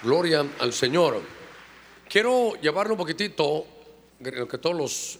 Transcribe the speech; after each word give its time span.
Gloria 0.00 0.46
al 0.60 0.72
Señor. 0.72 1.20
Quiero 2.08 2.54
llevarlo 2.60 2.94
un 2.94 2.98
poquitito, 2.98 3.66
que 4.22 4.58
todos 4.58 4.76
los, 4.76 5.18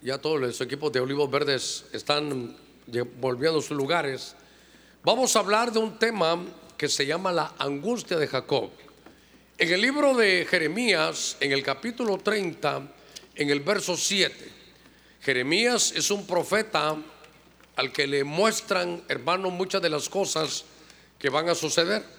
ya 0.00 0.18
todos 0.18 0.40
los 0.40 0.60
equipos 0.60 0.92
de 0.92 1.00
Olivos 1.00 1.28
Verdes 1.28 1.86
están 1.92 2.56
volviendo 3.20 3.58
a 3.58 3.62
sus 3.62 3.76
lugares. 3.76 4.36
Vamos 5.02 5.34
a 5.34 5.40
hablar 5.40 5.72
de 5.72 5.80
un 5.80 5.98
tema 5.98 6.38
que 6.78 6.88
se 6.88 7.04
llama 7.04 7.32
la 7.32 7.54
angustia 7.58 8.16
de 8.16 8.28
Jacob. 8.28 8.70
En 9.58 9.72
el 9.72 9.80
libro 9.80 10.14
de 10.14 10.46
Jeremías, 10.48 11.36
en 11.40 11.50
el 11.50 11.64
capítulo 11.64 12.18
30, 12.18 12.82
en 13.34 13.50
el 13.50 13.58
verso 13.58 13.96
7, 13.96 14.52
Jeremías 15.20 15.92
es 15.96 16.12
un 16.12 16.24
profeta 16.28 16.96
al 17.74 17.92
que 17.92 18.06
le 18.06 18.22
muestran, 18.22 19.02
hermano, 19.08 19.50
muchas 19.50 19.82
de 19.82 19.90
las 19.90 20.08
cosas 20.08 20.64
que 21.18 21.28
van 21.28 21.48
a 21.48 21.56
suceder. 21.56 22.15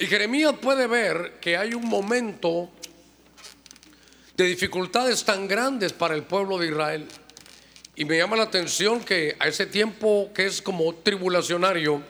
Y 0.00 0.06
Jeremías 0.06 0.54
puede 0.60 0.86
ver 0.86 1.38
que 1.40 1.56
hay 1.56 1.74
un 1.74 1.88
momento 1.88 2.70
de 4.36 4.44
dificultades 4.44 5.24
tan 5.24 5.48
grandes 5.48 5.92
para 5.92 6.14
el 6.14 6.22
pueblo 6.22 6.56
de 6.56 6.68
Israel. 6.68 7.08
Y 7.96 8.04
me 8.04 8.16
llama 8.16 8.36
la 8.36 8.44
atención 8.44 9.00
que 9.00 9.36
a 9.40 9.48
ese 9.48 9.66
tiempo 9.66 10.30
que 10.32 10.46
es 10.46 10.62
como 10.62 10.94
tribulacionario, 10.94 12.00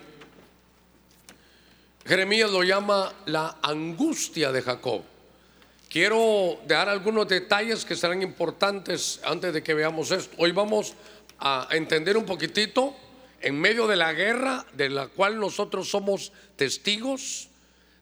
Jeremías 2.05 2.51
lo 2.51 2.63
llama 2.63 3.15
la 3.25 3.57
angustia 3.63 4.53
de 4.53 4.61
Jacob. 4.61 5.03
Quiero 5.89 6.61
dar 6.67 6.91
algunos 6.91 7.27
detalles 7.27 7.87
que 7.87 7.97
serán 7.97 8.21
importantes 8.21 9.19
antes 9.25 9.55
de 9.55 9.63
que 9.63 9.73
veamos 9.73 10.11
esto. 10.11 10.37
Hoy 10.37 10.53
vamos 10.53 10.93
a 11.39 11.69
entender 11.71 12.19
un 12.19 12.27
poquitito 12.27 12.95
en 13.41 13.59
medio 13.59 13.87
de 13.87 13.97
la 13.97 14.13
guerra 14.13 14.67
de 14.75 14.91
la 14.91 15.07
cual 15.09 15.41
nosotros 15.41 15.89
somos 15.89 16.33
testigos 16.57 17.49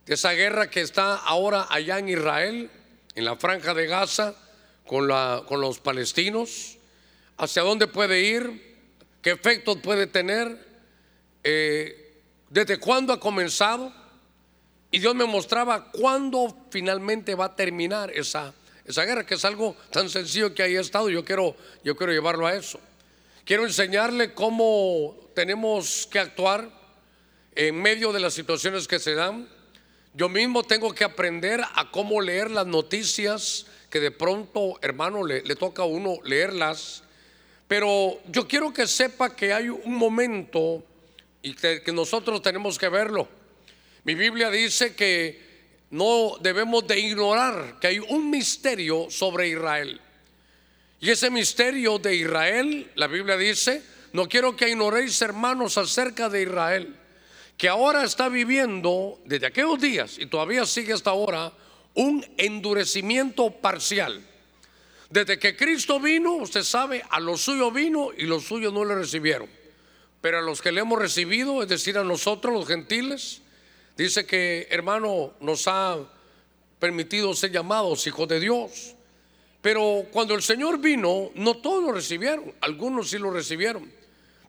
de 0.07 0.13
esa 0.13 0.31
guerra 0.31 0.69
que 0.69 0.81
está 0.81 1.15
ahora 1.15 1.67
allá 1.69 1.99
en 1.99 2.07
Israel, 2.07 2.71
en 3.13 3.25
la 3.25 3.35
franja 3.35 3.73
de 3.73 3.87
Gaza, 3.87 4.33
con, 4.85 5.07
la, 5.07 5.43
con 5.45 5.59
los 5.59 5.79
palestinos, 5.79 6.77
hacia 7.37 7.61
dónde 7.61 7.87
puede 7.87 8.21
ir, 8.21 8.77
qué 9.21 9.31
efectos 9.31 9.77
puede 9.83 10.07
tener, 10.07 10.65
eh, 11.43 12.21
desde 12.49 12.79
cuándo 12.79 13.11
ha 13.11 13.19
comenzado. 13.19 13.93
Y 14.89 14.99
Dios 14.99 15.13
me 15.13 15.25
mostraba 15.25 15.91
cuándo 15.91 16.57
finalmente 16.71 17.35
va 17.35 17.45
a 17.45 17.55
terminar 17.55 18.09
esa, 18.11 18.53
esa 18.85 19.03
guerra, 19.03 19.25
que 19.25 19.35
es 19.35 19.43
algo 19.43 19.75
tan 19.91 20.09
sencillo 20.09 20.55
que 20.55 20.63
ahí 20.63 20.77
ha 20.77 20.81
estado. 20.81 21.09
Yo 21.09 21.25
quiero, 21.25 21.57
yo 21.83 21.97
quiero 21.97 22.13
llevarlo 22.13 22.47
a 22.47 22.55
eso. 22.55 22.79
Quiero 23.43 23.65
enseñarle 23.65 24.33
cómo 24.33 25.17
tenemos 25.35 26.07
que 26.09 26.19
actuar 26.19 26.69
en 27.53 27.81
medio 27.81 28.13
de 28.13 28.21
las 28.21 28.33
situaciones 28.33 28.87
que 28.87 28.99
se 28.99 29.13
dan. 29.13 29.56
Yo 30.17 30.29
mismo 30.29 30.63
tengo 30.63 30.95
que 30.95 31.03
aprender 31.03 31.61
a 31.61 31.91
cómo 31.91 32.19
leer 32.21 32.49
las 32.49 32.65
noticias 32.65 33.67
que 33.87 33.99
de 33.99 34.09
pronto, 34.09 34.79
hermano, 34.81 35.23
le, 35.23 35.41
toca 35.55 35.83
a 35.83 35.85
uno 35.85 36.17
leerlas. 36.23 37.03
Pero 37.67 38.19
yo 38.27 38.47
quiero 38.47 38.73
que 38.73 38.87
sepa 38.87 39.35
que 39.35 39.53
hay 39.53 39.69
un 39.69 39.93
momento 39.93 40.83
y 41.43 41.53
que, 41.53 41.83
nosotros 41.93 42.41
tenemos 42.41 42.79
que 42.79 42.89
verlo. 42.89 43.27
Mi 44.05 44.15
Biblia 44.15 44.49
dice 44.49 44.95
que 44.95 45.39
no 45.91 46.37
debemos 46.41 46.87
de 46.87 46.99
ignorar 46.99 47.77
que 47.79 47.85
hay 47.85 47.99
un 47.99 48.31
misterio 48.31 49.11
sobre 49.11 49.49
Israel. 49.49 50.01
Y 50.99 51.11
ese 51.11 51.29
misterio 51.29 51.99
de 51.99 52.15
Israel, 52.15 52.89
la 52.95 53.05
Biblia 53.05 53.37
dice, 53.37 53.83
no 54.13 54.27
quiero 54.27 54.55
que 54.55 54.67
ignoréis, 54.67 55.21
hermanos, 55.21 55.77
acerca 55.77 56.27
de 56.27 56.41
Israel 56.41 56.95
que 57.57 57.67
ahora 57.67 58.03
está 58.03 58.29
viviendo 58.29 59.19
desde 59.25 59.47
aquellos 59.47 59.81
días 59.81 60.17
y 60.19 60.27
todavía 60.27 60.65
sigue 60.65 60.93
hasta 60.93 61.09
ahora 61.09 61.51
un 61.95 62.23
endurecimiento 62.37 63.49
parcial. 63.49 64.23
Desde 65.09 65.39
que 65.39 65.55
Cristo 65.55 65.99
vino, 65.99 66.33
usted 66.33 66.63
sabe, 66.63 67.03
a 67.09 67.19
los 67.19 67.41
suyos 67.41 67.73
vino 67.73 68.09
y 68.15 68.25
los 68.25 68.43
suyos 68.43 68.71
no 68.71 68.85
le 68.85 68.93
recibieron. 68.93 69.49
Pero 70.21 70.39
a 70.39 70.41
los 70.41 70.61
que 70.61 70.71
le 70.71 70.81
hemos 70.81 70.99
recibido, 70.99 71.63
es 71.63 71.69
decir, 71.69 71.97
a 71.97 72.03
nosotros 72.03 72.53
los 72.53 72.67
gentiles, 72.67 73.41
dice 73.97 74.25
que 74.27 74.67
hermano 74.69 75.33
nos 75.39 75.67
ha 75.67 75.97
permitido 76.79 77.33
ser 77.33 77.51
llamados 77.51 78.05
hijos 78.05 78.27
de 78.27 78.39
Dios. 78.39 78.93
Pero 79.61 80.05
cuando 80.11 80.35
el 80.35 80.43
Señor 80.43 80.79
vino, 80.79 81.31
no 81.33 81.57
todos 81.57 81.83
lo 81.83 81.91
recibieron, 81.91 82.53
algunos 82.61 83.09
sí 83.09 83.17
lo 83.17 83.31
recibieron, 83.31 83.91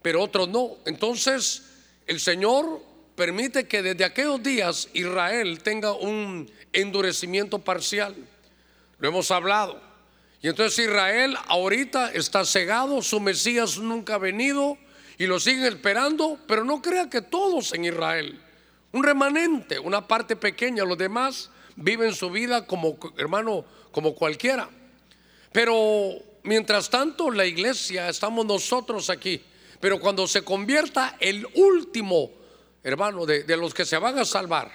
pero 0.03 0.23
otros 0.23 0.49
no. 0.49 0.77
Entonces, 0.85 1.63
el 2.07 2.21
Señor 2.21 2.83
permite 3.19 3.67
que 3.67 3.83
desde 3.83 4.05
aquellos 4.05 4.41
días 4.41 4.89
Israel 4.95 5.61
tenga 5.61 5.93
un 5.93 6.49
endurecimiento 6.73 7.59
parcial. 7.59 8.15
Lo 9.01 9.09
hemos 9.09 9.33
hablado. 9.33 9.83
Y 10.41 10.47
entonces 10.47 10.87
Israel 10.87 11.37
ahorita 11.49 12.13
está 12.13 12.45
cegado, 12.45 13.03
su 13.03 13.19
Mesías 13.19 13.77
nunca 13.79 14.15
ha 14.15 14.19
venido 14.19 14.79
y 15.19 15.27
lo 15.27 15.41
siguen 15.41 15.65
esperando, 15.65 16.39
pero 16.47 16.63
no 16.63 16.81
crea 16.81 17.11
que 17.11 17.21
todos 17.21 17.75
en 17.75 17.87
Israel, 17.87 18.41
un 18.93 19.03
remanente, 19.03 19.81
una 19.81 20.07
parte 20.07 20.37
pequeña, 20.37 20.85
los 20.85 20.97
demás 20.97 21.51
viven 21.75 22.15
su 22.15 22.31
vida 22.31 22.67
como 22.67 22.97
hermano, 23.17 23.65
como 23.91 24.15
cualquiera. 24.15 24.71
Pero 25.51 26.13
mientras 26.45 26.89
tanto 26.89 27.33
la 27.33 27.47
iglesia, 27.47 28.09
estamos 28.09 28.47
nosotros 28.47 29.11
aquí, 29.11 29.43
pero 29.81 29.99
cuando 29.99 30.29
se 30.29 30.43
convierta 30.43 31.17
el 31.19 31.45
último 31.57 32.38
hermano, 32.89 33.27
de, 33.27 33.57
los 33.57 33.75
que 33.75 33.85
se 33.85 33.99
van 33.99 34.19
a 34.19 34.25
salvar, 34.25 34.71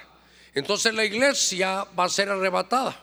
entonces 0.54 0.94
la 0.94 1.04
iglesia 1.04 1.86
va 1.98 2.04
a 2.04 2.08
ser 2.08 2.28
arrebatada. 2.28 3.00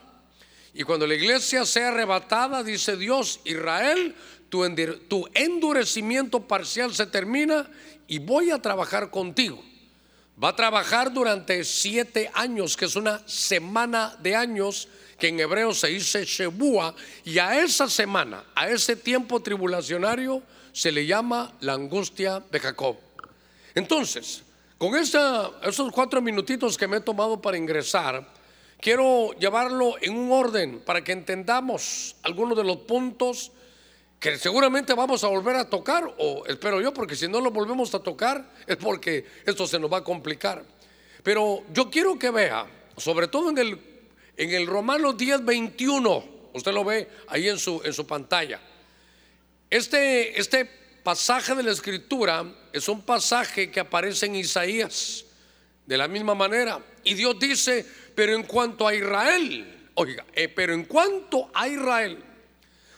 Y 0.74 0.84
cuando 0.84 1.06
la 1.06 1.14
iglesia 1.14 1.66
sea 1.66 1.88
arrebatada, 1.88 2.62
dice 2.62 2.96
Dios, 2.96 3.40
Israel, 3.44 4.14
tu, 4.48 4.64
tu 5.08 5.28
endurecimiento 5.34 6.46
parcial 6.48 6.94
se 6.94 7.06
termina 7.06 7.68
y 8.06 8.18
voy 8.18 8.50
a 8.50 8.60
trabajar 8.60 9.10
contigo. 9.10 9.62
Va 10.42 10.48
a 10.48 10.56
trabajar 10.56 11.12
durante 11.12 11.62
siete 11.62 12.30
años, 12.34 12.76
que 12.76 12.86
es 12.86 12.96
una 12.96 13.22
semana 13.28 14.16
de 14.20 14.34
años, 14.34 14.88
que 15.18 15.28
en 15.28 15.38
hebreo 15.38 15.74
se 15.74 15.88
dice 15.88 16.24
Shebua, 16.24 16.94
y 17.24 17.38
a 17.38 17.62
esa 17.62 17.88
semana, 17.88 18.44
a 18.54 18.68
ese 18.68 18.96
tiempo 18.96 19.42
tribulacionario, 19.42 20.42
se 20.72 20.90
le 20.90 21.06
llama 21.06 21.52
la 21.60 21.74
angustia 21.74 22.42
de 22.50 22.58
Jacob. 22.58 22.96
Entonces, 23.74 24.42
con 24.82 24.96
esos 24.96 25.92
cuatro 25.92 26.20
minutitos 26.20 26.76
que 26.76 26.88
me 26.88 26.96
he 26.96 27.00
tomado 27.00 27.40
para 27.40 27.56
ingresar, 27.56 28.26
quiero 28.80 29.30
llevarlo 29.38 29.94
en 30.02 30.12
un 30.18 30.32
orden 30.32 30.80
para 30.80 31.04
que 31.04 31.12
entendamos 31.12 32.16
algunos 32.24 32.58
de 32.58 32.64
los 32.64 32.78
puntos 32.78 33.52
que 34.18 34.36
seguramente 34.38 34.92
vamos 34.94 35.22
a 35.22 35.28
volver 35.28 35.54
a 35.54 35.70
tocar, 35.70 36.12
o 36.18 36.44
espero 36.48 36.80
yo, 36.80 36.92
porque 36.92 37.14
si 37.14 37.28
no 37.28 37.40
lo 37.40 37.52
volvemos 37.52 37.94
a 37.94 38.00
tocar 38.00 38.50
es 38.66 38.76
porque 38.76 39.24
esto 39.46 39.68
se 39.68 39.78
nos 39.78 39.92
va 39.92 39.98
a 39.98 40.02
complicar. 40.02 40.64
Pero 41.22 41.62
yo 41.72 41.88
quiero 41.88 42.18
que 42.18 42.32
vea, 42.32 42.66
sobre 42.96 43.28
todo 43.28 43.50
en 43.50 43.58
el, 43.58 43.80
en 44.36 44.50
el 44.50 44.66
Romanos 44.66 45.16
10, 45.16 45.44
21, 45.44 46.24
usted 46.54 46.72
lo 46.72 46.82
ve 46.82 47.08
ahí 47.28 47.48
en 47.48 47.60
su, 47.60 47.80
en 47.84 47.92
su 47.92 48.04
pantalla. 48.04 48.60
Este, 49.70 50.40
este 50.40 50.81
pasaje 51.02 51.54
de 51.54 51.62
la 51.62 51.72
escritura 51.72 52.44
es 52.72 52.88
un 52.88 53.02
pasaje 53.02 53.70
que 53.70 53.80
aparece 53.80 54.26
en 54.26 54.36
Isaías 54.36 55.24
de 55.86 55.96
la 55.96 56.08
misma 56.08 56.34
manera. 56.34 56.84
Y 57.04 57.14
Dios 57.14 57.38
dice, 57.38 57.86
pero 58.14 58.34
en 58.34 58.44
cuanto 58.44 58.86
a 58.86 58.94
Israel, 58.94 59.90
oiga, 59.94 60.24
eh, 60.32 60.48
pero 60.48 60.72
en 60.72 60.84
cuanto 60.84 61.50
a 61.54 61.68
Israel, 61.68 62.18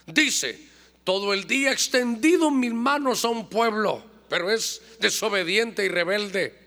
dice, 0.05 0.59
todo 1.03 1.33
el 1.33 1.45
día 1.45 1.71
extendido 1.71 2.51
mis 2.51 2.73
manos 2.73 3.25
a 3.25 3.29
un 3.29 3.49
pueblo, 3.49 4.03
pero 4.29 4.51
es 4.51 4.81
desobediente 4.99 5.85
y 5.85 5.89
rebelde. 5.89 6.65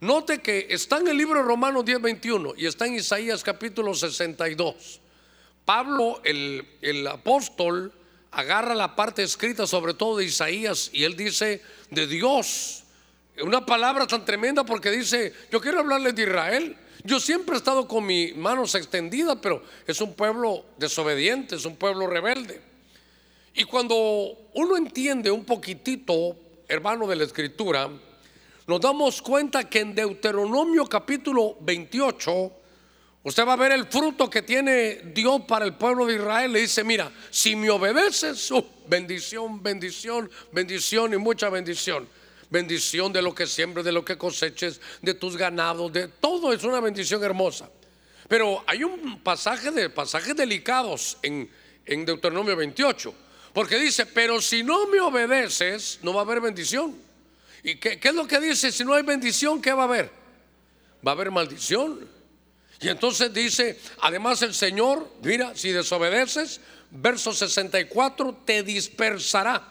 Note 0.00 0.40
que 0.40 0.66
está 0.70 0.98
en 0.98 1.08
el 1.08 1.16
libro 1.16 1.40
de 1.40 1.46
Romanos 1.46 1.84
10:21 1.84 2.54
y 2.56 2.66
está 2.66 2.86
en 2.86 2.94
Isaías 2.94 3.42
capítulo 3.42 3.94
62. 3.94 5.00
Pablo, 5.64 6.20
el, 6.24 6.66
el 6.80 7.06
apóstol, 7.06 7.92
agarra 8.32 8.74
la 8.74 8.96
parte 8.96 9.22
escrita 9.22 9.66
sobre 9.66 9.94
todo 9.94 10.18
de 10.18 10.24
Isaías 10.24 10.90
y 10.92 11.04
él 11.04 11.16
dice 11.16 11.62
de 11.90 12.06
Dios. 12.06 12.82
Una 13.42 13.64
palabra 13.64 14.06
tan 14.06 14.24
tremenda 14.24 14.64
porque 14.64 14.90
dice, 14.90 15.32
yo 15.50 15.60
quiero 15.60 15.80
hablarles 15.80 16.14
de 16.14 16.22
Israel. 16.22 16.76
Yo 17.04 17.18
siempre 17.18 17.54
he 17.54 17.58
estado 17.58 17.88
con 17.88 18.06
mis 18.06 18.34
manos 18.36 18.74
extendidas, 18.74 19.38
pero 19.42 19.62
es 19.86 20.00
un 20.00 20.14
pueblo 20.14 20.64
desobediente, 20.78 21.56
es 21.56 21.64
un 21.64 21.76
pueblo 21.76 22.06
rebelde. 22.06 22.60
Y 23.54 23.64
cuando 23.64 23.94
uno 24.54 24.76
entiende 24.76 25.30
un 25.30 25.44
poquitito, 25.44 26.36
hermano 26.68 27.06
de 27.06 27.16
la 27.16 27.24
escritura, 27.24 27.90
nos 28.66 28.80
damos 28.80 29.20
cuenta 29.20 29.68
que 29.68 29.80
en 29.80 29.94
Deuteronomio 29.94 30.86
capítulo 30.86 31.56
28, 31.60 32.52
Usted 33.24 33.46
va 33.46 33.52
a 33.52 33.56
ver 33.56 33.70
el 33.70 33.86
fruto 33.86 34.28
que 34.28 34.42
tiene 34.42 35.00
Dios 35.14 35.42
para 35.46 35.64
el 35.64 35.74
pueblo 35.74 36.06
de 36.06 36.16
Israel. 36.16 36.52
Le 36.52 36.60
dice, 36.60 36.82
mira, 36.82 37.12
si 37.30 37.54
me 37.54 37.70
obedeces, 37.70 38.52
bendición, 38.88 39.62
bendición, 39.62 40.30
bendición 40.50 41.14
y 41.14 41.18
mucha 41.18 41.48
bendición. 41.48 42.08
bendición 42.50 43.12
de 43.12 43.22
lo 43.22 43.34
que 43.34 43.46
siembres, 43.46 43.84
de 43.84 43.92
lo 43.92 44.04
que 44.04 44.18
coseches, 44.18 44.80
de 45.00 45.14
tus 45.14 45.36
ganados, 45.36 45.92
de 45.92 46.08
todo 46.08 46.52
es 46.52 46.64
una 46.64 46.80
bendición 46.80 47.22
hermosa. 47.22 47.70
Pero 48.28 48.62
hay 48.66 48.84
un 48.84 49.20
pasaje 49.20 49.70
de 49.70 49.88
pasajes 49.88 50.36
delicados 50.36 51.16
en, 51.22 51.48
en 51.86 52.04
Deuteronomio 52.04 52.56
28, 52.56 53.14
porque 53.54 53.78
dice, 53.78 54.04
pero 54.04 54.40
si 54.40 54.62
no 54.62 54.86
me 54.88 55.00
obedeces, 55.00 56.00
no 56.02 56.12
va 56.12 56.20
a 56.20 56.24
haber 56.24 56.40
bendición. 56.40 56.94
¿Y 57.62 57.76
qué, 57.76 57.98
qué 58.00 58.08
es 58.08 58.14
lo 58.14 58.26
que 58.26 58.40
dice? 58.40 58.72
Si 58.72 58.84
no 58.84 58.94
hay 58.94 59.02
bendición, 59.02 59.62
¿qué 59.62 59.72
va 59.72 59.82
a 59.82 59.86
haber? 59.86 60.10
Va 61.06 61.12
a 61.12 61.14
haber 61.14 61.30
maldición. 61.30 62.21
Y 62.82 62.88
entonces 62.88 63.32
dice, 63.32 63.78
además 64.00 64.42
el 64.42 64.54
Señor, 64.54 65.08
mira, 65.22 65.52
si 65.54 65.70
desobedeces, 65.70 66.60
verso 66.90 67.32
64, 67.32 68.42
te 68.44 68.64
dispersará. 68.64 69.68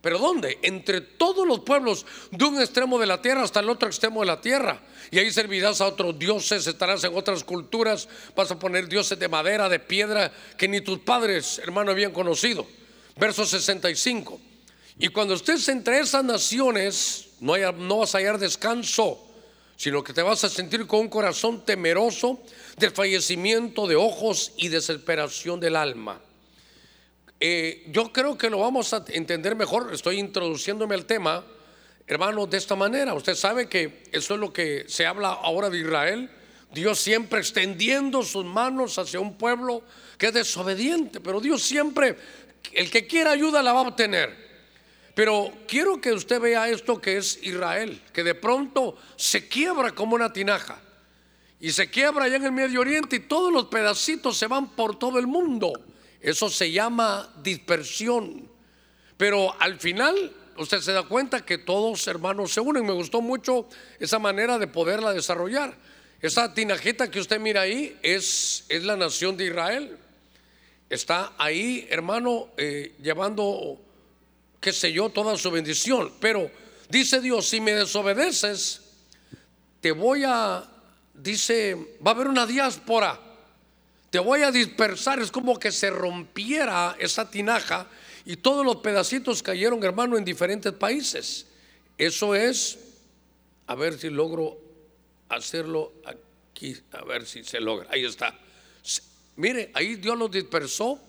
¿Pero 0.00 0.18
dónde? 0.18 0.58
Entre 0.62 1.02
todos 1.02 1.46
los 1.46 1.60
pueblos, 1.60 2.06
de 2.30 2.42
un 2.46 2.58
extremo 2.58 2.98
de 2.98 3.06
la 3.06 3.20
tierra 3.20 3.42
hasta 3.42 3.60
el 3.60 3.68
otro 3.68 3.86
extremo 3.86 4.20
de 4.20 4.26
la 4.28 4.40
tierra. 4.40 4.80
Y 5.10 5.18
ahí 5.18 5.30
servirás 5.30 5.82
a 5.82 5.88
otros 5.88 6.18
dioses, 6.18 6.66
estarás 6.66 7.04
en 7.04 7.14
otras 7.14 7.44
culturas, 7.44 8.08
vas 8.34 8.50
a 8.50 8.58
poner 8.58 8.88
dioses 8.88 9.18
de 9.18 9.28
madera, 9.28 9.68
de 9.68 9.78
piedra, 9.78 10.32
que 10.56 10.68
ni 10.68 10.80
tus 10.80 11.00
padres, 11.00 11.58
hermano, 11.58 11.90
habían 11.90 12.12
conocido. 12.12 12.66
Verso 13.16 13.44
65. 13.44 14.40
Y 14.98 15.08
cuando 15.08 15.34
estés 15.34 15.68
entre 15.68 15.98
esas 15.98 16.24
naciones, 16.24 17.28
no, 17.40 17.56
no 17.72 17.98
vas 17.98 18.14
a 18.14 18.18
hallar 18.18 18.38
descanso 18.38 19.29
sino 19.80 20.04
que 20.04 20.12
te 20.12 20.20
vas 20.20 20.44
a 20.44 20.50
sentir 20.50 20.86
con 20.86 21.00
un 21.00 21.08
corazón 21.08 21.64
temeroso 21.64 22.42
del 22.76 22.90
fallecimiento 22.90 23.86
de 23.86 23.96
ojos 23.96 24.52
y 24.58 24.68
desesperación 24.68 25.58
del 25.58 25.74
alma. 25.74 26.20
Eh, 27.40 27.86
yo 27.88 28.12
creo 28.12 28.36
que 28.36 28.50
lo 28.50 28.58
vamos 28.58 28.92
a 28.92 29.02
entender 29.08 29.56
mejor, 29.56 29.90
estoy 29.94 30.18
introduciéndome 30.18 30.94
al 30.94 31.06
tema, 31.06 31.46
hermano, 32.06 32.46
de 32.46 32.58
esta 32.58 32.76
manera. 32.76 33.14
Usted 33.14 33.34
sabe 33.34 33.70
que 33.70 34.02
eso 34.12 34.34
es 34.34 34.40
lo 34.40 34.52
que 34.52 34.84
se 34.86 35.06
habla 35.06 35.30
ahora 35.30 35.70
de 35.70 35.78
Israel. 35.78 36.30
Dios 36.74 36.98
siempre 36.98 37.40
extendiendo 37.40 38.22
sus 38.22 38.44
manos 38.44 38.98
hacia 38.98 39.18
un 39.18 39.38
pueblo 39.38 39.82
que 40.18 40.26
es 40.26 40.34
desobediente, 40.34 41.20
pero 41.20 41.40
Dios 41.40 41.62
siempre, 41.62 42.18
el 42.74 42.90
que 42.90 43.06
quiera 43.06 43.30
ayuda 43.30 43.62
la 43.62 43.72
va 43.72 43.80
a 43.80 43.88
obtener. 43.88 44.49
Pero 45.20 45.52
quiero 45.68 46.00
que 46.00 46.14
usted 46.14 46.40
vea 46.40 46.70
esto 46.70 46.98
que 46.98 47.18
es 47.18 47.40
Israel, 47.42 48.00
que 48.10 48.24
de 48.24 48.34
pronto 48.34 48.96
se 49.16 49.48
quiebra 49.48 49.92
como 49.92 50.14
una 50.14 50.32
tinaja. 50.32 50.80
Y 51.60 51.72
se 51.72 51.90
quiebra 51.90 52.24
allá 52.24 52.36
en 52.36 52.44
el 52.44 52.52
Medio 52.52 52.80
Oriente 52.80 53.16
y 53.16 53.20
todos 53.20 53.52
los 53.52 53.66
pedacitos 53.66 54.38
se 54.38 54.46
van 54.46 54.70
por 54.70 54.98
todo 54.98 55.18
el 55.18 55.26
mundo. 55.26 55.74
Eso 56.22 56.48
se 56.48 56.72
llama 56.72 57.28
dispersión. 57.42 58.48
Pero 59.18 59.54
al 59.60 59.78
final 59.78 60.34
usted 60.56 60.80
se 60.80 60.92
da 60.92 61.02
cuenta 61.02 61.44
que 61.44 61.58
todos 61.58 62.06
hermanos 62.06 62.54
se 62.54 62.62
unen. 62.62 62.86
Me 62.86 62.94
gustó 62.94 63.20
mucho 63.20 63.68
esa 63.98 64.18
manera 64.18 64.56
de 64.56 64.68
poderla 64.68 65.12
desarrollar. 65.12 65.74
Esa 66.22 66.54
tinajita 66.54 67.10
que 67.10 67.20
usted 67.20 67.38
mira 67.38 67.60
ahí 67.60 67.94
es, 68.00 68.64
es 68.70 68.84
la 68.84 68.96
nación 68.96 69.36
de 69.36 69.48
Israel. 69.48 69.98
Está 70.88 71.34
ahí, 71.36 71.86
hermano, 71.90 72.48
eh, 72.56 72.94
llevando 73.02 73.78
qué 74.60 74.72
sé 74.72 74.92
yo, 74.92 75.08
toda 75.08 75.36
su 75.36 75.50
bendición. 75.50 76.12
Pero 76.20 76.50
dice 76.88 77.20
Dios, 77.20 77.48
si 77.48 77.60
me 77.60 77.72
desobedeces, 77.72 78.82
te 79.80 79.92
voy 79.92 80.24
a, 80.24 80.68
dice, 81.14 81.96
va 82.06 82.12
a 82.12 82.14
haber 82.14 82.28
una 82.28 82.46
diáspora, 82.46 83.18
te 84.10 84.18
voy 84.18 84.42
a 84.42 84.50
dispersar. 84.50 85.20
Es 85.20 85.30
como 85.30 85.58
que 85.58 85.72
se 85.72 85.90
rompiera 85.90 86.96
esa 86.98 87.30
tinaja 87.30 87.88
y 88.24 88.36
todos 88.36 88.64
los 88.64 88.76
pedacitos 88.76 89.42
cayeron, 89.42 89.82
hermano, 89.82 90.18
en 90.18 90.24
diferentes 90.24 90.72
países. 90.72 91.46
Eso 91.96 92.34
es, 92.34 92.78
a 93.66 93.74
ver 93.74 93.98
si 93.98 94.10
logro 94.10 94.58
hacerlo 95.28 95.92
aquí, 96.04 96.76
a 96.92 97.04
ver 97.04 97.26
si 97.26 97.44
se 97.44 97.60
logra. 97.60 97.88
Ahí 97.90 98.04
está. 98.04 98.38
Mire, 99.36 99.70
ahí 99.74 99.96
Dios 99.96 100.18
los 100.18 100.30
dispersó 100.30 101.00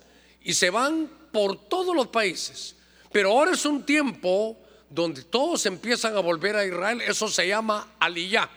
y 0.42 0.54
se 0.54 0.69
van 0.69 1.09
por 1.31 1.68
todos 1.68 1.95
los 1.95 2.07
países. 2.07 2.75
Pero 3.12 3.31
ahora 3.31 3.52
es 3.52 3.66
un 3.66 3.84
tiempo 3.84 4.58
donde 4.90 5.24
todos 5.24 5.66
empiezan 5.66 6.16
a 6.16 6.19
volver 6.19 6.56
a 6.56 6.66
Israel. 6.66 7.02
Eso 7.02 7.28
se 7.28 7.48
llama 7.48 7.96
aliyah. 8.00 8.50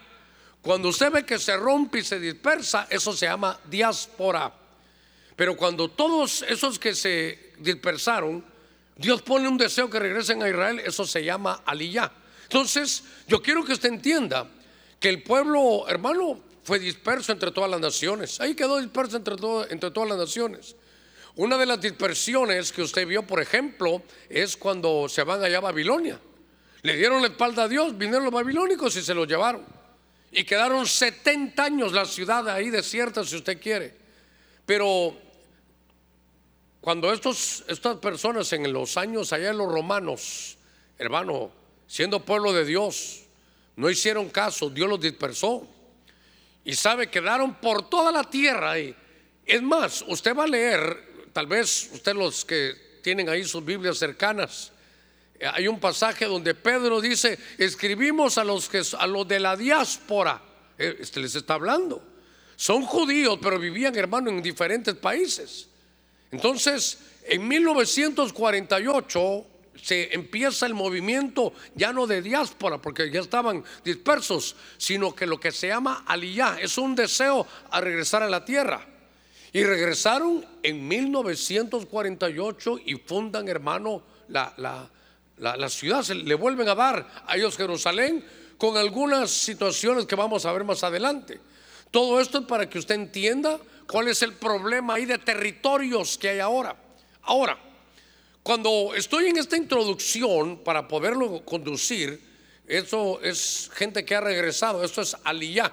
Cuando 0.62 0.88
usted 0.88 1.12
ve 1.12 1.26
que 1.26 1.38
se 1.38 1.56
rompe 1.56 1.98
y 1.98 2.04
se 2.04 2.18
dispersa, 2.18 2.86
eso 2.88 3.12
se 3.12 3.26
llama 3.26 3.58
diáspora. 3.68 4.52
Pero 5.36 5.56
cuando 5.56 5.90
todos 5.90 6.42
esos 6.42 6.78
que 6.78 6.94
se 6.94 7.52
dispersaron, 7.58 8.44
Dios 8.96 9.22
pone 9.22 9.48
un 9.48 9.58
deseo 9.58 9.90
que 9.90 9.98
regresen 9.98 10.42
a 10.42 10.48
Israel, 10.48 10.80
eso 10.80 11.04
se 11.04 11.24
llama 11.24 11.62
aliyah. 11.66 12.10
Entonces, 12.44 13.02
yo 13.26 13.42
quiero 13.42 13.64
que 13.64 13.72
usted 13.72 13.88
entienda 13.88 14.48
que 15.00 15.08
el 15.08 15.22
pueblo, 15.22 15.86
hermano, 15.88 16.40
fue 16.62 16.78
disperso 16.78 17.32
entre 17.32 17.50
todas 17.50 17.70
las 17.70 17.80
naciones. 17.80 18.40
Ahí 18.40 18.54
quedó 18.54 18.80
disperso 18.80 19.16
entre, 19.16 19.34
entre 19.70 19.90
todas 19.90 20.08
las 20.08 20.18
naciones. 20.18 20.76
Una 21.36 21.58
de 21.58 21.66
las 21.66 21.80
dispersiones 21.80 22.72
que 22.72 22.82
usted 22.82 23.06
vio, 23.06 23.26
por 23.26 23.40
ejemplo, 23.40 24.02
es 24.28 24.56
cuando 24.56 25.08
se 25.08 25.24
van 25.24 25.42
allá 25.42 25.58
a 25.58 25.62
Babilonia. 25.62 26.20
Le 26.82 26.96
dieron 26.96 27.22
la 27.22 27.28
espalda 27.28 27.64
a 27.64 27.68
Dios, 27.68 27.96
vinieron 27.98 28.24
los 28.24 28.32
babilónicos 28.32 28.94
y 28.96 29.02
se 29.02 29.14
los 29.14 29.26
llevaron. 29.26 29.64
Y 30.30 30.44
quedaron 30.44 30.86
70 30.86 31.64
años 31.64 31.92
la 31.92 32.04
ciudad 32.04 32.48
ahí 32.48 32.70
desierta, 32.70 33.24
si 33.24 33.36
usted 33.36 33.60
quiere. 33.60 33.94
Pero 34.64 35.16
cuando 36.80 37.12
estos, 37.12 37.64
estas 37.66 37.96
personas 37.96 38.52
en 38.52 38.72
los 38.72 38.96
años 38.96 39.32
allá 39.32 39.50
en 39.50 39.58
los 39.58 39.72
romanos, 39.72 40.56
hermano, 40.98 41.50
siendo 41.88 42.24
pueblo 42.24 42.52
de 42.52 42.64
Dios, 42.64 43.24
no 43.74 43.90
hicieron 43.90 44.28
caso, 44.28 44.70
Dios 44.70 44.88
los 44.88 45.00
dispersó. 45.00 45.66
Y 46.64 46.74
sabe, 46.74 47.08
quedaron 47.08 47.54
por 47.54 47.88
toda 47.88 48.12
la 48.12 48.22
tierra 48.22 48.72
ahí. 48.72 48.94
Es 49.44 49.62
más, 49.62 50.04
usted 50.06 50.36
va 50.36 50.44
a 50.44 50.48
leer 50.48 51.13
Tal 51.34 51.48
vez 51.48 51.90
usted 51.92 52.14
los 52.14 52.44
que 52.44 53.00
tienen 53.02 53.28
ahí 53.28 53.42
sus 53.44 53.64
Biblias 53.64 53.98
cercanas, 53.98 54.70
eh, 55.38 55.46
hay 55.52 55.66
un 55.66 55.80
pasaje 55.80 56.26
donde 56.26 56.54
Pedro 56.54 57.00
dice, 57.00 57.36
escribimos 57.58 58.38
a 58.38 58.44
los 58.44 58.68
que 58.68 58.82
a 58.96 59.06
los 59.08 59.26
de 59.26 59.40
la 59.40 59.56
diáspora, 59.56 60.40
eh, 60.78 60.96
este 61.00 61.18
les 61.18 61.34
está 61.34 61.54
hablando. 61.54 62.00
Son 62.54 62.82
judíos, 62.82 63.36
pero 63.42 63.58
vivían, 63.58 63.96
hermano, 63.96 64.30
en 64.30 64.40
diferentes 64.40 64.94
países. 64.94 65.66
Entonces, 66.30 66.98
en 67.24 67.48
1948 67.48 69.46
se 69.82 70.14
empieza 70.14 70.66
el 70.66 70.74
movimiento 70.74 71.52
ya 71.74 71.92
no 71.92 72.06
de 72.06 72.22
diáspora, 72.22 72.78
porque 72.80 73.10
ya 73.10 73.20
estaban 73.20 73.64
dispersos, 73.84 74.54
sino 74.78 75.12
que 75.16 75.26
lo 75.26 75.40
que 75.40 75.50
se 75.50 75.66
llama 75.66 76.04
aliyah 76.06 76.60
es 76.60 76.78
un 76.78 76.94
deseo 76.94 77.44
a 77.72 77.80
regresar 77.80 78.22
a 78.22 78.28
la 78.28 78.44
tierra. 78.44 78.93
Y 79.54 79.62
regresaron 79.62 80.44
en 80.64 80.88
1948 80.88 82.80
y 82.86 82.96
fundan, 82.96 83.48
hermano, 83.48 84.02
la, 84.26 84.52
la, 85.36 85.68
ciudad. 85.68 86.02
Se 86.02 86.16
le 86.16 86.34
vuelven 86.34 86.68
a 86.68 86.74
dar 86.74 87.22
a 87.24 87.36
ellos 87.36 87.56
Jerusalén 87.56 88.24
con 88.58 88.76
algunas 88.76 89.30
situaciones 89.30 90.06
que 90.06 90.16
vamos 90.16 90.44
a 90.44 90.52
ver 90.52 90.64
más 90.64 90.82
adelante. 90.82 91.40
Todo 91.92 92.20
esto 92.20 92.38
es 92.38 92.46
para 92.46 92.68
que 92.68 92.80
usted 92.80 92.96
entienda 92.96 93.60
cuál 93.86 94.08
es 94.08 94.22
el 94.22 94.32
problema 94.32 94.94
ahí 94.94 95.04
de 95.04 95.18
territorios 95.18 96.18
que 96.18 96.30
hay 96.30 96.40
ahora. 96.40 96.74
Ahora, 97.22 97.56
cuando 98.42 98.92
estoy 98.96 99.26
en 99.26 99.36
esta 99.36 99.56
introducción 99.56 100.64
para 100.64 100.88
poderlo 100.88 101.44
conducir, 101.44 102.20
eso 102.66 103.20
es 103.22 103.70
gente 103.72 104.04
que 104.04 104.16
ha 104.16 104.20
regresado, 104.20 104.82
esto 104.82 105.00
es 105.00 105.16
aliyah. 105.22 105.70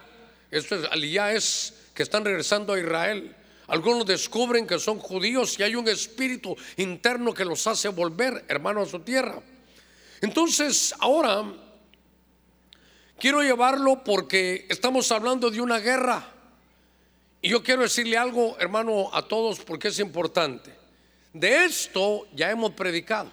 Esto 0.51 0.75
es 0.75 0.85
aliyah 0.91 1.33
es 1.33 1.73
que 1.95 2.03
están 2.03 2.23
regresando 2.23 2.73
a 2.73 2.79
Israel. 2.79 3.35
Algunos 3.67 4.05
descubren 4.05 4.67
que 4.67 4.79
son 4.79 4.99
judíos 4.99 5.57
y 5.59 5.63
hay 5.63 5.75
un 5.75 5.87
espíritu 5.87 6.55
interno 6.77 7.33
que 7.33 7.45
los 7.45 7.65
hace 7.67 7.87
volver, 7.89 8.45
hermano, 8.47 8.81
a 8.81 8.85
su 8.85 8.99
tierra. 8.99 9.41
Entonces, 10.21 10.93
ahora 10.99 11.45
quiero 13.17 13.41
llevarlo 13.41 14.03
porque 14.03 14.65
estamos 14.69 15.11
hablando 15.11 15.49
de 15.49 15.61
una 15.61 15.79
guerra. 15.79 16.27
Y 17.41 17.49
yo 17.49 17.63
quiero 17.63 17.81
decirle 17.81 18.17
algo, 18.17 18.57
hermano, 18.59 19.09
a 19.13 19.27
todos 19.27 19.59
porque 19.59 19.87
es 19.87 19.99
importante. 19.99 20.75
De 21.33 21.65
esto 21.65 22.27
ya 22.35 22.51
hemos 22.51 22.71
predicado. 22.73 23.31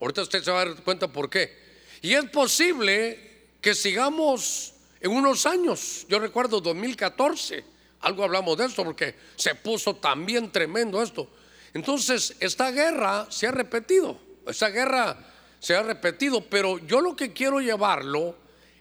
Ahorita 0.00 0.22
usted 0.22 0.42
se 0.42 0.50
va 0.50 0.62
a 0.62 0.64
dar 0.66 0.82
cuenta 0.82 1.08
por 1.08 1.30
qué. 1.30 1.56
Y 2.02 2.14
es 2.14 2.24
posible 2.30 3.48
que 3.60 3.74
sigamos 3.74 4.74
en 5.00 5.12
unos 5.12 5.46
años. 5.46 6.04
Yo 6.08 6.18
recuerdo 6.18 6.60
2014 6.60 7.71
algo 8.02 8.24
hablamos 8.24 8.58
de 8.58 8.66
esto 8.66 8.84
porque 8.84 9.14
se 9.36 9.54
puso 9.54 9.96
también 9.96 10.50
tremendo 10.50 11.02
esto. 11.02 11.28
Entonces, 11.72 12.36
esta 12.40 12.70
guerra 12.70 13.26
se 13.30 13.46
ha 13.46 13.50
repetido, 13.50 14.18
esta 14.46 14.68
guerra 14.68 15.16
se 15.58 15.74
ha 15.74 15.82
repetido, 15.82 16.44
pero 16.44 16.78
yo 16.78 17.00
lo 17.00 17.16
que 17.16 17.32
quiero 17.32 17.60
llevarlo 17.60 18.36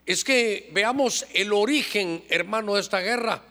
es 0.06 0.24
que 0.24 0.70
veamos 0.74 1.26
el 1.34 1.54
origen, 1.54 2.26
hermano, 2.28 2.76
de 2.76 2.82
esta 2.82 3.00
guerra. 3.00 3.42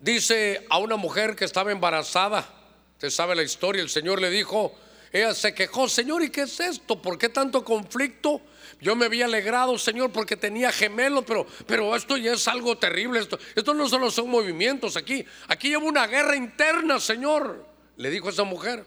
Dice 0.00 0.66
a 0.70 0.78
una 0.78 0.96
mujer 0.96 1.36
que 1.36 1.44
estaba 1.44 1.70
embarazada, 1.70 2.48
usted 2.94 3.10
sabe 3.10 3.34
la 3.34 3.42
historia, 3.42 3.82
el 3.82 3.90
Señor 3.90 4.20
le 4.20 4.30
dijo, 4.30 4.74
ella 5.12 5.34
se 5.34 5.54
quejó, 5.54 5.88
Señor, 5.88 6.22
¿y 6.22 6.30
qué 6.30 6.42
es 6.42 6.58
esto? 6.58 7.00
¿Por 7.00 7.18
qué 7.18 7.28
tanto 7.28 7.62
conflicto? 7.62 8.40
Yo 8.80 8.96
me 8.96 9.06
había 9.06 9.26
alegrado, 9.26 9.78
Señor, 9.78 10.10
porque 10.10 10.36
tenía 10.36 10.72
gemelos, 10.72 11.24
pero, 11.26 11.46
pero 11.66 11.94
esto 11.94 12.16
ya 12.16 12.32
es 12.32 12.48
algo 12.48 12.78
terrible. 12.78 13.20
Esto, 13.54 13.74
no 13.74 13.88
solo 13.88 14.10
son 14.10 14.30
movimientos 14.30 14.96
aquí. 14.96 15.24
Aquí 15.48 15.68
lleva 15.68 15.84
una 15.84 16.06
guerra 16.06 16.34
interna, 16.34 16.98
Señor, 16.98 17.64
le 17.96 18.10
dijo 18.10 18.30
esa 18.30 18.44
mujer. 18.44 18.84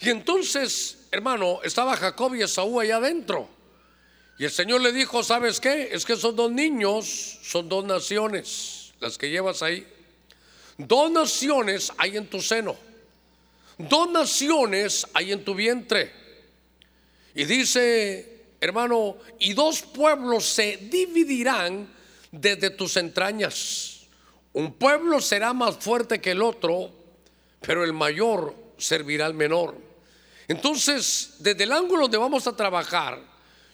Y 0.00 0.10
entonces, 0.10 1.06
hermano, 1.10 1.60
estaba 1.64 1.96
Jacob 1.96 2.34
y 2.34 2.42
Esaú 2.42 2.78
allá 2.78 2.96
adentro. 2.96 3.48
Y 4.38 4.44
el 4.44 4.50
Señor 4.50 4.82
le 4.82 4.92
dijo, 4.92 5.22
¿sabes 5.22 5.60
qué? 5.60 5.88
Es 5.92 6.04
que 6.04 6.12
esos 6.12 6.36
dos 6.36 6.52
niños 6.52 7.38
son 7.42 7.68
dos 7.68 7.84
naciones, 7.84 8.92
las 9.00 9.16
que 9.16 9.30
llevas 9.30 9.62
ahí. 9.62 9.86
Dos 10.76 11.10
naciones 11.10 11.90
hay 11.96 12.16
en 12.18 12.26
tu 12.26 12.40
seno. 12.42 12.76
Dos 13.78 14.10
naciones 14.10 15.06
hay 15.14 15.32
en 15.32 15.44
tu 15.44 15.54
vientre. 15.54 16.12
Y 17.34 17.44
dice, 17.44 18.44
hermano, 18.60 19.16
y 19.38 19.54
dos 19.54 19.82
pueblos 19.82 20.44
se 20.44 20.76
dividirán 20.76 21.88
desde 22.30 22.70
tus 22.70 22.96
entrañas. 22.96 24.06
Un 24.52 24.74
pueblo 24.74 25.20
será 25.20 25.52
más 25.52 25.76
fuerte 25.76 26.20
que 26.20 26.32
el 26.32 26.42
otro, 26.42 26.92
pero 27.60 27.84
el 27.84 27.92
mayor 27.92 28.54
servirá 28.76 29.26
al 29.26 29.34
menor. 29.34 29.76
Entonces, 30.48 31.36
desde 31.38 31.64
el 31.64 31.72
ángulo 31.72 32.02
donde 32.02 32.18
vamos 32.18 32.46
a 32.46 32.54
trabajar, 32.54 33.20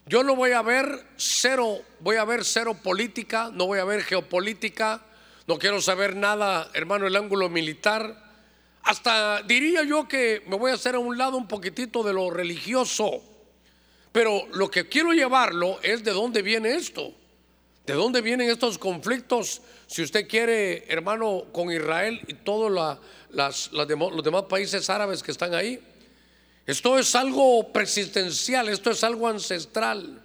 yo 0.06 0.22
no 0.22 0.36
voy 0.36 0.52
a 0.52 0.62
ver 0.62 1.06
cero, 1.16 1.80
voy 2.00 2.16
a 2.16 2.24
ver 2.24 2.44
cero 2.44 2.76
política, 2.82 3.50
no 3.52 3.66
voy 3.66 3.78
a 3.80 3.84
ver 3.84 4.04
geopolítica, 4.04 5.02
no 5.46 5.58
quiero 5.58 5.80
saber 5.80 6.14
nada, 6.14 6.70
hermano, 6.74 7.06
el 7.06 7.16
ángulo 7.16 7.48
militar. 7.48 8.27
Hasta 8.82 9.42
diría 9.42 9.82
yo 9.84 10.08
que 10.08 10.42
me 10.46 10.56
voy 10.56 10.70
a 10.70 10.74
hacer 10.74 10.94
a 10.94 10.98
un 10.98 11.18
lado 11.18 11.36
un 11.36 11.46
poquitito 11.46 12.02
de 12.02 12.12
lo 12.12 12.30
religioso. 12.30 13.22
Pero 14.12 14.46
lo 14.52 14.70
que 14.70 14.88
quiero 14.88 15.12
llevarlo 15.12 15.78
es 15.82 16.02
de 16.02 16.12
dónde 16.12 16.42
viene 16.42 16.74
esto. 16.74 17.12
¿De 17.86 17.94
dónde 17.94 18.20
vienen 18.20 18.50
estos 18.50 18.78
conflictos? 18.78 19.62
Si 19.86 20.02
usted 20.02 20.28
quiere, 20.28 20.84
hermano, 20.92 21.44
con 21.52 21.72
Israel 21.72 22.20
y 22.26 22.34
todos 22.34 22.70
los 23.30 24.24
demás 24.24 24.42
países 24.44 24.90
árabes 24.90 25.22
que 25.22 25.30
están 25.30 25.54
ahí. 25.54 25.80
Esto 26.66 26.98
es 26.98 27.14
algo 27.14 27.72
persistencial, 27.72 28.68
esto 28.68 28.90
es 28.90 29.02
algo 29.04 29.26
ancestral. 29.26 30.22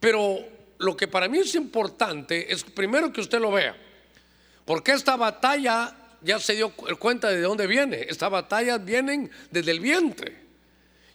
Pero 0.00 0.38
lo 0.78 0.96
que 0.96 1.06
para 1.06 1.28
mí 1.28 1.38
es 1.38 1.54
importante 1.54 2.50
es 2.52 2.64
primero 2.64 3.12
que 3.12 3.20
usted 3.20 3.40
lo 3.40 3.52
vea. 3.52 3.76
Porque 4.64 4.92
esta 4.92 5.16
batalla 5.16 5.94
ya 6.22 6.38
se 6.38 6.54
dio 6.54 6.70
cuenta 6.70 7.28
de 7.28 7.40
dónde 7.40 7.66
viene. 7.66 8.06
Estas 8.08 8.30
batallas 8.30 8.84
vienen 8.84 9.30
desde 9.50 9.70
el 9.70 9.80
vientre. 9.80 10.42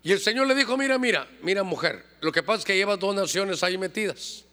Y 0.04 0.12
el 0.12 0.20
Señor 0.20 0.48
le 0.48 0.56
dijo, 0.56 0.78
mira, 0.78 0.98
mira, 0.98 1.28
mira 1.42 1.64
mujer, 1.64 2.06
lo 2.22 2.32
que 2.32 2.44
pasa 2.44 2.60
es 2.60 2.66
que 2.66 2.76
llevas 2.76 3.00
dos 3.00 3.16
naciones 3.16 3.64
ahí 3.64 3.78
metidas 3.78 4.46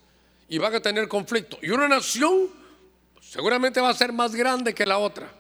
y 0.49 0.59
van 0.59 0.75
a 0.75 0.81
tener 0.81 1.09
conflicto. 1.09 1.59
Y 1.63 1.71
una 1.71 1.89
nación 1.89 2.51
seguramente 3.21 3.81
va 3.81 3.91
a 3.91 3.95
ser 3.95 4.13
más 4.13 4.35
grande 4.35 4.75
que 4.75 4.87
la 4.87 4.99
otra. 4.99 5.31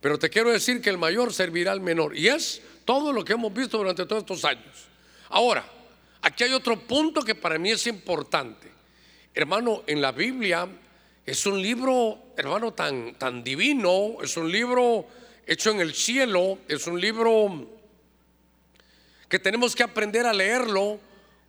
Pero 0.00 0.18
te 0.18 0.30
quiero 0.30 0.50
decir 0.50 0.80
que 0.80 0.90
el 0.90 0.98
mayor 0.98 1.32
servirá 1.32 1.72
al 1.72 1.80
menor. 1.80 2.16
Y 2.16 2.28
es 2.28 2.62
todo 2.84 3.12
lo 3.12 3.24
que 3.24 3.32
hemos 3.32 3.52
visto 3.52 3.78
durante 3.78 4.06
todos 4.06 4.22
estos 4.22 4.44
años. 4.44 4.86
Ahora, 5.30 5.64
aquí 6.22 6.44
hay 6.44 6.52
otro 6.52 6.78
punto 6.78 7.22
que 7.22 7.34
para 7.34 7.58
mí 7.58 7.72
es 7.72 7.86
importante. 7.86 8.70
Hermano, 9.34 9.82
en 9.86 10.00
la 10.00 10.12
Biblia 10.12 10.68
es 11.26 11.44
un 11.44 11.60
libro, 11.60 12.18
hermano, 12.36 12.72
tan, 12.72 13.14
tan 13.16 13.42
divino, 13.42 14.18
es 14.22 14.36
un 14.36 14.50
libro 14.50 15.06
hecho 15.44 15.72
en 15.72 15.80
el 15.80 15.92
cielo, 15.92 16.60
es 16.68 16.86
un 16.86 17.00
libro 17.00 17.66
que 19.28 19.40
tenemos 19.40 19.74
que 19.74 19.82
aprender 19.82 20.24
a 20.24 20.32
leerlo 20.32 21.00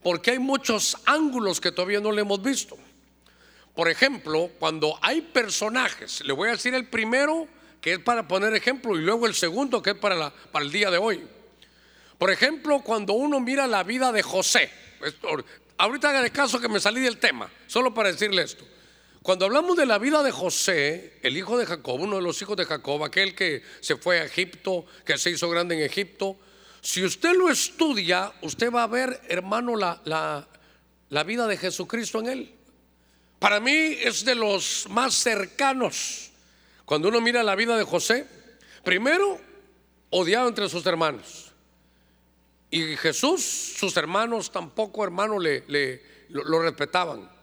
porque 0.02 0.32
hay 0.32 0.40
muchos 0.40 0.96
ángulos 1.04 1.60
que 1.60 1.70
todavía 1.70 2.00
no 2.00 2.10
le 2.10 2.22
hemos 2.22 2.42
visto. 2.42 2.76
Por 3.76 3.88
ejemplo, 3.88 4.50
cuando 4.58 4.98
hay 5.00 5.20
personajes, 5.20 6.24
le 6.24 6.32
voy 6.32 6.48
a 6.48 6.52
decir 6.52 6.74
el 6.74 6.88
primero 6.88 7.46
que 7.80 7.92
es 7.92 7.98
para 8.00 8.26
poner 8.26 8.52
ejemplo 8.54 8.98
y 8.98 9.02
luego 9.02 9.28
el 9.28 9.34
segundo 9.34 9.80
que 9.80 9.90
es 9.90 9.96
para, 9.96 10.16
la, 10.16 10.34
para 10.50 10.64
el 10.64 10.72
día 10.72 10.90
de 10.90 10.98
hoy. 10.98 11.24
Por 12.18 12.32
ejemplo, 12.32 12.80
cuando 12.80 13.12
uno 13.12 13.38
mira 13.38 13.68
la 13.68 13.84
vida 13.84 14.10
de 14.10 14.24
José, 14.24 14.72
ahorita 15.76 16.10
haga 16.10 16.22
de 16.22 16.32
caso 16.32 16.58
que 16.58 16.68
me 16.68 16.80
salí 16.80 17.00
del 17.00 17.18
tema, 17.18 17.48
solo 17.68 17.94
para 17.94 18.10
decirle 18.10 18.42
esto. 18.42 18.64
Cuando 19.28 19.44
hablamos 19.44 19.76
de 19.76 19.84
la 19.84 19.98
vida 19.98 20.22
de 20.22 20.30
José, 20.30 21.18
el 21.22 21.36
hijo 21.36 21.58
de 21.58 21.66
Jacob, 21.66 22.00
uno 22.00 22.16
de 22.16 22.22
los 22.22 22.40
hijos 22.40 22.56
de 22.56 22.64
Jacob, 22.64 23.04
aquel 23.04 23.34
que 23.34 23.62
se 23.80 23.96
fue 23.96 24.20
a 24.20 24.24
Egipto, 24.24 24.86
que 25.04 25.18
se 25.18 25.28
hizo 25.28 25.50
grande 25.50 25.74
en 25.74 25.82
Egipto, 25.82 26.38
si 26.80 27.04
usted 27.04 27.34
lo 27.36 27.50
estudia, 27.50 28.32
usted 28.40 28.72
va 28.72 28.84
a 28.84 28.86
ver, 28.86 29.20
hermano, 29.28 29.76
la, 29.76 30.00
la, 31.10 31.24
vida 31.24 31.46
de 31.46 31.58
Jesucristo 31.58 32.20
en 32.20 32.26
él. 32.26 32.54
Para 33.38 33.60
mí 33.60 33.98
es 34.00 34.24
de 34.24 34.34
los 34.34 34.86
más 34.88 35.12
cercanos. 35.12 36.30
Cuando 36.86 37.08
uno 37.08 37.20
mira 37.20 37.42
la 37.42 37.54
vida 37.54 37.76
de 37.76 37.84
José, 37.84 38.26
primero 38.82 39.38
odiado 40.08 40.48
entre 40.48 40.70
sus 40.70 40.86
hermanos. 40.86 41.52
Y 42.70 42.96
Jesús, 42.96 43.42
sus 43.76 43.94
hermanos 43.98 44.50
tampoco, 44.50 45.04
hermano, 45.04 45.38
le, 45.38 45.64
le 45.68 46.02
lo 46.30 46.62
respetaban. 46.62 47.36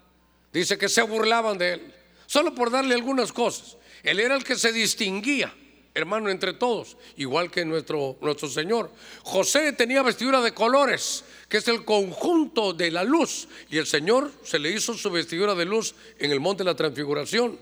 Dice 0.55 0.77
que 0.77 0.87
se 0.87 1.01
burlaban 1.01 1.57
de 1.57 1.73
él, 1.73 1.93
solo 2.27 2.55
por 2.55 2.71
darle 2.71 2.95
algunas 2.95 3.33
cosas. 3.33 3.75
Él 4.03 4.21
era 4.21 4.37
el 4.37 4.45
que 4.45 4.55
se 4.55 4.71
distinguía, 4.71 5.53
hermano, 5.93 6.29
entre 6.29 6.53
todos, 6.53 6.95
igual 7.17 7.51
que 7.51 7.65
nuestro, 7.65 8.17
nuestro 8.21 8.47
Señor. 8.47 8.89
José 9.23 9.73
tenía 9.73 10.01
vestidura 10.01 10.39
de 10.39 10.53
colores, 10.53 11.25
que 11.49 11.57
es 11.57 11.67
el 11.67 11.83
conjunto 11.83 12.71
de 12.71 12.89
la 12.89 13.03
luz, 13.03 13.49
y 13.69 13.79
el 13.79 13.85
Señor 13.85 14.31
se 14.45 14.57
le 14.57 14.71
hizo 14.71 14.93
su 14.93 15.11
vestidura 15.11 15.55
de 15.55 15.65
luz 15.65 15.93
en 16.19 16.31
el 16.31 16.39
monte 16.39 16.63
de 16.63 16.69
la 16.69 16.75
transfiguración. 16.77 17.59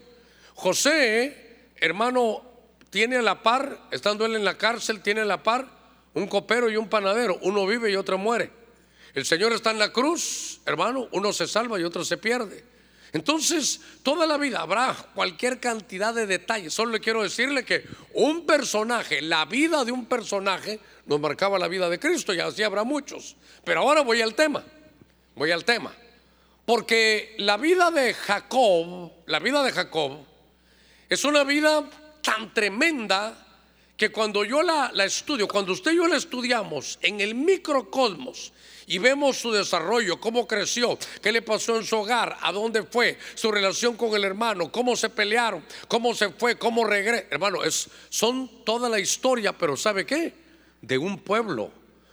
José, 0.53 1.71
hermano, 1.77 2.43
tiene 2.91 3.15
a 3.17 3.23
la 3.23 3.41
par, 3.41 3.87
estando 3.89 4.23
él 4.23 4.35
en 4.35 4.45
la 4.45 4.55
cárcel, 4.55 5.01
tiene 5.01 5.21
a 5.21 5.25
la 5.25 5.41
par 5.41 5.67
un 6.13 6.27
copero 6.27 6.69
y 6.69 6.77
un 6.77 6.89
panadero, 6.89 7.39
uno 7.41 7.65
vive 7.65 7.89
y 7.89 7.95
otro 7.95 8.19
muere. 8.19 8.51
El 9.15 9.25
Señor 9.25 9.51
está 9.51 9.71
en 9.71 9.79
la 9.79 9.91
cruz, 9.91 10.61
hermano, 10.67 11.07
uno 11.11 11.33
se 11.33 11.47
salva 11.47 11.79
y 11.79 11.83
otro 11.83 12.05
se 12.05 12.17
pierde. 12.17 12.71
Entonces, 13.13 13.79
toda 14.01 14.25
la 14.25 14.37
vida 14.37 14.59
habrá 14.59 14.95
cualquier 15.13 15.59
cantidad 15.59 16.15
de 16.15 16.25
detalles. 16.25 16.73
Solo 16.73 16.99
quiero 16.99 17.21
decirle 17.21 17.63
que 17.63 17.85
un 18.13 18.47
personaje, 18.47 19.21
la 19.21 19.45
vida 19.45 19.85
de 19.85 19.91
un 19.91 20.07
personaje, 20.07 20.79
nos 21.05 21.19
marcaba 21.19 21.59
la 21.59 21.67
vida 21.67 21.89
de 21.89 21.99
Cristo 21.99 22.33
y 22.33 22.39
así 22.39 22.63
habrá 22.63 22.83
muchos. 22.83 23.35
Pero 23.63 23.81
ahora 23.81 24.01
voy 24.01 24.21
al 24.21 24.33
tema, 24.33 24.63
voy 25.35 25.51
al 25.51 25.63
tema. 25.63 25.93
Porque 26.65 27.35
la 27.37 27.57
vida 27.57 27.91
de 27.91 28.15
Jacob, 28.15 29.11
la 29.27 29.37
vida 29.39 29.61
de 29.61 29.71
Jacob, 29.71 30.25
es 31.07 31.23
una 31.23 31.43
vida 31.43 31.87
tan 32.23 32.51
tremenda 32.51 33.37
que 33.95 34.11
cuando 34.11 34.43
yo 34.43 34.63
la, 34.63 34.89
la, 34.91 35.05
estudio, 35.05 35.47
cuando 35.47 35.73
usted 35.73 35.91
y 35.91 35.97
yo 35.97 36.07
la 36.07 36.17
estudiamos 36.17 36.97
en 37.03 37.21
el 37.21 37.35
microcosmos 37.35 38.53
y 38.87 38.97
vemos 38.97 39.37
su 39.37 39.51
desarrollo, 39.51 40.19
cómo 40.19 40.47
creció, 40.47 40.97
qué 41.21 41.31
le 41.31 41.41
pasó 41.41 41.77
en 41.77 41.85
su 41.85 41.97
hogar, 41.97 42.37
a 42.41 42.51
dónde 42.51 42.83
fue, 42.83 43.17
su 43.35 43.51
relación 43.51 43.95
con 43.95 44.13
el 44.15 44.23
hermano, 44.23 44.71
cómo 44.71 44.95
se 44.95 45.09
pelearon, 45.09 45.63
cómo 45.87 46.13
se 46.13 46.29
fue, 46.29 46.57
cómo 46.57 46.85
regresó. 46.85 47.25
Hermano, 47.29 47.63
es, 47.63 47.89
son 48.09 48.63
toda 48.63 48.89
la 48.89 48.99
historia, 48.99 49.57
pero 49.57 49.77
¿sabe 49.77 50.05
qué? 50.05 50.33
De 50.81 50.97
un 50.97 51.19
pueblo. 51.19 51.71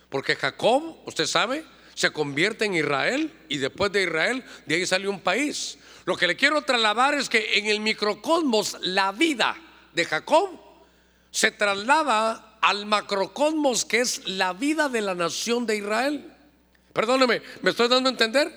Porque 0.08 0.36
Jacob, 0.36 0.96
usted 1.06 1.26
sabe, 1.26 1.64
se 1.94 2.10
convierte 2.10 2.64
en 2.64 2.74
Israel 2.74 3.32
y 3.48 3.58
después 3.58 3.92
de 3.92 4.02
Israel, 4.04 4.44
de 4.66 4.74
ahí 4.76 4.86
sale 4.86 5.08
un 5.08 5.20
país. 5.20 5.78
Lo 6.04 6.16
que 6.16 6.26
le 6.26 6.36
quiero 6.36 6.62
trasladar 6.62 7.14
es 7.14 7.28
que 7.28 7.58
en 7.58 7.66
el 7.66 7.80
microcosmos 7.80 8.76
la 8.80 9.12
vida 9.12 9.56
de 9.92 10.04
Jacob 10.04 10.50
se 11.30 11.50
traslada 11.50 12.58
al 12.60 12.86
macrocosmos 12.86 13.84
que 13.84 14.00
es 14.00 14.26
la 14.26 14.52
vida 14.52 14.88
de 14.88 15.00
la 15.00 15.14
nación 15.14 15.66
de 15.66 15.76
Israel. 15.76 16.32
Perdóneme, 16.92 17.42
¿me 17.62 17.70
estoy 17.70 17.88
dando 17.88 18.08
a 18.08 18.12
entender? 18.12 18.52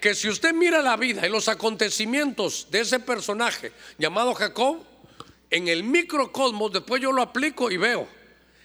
Que 0.00 0.14
si 0.14 0.28
usted 0.28 0.52
mira 0.52 0.82
la 0.82 0.96
vida 0.96 1.26
y 1.26 1.30
los 1.30 1.48
acontecimientos 1.48 2.68
de 2.70 2.80
ese 2.80 3.00
personaje 3.00 3.72
llamado 3.98 4.34
Jacob, 4.34 4.84
en 5.50 5.68
el 5.68 5.84
microcosmos, 5.84 6.72
después 6.72 7.00
yo 7.00 7.12
lo 7.12 7.22
aplico 7.22 7.70
y 7.70 7.76
veo 7.76 8.06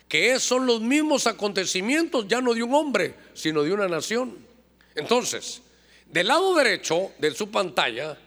que 0.09 0.39
son 0.39 0.65
los 0.65 0.81
mismos 0.81 1.27
acontecimientos 1.27 2.27
ya 2.27 2.41
no 2.41 2.55
de 2.55 2.63
un 2.63 2.73
hombre, 2.73 3.13
sino 3.35 3.61
de 3.61 3.71
una 3.71 3.87
nación. 3.87 4.35
Entonces, 4.95 5.61
del 6.07 6.27
lado 6.27 6.55
derecho 6.55 7.11
de 7.19 7.31
su 7.31 7.51
pantalla, 7.51 8.17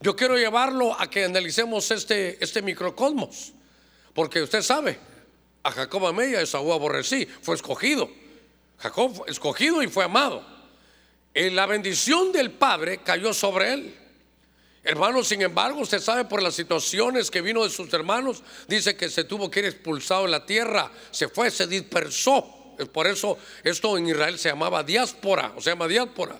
yo 0.00 0.14
quiero 0.14 0.38
llevarlo 0.38 0.98
a 0.98 1.10
que 1.10 1.24
analicemos 1.24 1.90
este, 1.90 2.42
este 2.42 2.62
microcosmos. 2.62 3.52
Porque 4.14 4.40
usted 4.40 4.62
sabe, 4.62 4.98
a 5.64 5.72
Jacob 5.72 6.06
amé 6.06 6.30
y 6.30 6.34
a 6.36 6.42
Esaú 6.42 6.72
aborrecí, 6.72 7.26
fue 7.42 7.56
escogido. 7.56 8.08
Jacob 8.82 9.14
fue 9.14 9.30
escogido 9.30 9.82
y 9.82 9.86
fue 9.86 10.04
amado. 10.04 10.44
En 11.34 11.54
la 11.54 11.66
bendición 11.66 12.32
del 12.32 12.50
Padre 12.50 12.98
cayó 12.98 13.32
sobre 13.32 13.72
él. 13.72 13.94
Hermano, 14.82 15.22
sin 15.22 15.40
embargo, 15.40 15.80
usted 15.80 16.00
sabe 16.00 16.24
por 16.24 16.42
las 16.42 16.54
situaciones 16.54 17.30
que 17.30 17.40
vino 17.40 17.62
de 17.62 17.70
sus 17.70 17.92
hermanos, 17.92 18.42
dice 18.66 18.96
que 18.96 19.08
se 19.08 19.22
tuvo 19.22 19.48
que 19.48 19.60
ir 19.60 19.66
expulsado 19.66 20.24
de 20.24 20.30
la 20.30 20.44
tierra, 20.44 20.90
se 21.12 21.28
fue, 21.28 21.52
se 21.52 21.68
dispersó. 21.68 22.74
Por 22.92 23.06
eso 23.06 23.38
esto 23.62 23.96
en 23.96 24.08
Israel 24.08 24.36
se 24.38 24.48
llamaba 24.48 24.82
diáspora, 24.82 25.52
o 25.56 25.62
se 25.62 25.70
llama 25.70 25.86
diáspora. 25.86 26.36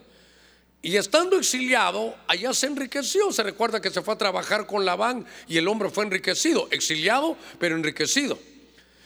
Y 0.84 0.96
estando 0.96 1.38
exiliado, 1.38 2.16
allá 2.26 2.52
se 2.52 2.66
enriqueció. 2.66 3.30
Se 3.30 3.44
recuerda 3.44 3.80
que 3.80 3.90
se 3.90 4.02
fue 4.02 4.14
a 4.14 4.18
trabajar 4.18 4.66
con 4.66 4.84
Labán 4.84 5.24
y 5.46 5.58
el 5.58 5.68
hombre 5.68 5.90
fue 5.90 6.02
enriquecido, 6.02 6.66
exiliado, 6.72 7.36
pero 7.60 7.76
enriquecido. 7.76 8.36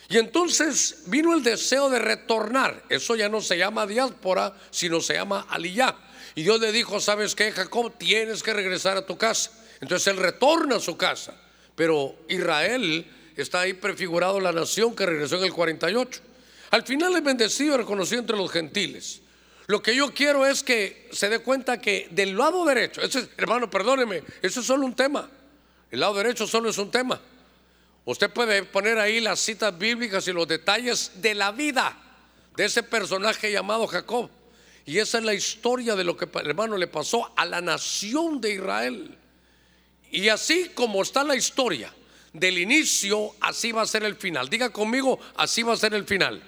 Y 0.08 0.18
entonces 0.18 1.02
vino 1.06 1.34
el 1.34 1.42
deseo 1.42 1.90
de 1.90 1.98
retornar. 1.98 2.84
Eso 2.88 3.16
ya 3.16 3.28
no 3.28 3.40
se 3.40 3.58
llama 3.58 3.86
diáspora, 3.86 4.54
sino 4.70 5.00
se 5.00 5.14
llama 5.14 5.46
aliyá. 5.48 5.96
Y 6.34 6.42
Dios 6.42 6.60
le 6.60 6.70
dijo, 6.70 7.00
¿sabes 7.00 7.34
qué, 7.34 7.50
Jacob? 7.50 7.92
Tienes 7.98 8.42
que 8.42 8.52
regresar 8.52 8.96
a 8.96 9.06
tu 9.06 9.16
casa. 9.16 9.50
Entonces 9.80 10.06
él 10.08 10.18
retorna 10.18 10.76
a 10.76 10.80
su 10.80 10.96
casa. 10.96 11.34
Pero 11.74 12.14
Israel 12.28 13.06
está 13.36 13.60
ahí 13.60 13.72
prefigurado 13.72 14.40
la 14.40 14.52
nación 14.52 14.94
que 14.94 15.06
regresó 15.06 15.36
en 15.38 15.44
el 15.44 15.52
48. 15.52 16.20
Al 16.70 16.82
final 16.84 17.14
es 17.16 17.24
bendecido 17.24 17.74
y 17.74 17.78
reconocido 17.78 18.20
entre 18.20 18.36
los 18.36 18.50
gentiles. 18.50 19.20
Lo 19.66 19.82
que 19.82 19.96
yo 19.96 20.12
quiero 20.14 20.46
es 20.46 20.62
que 20.62 21.08
se 21.10 21.28
dé 21.28 21.40
cuenta 21.40 21.80
que 21.80 22.08
del 22.12 22.36
lado 22.36 22.64
derecho, 22.64 23.00
ese, 23.02 23.28
hermano, 23.36 23.68
perdóneme, 23.68 24.22
eso 24.40 24.60
es 24.60 24.66
solo 24.66 24.86
un 24.86 24.94
tema. 24.94 25.28
El 25.90 26.00
lado 26.00 26.14
derecho 26.14 26.46
solo 26.46 26.68
es 26.68 26.78
un 26.78 26.90
tema. 26.90 27.20
Usted 28.06 28.30
puede 28.30 28.62
poner 28.62 28.98
ahí 28.98 29.20
las 29.20 29.40
citas 29.40 29.76
bíblicas 29.76 30.26
y 30.28 30.32
los 30.32 30.46
detalles 30.46 31.10
de 31.16 31.34
la 31.34 31.50
vida 31.50 31.96
de 32.54 32.64
ese 32.64 32.84
personaje 32.84 33.50
llamado 33.50 33.86
Jacob. 33.88 34.30
Y 34.86 35.00
esa 35.00 35.18
es 35.18 35.24
la 35.24 35.34
historia 35.34 35.96
de 35.96 36.04
lo 36.04 36.16
que, 36.16 36.28
hermano, 36.38 36.76
le 36.76 36.86
pasó 36.86 37.32
a 37.36 37.44
la 37.44 37.60
nación 37.60 38.40
de 38.40 38.54
Israel. 38.54 39.18
Y 40.12 40.28
así 40.28 40.70
como 40.72 41.02
está 41.02 41.24
la 41.24 41.34
historia 41.34 41.92
del 42.32 42.58
inicio, 42.58 43.34
así 43.40 43.72
va 43.72 43.82
a 43.82 43.86
ser 43.86 44.04
el 44.04 44.14
final. 44.14 44.48
Diga 44.48 44.70
conmigo, 44.70 45.18
así 45.34 45.64
va 45.64 45.72
a 45.72 45.76
ser 45.76 45.92
el 45.92 46.04
final. 46.04 46.40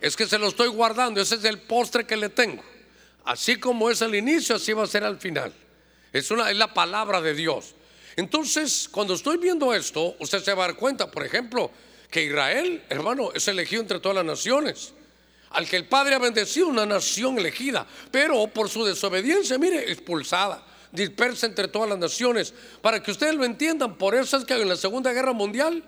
Es 0.00 0.16
que 0.16 0.26
se 0.26 0.38
lo 0.38 0.48
estoy 0.48 0.68
guardando, 0.68 1.20
ese 1.20 1.34
es 1.34 1.44
el 1.44 1.60
postre 1.60 2.06
que 2.06 2.16
le 2.16 2.30
tengo. 2.30 2.62
Así 3.26 3.56
como 3.56 3.90
es 3.90 4.00
el 4.00 4.14
inicio, 4.14 4.56
así 4.56 4.72
va 4.72 4.84
a 4.84 4.86
ser 4.86 5.04
al 5.04 5.18
final. 5.18 5.52
Es, 6.14 6.30
una, 6.30 6.50
es 6.50 6.56
la 6.56 6.72
palabra 6.72 7.20
de 7.20 7.34
Dios. 7.34 7.74
Entonces, 8.16 8.88
cuando 8.90 9.14
estoy 9.14 9.36
viendo 9.36 9.72
esto, 9.72 10.16
usted 10.18 10.42
se 10.42 10.54
va 10.54 10.64
a 10.64 10.66
dar 10.68 10.76
cuenta, 10.76 11.10
por 11.10 11.24
ejemplo, 11.24 11.70
que 12.10 12.24
Israel, 12.24 12.82
hermano, 12.88 13.30
es 13.34 13.48
elegido 13.48 13.82
entre 13.82 14.00
todas 14.00 14.16
las 14.16 14.24
naciones. 14.24 14.92
Al 15.50 15.68
que 15.68 15.76
el 15.76 15.86
Padre 15.86 16.14
ha 16.14 16.18
bendecido, 16.18 16.68
una 16.68 16.86
nación 16.86 17.38
elegida, 17.38 17.86
pero 18.10 18.46
por 18.48 18.68
su 18.68 18.84
desobediencia, 18.84 19.58
mire, 19.58 19.90
expulsada, 19.90 20.64
dispersa 20.90 21.46
entre 21.46 21.68
todas 21.68 21.88
las 21.88 21.98
naciones. 21.98 22.54
Para 22.80 23.02
que 23.02 23.10
ustedes 23.10 23.34
lo 23.34 23.44
entiendan, 23.44 23.96
por 23.96 24.14
eso 24.14 24.36
es 24.36 24.44
que 24.44 24.54
en 24.54 24.68
la 24.68 24.76
Segunda 24.76 25.12
Guerra 25.12 25.32
Mundial, 25.32 25.82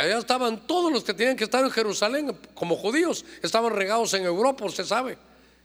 Allá 0.00 0.16
estaban 0.16 0.66
todos 0.66 0.90
los 0.90 1.04
que 1.04 1.12
tenían 1.12 1.36
que 1.36 1.44
estar 1.44 1.62
en 1.62 1.70
Jerusalén 1.70 2.34
como 2.54 2.74
judíos, 2.76 3.24
estaban 3.42 3.74
regados 3.74 4.14
en 4.14 4.24
Europa, 4.24 4.64
usted 4.64 4.84
sabe. 4.84 5.18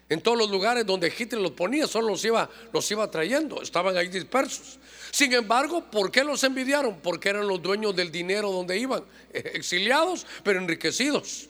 En 0.08 0.22
todos 0.22 0.38
los 0.38 0.52
lugares 0.52 0.86
donde 0.86 1.12
Hitler 1.16 1.42
los 1.42 1.52
ponía, 1.52 1.88
solo 1.88 2.10
los 2.10 2.24
iba, 2.24 2.48
los 2.72 2.90
iba 2.92 3.10
trayendo, 3.10 3.62
estaban 3.62 3.98
ahí 3.98 4.08
dispersos. 4.08 4.78
Sin 5.12 5.34
embargo, 5.34 5.84
¿por 5.90 6.12
qué 6.12 6.24
los 6.24 6.44
envidiaron? 6.44 7.00
Porque 7.02 7.30
eran 7.30 7.48
los 7.48 7.62
dueños 7.62 7.96
del 7.96 8.12
dinero 8.12 8.52
donde 8.52 8.78
iban, 8.78 9.04
exiliados, 9.34 10.28
pero 10.44 10.60
enriquecidos. 10.60 11.50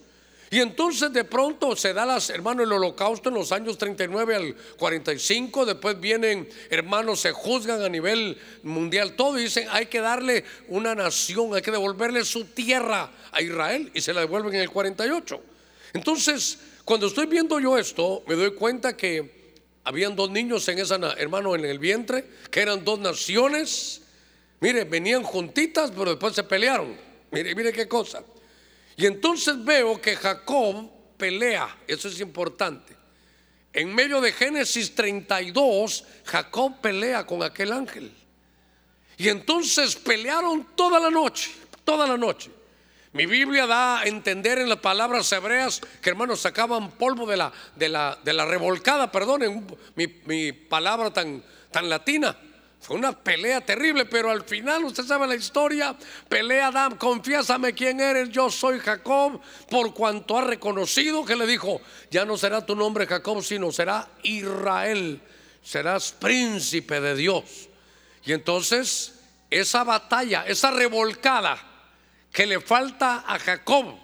Y 0.51 0.61
entonces 0.61 1.11
de 1.11 1.25
pronto 1.25 1.75
se 1.75 1.93
da 1.93 2.05
las, 2.05 2.29
hermano, 2.29 2.63
el 2.63 2.71
holocausto 2.71 3.27
en 3.27 3.35
los 3.35 3.51
años 3.51 3.77
39 3.77 4.35
al 4.35 4.55
45, 4.77 5.65
después 5.65 5.99
vienen, 5.99 6.47
hermanos, 6.69 7.19
se 7.19 7.31
juzgan 7.33 7.81
a 7.81 7.89
nivel 7.89 8.37
mundial 8.63 9.15
todo 9.15 9.37
y 9.37 9.43
dicen, 9.43 9.67
hay 9.71 9.87
que 9.87 9.99
darle 9.99 10.45
una 10.69 10.95
nación, 10.95 11.53
hay 11.55 11.61
que 11.61 11.71
devolverle 11.71 12.23
su 12.23 12.45
tierra 12.45 13.11
a 13.31 13.41
Israel 13.41 13.91
y 13.93 13.99
se 13.99 14.13
la 14.13 14.21
devuelven 14.21 14.55
en 14.55 14.61
el 14.61 14.69
48. 14.69 15.41
Entonces, 15.93 16.59
cuando 16.85 17.07
estoy 17.07 17.25
viendo 17.25 17.59
yo 17.59 17.79
esto, 17.79 18.23
me 18.27 18.35
doy 18.35 18.51
cuenta 18.53 18.95
que 18.95 19.53
habían 19.83 20.15
dos 20.15 20.29
niños 20.29 20.67
en 20.69 20.77
esa, 20.77 20.95
hermano, 21.17 21.55
en 21.55 21.65
el 21.65 21.79
vientre, 21.79 22.25
que 22.51 22.61
eran 22.61 22.85
dos 22.85 22.99
naciones. 22.99 24.03
Mire, 24.59 24.83
venían 24.83 25.23
juntitas, 25.23 25.89
pero 25.89 26.11
después 26.11 26.35
se 26.35 26.43
pelearon. 26.43 26.95
Mire, 27.31 27.55
mire 27.55 27.73
qué 27.73 27.87
cosa. 27.87 28.23
Y 28.95 29.07
entonces 29.07 29.63
veo 29.65 29.99
que 29.99 30.15
Jacob 30.15 30.89
pelea, 31.17 31.75
eso 31.87 32.07
es 32.07 32.19
importante. 32.19 32.95
En 33.73 33.93
medio 33.93 34.21
de 34.21 34.31
Génesis 34.31 34.93
32, 34.93 36.05
Jacob 36.23 36.79
pelea 36.81 37.25
con 37.25 37.41
aquel 37.41 37.73
ángel. 37.73 38.13
Y 39.17 39.29
entonces 39.29 39.95
pelearon 39.95 40.67
toda 40.75 40.99
la 40.99 41.09
noche, 41.09 41.51
toda 41.83 42.07
la 42.07 42.15
noche. 42.15 42.51
Mi 43.15 43.25
Biblia 43.27 43.65
da 43.65 43.99
a 43.99 44.03
entender 44.03 44.59
en 44.59 44.67
las 44.67 44.79
palabras 44.79 45.31
hebreas 45.31 45.79
que 46.01 46.09
hermanos 46.09 46.41
sacaban 46.41 46.91
polvo 46.91 47.25
de 47.25 47.37
la, 47.37 47.49
de 47.73 47.87
la, 47.87 48.19
de 48.21 48.33
la 48.33 48.45
revolcada, 48.45 49.09
perdonen 49.09 49.65
mi, 49.95 50.07
mi 50.25 50.51
palabra 50.51 51.13
tan, 51.13 51.41
tan 51.71 51.87
latina. 51.87 52.35
Fue 52.81 52.97
una 52.97 53.13
pelea 53.13 53.61
terrible, 53.61 54.03
pero 54.03 54.29
al 54.31 54.43
final 54.43 54.83
usted 54.83 55.05
sabe 55.05 55.27
la 55.27 55.35
historia. 55.35 55.95
Pelea 56.27 56.67
Adán, 56.67 56.97
confiésame 56.97 57.73
quién 57.73 58.01
eres, 58.01 58.31
yo 58.31 58.49
soy 58.51 58.79
Jacob, 58.79 59.39
por 59.69 59.93
cuanto 59.93 60.37
ha 60.37 60.43
reconocido 60.43 61.23
que 61.23 61.37
le 61.37 61.47
dijo, 61.47 61.79
ya 62.11 62.25
no 62.25 62.35
será 62.35 62.65
tu 62.65 62.75
nombre 62.75 63.07
Jacob, 63.07 63.41
sino 63.41 63.71
será 63.71 64.09
Israel, 64.23 65.21
serás 65.63 66.11
príncipe 66.11 66.99
de 66.99 67.15
Dios. 67.15 67.69
Y 68.25 68.33
entonces 68.33 69.13
esa 69.49 69.85
batalla, 69.85 70.43
esa 70.45 70.69
revolcada 70.71 71.74
que 72.35 72.45
le 72.45 72.59
falta 72.59 73.23
a 73.25 73.39
Jacob 73.39 73.95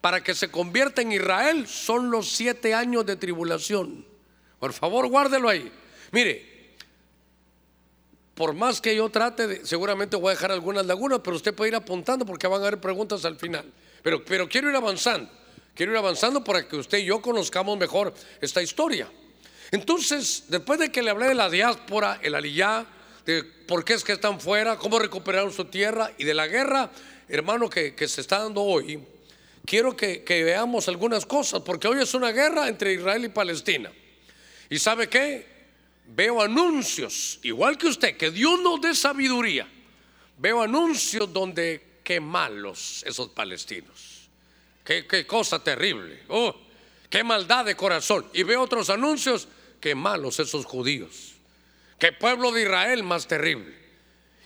para 0.00 0.24
que 0.24 0.34
se 0.34 0.50
convierta 0.50 1.02
en 1.02 1.12
Israel 1.12 1.68
son 1.68 2.10
los 2.10 2.30
siete 2.30 2.72
años 2.72 3.04
de 3.04 3.16
tribulación. 3.16 4.06
Por 4.58 4.72
favor, 4.72 5.06
guárdelo 5.06 5.50
ahí. 5.50 5.70
Mire, 6.10 6.74
por 8.34 8.54
más 8.54 8.80
que 8.80 8.96
yo 8.96 9.10
trate, 9.10 9.66
seguramente 9.66 10.16
voy 10.16 10.28
a 10.28 10.30
dejar 10.30 10.50
algunas 10.50 10.86
lagunas, 10.86 11.20
pero 11.22 11.36
usted 11.36 11.54
puede 11.54 11.68
ir 11.68 11.74
apuntando 11.76 12.24
porque 12.24 12.46
van 12.46 12.62
a 12.62 12.66
haber 12.68 12.80
preguntas 12.80 13.26
al 13.26 13.36
final. 13.36 13.70
Pero, 14.02 14.24
pero 14.24 14.48
quiero 14.48 14.70
ir 14.70 14.76
avanzando, 14.76 15.30
quiero 15.74 15.92
ir 15.92 15.98
avanzando 15.98 16.42
para 16.42 16.66
que 16.66 16.76
usted 16.76 16.98
y 16.98 17.04
yo 17.04 17.20
conozcamos 17.20 17.76
mejor 17.76 18.14
esta 18.40 18.62
historia. 18.62 19.12
Entonces, 19.70 20.44
después 20.48 20.80
de 20.80 20.90
que 20.90 21.02
le 21.02 21.10
hablé 21.10 21.26
de 21.26 21.34
la 21.34 21.50
diáspora, 21.50 22.18
el 22.22 22.34
aliyá, 22.34 22.86
de 23.26 23.44
por 23.44 23.84
qué 23.84 23.92
es 23.92 24.04
que 24.04 24.12
están 24.12 24.40
fuera, 24.40 24.78
cómo 24.78 24.98
recuperaron 24.98 25.52
su 25.52 25.66
tierra 25.66 26.12
y 26.16 26.24
de 26.24 26.32
la 26.32 26.46
guerra, 26.46 26.90
hermano, 27.28 27.68
que, 27.68 27.94
se 28.08 28.20
está 28.20 28.40
dando 28.40 28.62
hoy, 28.62 28.98
quiero 29.64 29.96
que, 29.96 30.22
veamos 30.26 30.88
algunas 30.88 31.26
cosas, 31.26 31.62
porque 31.62 31.88
hoy 31.88 32.02
es 32.02 32.14
una 32.14 32.32
guerra 32.32 32.68
entre 32.68 32.94
Israel 32.94 33.24
y 33.24 33.28
Palestina. 33.28 33.92
¿Y 34.70 34.78
sabe 34.78 35.08
qué? 35.08 35.58
veo 36.08 36.40
anuncios, 36.40 37.38
igual 37.42 37.76
que 37.76 37.86
usted, 37.86 38.16
que 38.16 38.30
Dios 38.30 38.60
nos 38.60 38.80
dé 38.80 38.94
sabiduría. 38.94 39.68
Veo 40.38 40.62
anuncios 40.62 41.32
donde 41.32 42.00
qué 42.02 42.20
malos 42.20 43.02
esos 43.06 43.28
palestinos. 43.30 44.28
Qué, 44.84 45.06
qué 45.06 45.26
cosa 45.26 45.62
terrible. 45.62 46.22
Oh, 46.28 46.54
qué 47.10 47.22
maldad 47.22 47.64
de 47.64 47.76
corazón. 47.76 48.26
Y 48.32 48.42
veo 48.42 48.62
otros 48.62 48.88
anuncios, 48.88 49.48
qué 49.80 49.94
malos 49.94 50.38
esos 50.40 50.64
judíos. 50.64 51.34
Qué 51.98 52.12
pueblo 52.12 52.52
de 52.52 52.62
Israel 52.62 53.02
más 53.02 53.26
terrible. 53.26 53.74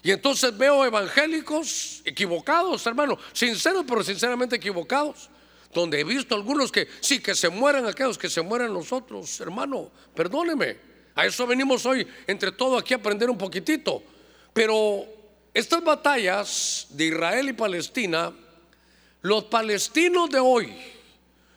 Y 0.02 0.10
entonces 0.10 0.56
veo 0.56 0.84
evangélicos 0.84 2.02
equivocados, 2.04 2.84
hermano, 2.86 3.18
sinceros, 3.32 3.84
pero 3.86 4.02
sinceramente 4.02 4.56
equivocados. 4.56 5.30
Donde 5.72 6.00
he 6.00 6.04
visto 6.04 6.34
algunos 6.34 6.70
que 6.70 6.88
sí, 7.00 7.20
que 7.20 7.34
se 7.34 7.48
mueran 7.48 7.86
aquellos, 7.86 8.18
que 8.18 8.28
se 8.28 8.42
mueran 8.42 8.74
los 8.74 8.92
otros, 8.92 9.40
hermano, 9.40 9.90
perdóneme. 10.14 10.76
A 11.14 11.24
eso 11.24 11.46
venimos 11.46 11.86
hoy, 11.86 12.06
entre 12.26 12.52
todo 12.52 12.76
aquí 12.76 12.94
a 12.94 12.96
aprender 12.96 13.30
un 13.30 13.38
poquitito. 13.38 14.02
Pero 14.52 15.06
estas 15.54 15.82
batallas 15.82 16.88
de 16.90 17.06
Israel 17.06 17.48
y 17.48 17.52
Palestina, 17.52 18.32
los 19.22 19.44
palestinos 19.44 20.28
de 20.30 20.40
hoy 20.40 20.74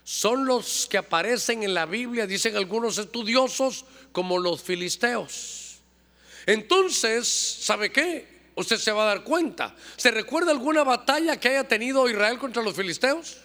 son 0.03 0.45
los 0.45 0.86
que 0.88 0.97
aparecen 0.97 1.63
en 1.63 1.73
la 1.73 1.86
Biblia, 1.86 2.27
dicen 2.27 2.55
algunos 2.55 2.97
estudiosos, 2.99 3.86
como 4.12 4.38
los 4.38 4.62
filisteos. 4.62 5.79
Entonces, 6.45 7.27
¿sabe 7.27 7.91
qué? 7.91 8.34
Usted 8.55 8.77
se 8.77 8.91
va 8.91 9.03
a 9.03 9.07
dar 9.07 9.23
cuenta. 9.23 9.75
¿Se 9.97 10.11
recuerda 10.11 10.51
alguna 10.51 10.83
batalla 10.83 11.39
que 11.39 11.49
haya 11.49 11.67
tenido 11.67 12.09
Israel 12.09 12.37
contra 12.37 12.63
los 12.63 12.75
filisteos? 12.75 13.37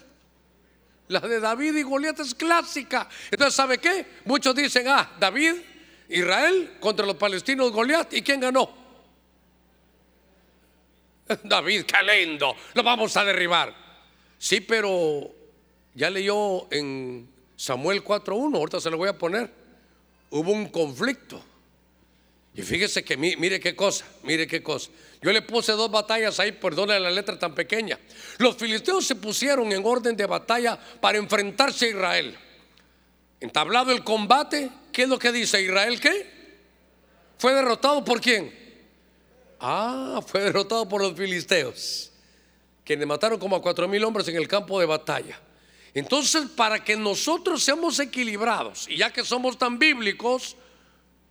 La 1.09 1.19
de 1.19 1.39
David 1.41 1.75
y 1.75 1.83
Goliat 1.83 2.19
es 2.21 2.33
clásica. 2.33 3.09
Entonces, 3.29 3.53
¿sabe 3.53 3.77
qué? 3.77 4.05
Muchos 4.25 4.55
dicen, 4.55 4.87
ah, 4.87 5.11
David 5.19 5.55
Israel 6.07 6.77
contra 6.79 7.05
los 7.05 7.17
palestinos 7.17 7.71
Goliat. 7.71 8.13
¿Y 8.13 8.21
quién 8.21 8.39
ganó? 8.39 8.81
David, 11.43 11.83
qué 11.83 11.97
lindo, 12.03 12.55
lo 12.73 12.83
vamos 12.83 13.15
a 13.17 13.23
derribar. 13.23 13.73
Sí, 14.37 14.61
pero 14.61 15.31
ya 15.93 16.09
leyó 16.09 16.71
en 16.71 17.29
Samuel 17.55 18.03
4.1, 18.03 18.55
ahorita 18.55 18.79
se 18.79 18.89
lo 18.89 18.97
voy 18.97 19.09
a 19.09 19.17
poner. 19.17 19.51
Hubo 20.29 20.51
un 20.51 20.69
conflicto. 20.69 21.43
Y 22.53 22.61
fíjese 22.63 23.03
que 23.03 23.15
mire 23.15 23.59
qué 23.59 23.75
cosa, 23.75 24.05
mire 24.23 24.45
qué 24.45 24.61
cosa. 24.61 24.91
Yo 25.21 25.31
le 25.31 25.41
puse 25.41 25.71
dos 25.71 25.89
batallas 25.89 26.39
ahí, 26.39 26.51
perdone 26.51 26.99
la 26.99 27.11
letra 27.11 27.39
tan 27.39 27.55
pequeña. 27.55 27.97
Los 28.39 28.57
filisteos 28.57 29.05
se 29.05 29.15
pusieron 29.15 29.71
en 29.71 29.85
orden 29.85 30.17
de 30.17 30.25
batalla 30.25 30.77
para 30.99 31.17
enfrentarse 31.17 31.85
a 31.85 31.89
Israel. 31.89 32.37
Entablado 33.39 33.91
el 33.91 34.03
combate, 34.03 34.69
¿qué 34.91 35.03
es 35.03 35.09
lo 35.09 35.17
que 35.17 35.31
dice 35.31 35.61
Israel? 35.61 35.99
¿Qué? 35.99 36.41
¿Fue 37.37 37.53
derrotado 37.53 38.03
por 38.03 38.19
quién? 38.19 38.53
Ah, 39.59 40.21
fue 40.25 40.41
derrotado 40.41 40.89
por 40.89 41.01
los 41.01 41.15
filisteos, 41.15 42.11
quienes 42.83 43.07
mataron 43.07 43.39
como 43.39 43.55
a 43.55 43.61
cuatro 43.61 43.87
mil 43.87 44.03
hombres 44.03 44.27
en 44.27 44.35
el 44.35 44.47
campo 44.47 44.79
de 44.79 44.87
batalla. 44.87 45.39
Entonces, 45.93 46.47
para 46.55 46.83
que 46.83 46.97
nosotros 46.97 47.63
seamos 47.63 47.99
equilibrados, 47.99 48.87
y 48.89 48.97
ya 48.97 49.11
que 49.11 49.23
somos 49.23 49.57
tan 49.57 49.77
bíblicos, 49.77 50.55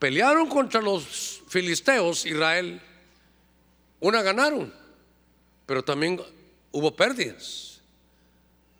pelearon 0.01 0.49
contra 0.49 0.81
los 0.81 1.43
filisteos, 1.47 2.27
Israel, 2.27 2.81
una 4.01 4.23
ganaron, 4.23 4.75
pero 5.67 5.85
también 5.85 6.21
hubo 6.73 6.97
pérdidas. 6.97 7.81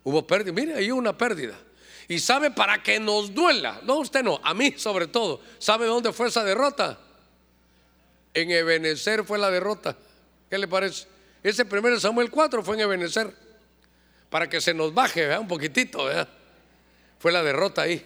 Hubo 0.03 0.25
pérdidas, 0.25 0.55
mire, 0.55 0.75
hay 0.75 0.91
una 0.91 1.15
pérdida. 1.15 1.57
Y 2.07 2.19
sabe 2.19 2.51
para 2.51 2.81
que 2.83 2.99
nos 2.99 3.33
duela, 3.33 3.79
no 3.83 3.99
usted 3.99 4.23
no, 4.23 4.41
a 4.43 4.53
mí 4.53 4.73
sobre 4.75 5.07
todo, 5.07 5.39
¿sabe 5.59 5.85
dónde 5.85 6.11
fue 6.11 6.27
esa 6.27 6.43
derrota? 6.43 6.99
En 8.33 8.49
Ebenezer 8.49 9.23
fue 9.23 9.37
la 9.37 9.51
derrota. 9.51 9.95
¿Qué 10.49 10.57
le 10.57 10.67
parece? 10.67 11.07
Ese 11.43 11.65
primero 11.65 11.99
Samuel 11.99 12.31
4 12.31 12.63
fue 12.63 12.75
en 12.75 12.81
Ebenezer. 12.81 13.33
Para 14.29 14.49
que 14.49 14.61
se 14.61 14.73
nos 14.73 14.93
baje 14.93 15.37
un 15.37 15.47
poquitito. 15.47 16.09
Fue 17.19 17.31
la 17.31 17.43
derrota 17.43 17.81
ahí. 17.81 18.05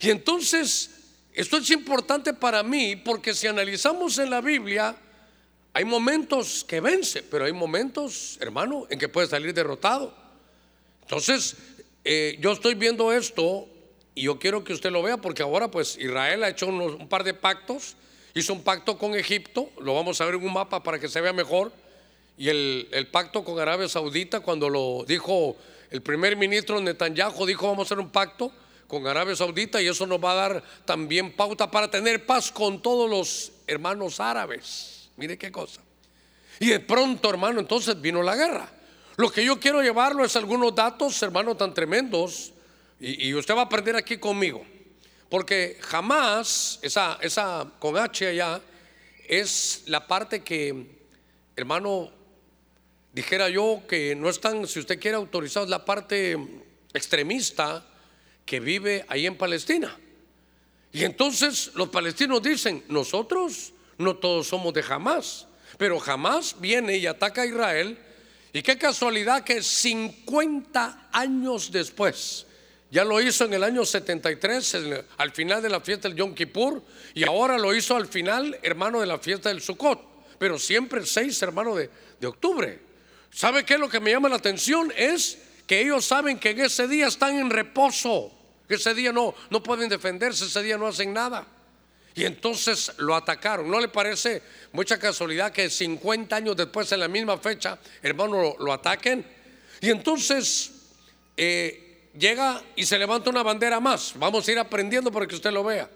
Y 0.00 0.10
entonces, 0.10 0.93
esto 1.34 1.56
es 1.56 1.68
importante 1.70 2.32
para 2.32 2.62
mí 2.62 2.94
porque 2.94 3.34
si 3.34 3.48
analizamos 3.48 4.18
en 4.18 4.30
la 4.30 4.40
Biblia, 4.40 4.94
hay 5.72 5.84
momentos 5.84 6.64
que 6.64 6.80
vence, 6.80 7.24
pero 7.24 7.44
hay 7.44 7.52
momentos, 7.52 8.38
hermano, 8.40 8.86
en 8.88 9.00
que 9.00 9.08
puede 9.08 9.26
salir 9.26 9.52
derrotado. 9.52 10.14
Entonces, 11.02 11.56
eh, 12.04 12.38
yo 12.40 12.52
estoy 12.52 12.74
viendo 12.74 13.12
esto 13.12 13.66
y 14.14 14.22
yo 14.22 14.38
quiero 14.38 14.62
que 14.62 14.72
usted 14.72 14.92
lo 14.92 15.02
vea 15.02 15.16
porque 15.16 15.42
ahora 15.42 15.68
pues 15.68 15.98
Israel 15.98 16.44
ha 16.44 16.50
hecho 16.50 16.68
un 16.68 17.08
par 17.08 17.24
de 17.24 17.34
pactos, 17.34 17.96
hizo 18.32 18.52
un 18.52 18.62
pacto 18.62 18.96
con 18.96 19.16
Egipto, 19.16 19.70
lo 19.80 19.92
vamos 19.92 20.20
a 20.20 20.26
ver 20.26 20.36
en 20.36 20.44
un 20.46 20.52
mapa 20.52 20.84
para 20.84 21.00
que 21.00 21.08
se 21.08 21.20
vea 21.20 21.32
mejor, 21.32 21.72
y 22.38 22.48
el, 22.48 22.88
el 22.92 23.08
pacto 23.08 23.42
con 23.42 23.58
Arabia 23.58 23.88
Saudita 23.88 24.38
cuando 24.38 24.70
lo 24.70 25.04
dijo 25.04 25.56
el 25.90 26.00
primer 26.00 26.36
ministro 26.36 26.80
Netanyahu, 26.80 27.44
dijo 27.44 27.66
vamos 27.66 27.86
a 27.86 27.88
hacer 27.88 27.98
un 27.98 28.10
pacto 28.10 28.52
con 28.86 29.06
Arabia 29.06 29.34
Saudita 29.36 29.80
y 29.80 29.88
eso 29.88 30.06
nos 30.06 30.22
va 30.22 30.32
a 30.32 30.34
dar 30.34 30.62
también 30.84 31.32
pauta 31.32 31.70
para 31.70 31.90
tener 31.90 32.26
paz 32.26 32.50
con 32.50 32.80
todos 32.80 33.08
los 33.08 33.52
hermanos 33.66 34.20
árabes. 34.20 35.10
Mire 35.16 35.38
qué 35.38 35.50
cosa. 35.50 35.80
Y 36.60 36.68
de 36.68 36.80
pronto, 36.80 37.30
hermano, 37.30 37.60
entonces 37.60 38.00
vino 38.00 38.22
la 38.22 38.36
guerra. 38.36 38.68
Lo 39.16 39.30
que 39.30 39.44
yo 39.44 39.60
quiero 39.60 39.82
llevarlo 39.82 40.24
es 40.24 40.36
algunos 40.36 40.74
datos, 40.74 41.22
hermano, 41.22 41.56
tan 41.56 41.72
tremendos, 41.72 42.52
y, 43.00 43.34
usted 43.34 43.54
va 43.54 43.60
a 43.60 43.64
aprender 43.64 43.96
aquí 43.96 44.16
conmigo, 44.16 44.64
porque 45.28 45.78
jamás, 45.80 46.78
esa, 46.80 47.18
esa 47.20 47.70
con 47.78 47.98
H 47.98 48.26
allá, 48.26 48.60
es 49.28 49.82
la 49.86 50.06
parte 50.06 50.42
que, 50.42 50.86
hermano, 51.56 52.10
dijera 53.12 53.48
yo 53.48 53.82
que 53.88 54.14
no 54.14 54.30
están, 54.30 54.66
si 54.66 54.78
usted 54.78 54.98
quiere 54.98 55.16
autorizar, 55.16 55.68
la 55.68 55.84
parte 55.84 56.38
extremista 56.94 57.84
que 58.44 58.60
vive 58.60 59.04
ahí 59.08 59.26
en 59.26 59.36
Palestina. 59.36 59.96
Y 60.92 61.04
entonces 61.04 61.72
los 61.74 61.88
palestinos 61.88 62.42
dicen, 62.42 62.84
nosotros 62.88 63.72
no 63.98 64.16
todos 64.16 64.48
somos 64.48 64.72
de 64.74 64.82
jamás, 64.82 65.46
pero 65.76 65.98
jamás 65.98 66.56
viene 66.60 66.96
y 66.96 67.06
ataca 67.06 67.42
a 67.42 67.46
Israel 67.46 67.98
y 68.52 68.62
qué 68.62 68.78
casualidad 68.78 69.42
que 69.42 69.60
50 69.60 71.08
años 71.10 71.72
después, 71.72 72.46
ya 72.88 73.04
lo 73.04 73.20
hizo 73.20 73.44
en 73.46 73.54
el 73.54 73.64
año 73.64 73.84
73, 73.84 74.76
al 75.16 75.32
final 75.32 75.60
de 75.60 75.68
la 75.68 75.80
fiesta 75.80 76.08
del 76.08 76.16
Yom 76.16 76.32
Kippur, 76.32 76.80
y 77.14 77.24
ahora 77.24 77.58
lo 77.58 77.74
hizo 77.74 77.96
al 77.96 78.06
final, 78.06 78.56
hermano, 78.62 79.00
de 79.00 79.06
la 79.06 79.18
fiesta 79.18 79.48
del 79.48 79.60
Sukkot, 79.60 80.00
pero 80.38 80.56
siempre 80.60 81.00
el 81.00 81.06
6, 81.06 81.42
hermano, 81.42 81.74
de, 81.74 81.90
de 82.20 82.26
octubre. 82.28 82.78
¿Sabe 83.32 83.64
qué 83.64 83.76
lo 83.76 83.88
que 83.88 83.98
me 83.98 84.12
llama 84.12 84.28
la 84.28 84.36
atención? 84.36 84.92
Es 84.96 85.38
que 85.66 85.80
ellos 85.80 86.04
saben 86.04 86.38
que 86.38 86.50
en 86.50 86.60
ese 86.60 86.86
día 86.88 87.06
están 87.06 87.36
en 87.38 87.50
reposo, 87.50 88.30
que 88.68 88.74
ese 88.74 88.94
día 88.94 89.12
no, 89.12 89.34
no 89.50 89.62
pueden 89.62 89.88
defenderse, 89.88 90.44
ese 90.44 90.62
día 90.62 90.76
no 90.76 90.86
hacen 90.86 91.12
nada. 91.12 91.46
Y 92.14 92.24
entonces 92.24 92.92
lo 92.98 93.16
atacaron. 93.16 93.68
¿No 93.68 93.80
le 93.80 93.88
parece 93.88 94.42
mucha 94.72 94.98
casualidad 94.98 95.52
que 95.52 95.68
50 95.68 96.36
años 96.36 96.56
después, 96.56 96.90
en 96.92 97.00
la 97.00 97.08
misma 97.08 97.38
fecha, 97.38 97.78
hermano, 98.02 98.54
lo, 98.58 98.72
ataquen? 98.72 99.26
Y 99.80 99.90
entonces 99.90 100.70
eh, 101.36 102.10
llega 102.16 102.62
y 102.76 102.86
se 102.86 102.98
levanta 102.98 103.30
una 103.30 103.42
bandera 103.42 103.80
más. 103.80 104.12
Vamos 104.16 104.46
a 104.46 104.52
ir 104.52 104.58
aprendiendo 104.58 105.10
para 105.10 105.26
que 105.26 105.34
usted 105.34 105.50
lo 105.50 105.64
vea. 105.64 105.90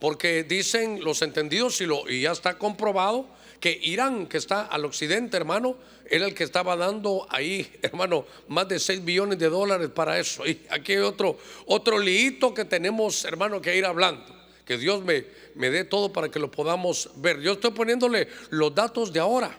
Porque 0.00 0.42
dicen 0.42 1.04
los 1.04 1.22
entendidos 1.22 1.80
y, 1.80 2.20
ya 2.20 2.32
está 2.32 2.58
comprobado 2.58 3.28
que 3.62 3.78
Irán, 3.80 4.26
que 4.26 4.38
está 4.38 4.62
al 4.62 4.84
occidente, 4.84 5.36
hermano, 5.36 5.76
era 6.10 6.26
el 6.26 6.34
que 6.34 6.42
estaba 6.42 6.74
dando 6.74 7.28
ahí, 7.30 7.72
hermano, 7.82 8.26
más 8.48 8.66
de 8.66 8.80
6 8.80 9.04
billones 9.04 9.38
de 9.38 9.48
dólares 9.48 9.88
para 9.88 10.18
eso. 10.18 10.44
Y 10.46 10.60
aquí 10.68 10.94
hay 10.94 10.98
otro, 10.98 11.38
otro 11.66 11.96
liito 12.00 12.52
que 12.52 12.64
tenemos, 12.64 13.24
hermano, 13.24 13.62
que 13.62 13.76
ir 13.76 13.86
hablando. 13.86 14.24
Que 14.64 14.76
Dios 14.76 15.04
me, 15.04 15.26
me 15.54 15.70
dé 15.70 15.84
todo 15.84 16.12
para 16.12 16.28
que 16.28 16.40
lo 16.40 16.50
podamos 16.50 17.10
ver. 17.14 17.40
Yo 17.40 17.52
estoy 17.52 17.70
poniéndole 17.70 18.26
los 18.50 18.74
datos 18.74 19.12
de 19.12 19.20
ahora. 19.20 19.56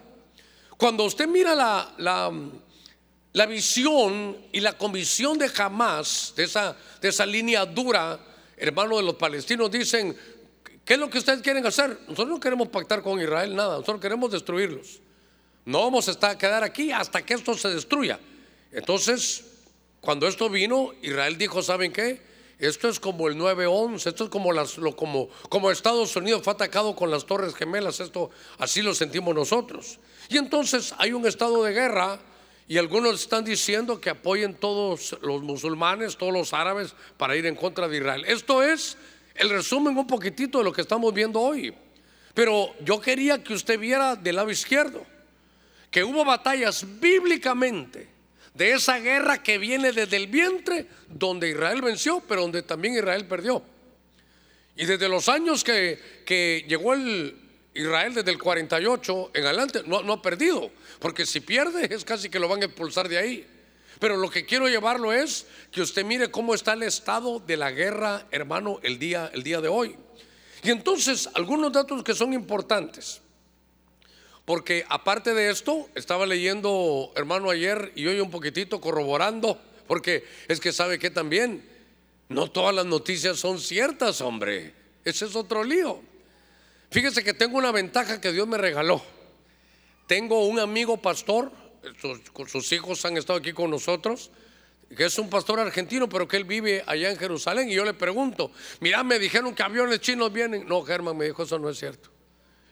Cuando 0.76 1.04
usted 1.04 1.26
mira 1.26 1.54
la, 1.54 1.94
la, 1.96 2.30
la 3.32 3.46
visión 3.46 4.36
y 4.52 4.60
la 4.60 4.76
comisión 4.76 5.38
de 5.38 5.50
Hamas, 5.56 6.34
de 6.36 6.44
esa, 6.44 6.76
de 7.00 7.08
esa 7.08 7.24
línea 7.24 7.64
dura, 7.64 8.20
hermano 8.58 8.98
de 8.98 9.02
los 9.02 9.14
palestinos, 9.14 9.70
dicen, 9.70 10.14
¿qué 10.84 10.94
es 10.94 11.00
lo 11.00 11.10
que 11.10 11.18
ustedes 11.18 11.42
quieren 11.42 11.66
hacer? 11.66 11.98
Nosotros 12.08 12.28
no 12.28 12.40
queremos 12.40 12.68
pactar 12.68 13.02
con 13.02 13.20
Israel 13.20 13.54
nada, 13.54 13.74
nosotros 13.74 14.00
queremos 14.00 14.30
destruirlos. 14.30 15.00
No 15.64 15.82
vamos 15.82 16.08
a 16.08 16.38
quedar 16.38 16.62
aquí 16.62 16.92
hasta 16.92 17.24
que 17.24 17.34
esto 17.34 17.54
se 17.54 17.68
destruya. 17.68 18.20
Entonces, 18.70 19.44
cuando 20.00 20.26
esto 20.26 20.50
vino, 20.50 20.92
Israel 21.00 21.38
dijo, 21.38 21.62
¿saben 21.62 21.92
qué? 21.92 22.20
Esto 22.58 22.88
es 22.88 23.00
como 23.00 23.28
el 23.28 23.36
9-11, 23.36 24.06
esto 24.06 24.24
es 24.24 24.30
como, 24.30 24.52
lo, 24.52 24.96
como, 24.96 25.28
como 25.48 25.70
Estados 25.70 26.14
Unidos 26.16 26.42
fue 26.42 26.52
atacado 26.52 26.94
con 26.94 27.10
las 27.10 27.26
Torres 27.26 27.54
Gemelas, 27.54 28.00
esto 28.00 28.30
así 28.58 28.82
lo 28.82 28.94
sentimos 28.94 29.34
nosotros. 29.34 29.98
Y 30.28 30.36
entonces 30.36 30.94
hay 30.98 31.12
un 31.12 31.26
estado 31.26 31.64
de 31.64 31.72
guerra 31.72 32.20
y 32.68 32.78
algunos 32.78 33.20
están 33.20 33.44
diciendo 33.44 34.00
que 34.00 34.10
apoyen 34.10 34.54
todos 34.54 35.16
los 35.20 35.42
musulmanes, 35.42 36.16
todos 36.16 36.32
los 36.32 36.52
árabes 36.52 36.94
para 37.16 37.36
ir 37.36 37.46
en 37.46 37.56
contra 37.56 37.88
de 37.88 37.98
Israel. 37.98 38.24
Esto 38.26 38.62
es 38.62 38.96
el 39.34 39.50
resumen 39.50 39.96
un 39.96 40.06
poquitito 40.06 40.58
de 40.58 40.64
lo 40.64 40.72
que 40.72 40.82
estamos 40.82 41.12
viendo 41.12 41.40
hoy. 41.40 41.74
Pero 42.34 42.74
yo 42.80 43.00
quería 43.00 43.42
que 43.42 43.54
usted 43.54 43.78
viera 43.78 44.16
del 44.16 44.36
lado 44.36 44.50
izquierdo 44.50 45.06
que 45.90 46.02
hubo 46.02 46.24
batallas 46.24 46.84
bíblicamente 46.98 48.08
de 48.52 48.72
esa 48.72 48.98
guerra 48.98 49.42
que 49.42 49.58
viene 49.58 49.92
desde 49.92 50.16
el 50.16 50.26
vientre, 50.26 50.86
donde 51.08 51.50
Israel 51.50 51.82
venció, 51.82 52.20
pero 52.26 52.42
donde 52.42 52.62
también 52.62 52.94
Israel 52.94 53.26
perdió. 53.26 53.62
Y 54.76 54.86
desde 54.86 55.08
los 55.08 55.28
años 55.28 55.62
que, 55.62 56.64
llegó 56.66 56.94
el 56.94 57.36
Israel, 57.74 58.14
desde 58.14 58.32
el 58.32 58.38
48 58.38 59.30
en 59.34 59.44
adelante, 59.44 59.82
no, 59.86 60.02
no 60.02 60.14
ha 60.14 60.22
perdido, 60.22 60.70
porque 60.98 61.26
si 61.26 61.40
pierde 61.40 61.92
es 61.94 62.04
casi 62.04 62.28
que 62.28 62.40
lo 62.40 62.48
van 62.48 62.62
a 62.62 62.66
expulsar 62.66 63.08
de 63.08 63.18
ahí. 63.18 63.46
Pero 64.04 64.18
lo 64.18 64.28
que 64.28 64.44
quiero 64.44 64.68
llevarlo 64.68 65.14
es 65.14 65.46
que 65.70 65.80
usted 65.80 66.04
mire 66.04 66.30
cómo 66.30 66.54
está 66.54 66.74
el 66.74 66.82
estado 66.82 67.40
de 67.40 67.56
la 67.56 67.70
guerra, 67.70 68.26
hermano, 68.30 68.78
el 68.82 68.98
día, 68.98 69.30
el 69.32 69.42
día 69.42 69.62
de 69.62 69.68
hoy. 69.68 69.96
Y 70.62 70.70
entonces, 70.70 71.30
algunos 71.32 71.72
datos 71.72 72.04
que 72.04 72.12
son 72.12 72.34
importantes. 72.34 73.22
Porque 74.44 74.84
aparte 74.90 75.32
de 75.32 75.48
esto, 75.48 75.88
estaba 75.94 76.26
leyendo, 76.26 77.14
hermano, 77.16 77.48
ayer 77.48 77.92
y 77.94 78.06
hoy 78.06 78.20
un 78.20 78.30
poquitito 78.30 78.78
corroborando, 78.78 79.58
porque 79.86 80.22
es 80.48 80.60
que 80.60 80.70
sabe 80.70 80.98
que 80.98 81.08
también 81.08 81.66
no 82.28 82.50
todas 82.50 82.74
las 82.74 82.84
noticias 82.84 83.38
son 83.38 83.58
ciertas, 83.58 84.20
hombre. 84.20 84.74
Ese 85.02 85.24
es 85.24 85.34
otro 85.34 85.64
lío. 85.64 86.02
Fíjese 86.90 87.24
que 87.24 87.32
tengo 87.32 87.56
una 87.56 87.72
ventaja 87.72 88.20
que 88.20 88.32
Dios 88.32 88.46
me 88.46 88.58
regaló. 88.58 89.02
Tengo 90.06 90.46
un 90.46 90.58
amigo 90.58 90.98
pastor, 90.98 91.50
sus, 92.46 92.72
hijos 92.72 93.04
han 93.04 93.16
estado 93.16 93.38
aquí 93.38 93.52
con 93.52 93.70
nosotros, 93.70 94.30
que 94.96 95.04
es 95.04 95.18
un 95.18 95.28
pastor 95.28 95.60
argentino, 95.60 96.08
pero 96.08 96.28
que 96.28 96.36
él 96.36 96.44
vive 96.44 96.82
allá 96.86 97.10
en 97.10 97.16
Jerusalén. 97.16 97.70
Y 97.70 97.74
yo 97.74 97.84
le 97.84 97.94
pregunto, 97.94 98.52
mira, 98.80 99.02
me 99.02 99.18
dijeron 99.18 99.54
que 99.54 99.62
aviones 99.62 100.00
chinos 100.00 100.32
vienen. 100.32 100.66
No, 100.66 100.82
Germán 100.82 101.16
me 101.16 101.24
dijo, 101.26 101.42
eso 101.42 101.58
no 101.58 101.68
es 101.68 101.78
cierto. 101.78 102.10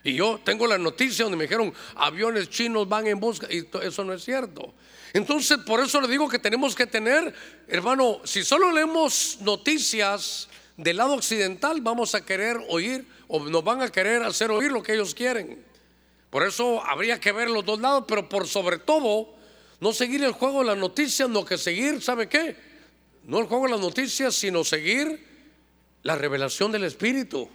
Y 0.04 0.14
yo 0.14 0.40
tengo 0.44 0.66
la 0.66 0.78
noticia 0.78 1.24
donde 1.24 1.36
me 1.36 1.44
dijeron 1.44 1.72
aviones 1.94 2.50
chinos 2.50 2.88
van 2.88 3.06
en 3.06 3.20
busca 3.20 3.46
y 3.50 3.68
eso 3.82 4.04
no 4.04 4.12
es 4.12 4.24
cierto. 4.24 4.74
Entonces, 5.12 5.58
por 5.58 5.80
eso 5.80 6.00
le 6.00 6.08
digo 6.08 6.28
que 6.28 6.38
tenemos 6.38 6.74
que 6.74 6.86
tener, 6.86 7.32
hermano, 7.68 8.20
si 8.24 8.42
solo 8.42 8.72
leemos 8.72 9.38
noticias 9.40 10.48
del 10.76 10.96
lado 10.96 11.14
occidental, 11.14 11.80
vamos 11.80 12.14
a 12.14 12.24
querer 12.24 12.56
oír 12.68 13.06
o 13.28 13.38
nos 13.40 13.62
van 13.62 13.82
a 13.82 13.90
querer 13.90 14.22
hacer 14.22 14.50
oír 14.50 14.72
lo 14.72 14.82
que 14.82 14.94
ellos 14.94 15.14
quieren. 15.14 15.71
Por 16.32 16.44
eso 16.44 16.82
habría 16.86 17.20
que 17.20 17.30
ver 17.30 17.50
los 17.50 17.62
dos 17.62 17.78
lados, 17.78 18.04
pero 18.08 18.26
por 18.26 18.48
sobre 18.48 18.78
todo, 18.78 19.34
no 19.80 19.92
seguir 19.92 20.24
el 20.24 20.32
juego 20.32 20.60
de 20.60 20.68
las 20.68 20.78
noticias, 20.78 21.28
no 21.28 21.44
que 21.44 21.58
seguir, 21.58 22.00
¿sabe 22.00 22.26
qué? 22.26 22.56
No 23.24 23.38
el 23.38 23.44
juego 23.44 23.66
de 23.66 23.72
las 23.72 23.80
noticias, 23.80 24.34
sino 24.34 24.64
seguir 24.64 25.26
la 26.02 26.16
revelación 26.16 26.72
del 26.72 26.84
Espíritu 26.84 27.50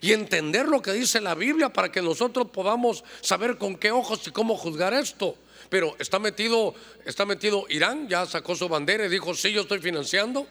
y 0.00 0.12
entender 0.12 0.68
lo 0.68 0.80
que 0.80 0.94
dice 0.94 1.20
la 1.20 1.34
Biblia 1.34 1.68
para 1.68 1.92
que 1.92 2.00
nosotros 2.00 2.48
podamos 2.50 3.04
saber 3.20 3.58
con 3.58 3.76
qué 3.76 3.90
ojos 3.90 4.26
y 4.26 4.30
cómo 4.30 4.56
juzgar 4.56 4.94
esto. 4.94 5.36
Pero 5.68 5.94
está 5.98 6.18
metido, 6.18 6.74
está 7.04 7.26
metido 7.26 7.66
Irán, 7.68 8.08
ya 8.08 8.24
sacó 8.24 8.56
su 8.56 8.70
bandera 8.70 9.04
y 9.04 9.10
dijo, 9.10 9.34
sí, 9.34 9.52
yo 9.52 9.60
estoy 9.60 9.80
financiando. 9.80 10.46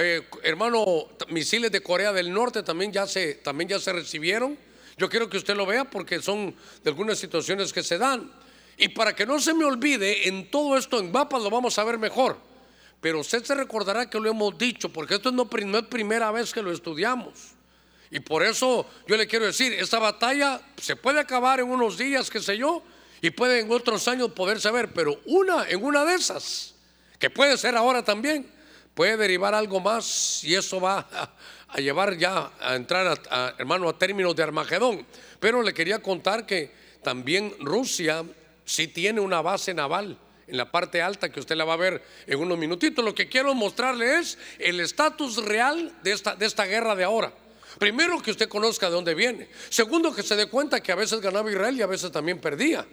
Eh, 0.00 0.26
hermano, 0.42 1.06
misiles 1.28 1.70
de 1.70 1.80
Corea 1.80 2.12
del 2.12 2.32
Norte 2.32 2.64
también 2.64 2.90
ya, 2.90 3.06
se, 3.06 3.34
también 3.34 3.70
ya 3.70 3.78
se 3.78 3.92
recibieron. 3.92 4.58
Yo 4.98 5.08
quiero 5.08 5.30
que 5.30 5.36
usted 5.36 5.56
lo 5.56 5.64
vea 5.64 5.84
porque 5.84 6.20
son 6.20 6.54
de 6.82 6.90
algunas 6.90 7.18
situaciones 7.18 7.72
que 7.72 7.82
se 7.82 7.98
dan. 7.98 8.30
Y 8.76 8.88
para 8.88 9.14
que 9.14 9.24
no 9.24 9.40
se 9.40 9.54
me 9.54 9.64
olvide, 9.64 10.28
en 10.28 10.50
todo 10.50 10.76
esto 10.76 10.98
en 10.98 11.10
mapas 11.10 11.42
lo 11.42 11.50
vamos 11.50 11.78
a 11.78 11.84
ver 11.84 11.98
mejor. 11.98 12.36
Pero 13.00 13.20
usted 13.20 13.44
se 13.44 13.54
recordará 13.54 14.10
que 14.10 14.18
lo 14.18 14.28
hemos 14.28 14.58
dicho, 14.58 14.92
porque 14.92 15.14
esto 15.14 15.30
no, 15.30 15.48
es 15.52 15.82
primera 15.84 16.30
vez 16.32 16.52
que 16.52 16.62
lo 16.62 16.72
estudiamos. 16.72 17.52
Y 18.10 18.20
por 18.20 18.42
eso 18.42 18.86
yo 19.06 19.16
le 19.16 19.26
quiero 19.26 19.46
decir, 19.46 19.72
esta 19.72 19.98
batalla 19.98 20.60
se 20.76 20.96
puede 20.96 21.20
acabar 21.20 21.60
en 21.60 21.68
unos 21.68 21.96
días, 21.96 22.30
qué 22.30 22.40
sé 22.40 22.56
yo, 22.56 22.82
y 23.20 23.30
puede 23.30 23.60
en 23.60 23.70
otros 23.70 24.08
años 24.08 24.32
poder 24.32 24.60
saber, 24.60 24.92
pero 24.92 25.20
una 25.26 25.68
en 25.68 25.84
una 25.84 26.04
de 26.04 26.14
esas, 26.14 26.74
que 27.18 27.30
puede 27.30 27.56
ser 27.56 27.76
ahora 27.76 28.04
también, 28.04 28.50
puede 28.98 29.16
derivar 29.16 29.54
algo 29.54 29.78
más 29.78 30.42
y 30.42 30.56
eso 30.56 30.80
va 30.80 31.06
a, 31.68 31.80
llevar 31.80 32.18
ya 32.18 32.50
a 32.58 32.74
entrar, 32.74 33.16
a, 33.30 33.54
hermano, 33.56 33.88
a 33.88 33.96
términos 33.96 34.34
de 34.34 34.42
Armagedón. 34.42 35.06
Pero 35.38 35.62
le 35.62 35.72
quería 35.72 36.02
contar 36.02 36.44
que 36.44 36.72
también 37.00 37.54
Rusia 37.60 38.24
sí 38.64 38.88
tiene 38.88 39.20
una 39.20 39.40
base 39.40 39.72
naval 39.72 40.18
en 40.48 40.56
la 40.56 40.72
parte 40.72 41.00
alta 41.00 41.30
que 41.30 41.38
usted 41.38 41.54
la 41.54 41.64
va 41.64 41.74
a 41.74 41.76
ver 41.76 42.02
en 42.26 42.40
unos 42.40 42.58
minutitos. 42.58 43.04
Lo 43.04 43.14
que 43.14 43.28
quiero 43.28 43.54
mostrarle 43.54 44.18
es 44.18 44.36
el 44.58 44.80
estatus 44.80 45.44
real 45.44 45.92
de 46.02 46.10
esta, 46.10 46.34
de 46.34 46.46
esta 46.46 46.66
guerra 46.66 46.96
de 46.96 47.04
ahora. 47.04 47.32
Primero 47.78 48.20
que 48.20 48.32
usted 48.32 48.48
conozca 48.48 48.86
de 48.86 48.96
dónde 48.96 49.14
viene. 49.14 49.48
Segundo 49.68 50.12
que 50.12 50.24
se 50.24 50.34
dé 50.34 50.46
cuenta 50.46 50.82
que 50.82 50.90
a 50.90 50.96
veces 50.96 51.20
ganaba 51.20 51.52
Israel 51.52 51.76
y 51.76 51.82
a 51.82 51.86
veces 51.86 52.10
también 52.10 52.40
perdía 52.40 52.84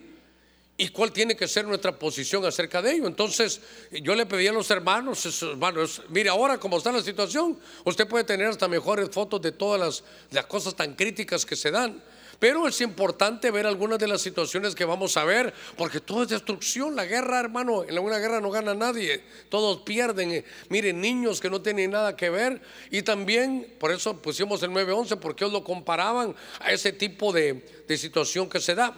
y 0.78 0.90
cuál 0.90 1.12
tiene 1.12 1.38
que 1.38 1.48
ser 1.48 1.66
nuestra 1.66 1.98
posición 1.98 2.44
acerca 2.46 2.82
de 2.82 2.94
ello. 2.94 3.08
Entonces, 3.08 3.62
yo 3.92 4.14
le 4.14 4.26
pedí 4.26 4.48
a 4.48 4.52
los 4.52 4.70
hermanos, 4.72 5.42
hermanos, 5.42 6.02
mire, 6.10 6.30
ahora 6.30 6.58
como 6.58 6.78
está 6.78 6.92
la 6.92 7.02
situación, 7.02 7.58
usted 7.86 8.08
puede 8.08 8.26
tener 8.26 8.48
hasta 8.48 8.68
mejores 8.68 9.10
fotos 9.10 9.42
de 9.42 9.54
todas 9.54 10.04
las, 10.32 10.46
cosas 10.46 10.76
tan 10.76 10.96
críticas 10.96 11.46
que 11.46 11.56
se 11.56 11.72
dan. 11.72 12.04
Pero 12.38 12.68
es 12.68 12.82
importante 12.82 13.50
ver 13.50 13.66
algunas 13.66 13.98
de 13.98 14.10
las 14.10 14.22
situaciones 14.22 14.76
que 14.76 14.84
vamos 14.84 15.16
a 15.16 15.24
ver, 15.24 15.54
porque 15.78 16.02
todo 16.02 16.24
es 16.24 16.28
destrucción. 16.28 16.94
La 16.94 17.06
guerra, 17.06 17.40
hermano, 17.40 17.86
en 17.86 17.98
una 17.98 18.20
guerra 18.20 18.42
no 18.42 18.52
gana 18.52 18.74
nadie, 18.74 19.24
todos 19.48 19.84
pierden. 19.84 20.44
Miren, 20.68 21.00
niños 21.00 21.40
que 21.40 21.50
no 21.50 21.62
tienen 21.62 21.92
nada 21.92 22.18
que 22.18 22.30
ver. 22.30 22.62
Y 22.92 23.04
también, 23.04 23.74
por 23.80 23.94
eso 23.94 24.22
pusimos 24.22 24.62
el 24.64 24.74
911, 24.74 25.16
porque 25.16 25.46
ellos 25.46 25.54
lo 25.54 25.64
comparaban 25.64 26.36
a 26.60 26.74
ese 26.74 26.92
tipo 26.92 27.32
de 27.32 27.64
situación 27.98 28.50
que 28.50 28.60
se 28.60 28.76
da. 28.76 28.94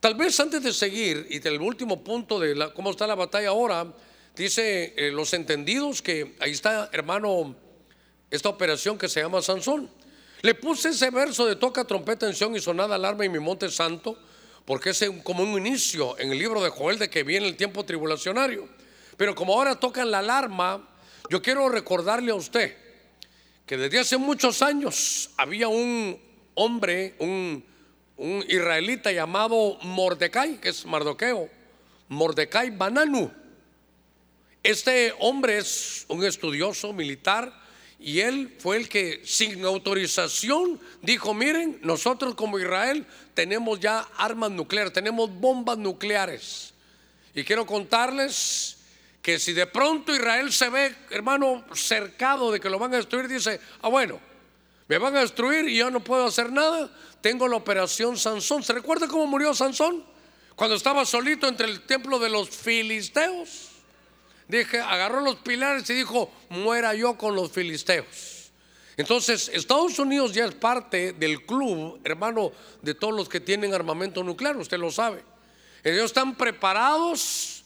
Tal 0.00 0.14
vez 0.14 0.40
antes 0.40 0.62
de 0.62 0.72
seguir 0.72 1.26
y 1.28 1.40
del 1.40 1.60
último 1.60 2.02
punto 2.02 2.40
de 2.40 2.54
la, 2.54 2.72
cómo 2.72 2.90
está 2.90 3.06
la 3.06 3.14
batalla 3.14 3.50
ahora, 3.50 3.86
dice 4.34 4.94
eh, 4.96 5.10
los 5.10 5.34
entendidos 5.34 6.00
que 6.00 6.36
ahí 6.40 6.52
está, 6.52 6.88
hermano, 6.90 7.54
esta 8.30 8.48
operación 8.48 8.96
que 8.96 9.10
se 9.10 9.20
llama 9.20 9.42
Sansón. 9.42 9.90
Le 10.40 10.54
puse 10.54 10.88
ese 10.88 11.10
verso 11.10 11.44
de 11.44 11.56
toca 11.56 11.84
trompeta 11.84 12.26
en 12.26 12.56
y 12.56 12.60
sonada 12.60 12.94
alarma 12.94 13.26
en 13.26 13.32
mi 13.32 13.40
monte 13.40 13.68
santo, 13.68 14.18
porque 14.64 14.90
es 14.90 15.04
como 15.22 15.42
un 15.42 15.58
inicio 15.58 16.18
en 16.18 16.32
el 16.32 16.38
libro 16.38 16.62
de 16.62 16.70
Joel 16.70 16.98
de 16.98 17.10
que 17.10 17.22
viene 17.22 17.46
el 17.46 17.56
tiempo 17.56 17.84
tribulacionario. 17.84 18.66
Pero 19.18 19.34
como 19.34 19.52
ahora 19.52 19.78
tocan 19.78 20.10
la 20.10 20.20
alarma, 20.20 20.88
yo 21.28 21.42
quiero 21.42 21.68
recordarle 21.68 22.32
a 22.32 22.36
usted 22.36 22.74
que 23.66 23.76
desde 23.76 23.98
hace 23.98 24.16
muchos 24.16 24.62
años 24.62 25.28
había 25.36 25.68
un 25.68 26.18
hombre, 26.54 27.16
un 27.18 27.69
un 28.20 28.44
israelita 28.48 29.10
llamado 29.12 29.78
Mordecai, 29.80 30.60
que 30.60 30.68
es 30.68 30.84
Mardoqueo, 30.84 31.48
Mordecai 32.08 32.68
Bananu. 32.68 33.32
Este 34.62 35.14
hombre 35.20 35.56
es 35.56 36.04
un 36.06 36.22
estudioso 36.22 36.92
militar 36.92 37.50
y 37.98 38.20
él 38.20 38.54
fue 38.58 38.76
el 38.76 38.90
que 38.90 39.22
sin 39.24 39.64
autorización 39.64 40.78
dijo, 41.00 41.32
miren, 41.32 41.78
nosotros 41.82 42.34
como 42.34 42.58
Israel 42.58 43.06
tenemos 43.32 43.80
ya 43.80 44.00
armas 44.18 44.50
nucleares, 44.50 44.92
tenemos 44.92 45.30
bombas 45.32 45.78
nucleares. 45.78 46.74
Y 47.34 47.42
quiero 47.42 47.64
contarles 47.64 48.76
que 49.22 49.38
si 49.38 49.54
de 49.54 49.66
pronto 49.66 50.14
Israel 50.14 50.52
se 50.52 50.68
ve, 50.68 50.94
hermano, 51.08 51.64
cercado 51.72 52.52
de 52.52 52.60
que 52.60 52.68
lo 52.68 52.78
van 52.78 52.92
a 52.92 52.98
destruir, 52.98 53.28
dice, 53.28 53.58
ah, 53.80 53.88
bueno, 53.88 54.20
me 54.88 54.98
van 54.98 55.16
a 55.16 55.20
destruir 55.20 55.68
y 55.68 55.76
yo 55.76 55.90
no 55.90 56.00
puedo 56.00 56.26
hacer 56.26 56.50
nada. 56.52 56.90
Tengo 57.20 57.48
la 57.48 57.56
operación 57.56 58.16
Sansón. 58.16 58.62
¿Se 58.62 58.72
recuerda 58.72 59.08
cómo 59.08 59.26
murió 59.26 59.54
Sansón? 59.54 60.04
Cuando 60.56 60.76
estaba 60.76 61.04
solito 61.04 61.48
entre 61.48 61.66
el 61.66 61.82
templo 61.82 62.18
de 62.18 62.30
los 62.30 62.50
filisteos. 62.50 63.68
Dije, 64.48 64.80
agarró 64.80 65.20
los 65.20 65.36
pilares 65.36 65.88
y 65.90 65.94
dijo, 65.94 66.30
muera 66.48 66.92
yo 66.94 67.16
con 67.16 67.36
los 67.36 67.52
filisteos. 67.52 68.50
Entonces, 68.96 69.48
Estados 69.54 69.98
Unidos 69.98 70.34
ya 70.34 70.44
es 70.44 70.54
parte 70.54 71.12
del 71.12 71.46
club, 71.46 72.00
hermano, 72.04 72.52
de 72.82 72.94
todos 72.94 73.14
los 73.14 73.28
que 73.28 73.40
tienen 73.40 73.72
armamento 73.72 74.22
nuclear, 74.22 74.56
usted 74.56 74.78
lo 74.78 74.90
sabe. 74.90 75.22
Ellos 75.84 76.06
están 76.06 76.34
preparados, 76.34 77.64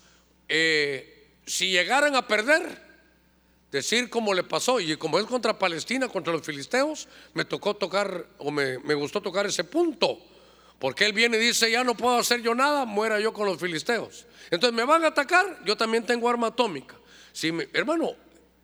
eh, 0.49 1.33
si 1.47 1.71
llegaran 1.71 2.15
a 2.15 2.29
perder, 2.29 2.84
decir 3.75 4.09
cómo 4.09 4.33
le 4.33 4.45
pasó. 4.45 4.79
Y 4.81 4.97
como 4.97 5.19
es 5.19 5.27
contra 5.27 5.59
Palestina, 5.59 6.09
contra 6.09 6.33
los 6.33 6.43
filisteos, 6.43 7.09
me 7.35 7.45
tocó 7.45 7.75
tocar, 7.75 8.27
o 8.39 8.51
me, 8.51 8.77
gustó 8.95 9.21
tocar 9.21 9.47
ese 9.47 9.65
punto. 9.65 10.19
Porque 10.79 11.05
él 11.05 11.13
viene 11.13 11.37
y 11.37 11.41
dice, 11.41 11.71
ya 11.71 11.83
no 11.83 11.97
puedo 11.97 12.17
hacer 12.17 12.41
yo 12.41 12.55
nada, 12.55 12.85
muera 12.85 13.19
yo 13.21 13.33
con 13.33 13.47
los 13.47 13.59
filisteos. 13.59 14.27
Entonces 14.51 14.75
me 14.75 14.85
van 14.85 15.05
a 15.05 15.09
atacar, 15.09 15.59
yo 15.65 15.77
también 15.77 16.07
tengo 16.07 16.29
arma 16.29 16.49
atómica. 16.49 16.95
Si 17.33 17.53
hermano, 17.73 18.13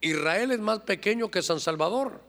Israel 0.01 0.53
es 0.53 0.61
más 0.61 0.81
pequeño 0.81 1.31
que 1.31 1.43
San 1.43 1.61
Salvador. 1.61 2.21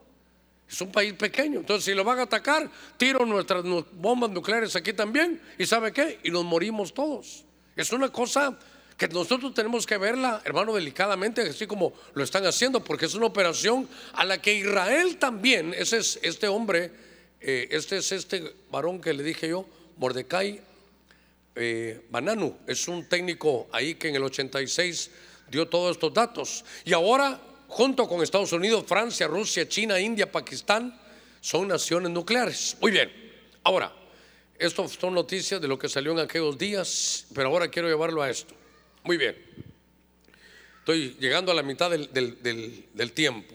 Es 0.68 0.80
un 0.80 0.90
país 0.90 1.12
pequeño. 1.12 1.60
Entonces, 1.60 1.84
si 1.84 1.94
lo 1.94 2.02
van 2.02 2.18
a 2.18 2.22
atacar, 2.22 2.68
tiro 2.96 3.26
nuestras 3.26 3.62
bombas 3.92 4.30
nucleares 4.30 4.74
aquí 4.74 4.94
también. 4.94 5.40
¿Y 5.58 5.66
sabe 5.66 5.92
qué? 5.92 6.18
Y 6.22 6.30
nos 6.30 6.44
morimos 6.44 6.94
todos. 6.94 7.44
Es 7.76 7.92
una 7.92 8.10
cosa 8.10 8.58
que 9.08 9.08
nosotros 9.08 9.52
tenemos 9.52 9.84
que 9.84 9.98
verla, 9.98 10.40
hermano, 10.44 10.74
delicadamente, 10.74 11.42
así 11.42 11.66
como 11.66 11.92
lo 12.14 12.22
están 12.22 12.46
haciendo, 12.46 12.84
porque 12.84 13.06
es 13.06 13.14
una 13.16 13.26
operación 13.26 13.88
a 14.12 14.24
la 14.24 14.40
que 14.40 14.54
Israel 14.54 15.16
también, 15.16 15.74
ese 15.76 15.98
es 15.98 16.20
este 16.22 16.46
hombre, 16.46 16.92
eh, 17.40 17.66
este 17.72 17.96
es 17.96 18.12
este 18.12 18.54
varón 18.70 19.00
que 19.00 19.12
le 19.12 19.24
dije 19.24 19.48
yo, 19.48 19.66
Mordecai 19.96 20.60
eh, 21.56 22.00
Bananu, 22.10 22.56
es 22.68 22.86
un 22.86 23.08
técnico 23.08 23.66
ahí 23.72 23.96
que 23.96 24.08
en 24.08 24.14
el 24.14 24.22
86 24.22 25.10
dio 25.50 25.66
todos 25.66 25.96
estos 25.96 26.14
datos. 26.14 26.64
Y 26.84 26.92
ahora, 26.92 27.40
junto 27.66 28.06
con 28.06 28.22
Estados 28.22 28.52
Unidos, 28.52 28.84
Francia, 28.86 29.26
Rusia, 29.26 29.68
China, 29.68 29.98
India, 29.98 30.30
Pakistán, 30.30 30.96
son 31.40 31.66
naciones 31.66 32.12
nucleares. 32.12 32.76
Muy 32.80 32.92
bien, 32.92 33.10
ahora, 33.64 33.92
esto 34.60 34.86
son 34.86 35.14
noticias 35.14 35.60
de 35.60 35.66
lo 35.66 35.76
que 35.76 35.88
salió 35.88 36.12
en 36.12 36.20
aquellos 36.20 36.56
días, 36.56 37.26
pero 37.34 37.48
ahora 37.48 37.66
quiero 37.66 37.88
llevarlo 37.88 38.22
a 38.22 38.30
esto. 38.30 38.61
Muy 39.04 39.16
bien. 39.16 39.36
Estoy 40.78 41.16
llegando 41.18 41.50
a 41.50 41.54
la 41.54 41.62
mitad 41.62 41.90
del, 41.90 43.12
tiempo. 43.14 43.54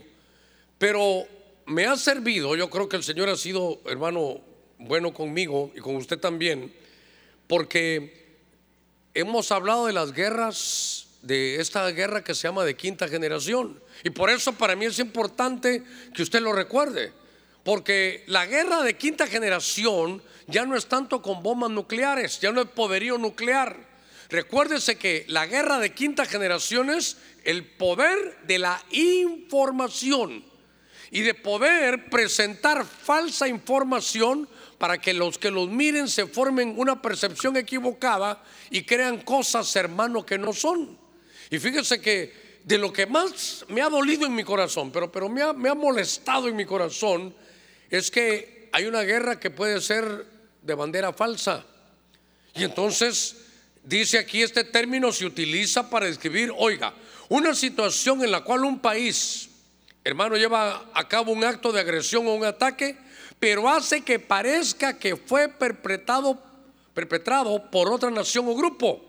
Pero 0.78 1.26
me 1.66 1.86
ha 1.86 1.96
servido, 1.96 2.56
yo 2.56 2.70
creo 2.70 2.90
que 2.90 2.98
el 2.98 3.04
Señor 3.04 3.30
ha 3.30 3.38
sido, 3.38 3.80
hermano, 3.86 4.42
bueno 4.78 5.14
conmigo 5.14 5.72
y 5.76 5.80
con 5.80 5.96
usted 5.96 6.20
también, 6.20 6.74
porque 7.48 8.38
hemos 9.14 9.52
hablado 9.52 9.88
de 9.88 9.94
las 9.94 10.12
guerras, 10.12 11.08
de 11.22 11.62
esta 11.62 11.90
guerra 11.92 12.24
que 12.24 12.36
se 12.36 12.48
llama 12.48 12.66
de 12.66 12.76
quinta 12.76 13.08
generación. 13.08 13.82
Y 14.04 14.10
por 14.10 14.30
eso 14.30 14.54
para 14.54 14.76
mí 14.76 14.86
es 14.86 15.00
importante 15.00 15.84
que 16.14 16.24
usted 16.24 16.42
lo 16.42 16.52
recuerde. 16.52 17.14
Porque 17.64 18.24
la 18.28 18.46
guerra 18.46 18.84
de 18.84 18.96
quinta 18.96 19.28
generación 19.28 20.22
ya 20.48 20.66
no 20.66 20.76
es 20.76 20.88
tanto 20.88 21.22
con 21.22 21.42
bombas 21.42 21.72
nucleares, 21.72 22.40
ya 22.40 22.52
no 22.52 22.62
es 22.62 22.68
poderío 22.68 23.18
nuclear. 23.18 23.87
Recuérdese 24.30 24.98
que 24.98 25.26
la 25.28 25.46
guerra 25.46 25.80
de 25.80 25.94
quinta 25.94 26.26
generación 26.26 26.90
es 26.90 27.18
el 27.44 27.66
poder 27.66 28.40
de 28.46 28.60
la 28.60 28.84
información 28.92 30.44
y 31.12 31.22
de 31.22 31.34
poder 31.34 32.10
presentar 32.10 32.86
falsa 32.86 33.48
información 33.48 34.50
para 34.78 35.00
que 35.00 35.13
los 35.13 35.38
que 35.38 35.50
los 35.50 35.70
miren 35.70 36.10
se 36.10 36.28
formen 36.28 36.74
una 36.78 37.02
percepción 37.02 37.56
equivocada 37.56 38.44
y 38.70 38.84
crean 38.84 39.22
cosas, 39.22 39.74
hermano, 39.76 40.26
que 40.26 40.38
no 40.38 40.52
son. 40.52 40.98
Y 41.50 41.58
fíjese 41.60 42.02
que 42.02 42.60
de 42.66 42.78
lo 42.78 42.92
que 42.92 43.06
más 43.06 43.66
me 43.70 43.82
ha 43.82 43.90
dolido 43.90 44.26
en 44.26 44.36
mi 44.36 44.44
corazón, 44.44 44.92
pero, 44.92 45.10
pero 45.10 45.30
me, 45.30 45.42
ha, 45.42 45.54
me 45.54 45.70
ha 45.70 45.74
molestado 45.74 46.50
en 46.50 46.56
mi 46.58 46.66
corazón, 46.66 47.34
es 47.90 48.12
que 48.12 48.70
hay 48.74 48.86
una 48.86 49.04
guerra 49.04 49.40
que 49.40 49.50
puede 49.50 49.80
ser 49.80 50.26
de 50.62 50.76
bandera 50.76 51.13
falsa. 51.13 51.66
Y 52.54 52.66
entonces 52.66 53.38
dice 53.88 54.19
aquí 54.19 54.41
este 54.41 54.65
término 54.65 55.12
se 55.12 55.26
utiliza 55.26 55.89
para 55.89 56.08
describir, 56.08 56.52
oiga, 56.58 56.93
una 57.30 57.56
situación 57.56 58.23
en 58.23 58.32
la 58.32 58.41
cual 58.41 58.65
un 58.65 58.80
país, 58.80 59.50
hermano, 60.04 60.36
lleva 60.36 60.89
a 60.93 61.08
cabo 61.08 61.32
un 61.32 61.43
acto 61.43 61.71
de 61.71 61.80
agresión 61.80 62.28
o 62.28 62.34
un 62.34 62.45
ataque, 62.45 62.97
pero 63.39 63.69
hace 63.69 64.02
que 64.02 64.19
parezca 64.19 64.97
que 64.97 65.15
fue 65.15 65.47
perpetrado, 65.47 66.41
perpetrado 66.93 67.69
por 67.71 67.89
otra 67.89 68.12
nación 68.12 68.47
o 68.47 68.56
grupo. 68.56 69.04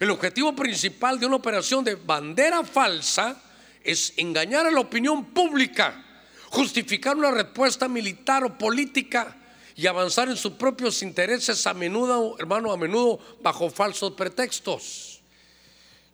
El 0.00 0.10
objetivo 0.10 0.54
principal 0.56 1.20
de 1.20 1.26
una 1.26 1.36
operación 1.36 1.84
de 1.84 1.94
bandera 1.94 2.64
falsa 2.64 3.42
es 3.82 4.14
engañar 4.16 4.66
a 4.66 4.70
la 4.70 4.80
opinión 4.80 5.26
pública, 5.26 6.02
justificar 6.48 7.16
una 7.16 7.30
respuesta 7.30 7.88
militar 7.88 8.44
o 8.44 8.56
política 8.56 9.36
y 9.76 9.86
avanzar 9.86 10.28
en 10.28 10.36
sus 10.36 10.52
propios 10.52 11.02
intereses 11.02 11.66
a 11.66 11.74
menudo, 11.74 12.36
hermano, 12.38 12.72
a 12.72 12.76
menudo 12.76 13.18
bajo 13.42 13.70
falsos 13.70 14.12
pretextos. 14.12 15.20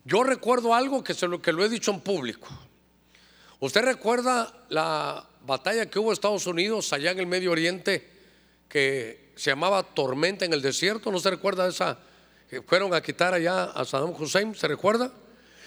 Yo 0.03 0.23
recuerdo 0.23 0.73
algo 0.73 1.03
que, 1.03 1.13
se 1.13 1.27
lo, 1.27 1.41
que 1.41 1.53
lo 1.53 1.63
he 1.63 1.69
dicho 1.69 1.91
en 1.91 2.01
público. 2.01 2.47
¿Usted 3.59 3.83
recuerda 3.83 4.51
la 4.69 5.23
batalla 5.45 5.87
que 5.87 5.99
hubo 5.99 6.09
en 6.09 6.13
Estados 6.13 6.47
Unidos 6.47 6.91
allá 6.93 7.11
en 7.11 7.19
el 7.19 7.27
Medio 7.27 7.51
Oriente 7.51 8.09
que 8.67 9.31
se 9.35 9.51
llamaba 9.51 9.83
Tormenta 9.83 10.45
en 10.45 10.53
el 10.53 10.61
Desierto? 10.63 11.11
¿No 11.11 11.19
se 11.19 11.29
recuerda 11.29 11.67
esa? 11.67 11.99
Que 12.49 12.63
fueron 12.63 12.93
a 12.95 13.01
quitar 13.01 13.35
allá 13.35 13.65
a 13.65 13.85
Saddam 13.85 14.15
Hussein, 14.19 14.55
¿se 14.55 14.67
recuerda? 14.67 15.11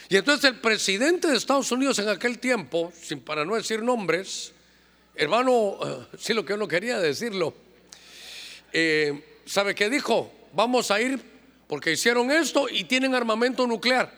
Y 0.09 0.16
entonces 0.16 0.50
el 0.50 0.61
presidente 0.61 1.28
de 1.28 1.37
Estados 1.37 1.70
Unidos 1.70 1.98
en 2.00 2.09
aquel 2.09 2.40
tiempo, 2.40 2.92
sin 3.00 3.20
para 3.20 3.44
no 3.44 3.54
decir 3.54 3.83
nombres, 3.83 4.52
hermano, 5.14 5.78
sí 6.18 6.35
lo 6.35 6.44
que 6.44 6.54
yo 6.54 6.57
no 6.57 6.68
quería 6.68 6.98
decirlo, 6.98 7.54
eh, 8.74 9.40
¿sabe 9.46 9.74
qué 9.74 9.88
dijo? 9.88 10.30
Vamos 10.52 10.90
a 10.90 11.00
ir 11.00 11.18
porque 11.68 11.92
hicieron 11.92 12.30
esto 12.30 12.68
y 12.68 12.84
tienen 12.84 13.14
armamento 13.14 13.66
nuclear. 13.66 14.12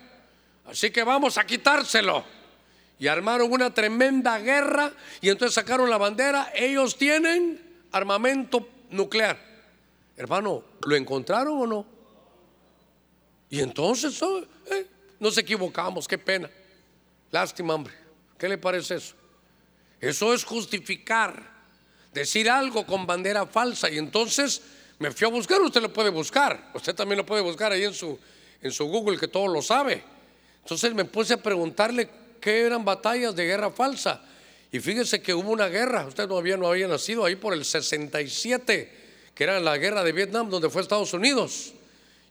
Así 0.64 0.90
que 0.90 1.04
vamos 1.04 1.38
a 1.38 1.46
quitárselo. 1.46 2.24
Y 2.98 3.08
armaron 3.08 3.52
una 3.52 3.72
tremenda 3.72 4.38
guerra 4.38 4.90
y 5.20 5.28
entonces 5.28 5.54
sacaron 5.54 5.90
la 5.90 5.98
bandera. 5.98 6.50
Ellos 6.54 6.96
tienen 6.96 7.60
armamento 7.92 8.66
nuclear. 8.90 9.38
Hermano, 10.16 10.64
¿lo 10.86 10.96
encontraron 10.96 11.60
o 11.60 11.66
no? 11.66 11.86
Y 13.50 13.60
entonces, 13.60 14.20
oh, 14.22 14.42
eh, 14.70 14.86
nos 15.20 15.36
equivocamos, 15.36 16.08
qué 16.08 16.16
pena. 16.16 16.50
Lástima, 17.30 17.74
hombre. 17.74 17.92
¿Qué 18.38 18.48
le 18.48 18.56
parece 18.58 18.96
eso? 18.96 19.14
Eso 20.00 20.32
es 20.32 20.44
justificar, 20.44 21.55
decir 22.16 22.48
algo 22.48 22.86
con 22.86 23.06
bandera 23.06 23.46
falsa. 23.46 23.90
Y 23.90 23.98
entonces 23.98 24.62
me 24.98 25.10
fui 25.10 25.26
a 25.26 25.30
buscar, 25.30 25.60
usted 25.60 25.82
lo 25.82 25.92
puede 25.92 26.10
buscar. 26.10 26.70
Usted 26.74 26.94
también 26.94 27.18
lo 27.18 27.26
puede 27.26 27.42
buscar 27.42 27.72
ahí 27.72 27.84
en 27.84 27.92
su, 27.92 28.18
en 28.62 28.72
su 28.72 28.86
Google, 28.86 29.18
que 29.18 29.28
todo 29.28 29.46
lo 29.48 29.60
sabe. 29.60 30.02
Entonces 30.62 30.94
me 30.94 31.04
puse 31.04 31.34
a 31.34 31.42
preguntarle 31.42 32.08
qué 32.40 32.62
eran 32.62 32.84
batallas 32.84 33.36
de 33.36 33.44
guerra 33.44 33.70
falsa. 33.70 34.22
Y 34.72 34.80
fíjese 34.80 35.20
que 35.20 35.34
hubo 35.34 35.50
una 35.50 35.68
guerra, 35.68 36.06
usted 36.06 36.26
todavía 36.26 36.56
no 36.56 36.66
había 36.66 36.88
nacido 36.88 37.24
ahí 37.24 37.36
por 37.36 37.52
el 37.52 37.64
67, 37.64 38.92
que 39.34 39.44
era 39.44 39.60
la 39.60 39.76
guerra 39.76 40.02
de 40.02 40.12
Vietnam, 40.12 40.48
donde 40.48 40.70
fue 40.70 40.82
Estados 40.82 41.12
Unidos. 41.12 41.74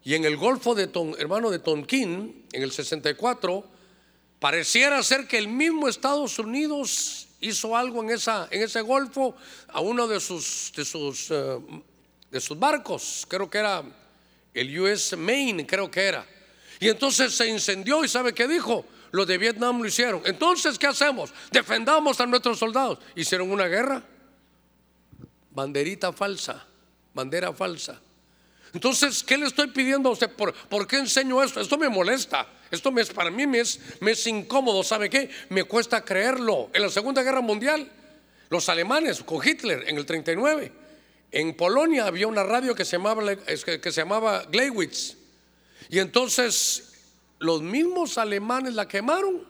Y 0.04 0.16
en 0.16 0.26
el 0.26 0.36
Golfo 0.36 0.76
de 0.76 0.90
hermano 1.18 1.52
de 1.52 1.60
Tonkin, 1.60 2.46
en 2.52 2.62
el 2.64 2.72
64, 2.72 3.66
pareciera 4.40 5.02
ser 5.04 5.28
que 5.28 5.38
el 5.38 5.48
mismo 5.48 5.88
Estados 5.88 6.38
Unidos 6.40 7.25
hizo 7.50 7.76
algo 7.76 8.02
en, 8.04 8.12
esa, 8.12 8.48
en 8.52 8.64
ese 8.64 8.82
Golfo 8.82 9.36
a 9.70 9.80
uno 9.80 10.08
de 10.08 10.20
sus, 10.20 10.72
de 10.76 10.86
sus, 10.86 11.32
eh, 11.32 11.60
de 12.32 12.42
sus 12.42 12.58
barcos, 12.58 13.26
creo 13.28 13.50
que 13.50 13.58
era 13.58 13.84
el 14.54 14.80
US 14.80 15.16
Maine, 15.18 15.66
creo 15.66 15.90
que 15.92 16.02
era. 16.02 16.26
Y 16.80 16.90
entonces 16.90 17.34
se 17.34 17.48
incendió 17.48 18.04
y 18.04 18.08
¿sabe 18.08 18.34
qué 18.34 18.48
dijo? 18.48 18.86
Los 19.12 19.28
de 19.28 19.38
Vietnam 19.38 19.80
lo 19.82 19.88
hicieron. 19.88 20.22
Entonces, 20.26 20.78
¿qué 20.78 20.88
hacemos? 20.88 21.34
Defendamos 21.52 22.20
a 22.20 22.26
nuestros 22.26 22.60
soldados. 22.60 23.00
Hicieron 23.16 23.50
una 23.50 23.68
guerra. 23.68 24.04
Banderita 25.52 26.12
falsa, 26.12 26.66
bandera 27.14 27.54
falsa. 27.54 28.02
Entonces, 28.76 29.24
¿qué 29.24 29.38
le 29.38 29.46
estoy 29.46 29.68
pidiendo 29.68 30.10
a 30.10 30.12
usted? 30.12 30.30
¿Por, 30.30 30.54
¿por 30.54 30.86
qué 30.86 30.98
enseño 30.98 31.42
esto? 31.42 31.62
Esto 31.62 31.78
me 31.78 31.88
molesta. 31.88 32.46
Esto 32.70 32.92
me, 32.92 33.06
para 33.06 33.32
mí 33.32 33.48
me 33.48 33.62
es, 33.62 33.80
me 34.02 34.12
es 34.12 34.28
incómodo. 34.28 34.84
¿Sabe 34.84 35.10
qué? 35.10 35.30
Me 35.48 35.64
cuesta 35.64 36.04
creerlo. 36.04 36.70
En 36.74 36.82
la 36.82 36.90
Segunda 36.90 37.24
Guerra 37.24 37.40
Mundial, 37.40 37.90
los 38.50 38.68
alemanes 38.68 39.24
con 39.24 39.40
Hitler 39.48 39.86
en 39.88 39.96
el 39.96 40.06
39, 40.06 40.74
en 41.32 41.56
Polonia 41.56 42.06
había 42.06 42.28
una 42.28 42.44
radio 42.44 42.76
que 42.76 42.84
se 42.84 42.98
llamaba, 42.98 43.24
que 43.36 43.92
se 43.94 44.02
llamaba 44.02 44.44
Gleiwitz. 44.52 45.16
Y 45.88 46.00
entonces 46.00 46.92
los 47.40 47.62
mismos 47.62 48.18
alemanes 48.18 48.74
la 48.74 48.90
quemaron. 48.90 49.48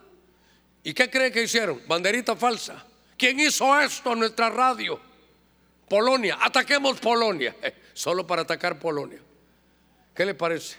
¿Y 0.83 0.93
qué 0.93 1.09
cree 1.09 1.31
que 1.31 1.41
hicieron? 1.41 1.81
Banderita 1.88 2.35
falsa. 2.35 2.85
¿Quién 3.17 3.39
hizo 3.39 3.79
esto 3.79 4.13
en 4.13 4.19
nuestra 4.19 4.51
radio? 4.51 4.99
Polonia. 5.89 6.38
Ataquemos 6.39 6.99
Polonia 6.99 7.55
solo 7.95 8.27
para 8.27 8.43
atacar 8.43 8.77
Polonia. 8.77 9.19
¿Qué 10.13 10.25
le 10.25 10.36
parece? 10.36 10.75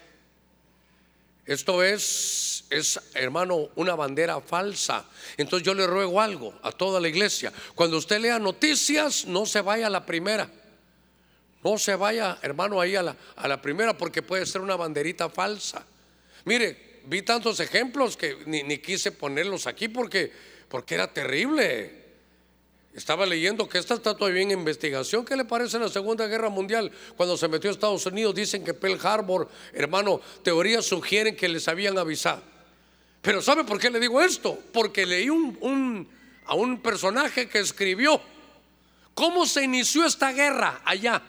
Esto 1.47 1.83
es, 1.83 2.65
es, 2.71 3.01
hermano, 3.15 3.71
una 3.75 3.95
bandera 3.95 4.41
falsa. 4.41 5.05
Entonces 5.37 5.67
yo 5.67 5.75
le 5.75 5.87
ruego 5.87 6.21
algo 6.21 6.55
a 6.63 6.71
toda 6.71 7.01
la 7.01 7.09
iglesia. 7.09 7.53
Cuando 7.75 7.97
usted 7.97 8.21
lea 8.21 8.39
noticias, 8.39 9.27
no 9.27 9.47
se 9.47 9.61
vaya 9.61 9.87
a 9.87 9.91
la 9.91 10.05
primera. 10.05 10.49
No 11.65 11.79
se 11.79 11.97
vaya, 11.97 12.39
hermano, 12.43 12.81
ahí 12.81 12.95
a 12.95 13.03
la, 13.03 13.17
a 13.35 13.49
la 13.49 13.61
primera 13.63 13.97
porque 13.97 14.23
puede 14.23 14.45
ser 14.47 14.61
una 14.61 14.77
banderita 14.77 15.29
falsa. 15.29 15.85
Mire, 16.45 17.01
vi 17.07 17.23
tantos 17.23 17.61
ejemplos 17.61 18.17
que 18.17 18.37
ni, 18.47 18.63
ni 18.63 18.79
quise 18.79 19.11
ponerlos 19.11 19.67
aquí 19.67 19.89
porque, 19.89 20.33
porque 20.69 20.95
era 20.95 21.13
terrible. 21.13 22.06
Estaba 22.97 23.27
leyendo 23.27 23.69
que 23.69 23.77
esta 23.77 23.93
está 23.93 24.17
todavía 24.17 24.41
en 24.41 24.53
investigación. 24.53 25.23
¿Qué 25.27 25.37
le 25.37 25.45
parece 25.45 25.79
la 25.79 25.91
Segunda 25.91 26.27
Guerra 26.27 26.49
Mundial? 26.49 26.91
Cuando 27.15 27.37
se 27.37 27.47
metió 27.47 27.69
a 27.69 27.75
Estados 27.75 28.07
Unidos, 28.07 28.35
dicen 28.35 28.65
que 28.65 28.73
Pearl 28.73 28.99
Harbor, 29.07 29.51
hermano, 29.75 30.23
teorías 30.43 30.87
sugieren 30.87 31.37
que 31.37 31.47
les 31.47 31.69
habían 31.69 31.99
avisado. 31.99 32.41
Pero 33.21 33.43
¿sabe 33.43 33.65
por 33.65 33.79
qué 33.79 33.91
le 33.91 34.01
digo 34.01 34.23
esto? 34.23 34.59
Porque 34.73 35.05
leí 35.05 35.29
a 35.29 36.55
un 36.55 36.81
personaje 36.83 37.51
que 37.51 37.59
escribió 37.59 38.19
cómo 39.13 39.45
se 39.45 39.65
inició 39.65 40.07
esta 40.07 40.33
guerra 40.33 40.81
allá. 40.83 41.23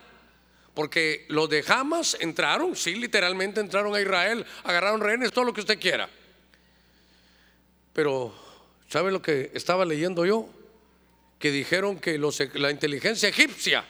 Porque 0.73 1.25
los 1.27 1.49
de 1.49 1.65
Hamas 1.67 2.15
entraron, 2.21 2.77
sí, 2.77 2.95
literalmente 2.95 3.60
entraron 3.60 3.93
a 3.93 3.99
Israel, 3.99 4.45
agarraron 4.63 5.01
rehenes, 5.01 5.34
todo 5.34 5.43
lo 5.43 5.53
que 5.53 5.60
usted 5.60 5.77
quiera. 5.77 6.10
Pero, 7.91 8.34
¿sabe 8.88 9.12
lo 9.12 9.21
que 9.21 9.51
estaba 9.53 9.84
leyendo 9.84 10.25
yo? 10.25 10.47
Que 11.39 11.52
dijeron 11.52 12.00
que 12.00 12.17
los, 12.17 12.41
la 12.56 12.71
inteligencia 12.71 13.30
egipcia, 13.30 13.86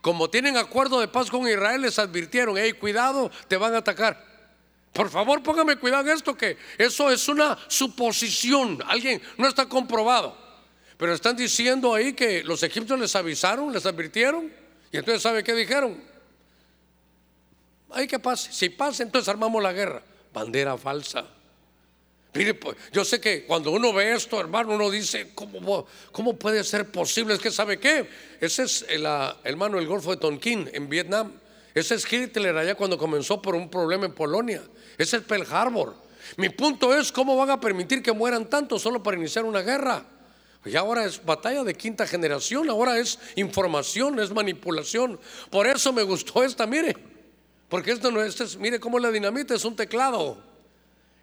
como 0.00 0.30
tienen 0.30 0.56
acuerdo 0.56 1.00
de 1.00 1.08
paz 1.08 1.30
con 1.30 1.48
Israel, 1.48 1.82
les 1.82 1.98
advirtieron, 1.98 2.56
hey, 2.58 2.72
cuidado, 2.72 3.30
te 3.48 3.56
van 3.56 3.74
a 3.74 3.78
atacar. 3.78 4.24
Por 4.92 5.08
favor, 5.08 5.42
póngame 5.42 5.76
cuidado 5.76 6.08
en 6.08 6.16
esto, 6.16 6.36
que 6.36 6.56
eso 6.76 7.10
es 7.10 7.28
una 7.28 7.56
suposición, 7.68 8.82
alguien 8.86 9.22
no 9.36 9.46
está 9.46 9.66
comprobado. 9.66 10.36
Pero 10.96 11.14
están 11.14 11.36
diciendo 11.36 11.94
ahí 11.94 12.12
que 12.12 12.42
los 12.42 12.62
egipcios 12.62 12.98
les 12.98 13.14
avisaron, 13.14 13.72
les 13.72 13.86
advirtieron, 13.86 14.52
y 14.92 14.96
entonces, 14.96 15.22
¿sabe 15.22 15.44
qué 15.44 15.54
dijeron? 15.54 16.02
Hay 17.90 18.06
que 18.06 18.18
pase, 18.18 18.52
si 18.52 18.68
pasa, 18.68 19.02
entonces 19.02 19.28
armamos 19.28 19.62
la 19.62 19.72
guerra. 19.72 20.02
Bandera 20.32 20.76
falsa. 20.76 21.26
Pues, 22.32 22.76
yo 22.92 23.04
sé 23.04 23.20
que 23.20 23.44
cuando 23.44 23.72
uno 23.72 23.92
ve 23.92 24.14
esto, 24.14 24.38
hermano, 24.38 24.74
uno 24.74 24.88
dice, 24.88 25.32
¿cómo, 25.34 26.36
puede 26.38 26.62
ser 26.62 26.90
posible? 26.90 27.34
Es 27.34 27.40
que, 27.40 27.50
¿sabe 27.50 27.80
qué? 27.80 28.08
Ese 28.40 28.62
es 28.62 28.86
el, 28.88 29.04
hermano, 29.42 29.78
el 29.78 29.86
Golfo 29.86 30.10
de 30.10 30.16
Tonkin 30.16 30.70
en 30.72 30.88
Vietnam. 30.88 31.32
Ese 31.74 31.96
es 31.96 32.12
Hitler 32.12 32.56
allá 32.56 32.76
cuando 32.76 32.96
comenzó 32.96 33.42
por 33.42 33.56
un 33.56 33.68
problema 33.68 34.06
en 34.06 34.12
Polonia. 34.12 34.62
Ese 34.96 35.16
es 35.16 35.22
Pearl 35.24 35.46
Harbor. 35.50 35.94
Mi 36.36 36.50
punto 36.50 36.96
es, 36.96 37.10
¿cómo 37.10 37.36
van 37.36 37.50
a 37.50 37.60
permitir 37.60 38.00
que 38.02 38.12
mueran 38.12 38.48
tantos 38.48 38.82
solo 38.82 39.02
para 39.02 39.16
iniciar 39.16 39.44
una 39.44 39.62
guerra? 39.62 40.04
Y 40.64 40.76
ahora 40.76 41.04
es 41.04 41.24
batalla 41.24 41.64
de 41.64 41.74
quinta 41.74 42.06
generación, 42.06 42.70
ahora 42.70 42.98
es 42.98 43.18
información, 43.34 44.20
es 44.20 44.30
manipulación. 44.30 45.18
Por 45.50 45.66
eso 45.66 45.92
me 45.92 46.04
gustó 46.04 46.44
esta, 46.44 46.66
mire. 46.66 46.96
Porque 47.68 47.90
esto 47.90 48.10
no 48.12 48.22
es, 48.22 48.56
mire 48.56 48.78
cómo 48.78 49.00
la 49.00 49.10
dinamita 49.10 49.54
es 49.54 49.64
un 49.64 49.74
teclado 49.74 50.49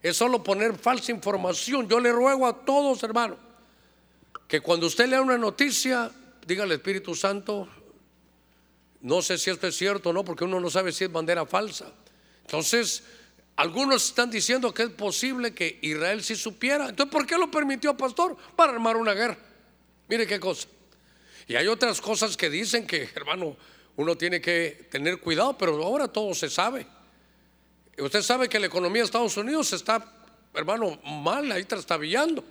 es 0.02 0.18
solo 0.18 0.44
poner 0.44 0.78
falsa 0.78 1.12
información. 1.12 1.88
Yo 1.88 2.00
le 2.00 2.12
ruego 2.12 2.48
a 2.48 2.66
todos, 2.66 3.02
hermano, 3.04 3.38
que 4.48 4.62
cuando 4.62 4.88
usted 4.88 5.08
lea 5.08 5.22
una 5.22 5.38
noticia, 5.38 6.12
diga 6.46 6.64
al 6.64 6.72
Espíritu 6.72 7.16
Santo, 7.16 7.68
no 9.02 9.22
sé 9.22 9.38
si 9.38 9.50
esto 9.50 9.68
es 9.68 9.76
cierto 9.76 10.10
o 10.10 10.14
no, 10.14 10.24
porque 10.24 10.44
uno 10.44 10.60
no 10.60 10.70
sabe 10.70 10.92
si 10.92 11.04
es 11.04 11.12
bandera 11.12 11.46
falsa. 11.46 11.92
Entonces, 12.42 13.04
algunos 13.56 14.06
están 14.06 14.30
diciendo 14.30 14.74
que 14.74 14.84
es 14.84 14.90
posible 14.90 15.54
que 15.54 15.80
Israel 15.82 16.24
sí 16.24 16.36
supiera. 16.36 16.90
Entonces, 16.90 17.12
¿por 17.12 17.26
qué 17.26 17.38
lo 17.38 17.50
permitió, 17.50 17.96
pastor? 17.98 18.38
Para 18.56 18.74
armar 18.74 18.98
una 18.98 19.14
guerra. 19.14 19.38
Mire 20.08 20.26
qué 20.26 20.40
cosa. 20.40 20.68
Y 21.48 21.56
hay 21.56 21.68
otras 21.68 22.02
cosas 22.02 22.38
que 22.38 22.50
dicen 22.50 22.86
que, 22.86 23.10
hermano, 23.16 23.58
uno 23.96 24.16
tiene 24.16 24.40
que 24.40 24.88
tener 24.92 25.20
cuidado, 25.20 25.58
pero 25.58 25.84
ahora 25.84 26.08
todo 26.08 26.34
se 26.34 26.50
sabe. 26.50 26.86
Usted 27.98 28.22
sabe 28.22 28.48
que 28.48 28.60
la 28.60 28.68
economía 28.68 29.02
de 29.02 29.08
Estados 29.08 29.38
Unidos 29.38 29.74
está, 29.74 30.04
hermano, 30.54 31.00
mal, 31.04 31.52
ahí 31.52 31.64
trastabillando. 31.64 32.44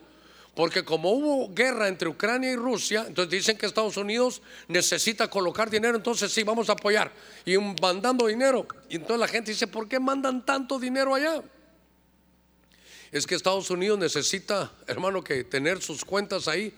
Porque 0.56 0.84
como 0.84 1.10
hubo 1.12 1.54
guerra 1.54 1.86
entre 1.86 2.08
Ucrania 2.08 2.50
y 2.50 2.56
Rusia, 2.56 3.04
entonces 3.06 3.30
dicen 3.30 3.58
que 3.58 3.66
Estados 3.66 3.98
Unidos 3.98 4.40
necesita 4.68 5.28
colocar 5.28 5.68
dinero, 5.68 5.96
entonces 5.96 6.32
sí, 6.32 6.42
vamos 6.42 6.70
a 6.70 6.72
apoyar. 6.72 7.12
Y 7.44 7.58
mandando 7.58 8.26
dinero. 8.26 8.66
Y 8.88 8.96
entonces 8.96 9.18
la 9.18 9.28
gente 9.28 9.50
dice, 9.50 9.66
¿por 9.66 9.86
qué 9.86 10.00
mandan 10.00 10.44
tanto 10.44 10.78
dinero 10.78 11.14
allá? 11.14 11.42
Es 13.12 13.26
que 13.26 13.34
Estados 13.34 13.70
Unidos 13.70 13.98
necesita, 13.98 14.72
hermano, 14.86 15.22
que 15.22 15.44
tener 15.44 15.82
sus 15.82 16.04
cuentas 16.04 16.48
ahí. 16.48 16.72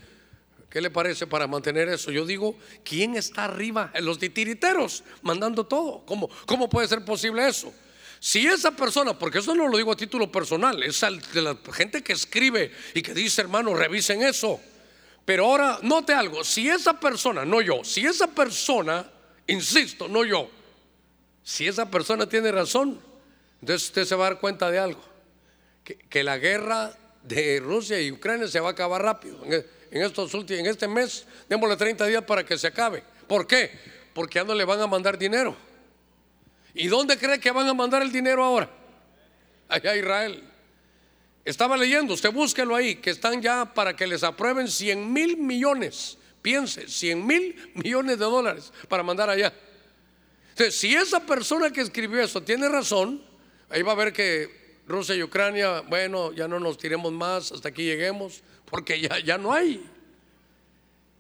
¿Qué 0.69 0.81
le 0.81 0.91
parece 0.91 1.27
para 1.27 1.47
mantener 1.47 1.89
eso? 1.89 2.11
Yo 2.11 2.27
digo, 2.27 2.57
¿quién 2.85 3.17
está 3.17 3.45
arriba? 3.45 3.93
Los 4.01 4.19
titiriteros 4.19 5.05
mandando 5.23 5.65
todo. 5.65 6.05
¿Cómo, 6.05 6.29
cómo 6.47 6.69
puede 6.69 6.89
ser 6.89 7.05
posible 7.05 7.49
eso? 7.49 7.73
Si 8.21 8.47
esa 8.47 8.73
persona, 8.73 9.19
porque 9.19 9.39
eso 9.39 9.55
no 9.55 9.69
lo 9.69 9.77
digo 9.77 9.93
a 9.93 9.97
título 9.97 10.31
personal, 10.31 10.83
es 10.83 11.01
de 11.33 11.43
la 11.43 11.57
gente 11.73 12.03
que 12.03 12.13
escribe 12.13 12.73
y 12.95 13.03
que 13.03 13.15
dice, 13.15 13.43
hermano, 13.43 13.75
revisen 13.75 14.23
eso. 14.23 14.61
Pero 15.25 15.45
ahora, 15.45 15.79
note 15.83 16.13
algo, 16.13 16.43
si 16.43 16.69
esa 16.69 16.99
persona, 16.99 17.45
no 17.45 17.61
yo, 17.61 17.85
si 17.85 18.07
esa 18.07 18.27
persona, 18.29 19.09
insisto, 19.47 20.09
no 20.09 20.25
yo, 20.25 20.51
si 21.45 21.69
esa 21.69 21.91
persona 21.91 22.29
tiene 22.29 22.51
razón, 22.51 22.99
entonces 23.61 23.89
usted 23.89 24.05
se 24.05 24.15
va 24.15 24.27
a 24.27 24.31
dar 24.31 24.41
cuenta 24.41 24.71
de 24.71 24.79
algo, 24.79 25.03
que, 25.85 26.25
la 26.25 26.39
guerra 26.39 26.93
de 27.23 27.61
Rusia 27.61 28.01
y 28.01 28.11
Ucrania 28.11 28.49
se 28.49 28.59
va 28.59 28.69
a 28.69 28.73
acabar 28.73 29.03
rápido. 29.03 29.45
En, 29.45 29.65
en 29.91 30.03
estos 30.03 30.35
últimos, 30.35 30.61
en 30.61 30.67
este 30.67 30.89
mes, 30.89 31.27
démosle 31.49 31.77
30 31.77 32.07
días 32.07 32.25
para 32.25 32.45
que 32.45 32.59
se 32.59 32.67
acabe. 32.67 33.03
¿Por 33.27 33.47
qué? 33.47 33.71
Porque 34.15 34.37
ya 34.37 34.45
no 34.45 34.55
le 34.55 34.65
van 34.65 34.81
a 34.81 34.87
mandar 34.87 35.19
dinero. 35.19 35.57
¿Y 36.79 36.87
dónde 36.87 37.19
cree 37.19 37.41
que 37.41 37.51
van 37.51 37.69
a 37.69 37.75
mandar 37.75 38.03
el 38.03 38.13
dinero 38.13 38.45
ahora? 38.45 38.71
Allá 39.69 39.91
a 39.91 39.97
Israel. 39.97 40.45
Estaba 41.45 41.77
leyendo, 41.77 42.15
usted 42.15 42.31
búsquelo 42.31 42.77
ahí, 42.77 42.95
que 42.95 43.11
están 43.11 43.43
ya 43.43 43.75
para 43.75 43.97
que 43.97 44.07
les 44.07 44.23
aprueben 44.23 44.69
100 44.69 45.13
mil 45.13 45.37
millones. 45.37 46.19
Piense, 46.41 46.87
100 46.87 47.27
mil 47.27 47.73
millones 47.75 48.21
de 48.21 48.25
dólares 48.25 48.73
para 48.89 49.03
mandar 49.03 49.29
allá. 49.29 49.53
Entonces, 50.51 50.77
si 50.77 50.95
esa 50.95 51.27
persona 51.27 51.73
que 51.73 51.81
escribió 51.81 52.23
eso 52.23 52.45
tiene 52.45 52.69
razón, 52.69 53.25
ahí 53.71 53.83
va 53.83 53.93
a 53.93 53.97
ver 53.97 54.13
que 54.13 54.81
Rusia 54.87 55.17
y 55.17 55.23
Ucrania, 55.25 55.81
bueno, 55.81 56.33
ya 56.33 56.47
no 56.47 56.61
nos 56.61 56.79
tiremos 56.79 57.13
más, 57.13 57.51
hasta 57.51 57.71
aquí 57.71 57.83
lleguemos, 57.83 58.45
porque 58.67 59.01
ya, 59.01 59.19
ya 59.19 59.37
no 59.37 59.53
hay. 59.53 59.85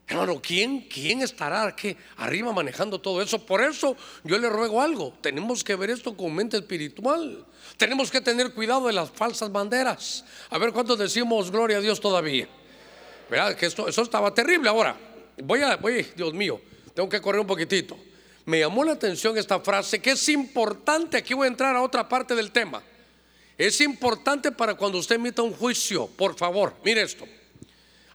Hermano, 0.08 0.40
¿quién, 0.40 0.80
quién 0.88 1.20
estará 1.20 1.64
aquí 1.64 1.94
arriba 2.16 2.50
manejando 2.50 2.98
todo 2.98 3.20
eso? 3.20 3.44
Por 3.44 3.62
eso 3.62 3.94
yo 4.24 4.38
le 4.38 4.48
ruego 4.48 4.80
algo. 4.80 5.12
Tenemos 5.20 5.62
que 5.62 5.76
ver 5.76 5.90
esto 5.90 6.16
con 6.16 6.34
mente 6.34 6.56
espiritual. 6.56 7.44
Tenemos 7.76 8.10
que 8.10 8.22
tener 8.22 8.54
cuidado 8.54 8.86
de 8.86 8.94
las 8.94 9.10
falsas 9.10 9.52
banderas. 9.52 10.24
A 10.48 10.56
ver 10.56 10.72
cuántos 10.72 10.98
decimos 10.98 11.50
gloria 11.50 11.76
a 11.76 11.80
Dios 11.80 12.00
todavía. 12.00 12.48
¿Verdad? 13.28 13.54
Que 13.54 13.66
esto, 13.66 13.86
eso 13.86 14.00
estaba 14.00 14.32
terrible. 14.32 14.70
Ahora, 14.70 14.96
voy 15.42 15.60
a, 15.60 15.76
voy, 15.76 16.06
Dios 16.16 16.32
mío, 16.32 16.58
tengo 16.94 17.08
que 17.10 17.20
correr 17.20 17.42
un 17.42 17.46
poquitito. 17.46 17.94
Me 18.46 18.60
llamó 18.60 18.84
la 18.84 18.92
atención 18.92 19.36
esta 19.36 19.60
frase 19.60 20.00
que 20.00 20.12
es 20.12 20.28
importante. 20.30 21.18
Aquí 21.18 21.34
voy 21.34 21.44
a 21.44 21.48
entrar 21.48 21.76
a 21.76 21.82
otra 21.82 22.08
parte 22.08 22.34
del 22.34 22.50
tema. 22.50 22.82
Es 23.58 23.78
importante 23.82 24.52
para 24.52 24.74
cuando 24.74 24.96
usted 24.96 25.16
emita 25.16 25.42
un 25.42 25.52
juicio. 25.52 26.06
Por 26.06 26.34
favor, 26.34 26.76
mire 26.82 27.02
esto. 27.02 27.26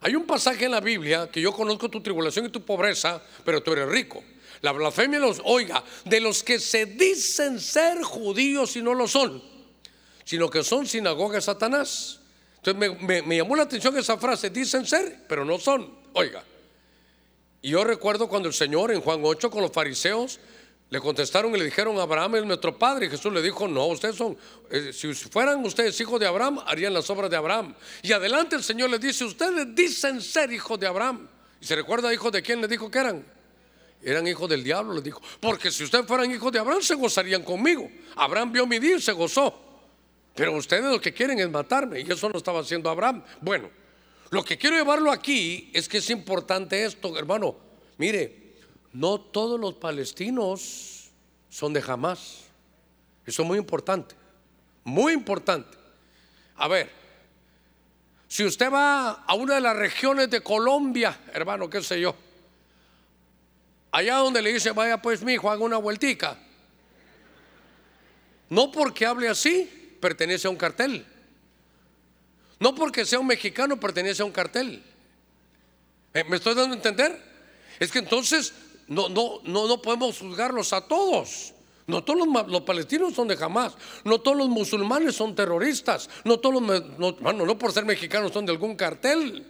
Hay 0.04 0.14
un 0.14 0.26
pasaje 0.26 0.66
en 0.66 0.72
la 0.72 0.80
Biblia 0.80 1.30
que 1.32 1.40
yo 1.40 1.50
conozco 1.50 1.88
tu 1.88 2.02
tribulación 2.02 2.44
y 2.44 2.50
tu 2.50 2.62
pobreza, 2.62 3.22
pero 3.42 3.62
tú 3.62 3.72
eres 3.72 3.88
rico. 3.88 4.22
La 4.60 4.70
blasfemia 4.70 5.18
los, 5.18 5.40
oiga, 5.44 5.82
de 6.04 6.20
los 6.20 6.42
que 6.42 6.60
se 6.60 6.84
dicen 6.84 7.58
ser 7.58 8.02
judíos 8.02 8.76
y 8.76 8.82
no 8.82 8.92
lo 8.92 9.08
son, 9.08 9.42
sino 10.22 10.50
que 10.50 10.62
son 10.62 10.86
sinagoga 10.86 11.36
de 11.36 11.40
Satanás. 11.40 12.20
Entonces 12.56 13.24
me, 13.24 13.34
llamó 13.34 13.56
la 13.56 13.62
atención 13.62 13.96
esa 13.96 14.18
frase, 14.18 14.50
dicen 14.50 14.84
ser, 14.84 15.24
pero 15.26 15.42
no 15.42 15.58
son. 15.58 15.90
Oiga, 16.12 16.44
y 17.62 17.70
yo 17.70 17.82
recuerdo 17.82 18.28
cuando 18.28 18.48
el 18.48 18.54
Señor 18.54 18.92
en 18.92 19.00
Juan 19.00 19.22
8 19.24 19.50
con 19.50 19.62
los 19.62 19.72
fariseos 19.72 20.38
le 20.94 21.00
contestaron 21.00 21.52
y 21.56 21.58
le 21.58 21.64
dijeron, 21.64 21.98
Abraham 21.98 22.36
es 22.36 22.44
nuestro 22.44 22.78
padre. 22.78 23.06
Y 23.06 23.10
Jesús 23.10 23.32
le 23.32 23.42
dijo, 23.42 23.66
no, 23.66 23.86
ustedes 23.86 24.14
son, 24.14 24.38
eh, 24.70 24.92
si 24.92 25.12
fueran 25.12 25.64
ustedes 25.64 26.00
hijos 26.00 26.20
de 26.20 26.26
Abraham, 26.28 26.60
harían 26.64 26.94
las 26.94 27.10
obras 27.10 27.28
de 27.28 27.36
Abraham. 27.36 27.74
Y 28.00 28.12
adelante 28.12 28.54
el 28.54 28.62
Señor 28.62 28.90
les 28.90 29.00
dice, 29.00 29.24
ustedes 29.24 29.74
dicen 29.74 30.22
ser 30.22 30.52
hijos 30.52 30.78
de 30.78 30.86
Abraham. 30.86 31.28
¿Y 31.60 31.66
se 31.66 31.74
recuerda 31.74 32.14
hijos 32.14 32.30
de 32.30 32.42
quién 32.42 32.60
le 32.60 32.68
dijo 32.68 32.88
que 32.92 32.98
eran? 32.98 33.26
Eran 34.04 34.24
hijos 34.28 34.48
del 34.48 34.62
diablo, 34.62 34.94
les 34.94 35.02
dijo. 35.02 35.20
Porque 35.40 35.72
si 35.72 35.82
ustedes 35.82 36.06
fueran 36.06 36.30
hijos 36.30 36.52
de 36.52 36.60
Abraham, 36.60 36.80
se 36.80 36.94
gozarían 36.94 37.42
conmigo. 37.42 37.90
Abraham 38.14 38.52
vio 38.52 38.64
mi 38.64 38.78
día 38.78 38.94
y 38.94 39.00
se 39.00 39.10
gozó. 39.10 39.52
Pero 40.32 40.54
ustedes 40.54 40.84
lo 40.84 41.00
que 41.00 41.12
quieren 41.12 41.40
es 41.40 41.50
matarme. 41.50 42.02
Y 42.02 42.12
eso 42.12 42.28
no 42.28 42.38
estaba 42.38 42.60
haciendo 42.60 42.88
Abraham. 42.88 43.24
Bueno, 43.40 43.68
lo 44.30 44.44
que 44.44 44.56
quiero 44.56 44.76
llevarlo 44.76 45.10
aquí 45.10 45.72
es 45.74 45.88
que 45.88 45.98
es 45.98 46.08
importante 46.10 46.84
esto, 46.84 47.18
hermano. 47.18 47.56
Mire, 47.98 48.43
no 48.94 49.20
todos 49.20 49.60
los 49.60 49.74
palestinos 49.74 51.10
son 51.50 51.72
de 51.72 51.82
jamás. 51.82 52.44
Eso 53.26 53.42
es 53.42 53.48
muy 53.48 53.58
importante, 53.58 54.14
muy 54.84 55.12
importante. 55.12 55.76
A 56.56 56.68
ver, 56.68 56.90
si 58.28 58.44
usted 58.44 58.72
va 58.72 59.10
a 59.10 59.34
una 59.34 59.56
de 59.56 59.60
las 59.60 59.76
regiones 59.76 60.30
de 60.30 60.40
Colombia, 60.42 61.18
hermano, 61.32 61.68
qué 61.68 61.82
sé 61.82 62.00
yo, 62.00 62.14
allá 63.90 64.16
donde 64.16 64.40
le 64.40 64.52
dice, 64.52 64.70
vaya 64.70 65.02
pues 65.02 65.22
mi 65.22 65.34
hijo, 65.34 65.50
haga 65.50 65.64
una 65.64 65.78
vueltica. 65.78 66.38
No 68.48 68.70
porque 68.70 69.06
hable 69.06 69.28
así, 69.28 69.96
pertenece 70.00 70.46
a 70.46 70.50
un 70.50 70.56
cartel. 70.56 71.04
No 72.60 72.76
porque 72.76 73.04
sea 73.04 73.18
un 73.18 73.26
mexicano, 73.26 73.80
pertenece 73.80 74.22
a 74.22 74.24
un 74.24 74.32
cartel. 74.32 74.84
Eh, 76.12 76.22
¿Me 76.28 76.36
estoy 76.36 76.54
dando 76.54 76.74
a 76.74 76.76
entender? 76.76 77.20
Es 77.80 77.90
que 77.90 77.98
entonces 77.98 78.54
no, 78.88 79.08
no, 79.08 79.40
no, 79.44 79.68
no 79.68 79.82
podemos 79.82 80.18
juzgarlos 80.18 80.72
a 80.72 80.82
todos. 80.82 81.52
No 81.86 82.02
todos 82.02 82.26
los, 82.48 82.62
palestinos 82.62 83.14
son 83.14 83.28
de 83.28 83.36
jamás. 83.36 83.74
No 84.04 84.18
todos 84.18 84.36
los 84.36 84.48
musulmanes 84.48 85.14
son 85.14 85.34
terroristas. 85.34 86.08
No 86.24 86.38
todos 86.38 86.62
los, 86.62 86.98
no, 86.98 87.32
no 87.32 87.58
por 87.58 87.72
ser 87.72 87.84
mexicanos 87.84 88.32
son 88.32 88.46
de 88.46 88.52
algún 88.52 88.74
cartel. 88.74 89.46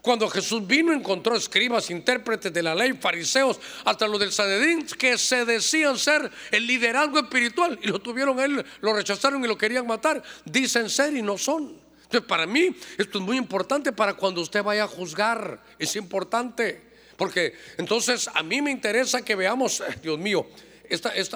Cuando 0.00 0.28
Jesús 0.28 0.66
vino 0.66 0.92
encontró 0.92 1.36
escribas, 1.36 1.90
intérpretes 1.90 2.52
de 2.52 2.62
la 2.62 2.74
ley, 2.74 2.92
fariseos, 2.94 3.60
hasta 3.84 4.08
los 4.08 4.18
del 4.18 4.32
Sanedrín, 4.32 4.86
que 4.86 5.18
se 5.18 5.44
decían 5.44 5.98
ser 5.98 6.30
el 6.50 6.66
liderazgo 6.66 7.20
espiritual 7.20 7.78
y 7.82 7.88
lo 7.88 8.00
tuvieron 8.00 8.40
él, 8.40 8.64
lo 8.80 8.94
rechazaron 8.94 9.44
y 9.44 9.48
lo 9.48 9.58
querían 9.58 9.86
matar. 9.86 10.22
Dicen 10.44 10.88
ser 10.88 11.14
y 11.14 11.22
no 11.22 11.36
son. 11.36 11.80
Entonces 12.04 12.28
para 12.28 12.46
mí 12.46 12.74
esto 12.98 13.18
es 13.18 13.24
muy 13.24 13.36
importante 13.36 13.92
para 13.92 14.14
cuando 14.14 14.40
usted 14.40 14.62
vaya 14.62 14.84
a 14.84 14.88
juzgar. 14.88 15.62
Es 15.78 15.94
importante. 15.96 16.91
Porque 17.22 17.54
entonces 17.78 18.28
a 18.34 18.42
mí 18.42 18.60
me 18.60 18.72
interesa 18.72 19.22
que 19.22 19.36
veamos, 19.36 19.78
eh, 19.78 19.96
Dios 20.02 20.18
mío, 20.18 20.44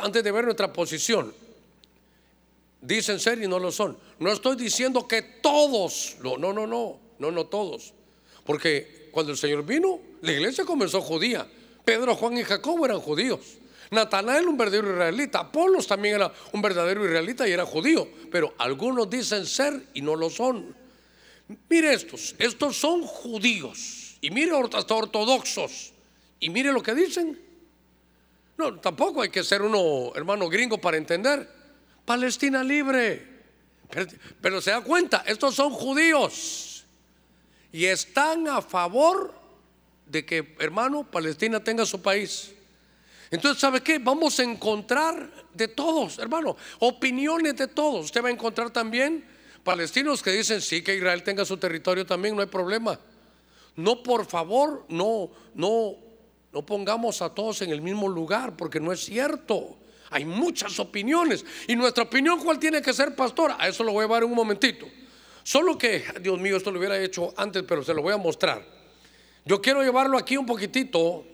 antes 0.02 0.24
de 0.24 0.32
ver 0.32 0.44
nuestra 0.44 0.72
posición, 0.72 1.32
dicen 2.80 3.20
ser 3.20 3.40
y 3.40 3.46
no 3.46 3.60
lo 3.60 3.70
son. 3.70 3.96
No 4.18 4.32
estoy 4.32 4.56
diciendo 4.56 5.06
que 5.06 5.22
todos, 5.22 6.16
no, 6.24 6.38
no, 6.38 6.52
no, 6.52 6.66
no, 6.66 6.98
no, 7.20 7.30
no 7.30 7.46
todos. 7.46 7.94
Porque 8.44 9.10
cuando 9.12 9.30
el 9.30 9.38
Señor 9.38 9.64
vino, 9.64 10.00
la 10.22 10.32
iglesia 10.32 10.64
comenzó 10.64 11.00
judía. 11.00 11.46
Pedro, 11.84 12.16
Juan 12.16 12.36
y 12.36 12.42
Jacobo 12.42 12.84
eran 12.84 12.98
judíos. 12.98 13.38
Natanael 13.92 14.48
un 14.48 14.56
verdadero 14.56 14.90
israelita. 14.90 15.38
Apolos 15.38 15.86
también 15.86 16.16
era 16.16 16.32
un 16.50 16.62
verdadero 16.62 17.06
israelita 17.06 17.46
y 17.46 17.52
era 17.52 17.64
judío. 17.64 18.08
Pero 18.32 18.54
algunos 18.58 19.08
dicen 19.08 19.46
ser 19.46 19.84
y 19.94 20.00
no 20.00 20.16
lo 20.16 20.30
son. 20.30 20.74
Mire 21.70 21.94
estos, 21.94 22.34
estos 22.40 22.76
son 22.76 23.02
judíos 23.02 24.05
y 24.20 24.30
mire 24.30 24.52
hasta 24.74 24.94
ortodoxos 24.94 25.92
y 26.40 26.50
mire 26.50 26.72
lo 26.72 26.82
que 26.82 26.94
dicen. 26.94 27.38
No, 28.56 28.78
tampoco 28.80 29.22
hay 29.22 29.28
que 29.28 29.44
ser 29.44 29.62
uno, 29.62 30.12
hermano 30.14 30.48
gringo, 30.48 30.78
para 30.78 30.96
entender. 30.96 31.48
Palestina 32.04 32.64
libre. 32.64 33.36
Pero, 34.40 34.60
se 34.60 34.70
da 34.70 34.80
cuenta, 34.80 35.22
estos 35.26 35.54
son 35.54 35.70
judíos 35.70 36.84
y 37.70 37.84
están 37.84 38.48
a 38.48 38.60
favor 38.62 39.32
de 40.06 40.24
que, 40.24 40.56
hermano, 40.58 41.08
Palestina 41.08 41.62
tenga 41.62 41.86
su 41.86 42.02
país. 42.02 42.52
Entonces, 43.30 43.60
¿sabe 43.60 43.82
qué? 43.82 43.98
Vamos 43.98 44.38
a 44.40 44.44
encontrar 44.44 45.30
de 45.52 45.68
todos, 45.68 46.18
hermano, 46.18 46.56
opiniones 46.78 47.56
de 47.56 47.68
todos. 47.68 48.06
Usted 48.06 48.24
va 48.24 48.28
a 48.28 48.32
encontrar 48.32 48.70
también 48.70 49.24
palestinos 49.62 50.22
que 50.22 50.30
dicen, 50.30 50.60
sí, 50.60 50.82
que 50.82 50.94
Israel 50.94 51.22
tenga 51.22 51.44
su 51.44 51.56
territorio 51.56 52.06
también, 52.06 52.34
no 52.34 52.40
hay 52.40 52.48
problema. 52.48 52.98
No, 53.76 54.02
por 54.02 54.26
favor, 54.26 54.84
no, 54.88 55.30
no, 55.54 55.96
no 56.52 56.64
pongamos 56.64 57.22
a 57.22 57.34
todos 57.34 57.62
en 57.62 57.70
el 57.70 57.82
mismo 57.82 58.08
lugar, 58.08 58.56
porque 58.56 58.80
no 58.80 58.92
es 58.92 59.04
cierto. 59.04 59.76
Hay 60.10 60.24
muchas 60.24 60.78
opiniones. 60.80 61.44
Y 61.68 61.76
nuestra 61.76 62.04
opinión, 62.04 62.40
¿cuál 62.42 62.58
tiene 62.58 62.80
que 62.80 62.92
ser, 62.92 63.14
pastor? 63.14 63.54
A 63.58 63.68
eso 63.68 63.84
lo 63.84 63.92
voy 63.92 64.04
a 64.04 64.06
llevar 64.06 64.22
en 64.22 64.30
un 64.30 64.36
momentito. 64.36 64.86
Solo 65.42 65.76
que, 65.76 66.04
Dios 66.20 66.40
mío, 66.40 66.56
esto 66.56 66.70
lo 66.70 66.78
hubiera 66.78 66.98
hecho 66.98 67.34
antes, 67.36 67.62
pero 67.62 67.84
se 67.84 67.94
lo 67.94 68.02
voy 68.02 68.14
a 68.14 68.16
mostrar. 68.16 68.64
Yo 69.44 69.60
quiero 69.60 69.82
llevarlo 69.82 70.18
aquí 70.18 70.36
un 70.36 70.46
poquitito, 70.46 71.24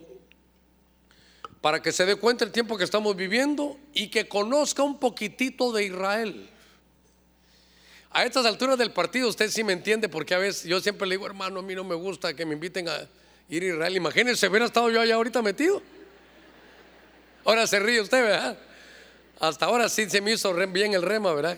para 1.61 1.81
que 1.81 1.93
se 1.93 2.05
dé 2.05 2.17
cuenta 2.17 2.43
el 2.43 2.51
tiempo 2.51 2.77
que 2.77 2.83
estamos 2.83 3.15
viviendo 3.15 3.77
y 3.93 4.09
que 4.09 4.27
conozca 4.27 4.83
un 4.83 4.99
poquitito 4.99 5.71
de 5.71 5.85
Israel. 5.85 6.49
A 8.13 8.23
estas 8.23 8.45
alturas 8.45 8.77
del 8.77 8.91
partido 8.91 9.27
usted 9.27 9.49
sí 9.49 9.63
me 9.63 9.73
entiende 9.73 10.07
porque 10.07 10.35
a 10.35 10.37
veces 10.37 10.65
yo 10.65 10.79
siempre 10.79 11.07
le 11.07 11.15
digo, 11.15 11.25
hermano, 11.25 11.59
a 11.59 11.63
mí 11.63 11.73
no 11.73 11.83
me 11.83 11.95
gusta 11.95 12.35
que 12.35 12.45
me 12.45 12.53
inviten 12.53 12.87
a 12.87 13.07
ir 13.49 13.63
a 13.63 13.65
Israel. 13.65 13.95
Imagínense, 13.95 14.47
hubiera 14.47 14.65
estado 14.65 14.91
yo 14.91 15.01
allá 15.01 15.15
ahorita 15.15 15.41
metido. 15.41 15.81
Ahora 17.43 17.65
se 17.65 17.79
ríe 17.79 17.99
usted, 17.99 18.21
¿verdad? 18.21 18.57
Hasta 19.39 19.65
ahora 19.65 19.89
sí 19.89 20.07
se 20.07 20.21
me 20.21 20.33
hizo 20.33 20.53
bien 20.67 20.93
el 20.93 21.01
rema, 21.01 21.33
¿verdad? 21.33 21.57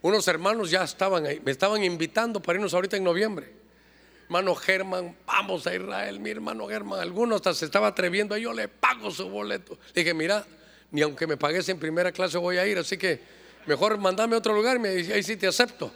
Unos 0.00 0.26
hermanos 0.26 0.70
ya 0.70 0.82
estaban 0.84 1.26
ahí, 1.26 1.38
me 1.44 1.52
estaban 1.52 1.84
invitando 1.84 2.40
para 2.40 2.56
irnos 2.56 2.72
ahorita 2.72 2.96
en 2.96 3.04
noviembre. 3.04 3.52
Hermano 4.24 4.54
Germán, 4.54 5.14
vamos 5.26 5.66
a 5.66 5.74
Israel, 5.74 6.18
mi 6.18 6.30
hermano 6.30 6.66
Germán. 6.66 7.00
Algunos 7.00 7.36
hasta 7.36 7.52
se 7.52 7.66
estaba 7.66 7.88
atreviendo, 7.88 8.34
yo 8.38 8.54
le 8.54 8.68
pago 8.68 9.10
su 9.10 9.28
boleto. 9.28 9.78
Le 9.94 10.02
dije, 10.02 10.14
mira, 10.14 10.46
ni 10.92 11.02
aunque 11.02 11.26
me 11.26 11.36
pagues 11.36 11.68
en 11.68 11.78
primera 11.78 12.10
clase 12.10 12.38
voy 12.38 12.56
a 12.56 12.66
ir, 12.66 12.78
así 12.78 12.96
que 12.96 13.20
mejor 13.70 13.98
mandame 13.98 14.34
a 14.34 14.38
otro 14.38 14.52
lugar. 14.52 14.80
Me 14.80 14.90
dice, 14.90 15.14
ahí 15.14 15.22
sí 15.22 15.36
te 15.36 15.46
acepto. 15.46 15.92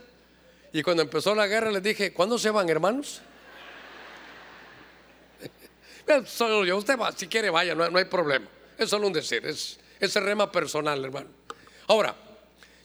Y 0.73 0.83
cuando 0.83 1.03
empezó 1.03 1.35
la 1.35 1.49
guerra 1.49 1.73
les 1.73 1.83
dije, 1.83 2.13
¿cuándo 2.13 2.39
se 2.39 2.51
van, 2.51 2.69
hermanos? 2.69 3.21
Solo 6.27 6.65
yo, 6.65 6.77
usted 6.77 6.97
va, 6.97 7.11
si 7.11 7.27
quiere 7.27 7.51
vaya, 7.51 7.75
no, 7.75 7.99
hay 7.99 8.05
problema. 8.05 8.47
Es 8.79 8.91
solo 8.91 9.09
un 9.09 9.13
decir, 9.13 9.45
es, 9.45 9.79
es 9.99 10.15
rema 10.15 10.51
personal, 10.53 11.05
hermano. 11.05 11.29
Ahora, 11.89 12.15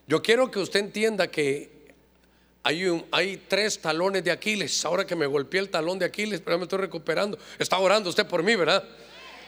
yo 0.07 0.21
quiero 0.23 0.49
que 0.49 0.59
usted 0.59 0.79
entienda 0.79 1.27
que 1.27 1.93
hay, 2.63 2.85
un, 2.85 3.05
hay, 3.11 3.37
tres 3.47 3.79
talones 3.79 4.23
de 4.23 4.31
Aquiles. 4.31 4.85
Ahora 4.85 5.05
que 5.05 5.15
me 5.15 5.27
golpeé 5.27 5.59
el 5.59 5.69
talón 5.69 5.99
de 5.99 6.05
Aquiles, 6.05 6.41
pero 6.41 6.57
me 6.57 6.63
estoy 6.63 6.79
recuperando. 6.79 7.37
Está 7.59 7.77
orando 7.77 8.09
usted 8.09 8.25
por 8.25 8.41
mí, 8.41 8.55
¿verdad? 8.55 8.83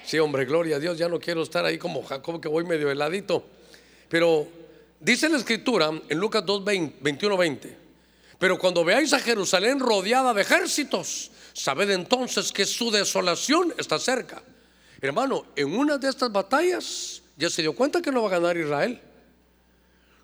Sí, 0.06 0.20
hombre, 0.20 0.46
gloria 0.46 0.76
a 0.76 0.80
Dios. 0.80 0.98
Ya 0.98 1.10
no 1.10 1.20
quiero 1.20 1.42
estar 1.42 1.66
ahí 1.66 1.78
como 1.78 2.04
Jacob, 2.04 2.40
que 2.40 2.48
voy 2.48 2.64
medio 2.64 2.92
heladito. 2.92 3.44
Pero 4.08 4.61
dice 5.02 5.28
la 5.28 5.38
escritura 5.38 5.92
en 6.08 6.18
Lucas 6.18 6.46
2, 6.46 6.64
21, 6.64 7.38
20. 7.38 7.78
Pero 8.40 8.58
cuando 8.58 8.86
veáis 8.86 9.14
a 9.14 9.20
Jerusalén 9.20 9.80
rodeada 9.80 10.34
de 10.34 10.42
ejércitos, 10.42 11.32
sabed 11.54 11.90
entonces 11.92 12.52
que 12.52 12.66
su 12.66 12.90
desolación 12.90 13.74
está 13.78 14.00
cerca. 14.00 14.42
Hermano, 15.02 15.48
en 15.56 15.76
una 15.76 15.98
de 15.98 16.10
estas 16.10 16.32
batallas 16.32 17.22
ya 17.36 17.50
se 17.50 17.62
dio 17.62 17.74
cuenta 17.74 18.02
que 18.02 18.12
no 18.12 18.22
va 18.22 18.30
a 18.30 18.40
ganar 18.40 18.58
Israel. 18.58 19.02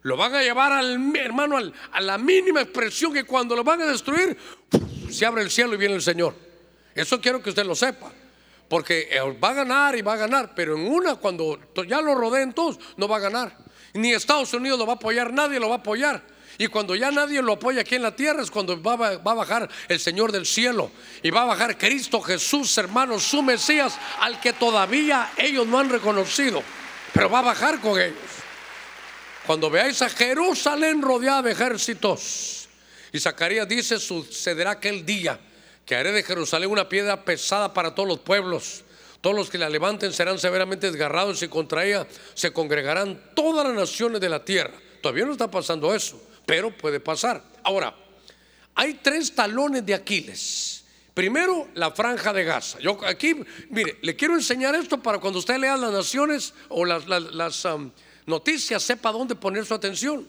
Lo 0.04 0.16
van 0.16 0.36
a 0.36 0.42
llevar 0.42 0.72
al 0.72 1.16
hermano 1.18 1.58
a 1.92 2.02
la 2.02 2.18
mínima 2.18 2.62
expresión 2.62 3.12
que 3.12 3.24
cuando 3.24 3.56
lo 3.56 3.64
van 3.64 3.82
a 3.82 3.86
destruir, 3.86 4.38
se 5.10 5.26
abre 5.26 5.42
el 5.42 5.52
cielo 5.52 5.74
y 5.74 5.78
viene 5.78 5.96
el 5.96 6.02
Señor. 6.02 6.34
Eso 6.96 7.20
quiero 7.20 7.42
que 7.42 7.50
usted 7.50 7.66
lo 7.66 7.76
sepa. 7.76 8.12
Porque 8.70 9.10
eh, 9.12 9.20
va 9.44 9.50
a 9.50 9.54
ganar 9.54 9.96
y 9.96 10.02
va 10.02 10.14
a 10.14 10.18
ganar, 10.18 10.54
pero 10.56 10.76
en 10.76 10.88
una, 10.88 11.16
cuando 11.16 11.60
ya 11.88 12.02
lo 12.02 12.16
rodeen 12.16 12.54
todos, 12.54 12.80
no 12.98 13.08
va 13.08 13.18
a 13.18 13.20
ganar. 13.20 13.67
Ni 13.94 14.14
Estados 14.14 14.54
Unidos 14.54 14.78
lo 14.80 14.86
va 14.86 14.94
a 14.94 14.96
apoyar, 14.96 15.34
nadie 15.34 15.60
lo 15.60 15.70
va 15.70 15.76
a 15.76 15.80
apoyar. 15.80 16.24
Y 16.60 16.68
cuando 16.68 16.96
ya 16.96 17.12
nadie 17.12 17.42
lo 17.42 17.54
apoya 17.54 17.82
aquí 17.82 17.96
en 17.96 18.02
la 18.02 18.16
tierra 18.16 18.42
es 18.42 18.50
cuando 18.50 18.82
va, 18.82 18.94
a 18.94 19.34
bajar 19.34 19.70
el 19.88 20.00
Señor 20.00 20.32
del 20.32 20.46
cielo. 20.46 20.90
Y 21.22 21.30
va 21.30 21.44
a 21.44 21.46
bajar 21.46 21.78
Cristo 21.78 22.20
Jesús, 22.22 22.76
hermanos, 22.78 23.24
su 23.24 23.44
Mesías, 23.44 23.98
al 24.20 24.40
que 24.40 24.54
todavía 24.54 25.32
ellos 25.38 25.68
no 25.68 25.78
han 25.78 25.90
reconocido. 25.90 26.64
Pero 27.14 27.30
va 27.30 27.40
a 27.40 27.44
bajar 27.44 27.80
con 27.80 28.00
ellos. 28.00 28.18
Cuando 29.46 29.70
veáis 29.70 30.02
a 30.02 30.10
Jerusalén 30.10 31.02
rodeada 31.02 31.44
de 31.44 31.52
ejércitos. 31.52 32.68
Y 33.14 33.20
Zacarías 33.20 33.68
dice, 33.68 34.00
sucederá 34.00 34.72
aquel 34.72 35.06
día 35.06 35.40
que 35.86 35.96
haré 35.96 36.12
de 36.12 36.24
Jerusalén 36.24 36.70
una 36.70 36.90
piedra 36.90 37.24
pesada 37.24 37.74
para 37.74 37.94
todos 37.94 38.10
los 38.10 38.20
pueblos. 38.20 38.84
Todos 39.22 39.36
los 39.36 39.50
que 39.50 39.58
la 39.58 39.70
levanten 39.70 40.14
serán 40.14 40.40
severamente 40.40 40.88
desgarrados 40.88 41.42
y 41.44 41.48
contra 41.48 41.86
ella 41.86 42.08
se 42.34 42.52
congregarán 42.52 43.32
todas 43.34 43.66
las 43.66 43.76
naciones 43.76 44.22
de 44.22 44.30
la 44.30 44.44
tierra. 44.46 44.74
Todavía 45.02 45.26
no 45.26 45.32
está 45.32 45.50
pasando 45.50 45.94
eso 45.94 46.22
pero 46.48 46.72
puede 46.72 47.02
pasar. 47.02 47.44
Ahora, 47.62 47.94
hay 48.74 48.96
tres 48.96 49.36
talones 49.36 49.86
de 49.86 49.94
Aquiles. 49.94 50.86
Primero, 51.14 51.68
la 51.76 51.92
franja 51.92 52.32
de 52.32 52.46
Gaza. 52.46 52.80
Yo 52.80 52.98
aquí, 53.06 53.36
mire, 53.70 53.98
le 54.02 54.16
quiero 54.16 54.34
enseñar 54.34 54.74
esto 54.74 55.04
para 55.04 55.20
cuando 55.20 55.40
usted 55.40 55.58
lea 55.58 55.76
las 55.76 55.92
naciones 55.92 56.54
o 56.70 56.86
las, 56.86 57.04
noticias, 58.26 58.82
sepa 58.82 59.12
dónde 59.12 59.36
poner 59.36 59.66
su 59.66 59.74
atención. 59.74 60.26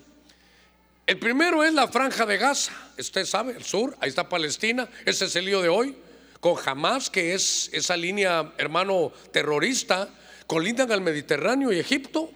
El 1.07 1.19
primero 1.19 1.63
es 1.63 1.73
la 1.73 1.87
franja 1.87 2.27
de 2.27 2.37
Gaza. 2.37 2.73
Usted 2.99 3.25
sabe, 3.25 3.53
el 3.57 3.65
sur, 3.65 3.97
ahí 4.01 4.09
está 4.09 4.29
Palestina, 4.29 4.89
ese 5.07 5.27
es 5.27 5.37
el 5.37 5.45
lío 5.45 5.63
de 5.63 5.69
hoy. 5.69 5.97
Con 6.41 6.57
Hamas, 6.65 7.11
que 7.11 7.35
es 7.35 7.71
esa 7.73 7.97
línea, 7.97 8.53
hermano, 8.59 9.13
terrorista, 9.33 10.09
colindan 10.47 10.93
al 10.93 11.01
Mediterráneo 11.01 11.73
y 11.73 11.79
Egipto 11.79 12.31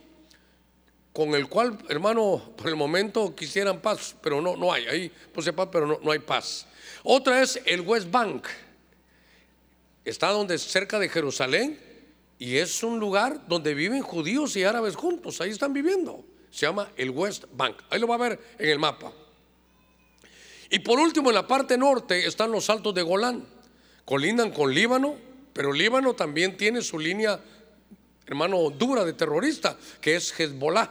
con 1.13 1.35
el 1.35 1.49
cual, 1.49 1.79
hermano, 1.89 2.55
por 2.57 2.69
el 2.69 2.77
momento 2.77 3.35
quisieran 3.37 3.81
paz, 3.81 4.17
pero 4.23 4.41
no, 4.41 4.57
no 4.57 4.73
hay, 4.73 4.87
ahí 4.87 5.13
pues 5.33 5.51
paz, 5.53 5.69
pero 5.71 5.87
no, 5.87 6.01
no 6.03 6.11
hay 6.11 6.21
paz. 6.21 6.67
Otra 7.03 7.43
es 7.43 7.61
el 7.67 7.83
West 7.83 8.11
Bank, 8.11 8.47
está 10.05 10.31
donde 10.31 10.59
cerca 10.59 10.99
de 10.99 11.09
Jerusalén 11.09 11.79
y 12.39 12.57
es 12.57 12.83
un 12.83 12.99
lugar 12.99 13.47
donde 13.47 13.75
viven 13.75 14.03
judíos 14.03 14.57
y 14.57 14.65
árabes 14.65 14.97
juntos, 14.97 15.41
ahí 15.41 15.51
están 15.51 15.73
viviendo. 15.73 16.25
Se 16.51 16.67
llama 16.67 16.91
el 16.97 17.11
West 17.11 17.45
Bank, 17.53 17.77
ahí 17.91 18.01
lo 18.01 18.07
va 18.07 18.15
a 18.15 18.19
ver 18.19 18.41
en 18.59 18.71
el 18.71 18.79
mapa. 18.79 19.13
Y 20.71 20.79
por 20.79 20.99
último, 20.99 21.29
en 21.29 21.35
la 21.35 21.47
parte 21.47 21.77
norte 21.77 22.27
están 22.27 22.51
los 22.51 22.71
altos 22.71 22.95
de 22.95 23.03
Golán, 23.03 23.47
colindan 24.05 24.51
con 24.51 24.73
Líbano, 24.75 25.17
pero 25.53 25.73
Líbano 25.73 26.15
también 26.15 26.57
tiene 26.57 26.83
su 26.83 26.99
línea, 26.99 27.41
hermano, 28.27 28.71
dura 28.71 29.05
de 29.05 29.13
terrorista, 29.13 29.77
que 30.01 30.17
es 30.17 30.33
Hezbollah 30.39 30.91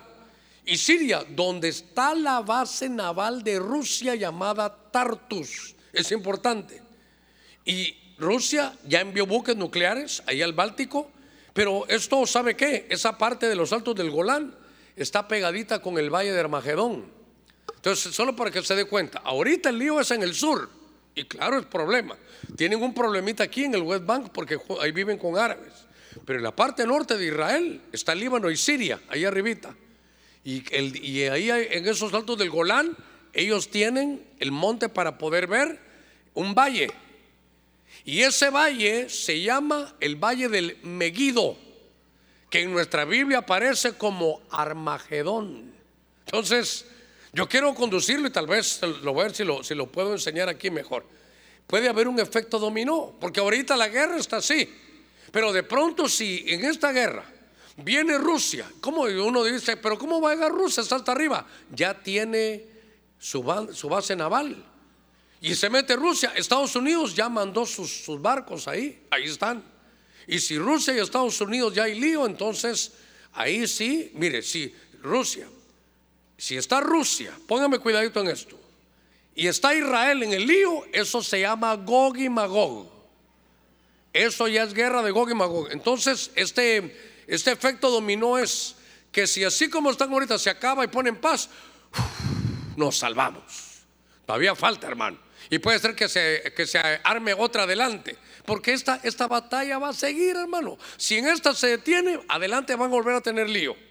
y 0.66 0.78
Siria, 0.78 1.26
donde 1.28 1.70
está 1.70 2.14
la 2.14 2.41
base 2.41 2.88
naval 2.88 3.43
de 3.43 3.59
Rusia 3.59 4.16
llamada 4.16 4.91
Tartus. 4.91 5.76
Es 5.91 6.12
importante. 6.12 6.82
Y 7.66 7.95
Rusia 8.18 8.78
ya 8.88 9.01
envió 9.01 9.26
buques 9.26 9.55
nucleares 9.55 10.24
ahí 10.28 10.41
al 10.41 10.53
Báltico, 10.53 11.12
pero 11.53 11.88
esto, 11.88 12.26
¿sabe 12.26 12.55
qué? 12.55 12.88
Esa 12.89 13.18
parte 13.18 13.47
de 13.47 13.55
los 13.55 13.74
altos 13.74 13.95
del 13.95 14.12
Golán 14.12 14.55
está 14.95 15.28
pegadita 15.28 15.82
con 15.82 15.97
el 15.97 16.09
valle 16.09 16.32
de 16.32 16.39
Armagedón. 16.39 17.12
Entonces, 17.76 18.14
solo 18.14 18.36
para 18.36 18.51
que 18.51 18.62
se 18.62 18.76
dé 18.76 18.86
cuenta, 18.86 19.20
ahorita 19.24 19.70
el 19.70 19.80
lío 19.80 19.99
es 19.99 20.12
en 20.12 20.22
el 20.22 20.36
sur, 20.36 20.70
y 21.16 21.26
claro, 21.26 21.59
es 21.59 21.66
problema. 21.66 22.16
Tienen 22.55 22.82
un 22.82 22.93
problemita 22.93 23.43
aquí 23.43 23.66
en 23.66 23.76
el 23.76 23.82
West 23.82 24.05
Bank 24.05 24.30
porque 24.34 24.57
ahí 24.82 24.91
viven 24.91 25.18
con 25.18 25.38
árabes. 25.38 25.74
Pero 26.26 26.39
en 26.39 26.43
la 26.43 26.55
parte 26.55 26.86
norte 26.86 27.18
de 27.18 27.28
Israel 27.28 27.82
está 27.91 28.16
Líbano 28.16 28.49
y 28.49 28.57
Siria, 28.57 28.99
ahí 29.09 29.26
arribita. 29.26 29.76
Y, 30.43 30.64
ahí 31.24 31.49
en 31.49 31.88
esos 31.88 32.14
altos 32.14 32.38
del 32.38 32.49
Golán, 32.49 32.95
ellos 33.34 33.70
tienen 33.70 34.26
el 34.39 34.51
monte 34.51 34.89
para 34.89 35.18
poder 35.18 35.47
ver 35.47 35.80
un 36.34 36.55
valle. 36.55 36.89
Y 38.03 38.22
ese 38.22 38.49
valle 38.49 39.09
se 39.09 39.41
llama 39.41 39.93
el 39.99 40.16
Valle 40.16 40.49
del 40.49 40.78
Meguido, 40.82 41.55
que 42.49 42.62
en 42.62 42.72
nuestra 42.72 43.05
Biblia 43.05 43.39
aparece 43.39 43.93
como 43.93 44.41
Armagedón. 44.49 45.72
Entonces, 46.26 46.86
yo 47.34 47.47
quiero 47.47 47.73
conducirlo 47.73 48.27
y 48.27 48.32
tal 48.32 48.47
vez 48.47 48.82
lo 48.82 49.13
voy 49.13 49.21
a 49.21 49.27
ver 49.27 49.36
si 49.36 49.43
lo, 49.43 49.63
si 49.63 49.75
lo 49.75 49.88
puedo 49.88 50.11
enseñar 50.11 50.49
aquí 50.49 50.69
mejor. 50.69 51.05
Puede 51.67 51.88
haber 51.88 52.07
un 52.07 52.19
efecto 52.19 52.59
dominó, 52.59 53.15
porque 53.19 53.39
ahorita 53.39 53.77
la 53.77 53.88
guerra 53.88 54.17
está 54.17 54.38
así. 54.38 54.69
Pero 55.32 55.53
de 55.53 55.63
pronto 55.63 56.09
si 56.09 56.43
en 56.47 56.65
esta 56.65 56.91
guerra 56.91 57.23
Viene 57.77 58.17
Rusia. 58.17 58.69
¿Cómo 58.82 59.01
uno 59.01 59.43
dice, 59.43 59.77
pero 59.77 59.97
cómo 59.97 60.21
va 60.21 60.32
a 60.32 60.36
llegar 60.36 60.51
Rusia? 60.51 60.84
Hasta 60.84 61.11
arriba. 61.11 61.47
Ya 61.71 61.93
tiene 62.01 62.65
su, 63.17 63.41
base 63.43 64.15
naval. 64.15 64.63
Y 65.39 65.55
se 65.55 65.69
mete 65.69 65.95
Rusia. 65.95 66.34
Estados 66.36 66.75
Unidos 66.75 67.15
ya 67.15 67.29
mandó 67.29 67.65
sus, 67.65 68.05
barcos 68.21 68.67
ahí. 68.67 69.01
Ahí 69.09 69.25
están. 69.25 69.63
Y 70.27 70.39
si 70.39 70.57
Rusia 70.57 70.93
y 70.93 70.99
Estados 70.99 71.39
Unidos 71.41 71.73
ya 71.73 71.84
hay 71.84 71.99
lío, 71.99 72.25
entonces 72.25 72.93
ahí 73.34 73.67
sí, 73.67 74.11
mire, 74.13 74.43
si 74.43 74.73
Rusia, 75.01 75.47
si 76.41 76.57
está 76.57 76.79
Rusia, 76.79 77.37
póngame 77.47 77.77
cuidadito 77.77 78.19
en 78.21 78.29
esto, 78.29 78.59
y 79.35 79.45
está 79.45 79.75
Israel 79.75 80.23
en 80.23 80.33
el 80.33 80.47
lío, 80.47 80.85
eso 80.91 81.21
se 81.21 81.41
llama 81.41 81.75
Gog 81.75 82.17
y 82.17 82.29
Magog. 82.29 82.89
Eso 84.11 84.47
ya 84.47 84.63
es 84.63 84.73
guerra 84.73 85.03
de 85.03 85.11
Gog 85.11 85.29
y 85.29 85.35
Magog. 85.35 85.71
Entonces, 85.71 86.31
este 86.33 87.11
este 87.27 87.51
efecto 87.51 87.91
dominó 87.91 88.39
es 88.39 88.75
que 89.11 89.27
si 89.27 89.43
así 89.43 89.69
como 89.69 89.91
están 89.91 90.11
ahorita 90.11 90.39
se 90.39 90.49
acaba 90.49 90.83
y 90.83 90.87
ponen 90.87 91.15
paz, 91.15 91.47
nos 92.75 92.97
salvamos. 92.97 93.43
Todavía 94.25 94.55
falta, 94.55 94.87
hermano. 94.87 95.19
Y 95.49 95.59
puede 95.59 95.77
ser 95.77 95.95
que 95.95 96.09
se, 96.09 96.51
que 96.55 96.65
se 96.65 96.79
arme 96.79 97.35
otra 97.35 97.63
adelante. 97.63 98.17
Porque 98.45 98.73
esta, 98.73 98.99
esta 99.03 99.27
batalla 99.27 99.77
va 99.77 99.89
a 99.89 99.93
seguir, 99.93 100.35
hermano. 100.35 100.77
Si 100.97 101.19
en 101.19 101.27
esta 101.27 101.53
se 101.53 101.67
detiene, 101.67 102.19
adelante 102.27 102.75
van 102.75 102.89
a 102.89 102.95
volver 102.95 103.15
a 103.15 103.21
tener 103.21 103.47
lío. 103.47 103.90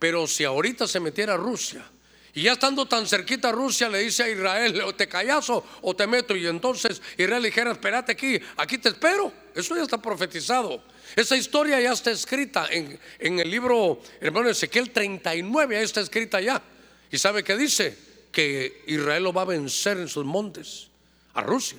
Pero 0.00 0.26
si 0.26 0.44
ahorita 0.44 0.88
se 0.88 0.98
metiera 0.98 1.36
Rusia 1.36 1.84
Y 2.32 2.42
ya 2.42 2.52
estando 2.52 2.86
tan 2.86 3.06
cerquita 3.06 3.52
Rusia 3.52 3.88
le 3.88 3.98
dice 3.98 4.22
a 4.22 4.28
Israel, 4.30 4.80
o 4.80 4.94
te 4.94 5.06
callas 5.06 5.48
o, 5.50 5.94
te 5.94 6.06
meto. 6.06 6.34
Y 6.34 6.46
entonces 6.46 7.00
Israel 7.16 7.42
dijera, 7.42 7.72
espérate 7.72 8.12
aquí, 8.12 8.40
aquí 8.56 8.78
te 8.78 8.88
espero. 8.88 9.32
Eso 9.54 9.76
ya 9.76 9.82
está 9.82 10.00
profetizado. 10.00 10.82
Esa 11.14 11.36
historia 11.36 11.80
ya 11.80 11.92
está 11.92 12.10
escrita 12.10 12.66
en, 12.70 12.98
en 13.18 13.40
el 13.40 13.50
libro, 13.50 14.00
hermano 14.20 14.48
Ezequiel 14.48 14.90
39, 14.90 15.74
ya 15.74 15.80
está 15.82 16.00
escrita 16.00 16.40
ya. 16.40 16.62
¿Y 17.10 17.18
sabe 17.18 17.42
qué 17.42 17.56
dice? 17.56 17.98
Que 18.30 18.84
Israel 18.86 19.24
lo 19.24 19.32
va 19.32 19.42
a 19.42 19.46
vencer 19.46 19.98
en 19.98 20.08
sus 20.08 20.24
montes, 20.24 20.88
a 21.34 21.42
Rusia. 21.42 21.78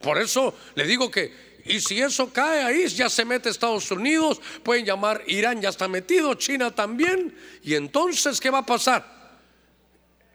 Por 0.00 0.18
eso 0.18 0.52
le 0.74 0.84
digo 0.84 1.10
que 1.10 1.45
y 1.68 1.80
si 1.80 2.00
eso 2.00 2.32
cae 2.32 2.62
ahí, 2.62 2.86
ya 2.88 3.08
se 3.08 3.24
mete 3.24 3.48
Estados 3.48 3.90
Unidos, 3.90 4.40
pueden 4.62 4.84
llamar 4.84 5.22
Irán, 5.26 5.60
ya 5.60 5.70
está 5.70 5.88
metido, 5.88 6.34
China 6.34 6.70
también. 6.70 7.34
Y 7.62 7.74
entonces, 7.74 8.40
¿qué 8.40 8.50
va 8.50 8.58
a 8.58 8.66
pasar? 8.66 9.15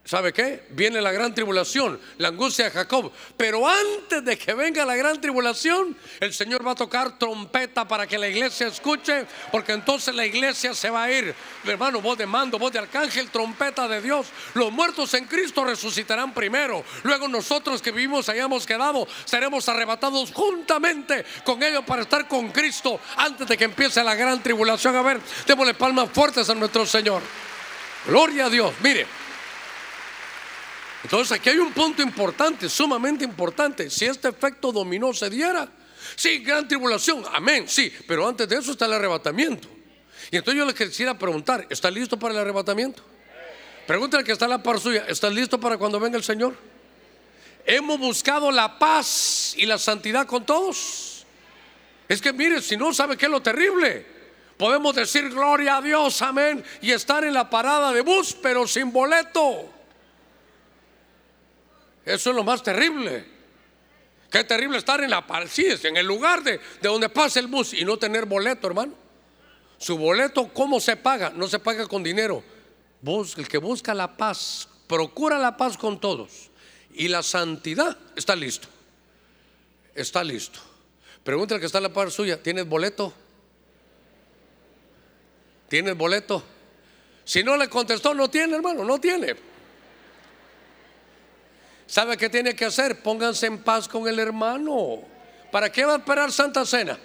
¿Sabe 0.03 0.33
qué? 0.33 0.63
Viene 0.71 0.99
la 0.99 1.11
gran 1.11 1.33
tribulación, 1.33 1.99
la 2.17 2.29
angustia 2.29 2.65
de 2.65 2.71
Jacob. 2.71 3.11
Pero 3.37 3.67
antes 3.69 4.25
de 4.25 4.35
que 4.35 4.55
venga 4.55 4.83
la 4.83 4.95
gran 4.95 5.21
tribulación, 5.21 5.95
el 6.19 6.33
Señor 6.33 6.65
va 6.65 6.71
a 6.71 6.75
tocar 6.75 7.19
trompeta 7.19 7.87
para 7.87 8.07
que 8.07 8.17
la 8.17 8.27
iglesia 8.27 8.65
escuche, 8.67 9.27
porque 9.51 9.73
entonces 9.73 10.15
la 10.15 10.25
iglesia 10.25 10.73
se 10.73 10.89
va 10.89 11.03
a 11.03 11.11
ir. 11.11 11.35
Hermano, 11.65 12.01
voz 12.01 12.17
de 12.17 12.25
mando, 12.25 12.57
voz 12.57 12.71
de 12.71 12.79
arcángel, 12.79 13.29
trompeta 13.29 13.87
de 13.87 14.01
Dios. 14.01 14.27
Los 14.55 14.71
muertos 14.71 15.13
en 15.13 15.25
Cristo 15.25 15.63
resucitarán 15.63 16.33
primero. 16.33 16.83
Luego 17.03 17.27
nosotros 17.27 17.79
que 17.79 17.91
vivimos 17.91 18.27
hayamos 18.27 18.65
quedado, 18.65 19.07
seremos 19.25 19.69
arrebatados 19.69 20.31
juntamente 20.33 21.23
con 21.45 21.61
ellos 21.61 21.85
para 21.85 22.01
estar 22.01 22.27
con 22.27 22.51
Cristo 22.51 22.99
antes 23.17 23.47
de 23.47 23.55
que 23.55 23.65
empiece 23.65 24.03
la 24.03 24.15
gran 24.15 24.41
tribulación. 24.41 24.95
A 24.95 25.03
ver, 25.03 25.21
démosle 25.45 25.75
palmas 25.75 26.09
fuertes 26.11 26.49
a 26.49 26.55
nuestro 26.55 26.87
Señor. 26.87 27.21
Gloria 28.07 28.47
a 28.47 28.49
Dios. 28.49 28.73
Mire. 28.81 29.21
Entonces 31.03 31.31
aquí 31.31 31.49
hay 31.49 31.57
un 31.57 31.73
punto 31.73 32.01
importante, 32.01 32.69
sumamente 32.69 33.23
importante. 33.25 33.89
Si 33.89 34.05
este 34.05 34.29
efecto 34.29 34.71
dominó 34.71 35.13
se 35.13 35.29
diera, 35.29 35.67
sí, 36.15 36.39
gran 36.39 36.67
tribulación, 36.67 37.23
amén, 37.31 37.67
sí, 37.67 37.91
pero 38.07 38.27
antes 38.27 38.47
de 38.47 38.57
eso 38.57 38.71
está 38.71 38.85
el 38.85 38.93
arrebatamiento. 38.93 39.67
Y 40.29 40.37
entonces 40.37 40.59
yo 40.59 40.65
le 40.65 40.73
quisiera 40.73 41.17
preguntar, 41.17 41.65
¿está 41.69 41.89
listo 41.89 42.17
para 42.17 42.33
el 42.33 42.39
arrebatamiento? 42.39 43.03
Pregúntale 43.87 44.23
que 44.23 44.31
está 44.31 44.47
la 44.47 44.61
par 44.61 44.79
suya, 44.79 45.05
¿estás 45.07 45.33
listo 45.33 45.59
para 45.59 45.77
cuando 45.77 45.99
venga 45.99 46.17
el 46.17 46.23
Señor? 46.23 46.55
Hemos 47.65 47.99
buscado 47.99 48.51
la 48.51 48.77
paz 48.79 49.53
y 49.57 49.65
la 49.65 49.77
santidad 49.77 50.25
con 50.27 50.45
todos. 50.45 51.25
Es 52.07 52.21
que 52.21 52.31
mire, 52.31 52.61
si 52.61 52.77
no 52.77 52.93
sabe 52.93 53.17
qué 53.17 53.25
es 53.25 53.31
lo 53.31 53.41
terrible, 53.41 54.05
podemos 54.57 54.95
decir 54.95 55.29
gloria 55.29 55.77
a 55.77 55.81
Dios, 55.81 56.21
amén, 56.21 56.63
y 56.81 56.91
estar 56.91 57.23
en 57.23 57.33
la 57.33 57.49
parada 57.49 57.91
de 57.91 58.01
bus, 58.01 58.35
pero 58.41 58.67
sin 58.67 58.91
boleto. 58.91 59.80
Eso 62.05 62.29
es 62.29 62.35
lo 62.35 62.43
más 62.43 62.63
terrible. 62.63 63.25
Qué 64.29 64.43
terrible 64.43 64.77
estar 64.77 65.03
en 65.03 65.09
la 65.09 65.25
sí, 65.49 65.67
en 65.83 65.97
el 65.97 66.05
lugar 66.05 66.41
de, 66.41 66.53
de 66.53 66.89
donde 66.89 67.09
pasa 67.09 67.39
el 67.39 67.47
bus 67.47 67.73
y 67.73 67.83
no 67.83 67.97
tener 67.97 68.25
boleto, 68.25 68.67
hermano. 68.67 68.93
Su 69.77 69.97
boleto, 69.97 70.47
¿cómo 70.53 70.79
se 70.79 70.95
paga? 70.95 71.31
No 71.31 71.47
se 71.47 71.59
paga 71.59 71.87
con 71.87 72.01
dinero. 72.01 72.43
el 73.37 73.47
que 73.47 73.57
busca 73.57 73.93
la 73.93 74.15
paz, 74.15 74.69
procura 74.87 75.37
la 75.37 75.57
paz 75.57 75.77
con 75.77 75.99
todos. 75.99 76.49
Y 76.93 77.07
la 77.07 77.23
santidad 77.23 77.97
está 78.15 78.35
listo. 78.35 78.67
Está 79.93 80.23
listo. 80.23 80.59
Pregúntale 81.23 81.59
que 81.59 81.65
está 81.65 81.79
en 81.79 81.83
la 81.83 81.93
par 81.93 82.09
suya, 82.09 82.41
¿tienes 82.41 82.67
boleto? 82.67 83.13
¿Tienes 85.67 85.95
boleto? 85.95 86.43
Si 87.23 87.43
no 87.43 87.57
le 87.57 87.69
contestó, 87.69 88.13
no 88.13 88.29
tiene, 88.29 88.55
hermano, 88.55 88.83
no 88.83 88.99
tiene. 88.99 89.35
¿Sabe 91.91 92.15
qué 92.15 92.29
tiene 92.29 92.55
que 92.55 92.63
hacer? 92.63 93.03
Pónganse 93.03 93.47
en 93.47 93.57
paz 93.63 93.89
con 93.89 94.07
el 94.07 94.17
hermano. 94.17 95.01
¿Para 95.51 95.69
qué 95.69 95.83
va 95.83 95.95
a 95.95 95.97
esperar 95.97 96.31
Santa 96.31 96.65
Cena? 96.65 96.97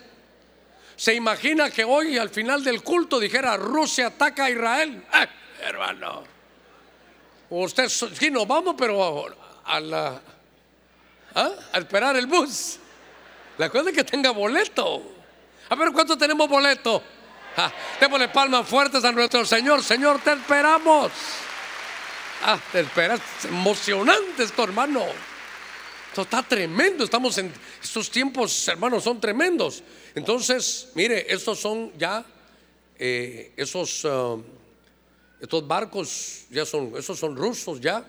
¿Se 0.94 1.12
imagina 1.12 1.70
que 1.70 1.82
hoy 1.82 2.16
al 2.18 2.30
final 2.30 2.62
del 2.62 2.84
culto 2.84 3.18
dijera 3.18 3.56
Rusia 3.56 4.06
ataca 4.06 4.44
a 4.44 4.50
Israel? 4.50 5.02
Eh, 5.12 5.26
hermano, 5.64 6.22
usted 7.50 7.88
sí 7.88 8.30
nos 8.30 8.46
vamos, 8.46 8.76
pero 8.78 9.26
a, 9.64 9.80
la, 9.80 10.20
¿ah? 11.34 11.50
a 11.72 11.78
esperar 11.78 12.14
el 12.14 12.28
bus. 12.28 12.78
La 13.58 13.68
cosa 13.68 13.90
es 13.90 13.96
que 13.96 14.04
tenga 14.04 14.30
boleto. 14.30 15.02
A 15.68 15.74
ver 15.74 15.90
cuánto 15.90 16.16
tenemos 16.16 16.48
boleto. 16.48 17.02
Ah, 17.56 17.72
démosle 17.98 18.28
palmas 18.28 18.68
fuertes 18.68 19.04
a 19.04 19.10
nuestro 19.10 19.44
Señor. 19.44 19.82
Señor, 19.82 20.20
te 20.20 20.34
esperamos. 20.34 21.10
Ah, 22.42 22.60
te 22.72 22.80
esperas, 22.80 23.20
emocionante 23.44 24.44
esto, 24.44 24.64
hermano. 24.64 25.04
Esto 26.08 26.22
está 26.22 26.42
tremendo. 26.42 27.04
Estamos 27.04 27.36
en 27.38 27.52
estos 27.82 28.10
tiempos, 28.10 28.68
hermanos, 28.68 29.04
son 29.04 29.20
tremendos. 29.20 29.82
Entonces, 30.14 30.88
mire, 30.94 31.32
estos 31.32 31.58
son 31.58 31.92
ya 31.98 32.24
eh, 32.98 33.52
esos 33.56 34.04
uh, 34.04 34.42
estos 35.40 35.66
barcos 35.68 36.46
ya 36.50 36.64
son, 36.64 36.92
esos 36.96 37.18
son 37.18 37.36
rusos 37.36 37.80
ya. 37.80 38.04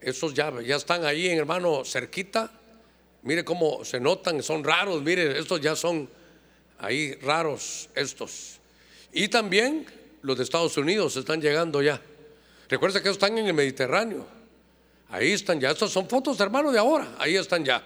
Esos 0.00 0.32
ya, 0.32 0.52
ya 0.62 0.76
están 0.76 1.04
ahí, 1.04 1.26
hermano, 1.28 1.84
cerquita. 1.84 2.50
Mire 3.22 3.44
cómo 3.44 3.84
se 3.84 4.00
notan, 4.00 4.42
son 4.42 4.64
raros. 4.64 5.02
Mire, 5.02 5.38
estos 5.38 5.60
ya 5.60 5.76
son 5.76 6.08
ahí 6.78 7.14
raros 7.16 7.88
estos. 7.94 8.58
Y 9.12 9.28
también 9.28 9.86
los 10.22 10.36
de 10.38 10.44
Estados 10.44 10.76
Unidos 10.76 11.16
están 11.16 11.40
llegando 11.40 11.82
ya. 11.82 12.00
Recuerda 12.70 13.02
que 13.02 13.08
están 13.08 13.36
en 13.36 13.46
el 13.46 13.52
Mediterráneo. 13.52 14.24
Ahí 15.08 15.32
están 15.32 15.58
ya. 15.58 15.72
Estas 15.72 15.90
son 15.90 16.08
fotos, 16.08 16.38
hermano, 16.38 16.70
de 16.70 16.78
ahora. 16.78 17.16
Ahí 17.18 17.34
están 17.34 17.64
ya. 17.64 17.82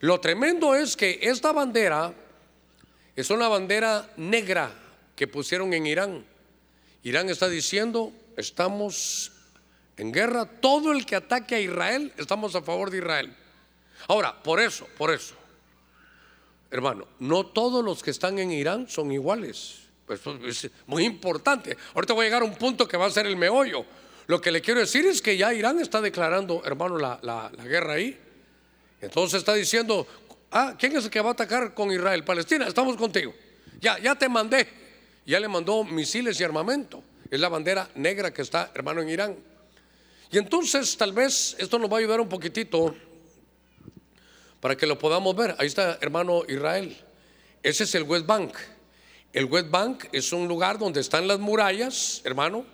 Lo 0.00 0.18
tremendo 0.18 0.74
es 0.74 0.96
que 0.96 1.18
esta 1.20 1.52
bandera 1.52 2.14
es 3.14 3.28
una 3.28 3.48
bandera 3.48 4.10
negra 4.16 4.72
que 5.14 5.28
pusieron 5.28 5.74
en 5.74 5.86
Irán. 5.86 6.24
Irán 7.02 7.28
está 7.28 7.50
diciendo, 7.50 8.10
estamos 8.38 9.30
en 9.98 10.10
guerra. 10.10 10.46
Todo 10.46 10.92
el 10.92 11.04
que 11.04 11.16
ataque 11.16 11.56
a 11.56 11.60
Israel, 11.60 12.10
estamos 12.16 12.54
a 12.54 12.62
favor 12.62 12.90
de 12.90 12.98
Israel. 12.98 13.36
Ahora, 14.06 14.42
por 14.42 14.58
eso, 14.58 14.86
por 14.96 15.12
eso, 15.12 15.34
hermano, 16.70 17.06
no 17.18 17.44
todos 17.44 17.84
los 17.84 18.02
que 18.02 18.10
están 18.10 18.38
en 18.38 18.52
Irán 18.52 18.88
son 18.88 19.12
iguales. 19.12 19.87
Pues 20.08 20.22
es 20.64 20.70
muy 20.86 21.04
importante. 21.04 21.76
Ahorita 21.94 22.14
voy 22.14 22.24
a 22.24 22.28
llegar 22.28 22.40
a 22.40 22.46
un 22.46 22.54
punto 22.54 22.88
que 22.88 22.96
va 22.96 23.04
a 23.04 23.10
ser 23.10 23.26
el 23.26 23.36
meollo. 23.36 23.84
Lo 24.26 24.40
que 24.40 24.50
le 24.50 24.62
quiero 24.62 24.80
decir 24.80 25.04
es 25.04 25.20
que 25.20 25.36
ya 25.36 25.52
Irán 25.52 25.78
está 25.80 26.00
declarando, 26.00 26.62
hermano, 26.64 26.96
la, 26.96 27.50
guerra 27.62 27.92
ahí. 27.92 28.18
Entonces 29.02 29.40
está 29.40 29.52
diciendo, 29.52 30.06
ah, 30.50 30.74
¿quién 30.78 30.96
es 30.96 31.04
el 31.04 31.10
que 31.10 31.20
va 31.20 31.28
a 31.28 31.32
atacar 31.32 31.74
con 31.74 31.92
Israel? 31.92 32.24
Palestina, 32.24 32.66
estamos 32.66 32.96
contigo. 32.96 33.34
Ya, 33.82 33.98
ya 33.98 34.14
te 34.14 34.30
mandé. 34.30 34.66
Ya 35.26 35.38
le 35.38 35.46
mandó 35.46 35.84
misiles 35.84 36.40
y 36.40 36.44
armamento. 36.44 37.02
Es 37.30 37.38
la 37.38 37.50
bandera 37.50 37.90
negra 37.94 38.32
que 38.32 38.40
está, 38.40 38.70
hermano, 38.74 39.02
en 39.02 39.10
Irán. 39.10 39.36
Y 40.30 40.38
entonces 40.38 40.96
tal 40.96 41.12
vez 41.12 41.54
esto 41.58 41.78
nos 41.78 41.92
va 41.92 41.96
a 41.96 41.98
ayudar 42.00 42.18
un 42.18 42.30
poquitito 42.30 42.96
para 44.60 44.74
que 44.74 44.86
lo 44.86 44.98
podamos 44.98 45.36
ver. 45.36 45.54
Ahí 45.58 45.66
está, 45.66 45.98
hermano 46.00 46.44
Israel. 46.48 46.96
Ese 47.62 47.84
es 47.84 47.94
el 47.94 48.04
West 48.04 48.24
Bank. 48.24 48.54
El 49.32 49.44
West 49.44 49.70
Bank 49.70 50.04
es 50.12 50.32
un 50.32 50.48
lugar 50.48 50.78
donde 50.78 51.00
están 51.00 51.28
las 51.28 51.38
murallas, 51.38 52.22
hermano, 52.24 52.64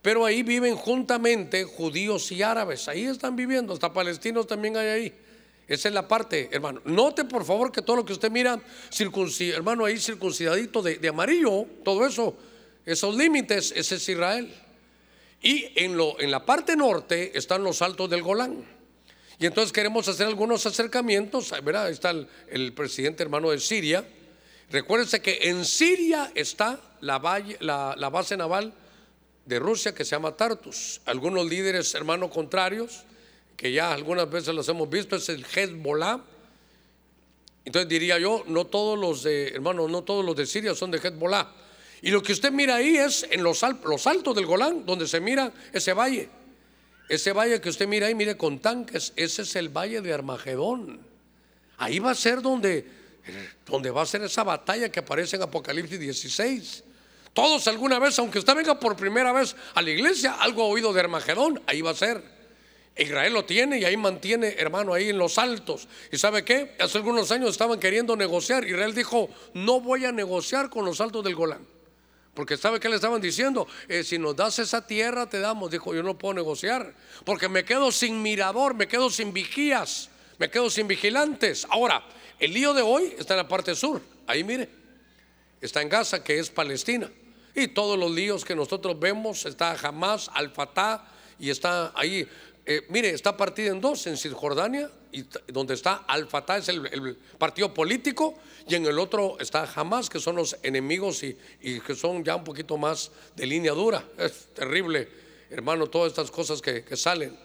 pero 0.00 0.24
ahí 0.24 0.42
viven 0.42 0.74
juntamente 0.74 1.64
judíos 1.64 2.32
y 2.32 2.42
árabes. 2.42 2.88
Ahí 2.88 3.04
están 3.04 3.36
viviendo, 3.36 3.74
hasta 3.74 3.92
palestinos 3.92 4.46
también 4.46 4.76
hay 4.76 4.86
ahí. 4.88 5.14
Esa 5.66 5.88
es 5.88 5.94
la 5.94 6.08
parte, 6.08 6.48
hermano. 6.50 6.80
Note 6.86 7.26
por 7.26 7.44
favor 7.44 7.70
que 7.70 7.82
todo 7.82 7.96
lo 7.96 8.04
que 8.06 8.14
usted 8.14 8.30
mira, 8.30 8.58
hermano, 9.54 9.84
ahí 9.84 9.98
circuncidadito 9.98 10.80
de, 10.80 11.06
amarillo, 11.08 11.66
todo 11.84 12.06
eso, 12.06 12.34
esos 12.86 13.14
límites, 13.14 13.74
ese 13.76 13.96
es 13.96 14.08
Israel. 14.08 14.54
Y 15.42 15.66
en, 15.76 15.94
lo, 15.94 16.18
en 16.20 16.30
la 16.30 16.46
parte 16.46 16.74
norte 16.74 17.36
están 17.36 17.62
los 17.62 17.82
altos 17.82 18.08
del 18.08 18.22
Golán. 18.22 18.64
Y 19.38 19.44
entonces 19.44 19.72
queremos 19.72 20.08
hacer 20.08 20.26
algunos 20.26 20.64
acercamientos. 20.64 21.52
¿verdad? 21.62 21.86
Ahí 21.86 21.92
está 21.92 22.14
el 22.48 22.72
presidente 22.72 23.22
hermano 23.22 23.50
de 23.50 23.60
Siria 23.60 24.04
Recuérdense 24.70 25.22
que 25.22 25.38
en 25.48 25.64
Siria 25.64 26.30
está 26.34 26.78
la, 27.00 27.18
base 27.18 28.36
naval 28.36 28.74
de 29.46 29.58
Rusia 29.58 29.94
que 29.94 30.04
se 30.04 30.10
llama 30.10 30.36
Tartus. 30.36 31.00
Algunos 31.06 31.48
líderes 31.48 31.94
hermanos 31.94 32.30
contrarios, 32.30 33.04
que 33.56 33.72
ya 33.72 33.92
algunas 33.92 34.30
veces 34.30 34.54
los 34.54 34.68
hemos 34.68 34.90
visto, 34.90 35.16
es 35.16 35.28
el 35.30 35.44
Hezbollah. 35.44 36.20
Entonces 37.64 37.88
diría 37.88 38.18
yo, 38.18 38.44
no 38.46 38.66
todos 38.66 38.98
los 38.98 39.22
de, 39.22 39.48
hermanos, 39.48 39.90
no 39.90 40.02
todos 40.02 40.24
los 40.24 40.36
de 40.36 40.46
Siria 40.46 40.74
son 40.74 40.90
de 40.90 40.98
Hezbollah. 40.98 41.48
Y 42.02 42.10
lo 42.10 42.22
que 42.22 42.32
usted 42.32 42.52
mira 42.52 42.76
ahí 42.76 42.96
es 42.96 43.26
en 43.30 43.42
los, 43.42 43.64
los 43.84 44.06
altos 44.06 44.34
del 44.34 44.46
Golán, 44.46 44.84
donde 44.84 45.08
se 45.08 45.18
mira 45.18 45.50
ese 45.72 45.94
valle. 45.94 46.28
Ese 47.08 47.32
valle 47.32 47.60
que 47.60 47.70
usted 47.70 47.88
mira 47.88 48.06
ahí, 48.06 48.14
mire 48.14 48.36
con 48.36 48.58
tanques, 48.58 49.14
ese 49.16 49.42
es 49.42 49.56
el 49.56 49.70
valle 49.70 50.02
de 50.02 50.12
Armagedón. 50.12 51.00
Ahí 51.78 51.98
va 51.98 52.10
a 52.10 52.14
ser 52.14 52.42
donde 52.42 52.97
donde 53.66 53.90
va 53.90 54.02
a 54.02 54.06
ser 54.06 54.22
esa 54.22 54.44
batalla 54.44 54.90
que 54.90 55.00
aparece 55.00 55.36
en 55.36 55.42
Apocalipsis 55.42 55.98
16. 55.98 56.84
Todos 57.32 57.68
alguna 57.68 57.98
vez, 57.98 58.18
aunque 58.18 58.38
usted 58.38 58.54
venga 58.54 58.78
por 58.80 58.96
primera 58.96 59.32
vez 59.32 59.54
a 59.74 59.82
la 59.82 59.90
iglesia, 59.90 60.36
algo 60.40 60.62
ha 60.62 60.66
oído 60.66 60.92
de 60.92 61.00
Armagedón, 61.00 61.62
ahí 61.66 61.82
va 61.82 61.90
a 61.90 61.94
ser. 61.94 62.22
Israel 62.96 63.32
lo 63.32 63.44
tiene 63.44 63.78
y 63.78 63.84
ahí 63.84 63.96
mantiene, 63.96 64.56
hermano, 64.58 64.92
ahí 64.92 65.10
en 65.10 65.18
los 65.18 65.38
altos. 65.38 65.86
¿Y 66.10 66.18
sabe 66.18 66.44
qué? 66.44 66.74
Hace 66.80 66.98
algunos 66.98 67.30
años 67.30 67.50
estaban 67.50 67.78
queriendo 67.78 68.16
negociar. 68.16 68.66
Israel 68.66 68.94
dijo, 68.94 69.30
no 69.54 69.80
voy 69.80 70.04
a 70.04 70.10
negociar 70.10 70.68
con 70.68 70.84
los 70.84 71.00
altos 71.00 71.22
del 71.22 71.36
Golán. 71.36 71.64
Porque 72.34 72.56
sabe 72.56 72.80
qué 72.80 72.88
le 72.88 72.96
estaban 72.96 73.20
diciendo, 73.20 73.66
eh, 73.88 74.04
si 74.04 74.18
nos 74.18 74.34
das 74.36 74.58
esa 74.58 74.86
tierra 74.86 75.28
te 75.28 75.40
damos. 75.40 75.70
Dijo, 75.70 75.94
yo 75.94 76.02
no 76.02 76.18
puedo 76.18 76.34
negociar, 76.34 76.94
porque 77.24 77.48
me 77.48 77.64
quedo 77.64 77.90
sin 77.92 78.20
mirador, 78.22 78.74
me 78.74 78.88
quedo 78.88 79.10
sin 79.10 79.32
vigías, 79.32 80.08
me 80.38 80.50
quedo 80.50 80.70
sin 80.70 80.86
vigilantes. 80.86 81.66
Ahora, 81.70 82.04
el 82.38 82.52
lío 82.52 82.72
de 82.74 82.82
hoy 82.82 83.14
está 83.18 83.34
en 83.34 83.38
la 83.38 83.48
parte 83.48 83.74
sur. 83.74 84.00
Ahí 84.26 84.44
mire, 84.44 84.68
está 85.60 85.82
en 85.82 85.88
Gaza, 85.88 86.22
que 86.22 86.38
es 86.38 86.50
Palestina. 86.50 87.10
Y 87.54 87.68
todos 87.68 87.98
los 87.98 88.10
líos 88.10 88.44
que 88.44 88.54
nosotros 88.54 88.98
vemos, 88.98 89.44
está 89.46 89.72
Hamas, 89.72 90.30
Al-Fatah, 90.32 91.04
y 91.40 91.50
está 91.50 91.92
ahí, 91.94 92.26
eh, 92.64 92.82
mire, 92.88 93.10
está 93.10 93.36
partida 93.36 93.68
en 93.70 93.80
dos, 93.80 94.06
en 94.06 94.16
Cisjordania, 94.16 94.90
y 95.10 95.24
donde 95.48 95.74
está 95.74 96.04
Al-Fatah, 96.06 96.58
es 96.58 96.68
el, 96.68 97.16
partido 97.38 97.74
político, 97.74 98.38
y 98.68 98.74
en 98.74 98.86
el 98.86 98.98
otro 98.98 99.38
está 99.40 99.68
Hamas, 99.74 100.08
que 100.08 100.20
son 100.20 100.36
los 100.36 100.56
enemigos 100.62 101.22
y, 101.24 101.36
que 101.80 101.94
son 101.94 102.22
ya 102.22 102.36
un 102.36 102.44
poquito 102.44 102.76
más 102.76 103.10
de 103.34 103.46
línea 103.46 103.72
dura. 103.72 104.04
Es 104.18 104.48
terrible, 104.54 105.08
hermano, 105.50 105.88
todas 105.88 106.12
estas 106.12 106.30
cosas 106.30 106.62
que, 106.62 106.84
que 106.84 106.96
salen. 106.96 107.36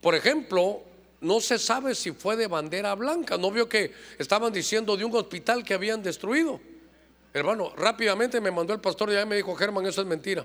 Por 0.00 0.14
ejemplo, 0.14 0.82
no 1.22 1.40
se 1.40 1.58
sabe 1.58 1.94
si 1.94 2.12
fue 2.12 2.36
de 2.36 2.48
bandera 2.48 2.94
blanca. 2.94 3.38
No 3.38 3.50
vio 3.50 3.68
que 3.68 3.92
estaban 4.18 4.52
diciendo 4.52 4.96
de 4.96 5.04
un 5.04 5.14
hospital 5.16 5.64
que 5.64 5.74
habían 5.74 6.02
destruido. 6.02 6.60
Hermano, 7.32 7.72
rápidamente 7.76 8.40
me 8.40 8.50
mandó 8.50 8.74
el 8.74 8.80
pastor 8.80 9.10
y 9.10 9.26
me 9.26 9.36
dijo, 9.36 9.54
Germán, 9.54 9.86
eso 9.86 10.02
es 10.02 10.06
mentira. 10.06 10.44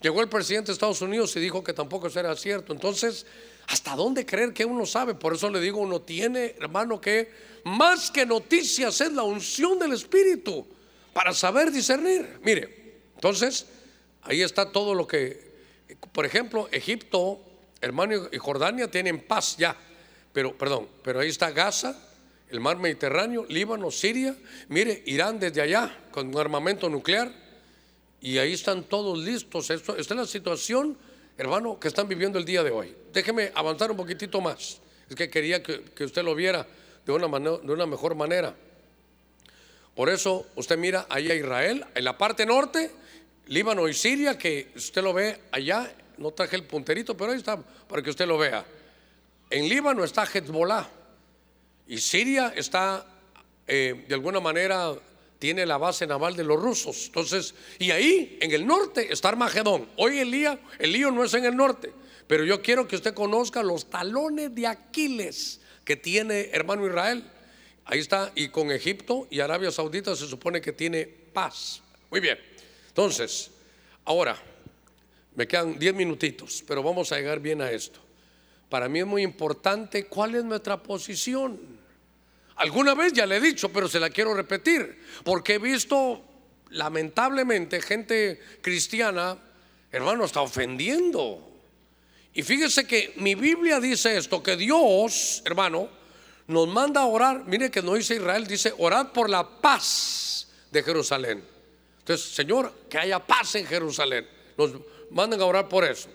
Llegó 0.00 0.20
el 0.20 0.28
presidente 0.28 0.68
de 0.68 0.72
Estados 0.72 1.00
Unidos 1.00 1.34
y 1.36 1.40
dijo 1.40 1.62
que 1.62 1.72
tampoco 1.72 2.08
eso 2.08 2.18
era 2.18 2.34
cierto. 2.34 2.72
Entonces, 2.72 3.26
¿hasta 3.68 3.94
dónde 3.94 4.26
creer 4.26 4.52
que 4.52 4.64
uno 4.64 4.84
sabe? 4.86 5.14
Por 5.14 5.34
eso 5.34 5.48
le 5.50 5.60
digo, 5.60 5.78
uno 5.78 6.00
tiene, 6.00 6.54
hermano, 6.58 7.00
que 7.00 7.30
más 7.64 8.10
que 8.10 8.26
noticias 8.26 9.00
es 9.00 9.12
la 9.12 9.22
unción 9.22 9.78
del 9.78 9.92
Espíritu 9.92 10.66
para 11.12 11.32
saber 11.32 11.70
discernir. 11.70 12.40
Mire, 12.42 13.00
entonces, 13.14 13.66
ahí 14.22 14.42
está 14.42 14.70
todo 14.70 14.94
lo 14.94 15.06
que, 15.06 15.52
por 16.12 16.26
ejemplo, 16.26 16.68
Egipto, 16.72 17.40
hermano, 17.80 18.28
y 18.32 18.38
Jordania 18.38 18.90
tienen 18.90 19.20
paz 19.26 19.56
ya. 19.56 19.76
Pero, 20.36 20.52
perdón, 20.52 20.86
pero 21.02 21.20
ahí 21.20 21.30
está 21.30 21.50
Gaza, 21.50 21.98
el 22.50 22.60
mar 22.60 22.76
Mediterráneo, 22.76 23.46
Líbano, 23.48 23.90
Siria, 23.90 24.36
mire, 24.68 25.02
Irán 25.06 25.40
desde 25.40 25.62
allá 25.62 25.98
con 26.10 26.28
un 26.28 26.38
armamento 26.38 26.90
nuclear 26.90 27.32
y 28.20 28.36
ahí 28.36 28.52
están 28.52 28.84
todos 28.84 29.18
listos. 29.18 29.70
Esto, 29.70 29.96
esta 29.96 30.12
es 30.12 30.20
la 30.20 30.26
situación, 30.26 30.98
hermano, 31.38 31.80
que 31.80 31.88
están 31.88 32.06
viviendo 32.06 32.38
el 32.38 32.44
día 32.44 32.62
de 32.62 32.70
hoy. 32.70 32.94
Déjeme 33.14 33.50
avanzar 33.54 33.90
un 33.90 33.96
poquitito 33.96 34.42
más. 34.42 34.78
Es 35.08 35.16
que 35.16 35.30
quería 35.30 35.62
que, 35.62 36.04
usted 36.04 36.22
lo 36.22 36.34
viera 36.34 36.66
de 37.06 37.12
una, 37.12 37.28
de 37.40 37.72
una 37.72 37.86
mejor 37.86 38.14
manera. 38.14 38.54
Por 39.94 40.10
eso 40.10 40.48
usted 40.54 40.76
mira 40.76 41.06
ahí 41.08 41.30
a 41.30 41.34
Israel, 41.34 41.82
en 41.94 42.04
la 42.04 42.18
parte 42.18 42.44
norte, 42.44 42.90
Líbano 43.46 43.88
y 43.88 43.94
Siria, 43.94 44.36
que 44.36 44.70
usted 44.76 45.02
lo 45.02 45.14
ve 45.14 45.40
allá, 45.50 45.90
no 46.18 46.32
traje 46.32 46.56
el 46.56 46.64
punterito, 46.64 47.16
pero 47.16 47.32
ahí 47.32 47.38
está, 47.38 47.56
para 47.56 48.02
que 48.02 48.10
usted 48.10 48.26
lo 48.26 48.36
vea. 48.36 48.66
En 49.50 49.68
Líbano 49.68 50.02
está 50.02 50.24
Hezbollah 50.24 50.88
y 51.86 51.98
Siria 51.98 52.52
está, 52.56 53.06
eh, 53.66 54.04
de 54.08 54.14
alguna 54.14 54.40
manera, 54.40 54.94
tiene 55.38 55.64
la 55.66 55.78
base 55.78 56.06
naval 56.06 56.34
de 56.34 56.44
los 56.44 56.60
rusos. 56.60 57.06
Entonces, 57.06 57.54
y 57.78 57.90
ahí, 57.90 58.38
en 58.40 58.50
el 58.50 58.66
norte, 58.66 59.12
está 59.12 59.28
Armagedón. 59.28 59.88
Hoy 59.96 60.18
el 60.18 60.30
lío, 60.30 60.58
el 60.78 60.92
lío 60.92 61.10
no 61.10 61.24
es 61.24 61.34
en 61.34 61.44
el 61.44 61.56
norte, 61.56 61.92
pero 62.26 62.44
yo 62.44 62.60
quiero 62.60 62.88
que 62.88 62.96
usted 62.96 63.14
conozca 63.14 63.62
los 63.62 63.88
talones 63.88 64.54
de 64.54 64.66
Aquiles 64.66 65.60
que 65.84 65.96
tiene 65.96 66.50
hermano 66.52 66.86
Israel. 66.86 67.24
Ahí 67.84 68.00
está, 68.00 68.32
y 68.34 68.48
con 68.48 68.72
Egipto 68.72 69.28
y 69.30 69.38
Arabia 69.38 69.70
Saudita 69.70 70.16
se 70.16 70.26
supone 70.26 70.60
que 70.60 70.72
tiene 70.72 71.06
paz. 71.06 71.82
Muy 72.10 72.18
bien. 72.18 72.38
Entonces, 72.88 73.50
ahora, 74.04 74.36
me 75.36 75.46
quedan 75.46 75.78
10 75.78 75.94
minutitos, 75.94 76.64
pero 76.66 76.82
vamos 76.82 77.12
a 77.12 77.16
llegar 77.16 77.38
bien 77.38 77.62
a 77.62 77.70
esto. 77.70 78.05
Para 78.68 78.88
mí 78.88 79.00
es 79.00 79.06
muy 79.06 79.22
importante 79.22 80.06
cuál 80.06 80.34
es 80.34 80.44
nuestra 80.44 80.82
posición. 80.82 81.58
Alguna 82.56 82.94
vez 82.94 83.12
ya 83.12 83.26
le 83.26 83.36
he 83.36 83.40
dicho, 83.40 83.70
pero 83.70 83.88
se 83.88 84.00
la 84.00 84.10
quiero 84.10 84.34
repetir, 84.34 85.02
porque 85.24 85.54
he 85.54 85.58
visto 85.58 86.22
lamentablemente 86.70 87.80
gente 87.80 88.40
cristiana, 88.60 89.38
hermano, 89.92 90.24
está 90.24 90.40
ofendiendo. 90.40 91.52
Y 92.32 92.42
fíjese 92.42 92.86
que 92.86 93.14
mi 93.16 93.34
Biblia 93.34 93.80
dice 93.80 94.16
esto, 94.16 94.42
que 94.42 94.56
Dios, 94.56 95.42
hermano, 95.44 95.88
nos 96.46 96.68
manda 96.68 97.02
a 97.02 97.06
orar. 97.06 97.44
Mire 97.46 97.70
que 97.70 97.82
no 97.82 97.94
dice 97.94 98.16
Israel, 98.16 98.46
dice 98.46 98.74
orad 98.78 99.08
por 99.12 99.30
la 99.30 99.48
paz 99.48 100.48
de 100.70 100.82
Jerusalén. 100.82 101.42
Entonces, 101.98 102.34
Señor, 102.34 102.72
que 102.88 102.98
haya 102.98 103.18
paz 103.18 103.54
en 103.54 103.66
Jerusalén. 103.66 104.28
Nos 104.56 104.72
mandan 105.10 105.40
a 105.40 105.44
orar 105.44 105.68
por 105.68 105.84
eso. 105.84 106.08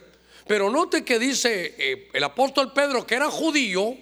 Pero 0.48 0.70
note 0.70 1.06
que 1.06 1.20
dice 1.20 1.76
eh, 1.78 2.10
el 2.14 2.24
apóstol 2.24 2.74
Pedro, 2.74 3.06
que 3.06 3.16
era 3.16 3.30
judío, 3.30 3.96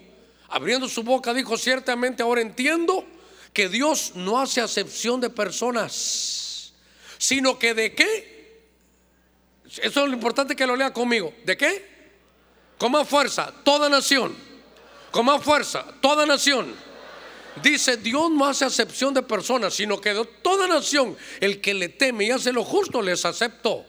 abriendo 0.50 0.88
su 0.88 1.04
boca, 1.04 1.34
dijo, 1.34 1.58
ciertamente 1.58 2.24
ahora 2.24 2.42
entiendo 2.42 3.06
que 3.54 3.70
Dios 3.70 4.14
no 4.16 4.40
hace 4.40 4.62
acepción 4.62 5.20
de 5.20 5.30
personas, 5.30 6.74
sino 7.18 7.60
que 7.60 7.74
de 7.74 7.94
qué. 7.94 8.40
Eso 9.66 10.04
es 10.04 10.10
lo 10.10 10.14
importante 10.14 10.56
que 10.56 10.66
lo 10.66 10.76
lea 10.76 10.92
conmigo. 10.92 11.34
¿De 11.46 11.56
qué? 11.56 11.88
Con 12.78 12.92
más 12.92 13.08
fuerza, 13.08 13.54
toda 13.64 13.90
nación. 13.90 14.36
Con 15.12 15.26
más 15.26 15.44
fuerza, 15.44 15.86
toda 16.02 16.26
nación. 16.26 16.74
Dice, 17.62 17.98
Dios 17.98 18.32
no 18.32 18.46
hace 18.46 18.66
acepción 18.66 19.14
de 19.14 19.22
personas, 19.22 19.74
sino 19.74 20.00
que 20.00 20.14
de 20.14 20.26
toda 20.42 20.68
nación, 20.68 21.18
el 21.40 21.60
que 21.62 21.74
le 21.74 21.90
teme 21.90 22.26
y 22.26 22.32
hace 22.32 22.54
lo 22.54 22.64
justo, 22.64 23.02
les 23.02 23.26
aceptó. 23.26 23.86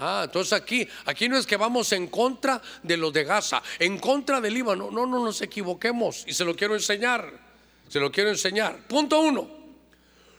Ah, 0.00 0.22
entonces 0.24 0.52
aquí, 0.52 0.86
aquí 1.04 1.28
no 1.28 1.36
es 1.36 1.46
que 1.46 1.56
vamos 1.56 1.92
en 1.92 2.08
contra 2.08 2.60
de 2.82 2.96
los 2.96 3.12
de 3.12 3.24
Gaza, 3.24 3.62
en 3.78 3.98
contra 3.98 4.40
del 4.40 4.54
Líbano. 4.54 4.90
No, 4.90 5.06
no 5.06 5.24
nos 5.24 5.40
equivoquemos. 5.40 6.24
Y 6.26 6.34
se 6.34 6.44
lo 6.44 6.56
quiero 6.56 6.74
enseñar. 6.74 7.32
Se 7.88 8.00
lo 8.00 8.10
quiero 8.10 8.30
enseñar. 8.30 8.76
Punto 8.88 9.20
uno. 9.20 9.48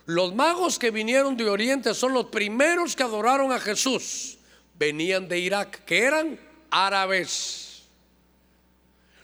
Los 0.07 0.35
magos 0.35 0.77
que 0.77 0.91
vinieron 0.91 1.37
de 1.37 1.49
Oriente 1.49 1.93
son 1.93 2.13
los 2.13 2.25
primeros 2.25 2.95
que 2.95 3.03
adoraron 3.03 3.51
a 3.51 3.59
Jesús. 3.59 4.37
Venían 4.77 5.27
de 5.29 5.39
Irak, 5.39 5.85
que 5.85 6.03
eran 6.03 6.39
árabes. 6.69 7.83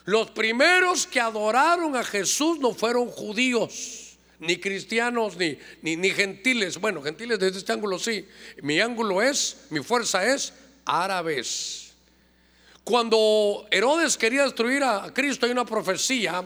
Los 0.06 0.32
primeros 0.32 1.06
que 1.06 1.20
adoraron 1.20 1.96
a 1.96 2.04
Jesús 2.04 2.58
no 2.58 2.74
fueron 2.74 3.08
judíos 3.08 4.01
ni 4.42 4.58
cristianos, 4.58 5.38
ni, 5.38 5.58
ni, 5.84 6.10
gentiles. 6.10 6.80
Bueno, 6.80 7.02
gentiles 7.04 7.38
desde 7.38 7.60
este 7.60 7.74
ángulo 7.74 8.00
sí. 8.00 8.28
Mi 8.64 8.82
ángulo 8.82 9.22
es, 9.22 9.68
mi 9.70 9.82
fuerza 9.82 10.26
es 10.26 10.52
árabes. 10.84 11.94
Cuando 12.84 13.68
Herodes 13.70 14.18
quería 14.18 14.44
destruir 14.44 14.84
a 14.84 15.14
Cristo, 15.14 15.46
hay 15.46 15.52
una 15.52 15.64
profecía, 15.64 16.44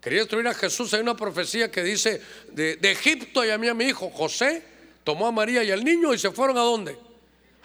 quería 0.00 0.20
destruir 0.20 0.48
a 0.48 0.54
Jesús, 0.54 0.94
hay 0.94 1.02
una 1.02 1.14
profecía 1.14 1.70
que 1.70 1.82
dice, 1.82 2.22
de, 2.50 2.78
Egipto 2.80 3.44
y 3.44 3.50
a 3.50 3.58
mí 3.58 3.68
a 3.68 3.74
mi 3.74 3.84
hijo 3.84 4.08
José, 4.08 4.62
tomó 5.04 5.26
a 5.26 5.32
María 5.32 5.62
y 5.62 5.70
al 5.70 5.84
niño 5.84 6.14
y 6.14 6.18
se 6.18 6.30
fueron 6.30 6.56
a 6.56 6.62
dónde? 6.62 6.96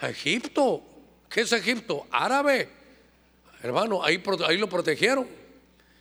A 0.00 0.10
Egipto. 0.10 0.82
¿Qué 1.30 1.40
es 1.40 1.52
Egipto? 1.52 2.06
Árabe. 2.10 2.68
Hermano, 3.62 4.04
ahí, 4.04 4.22
ahí 4.46 4.58
lo 4.58 4.68
protegieron. 4.68 5.26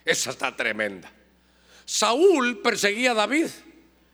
Esa 0.04 0.32
está 0.32 0.54
tremenda. 0.54 1.10
Saúl 1.86 2.62
perseguía 2.62 3.12
a 3.12 3.14
David. 3.14 3.48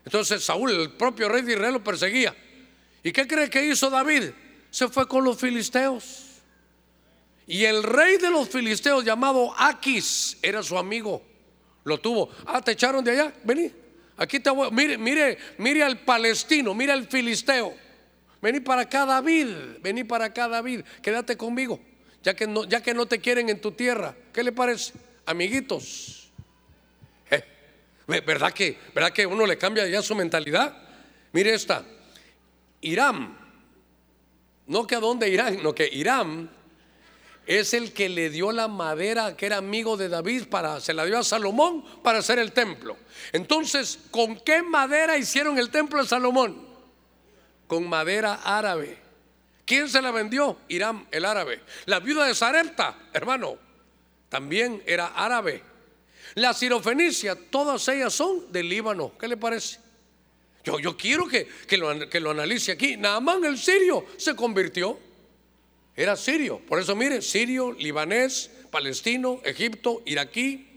Entonces 0.05 0.43
Saúl, 0.43 0.71
el 0.71 0.91
propio 0.91 1.27
rey 1.27 1.41
de 1.41 1.53
Israel, 1.53 1.73
lo 1.73 1.83
perseguía. 1.83 2.35
¿Y 3.03 3.11
qué 3.11 3.27
cree 3.27 3.49
que 3.49 3.65
hizo 3.65 3.89
David? 3.89 4.29
Se 4.69 4.87
fue 4.87 5.07
con 5.07 5.23
los 5.23 5.37
filisteos. 5.37 6.25
Y 7.47 7.63
el 7.65 7.83
rey 7.83 8.17
de 8.17 8.29
los 8.29 8.49
filisteos 8.49 9.03
llamado 9.03 9.53
Aquis 9.57 10.37
era 10.41 10.63
su 10.63 10.77
amigo. 10.77 11.21
Lo 11.83 11.99
tuvo. 11.99 12.29
Ah, 12.45 12.61
te 12.61 12.71
echaron 12.71 13.03
de 13.03 13.11
allá. 13.11 13.33
Vení. 13.43 13.71
Aquí 14.17 14.39
te 14.39 14.49
voy. 14.49 14.71
Mire, 14.71 14.97
mire, 14.97 15.37
mire 15.57 15.83
al 15.83 15.99
palestino, 15.99 16.73
mire 16.73 16.91
al 16.91 17.07
filisteo. 17.07 17.75
Vení 18.41 18.59
para 18.59 18.81
acá, 18.81 19.05
David. 19.05 19.47
Vení 19.81 20.03
para 20.03 20.25
acá, 20.25 20.47
David. 20.47 20.81
Quédate 21.01 21.37
conmigo. 21.37 21.79
Ya 22.23 22.35
que 22.35 22.47
no, 22.47 22.63
ya 22.63 22.81
que 22.81 22.93
no 22.93 23.05
te 23.05 23.19
quieren 23.19 23.49
en 23.49 23.61
tu 23.61 23.71
tierra. 23.71 24.15
¿Qué 24.33 24.43
le 24.43 24.51
parece? 24.51 24.93
Amiguitos. 25.25 26.24
¿Verdad 28.07 28.53
que, 28.53 28.77
¿Verdad 28.93 29.11
que 29.11 29.25
uno 29.25 29.45
le 29.45 29.57
cambia 29.57 29.87
ya 29.87 30.01
su 30.01 30.15
mentalidad? 30.15 30.75
Mire 31.31 31.53
esta, 31.53 31.83
Irán, 32.81 33.37
no 34.67 34.85
que 34.85 34.95
a 34.95 34.99
dónde 34.99 35.29
Irán, 35.29 35.61
no 35.63 35.73
que 35.73 35.89
Irán 35.91 36.49
es 37.45 37.73
el 37.73 37.93
que 37.93 38.09
le 38.09 38.29
dio 38.29 38.51
la 38.51 38.67
madera 38.67 39.35
que 39.35 39.45
era 39.45 39.57
amigo 39.57 39.97
de 39.97 40.09
David 40.09 40.47
para, 40.47 40.79
se 40.79 40.93
la 40.93 41.05
dio 41.05 41.17
a 41.17 41.23
Salomón 41.23 41.83
para 42.03 42.19
hacer 42.19 42.39
el 42.39 42.51
templo. 42.51 42.97
Entonces, 43.33 43.99
¿con 44.11 44.39
qué 44.39 44.63
madera 44.63 45.17
hicieron 45.17 45.57
el 45.59 45.69
templo 45.69 46.01
de 46.01 46.07
Salomón? 46.07 46.65
con 47.67 47.87
madera 47.87 48.41
árabe. 48.43 48.97
¿Quién 49.65 49.89
se 49.89 50.01
la 50.01 50.11
vendió? 50.11 50.57
Irán, 50.67 51.07
el 51.11 51.25
árabe. 51.25 51.61
La 51.85 51.99
viuda 51.99 52.25
de 52.25 52.35
Sarepta, 52.35 52.95
hermano, 53.13 53.57
también 54.29 54.83
era 54.85 55.07
árabe. 55.07 55.63
La 56.34 56.53
sirofenicia, 56.53 57.36
todas 57.36 57.88
ellas 57.88 58.13
son 58.13 58.51
del 58.51 58.67
Líbano. 58.67 59.13
¿Qué 59.17 59.28
le 59.28 59.38
parece? 59.38 59.80
Yo, 60.63 60.80
yo 60.80 60.97
quiero 60.97 61.28
que, 61.28 61.47
que, 61.67 61.78
lo, 61.78 62.09
que 62.09 62.19
lo 62.19 62.32
analice 62.32 62.71
aquí. 62.71 62.97
Naamán 62.97 63.45
el 63.45 63.57
sirio 63.57 64.05
se 64.17 64.36
convirtió. 64.36 64.99
Era 65.95 66.15
sirio. 66.15 66.59
Por 66.67 66.80
eso 66.80 66.95
mire, 66.95 67.21
sirio, 67.21 67.71
libanés, 67.71 68.49
palestino, 68.71 69.39
Egipto, 69.45 70.01
iraquí. 70.05 70.67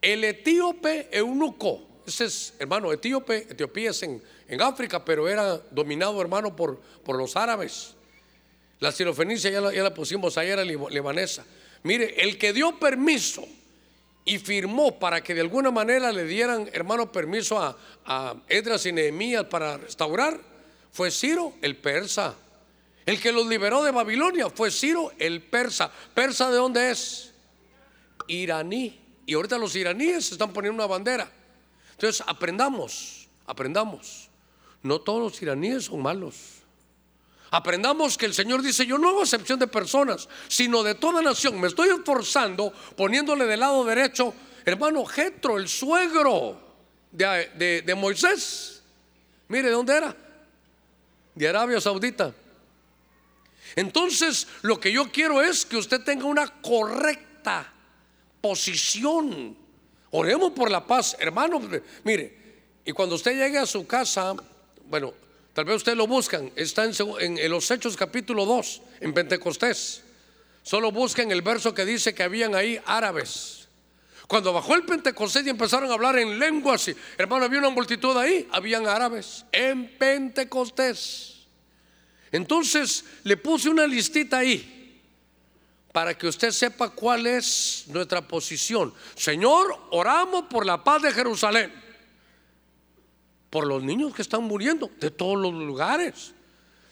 El 0.00 0.22
etíope 0.22 1.08
eunuco. 1.10 1.88
Ese 2.06 2.26
es, 2.26 2.54
hermano, 2.58 2.92
etíope, 2.92 3.46
Etiopía 3.50 3.90
es 3.90 4.02
en, 4.02 4.22
en 4.46 4.60
África, 4.60 5.02
pero 5.04 5.26
era 5.26 5.56
dominado, 5.70 6.20
hermano, 6.20 6.54
por, 6.54 6.78
por 7.02 7.16
los 7.16 7.34
árabes. 7.34 7.94
La 8.78 8.92
sirofenicia 8.92 9.50
ya 9.50 9.62
la, 9.62 9.72
ya 9.72 9.82
la 9.82 9.94
pusimos 9.94 10.36
ahí, 10.36 10.50
era 10.50 10.62
libanesa. 10.62 11.46
Mire, 11.82 12.22
el 12.22 12.36
que 12.36 12.52
dio 12.52 12.78
permiso 12.78 13.48
y 14.24 14.38
firmó 14.38 14.98
para 14.98 15.22
que 15.22 15.34
de 15.34 15.42
alguna 15.42 15.70
manera 15.70 16.10
le 16.12 16.24
dieran, 16.24 16.68
hermano, 16.72 17.12
permiso 17.12 17.58
a, 17.58 17.76
a 18.06 18.34
Edras 18.48 18.86
y 18.86 18.92
Nehemías 18.92 19.44
para 19.44 19.76
restaurar, 19.76 20.40
fue 20.92 21.10
Ciro 21.10 21.54
el 21.60 21.76
persa. 21.76 22.34
El 23.04 23.20
que 23.20 23.32
los 23.32 23.46
liberó 23.46 23.82
de 23.82 23.90
Babilonia 23.90 24.48
fue 24.48 24.70
Ciro 24.70 25.12
el 25.18 25.42
persa. 25.42 25.90
¿Persa 26.14 26.50
de 26.50 26.56
dónde 26.56 26.90
es? 26.90 27.32
Iraní. 28.28 29.00
Y 29.26 29.34
ahorita 29.34 29.58
los 29.58 29.74
iraníes 29.76 30.32
están 30.32 30.52
poniendo 30.52 30.82
una 30.82 30.86
bandera. 30.86 31.30
Entonces, 31.92 32.24
aprendamos, 32.26 33.28
aprendamos. 33.46 34.28
No 34.82 35.00
todos 35.00 35.20
los 35.20 35.42
iraníes 35.42 35.84
son 35.84 36.02
malos. 36.02 36.53
Aprendamos 37.54 38.18
que 38.18 38.26
el 38.26 38.34
Señor 38.34 38.62
dice, 38.62 38.84
yo 38.84 38.98
no 38.98 39.10
hago 39.10 39.22
excepción 39.22 39.60
de 39.60 39.68
personas, 39.68 40.28
sino 40.48 40.82
de 40.82 40.96
toda 40.96 41.22
nación. 41.22 41.60
Me 41.60 41.68
estoy 41.68 41.88
esforzando 41.88 42.72
poniéndole 42.96 43.44
del 43.44 43.60
lado 43.60 43.84
derecho, 43.84 44.34
hermano 44.64 45.04
Jetro, 45.04 45.56
el 45.56 45.68
suegro 45.68 46.60
de, 47.12 47.82
de 47.86 47.94
Moisés. 47.94 48.82
Mire, 49.46 49.68
¿de 49.68 49.70
dónde 49.70 49.96
era? 49.96 50.16
De 51.32 51.48
Arabia 51.48 51.80
Saudita. 51.80 52.34
Entonces, 53.76 54.48
lo 54.62 54.80
que 54.80 54.90
yo 54.90 55.12
quiero 55.12 55.40
es 55.40 55.64
que 55.64 55.76
usted 55.76 56.02
tenga 56.02 56.24
una 56.24 56.60
correcta 56.60 57.72
posición. 58.40 59.56
Oremos 60.10 60.50
por 60.50 60.72
la 60.72 60.84
paz, 60.84 61.16
hermano. 61.20 61.62
Mire, 62.02 62.36
y 62.84 62.90
cuando 62.90 63.14
usted 63.14 63.38
llegue 63.38 63.58
a 63.58 63.66
su 63.66 63.86
casa, 63.86 64.34
bueno, 64.86 65.14
tal 65.54 65.64
vez 65.64 65.76
usted 65.76 65.96
lo 65.96 66.06
buscan, 66.06 66.52
está 66.56 66.84
en, 66.84 67.38
en 67.38 67.50
los 67.50 67.70
Hechos 67.70 67.96
capítulo 67.96 68.44
2, 68.44 68.82
en 69.00 69.14
Pentecostés. 69.14 70.02
Solo 70.62 70.92
busquen 70.92 71.30
el 71.30 71.42
verso 71.42 71.72
que 71.72 71.84
dice 71.84 72.14
que 72.14 72.22
habían 72.22 72.54
ahí 72.54 72.80
árabes. 72.84 73.68
Cuando 74.26 74.52
bajó 74.52 74.74
el 74.74 74.84
Pentecostés 74.84 75.46
y 75.46 75.50
empezaron 75.50 75.90
a 75.90 75.94
hablar 75.94 76.18
en 76.18 76.38
lenguas, 76.38 76.90
hermano, 77.18 77.44
había 77.44 77.58
una 77.58 77.70
multitud 77.70 78.16
ahí, 78.16 78.48
habían 78.50 78.86
árabes 78.86 79.44
en 79.52 79.98
Pentecostés. 79.98 81.46
Entonces 82.32 83.04
le 83.22 83.36
puse 83.36 83.68
una 83.68 83.86
listita 83.86 84.38
ahí 84.38 85.02
para 85.92 86.18
que 86.18 86.26
usted 86.26 86.50
sepa 86.50 86.90
cuál 86.90 87.26
es 87.26 87.84
nuestra 87.88 88.26
posición. 88.26 88.92
Señor, 89.14 89.88
oramos 89.90 90.46
por 90.46 90.66
la 90.66 90.82
paz 90.82 91.02
de 91.02 91.12
Jerusalén, 91.12 91.72
por 93.54 93.68
los 93.68 93.84
niños 93.84 94.12
que 94.12 94.22
están 94.22 94.42
muriendo 94.42 94.90
de 94.98 95.12
todos 95.12 95.38
los 95.40 95.54
lugares. 95.54 96.34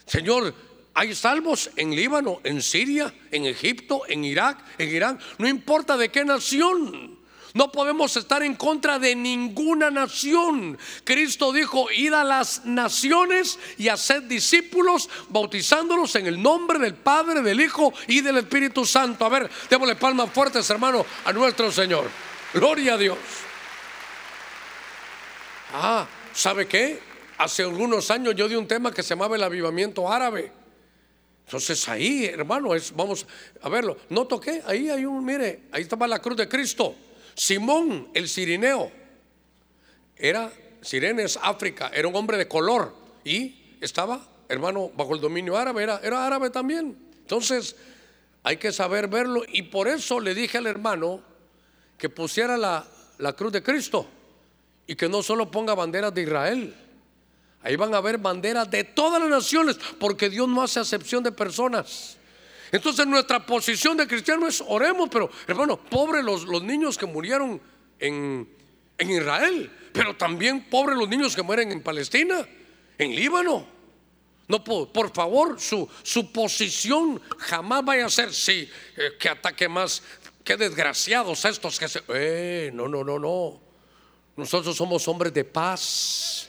Señor, 0.06 0.54
hay 0.94 1.12
salvos 1.12 1.68
en 1.74 1.90
Líbano, 1.90 2.38
en 2.44 2.62
Siria, 2.62 3.12
en 3.32 3.46
Egipto, 3.46 4.02
en 4.06 4.24
Irak, 4.24 4.64
en 4.78 4.88
Irán, 4.88 5.18
no 5.38 5.48
importa 5.48 5.96
de 5.96 6.10
qué 6.10 6.24
nación. 6.24 7.18
No 7.54 7.72
podemos 7.72 8.16
estar 8.16 8.44
en 8.44 8.54
contra 8.54 9.00
de 9.00 9.16
ninguna 9.16 9.90
nación. 9.90 10.78
Cristo 11.02 11.52
dijo, 11.52 11.90
id 11.90 12.12
a 12.12 12.22
las 12.22 12.64
naciones 12.64 13.58
y 13.76 13.88
haced 13.88 14.22
discípulos, 14.22 15.10
bautizándolos 15.30 16.14
en 16.14 16.28
el 16.28 16.40
nombre 16.40 16.78
del 16.78 16.94
Padre, 16.94 17.42
del 17.42 17.60
Hijo 17.60 17.92
y 18.06 18.20
del 18.20 18.36
Espíritu 18.36 18.86
Santo. 18.86 19.24
A 19.24 19.28
ver, 19.28 19.50
démosle 19.68 19.96
palmas 19.96 20.30
fuertes, 20.30 20.70
hermano, 20.70 21.04
a 21.24 21.32
nuestro 21.32 21.72
Señor. 21.72 22.08
Gloria 22.54 22.94
a 22.94 22.98
Dios. 22.98 23.18
Ah, 25.74 26.06
¿sabe 26.34 26.66
qué? 26.66 26.98
Hace 27.38 27.62
algunos 27.62 28.10
años 28.10 28.34
yo 28.34 28.48
di 28.48 28.54
un 28.54 28.68
tema 28.68 28.92
que 28.92 29.02
se 29.02 29.10
llamaba 29.10 29.36
el 29.36 29.42
avivamiento 29.42 30.10
árabe. 30.10 30.52
Entonces 31.44 31.88
ahí, 31.88 32.24
hermano, 32.26 32.74
es, 32.74 32.94
vamos 32.94 33.26
a 33.60 33.68
verlo. 33.68 33.96
No 34.08 34.26
toqué, 34.26 34.62
ahí 34.66 34.88
hay 34.88 35.04
un, 35.04 35.24
mire, 35.24 35.62
ahí 35.72 35.82
estaba 35.82 36.06
la 36.06 36.20
cruz 36.20 36.36
de 36.36 36.48
Cristo. 36.48 36.94
Simón 37.34 38.08
el 38.14 38.28
Sirineo 38.28 38.90
era, 40.16 40.52
Sirenes, 40.82 41.38
África, 41.42 41.90
era 41.92 42.08
un 42.08 42.14
hombre 42.14 42.36
de 42.36 42.46
color 42.46 42.94
y 43.24 43.76
estaba, 43.80 44.26
hermano, 44.48 44.90
bajo 44.96 45.14
el 45.14 45.20
dominio 45.20 45.56
árabe, 45.56 45.82
era, 45.82 46.00
era 46.02 46.26
árabe 46.26 46.50
también. 46.50 46.96
Entonces, 47.20 47.76
hay 48.42 48.56
que 48.56 48.72
saber 48.72 49.08
verlo 49.08 49.42
y 49.48 49.62
por 49.62 49.88
eso 49.88 50.20
le 50.20 50.34
dije 50.34 50.58
al 50.58 50.66
hermano 50.66 51.22
que 51.98 52.08
pusiera 52.08 52.56
la, 52.56 52.86
la 53.18 53.32
cruz 53.32 53.52
de 53.52 53.62
Cristo 53.62 54.06
y 54.86 54.94
que 54.94 55.08
no 55.08 55.22
solo 55.22 55.50
ponga 55.50 55.74
banderas 55.74 56.12
de 56.14 56.22
Israel. 56.22 56.74
Ahí 57.62 57.76
van 57.76 57.94
a 57.94 57.98
haber 57.98 58.18
banderas 58.18 58.70
de 58.70 58.84
todas 58.84 59.20
las 59.20 59.30
naciones, 59.30 59.78
porque 59.98 60.28
Dios 60.28 60.48
no 60.48 60.62
hace 60.62 60.80
acepción 60.80 61.22
de 61.22 61.30
personas. 61.30 62.16
Entonces 62.72 63.06
nuestra 63.06 63.44
posición 63.44 63.96
de 63.96 64.06
cristiano 64.06 64.48
es 64.48 64.62
oremos, 64.66 65.08
pero 65.10 65.30
hermano, 65.46 65.76
pobres 65.76 66.24
los, 66.24 66.44
los 66.44 66.62
niños 66.62 66.96
que 66.96 67.06
murieron 67.06 67.60
en, 67.98 68.48
en 68.98 69.10
Israel, 69.10 69.70
pero 69.92 70.16
también 70.16 70.64
pobres 70.68 70.98
los 70.98 71.08
niños 71.08 71.36
que 71.36 71.42
mueren 71.42 71.70
en 71.70 71.82
Palestina, 71.82 72.46
en 72.98 73.14
Líbano. 73.14 73.66
No, 74.48 74.64
por, 74.64 75.12
favor, 75.14 75.60
su, 75.60 75.88
su, 76.02 76.32
posición 76.32 77.20
jamás 77.38 77.84
vaya 77.84 78.06
a 78.06 78.10
ser, 78.10 78.34
sí, 78.34 78.68
eh, 78.96 79.12
que 79.18 79.28
ataque 79.28 79.68
más, 79.68 80.02
qué 80.44 80.56
desgraciados 80.56 81.44
estos 81.44 81.78
que 81.78 81.88
se... 81.88 82.02
Eh, 82.08 82.70
no, 82.74 82.88
no, 82.88 83.04
no, 83.04 83.18
no. 83.18 83.60
Nosotros 84.36 84.76
somos 84.76 85.06
hombres 85.08 85.32
de 85.32 85.44
paz. 85.44 86.48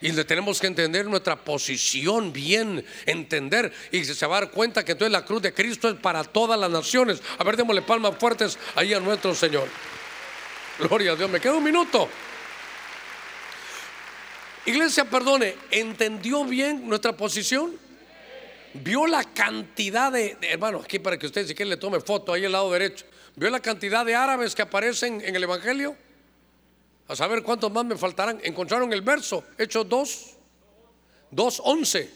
Y 0.00 0.12
le 0.12 0.24
tenemos 0.24 0.60
que 0.60 0.66
entender 0.66 1.06
nuestra 1.06 1.36
posición 1.36 2.32
bien, 2.32 2.84
entender. 3.06 3.72
Y 3.90 4.04
se 4.04 4.26
va 4.26 4.36
a 4.36 4.40
dar 4.40 4.50
cuenta 4.50 4.84
que 4.84 4.92
entonces 4.92 5.12
la 5.12 5.24
cruz 5.24 5.40
de 5.40 5.54
Cristo 5.54 5.88
es 5.88 5.94
para 5.94 6.22
todas 6.24 6.58
las 6.58 6.70
naciones. 6.70 7.22
A 7.38 7.44
ver, 7.44 7.56
démosle 7.56 7.82
palmas 7.82 8.16
fuertes 8.18 8.58
ahí 8.74 8.92
a 8.92 9.00
nuestro 9.00 9.34
Señor. 9.34 9.66
Gloria 10.78 11.12
a 11.12 11.16
Dios. 11.16 11.30
Me 11.30 11.40
queda 11.40 11.54
un 11.54 11.64
minuto. 11.64 12.08
Iglesia, 14.66 15.04
perdone, 15.04 15.56
¿entendió 15.70 16.44
bien 16.44 16.88
nuestra 16.88 17.16
posición? 17.16 17.78
¿Vio 18.74 19.06
la 19.06 19.22
cantidad 19.22 20.10
de, 20.10 20.36
hermano, 20.40 20.80
aquí 20.82 20.98
para 20.98 21.18
que 21.18 21.26
usted 21.26 21.46
si 21.46 21.54
quiere 21.54 21.70
le 21.70 21.76
tome 21.76 22.00
foto 22.00 22.32
ahí 22.32 22.44
al 22.44 22.52
lado 22.52 22.72
derecho? 22.72 23.04
¿Vio 23.36 23.50
la 23.50 23.60
cantidad 23.60 24.04
de 24.04 24.14
árabes 24.14 24.54
que 24.54 24.62
aparecen 24.62 25.20
en 25.24 25.36
el 25.36 25.42
Evangelio? 25.44 25.96
A 27.08 27.16
saber 27.16 27.42
cuántos 27.42 27.70
más 27.70 27.84
me 27.84 27.96
faltarán. 27.96 28.40
Encontraron 28.42 28.92
el 28.92 29.02
verso, 29.02 29.44
Hechos 29.58 29.88
2, 29.88 30.36
2, 31.30 31.62
11. 31.64 32.10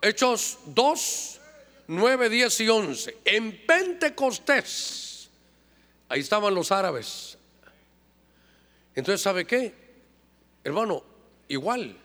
Hechos 0.00 0.58
2, 0.66 1.40
9, 1.88 2.28
10 2.28 2.60
y 2.60 2.68
11. 2.68 3.16
En 3.24 3.66
Pentecostés, 3.66 5.30
ahí 6.08 6.20
estaban 6.20 6.54
los 6.54 6.72
árabes. 6.72 7.38
Entonces, 8.94 9.22
¿sabe 9.22 9.46
qué? 9.46 9.74
Hermano, 10.64 11.04
igual. 11.48 11.98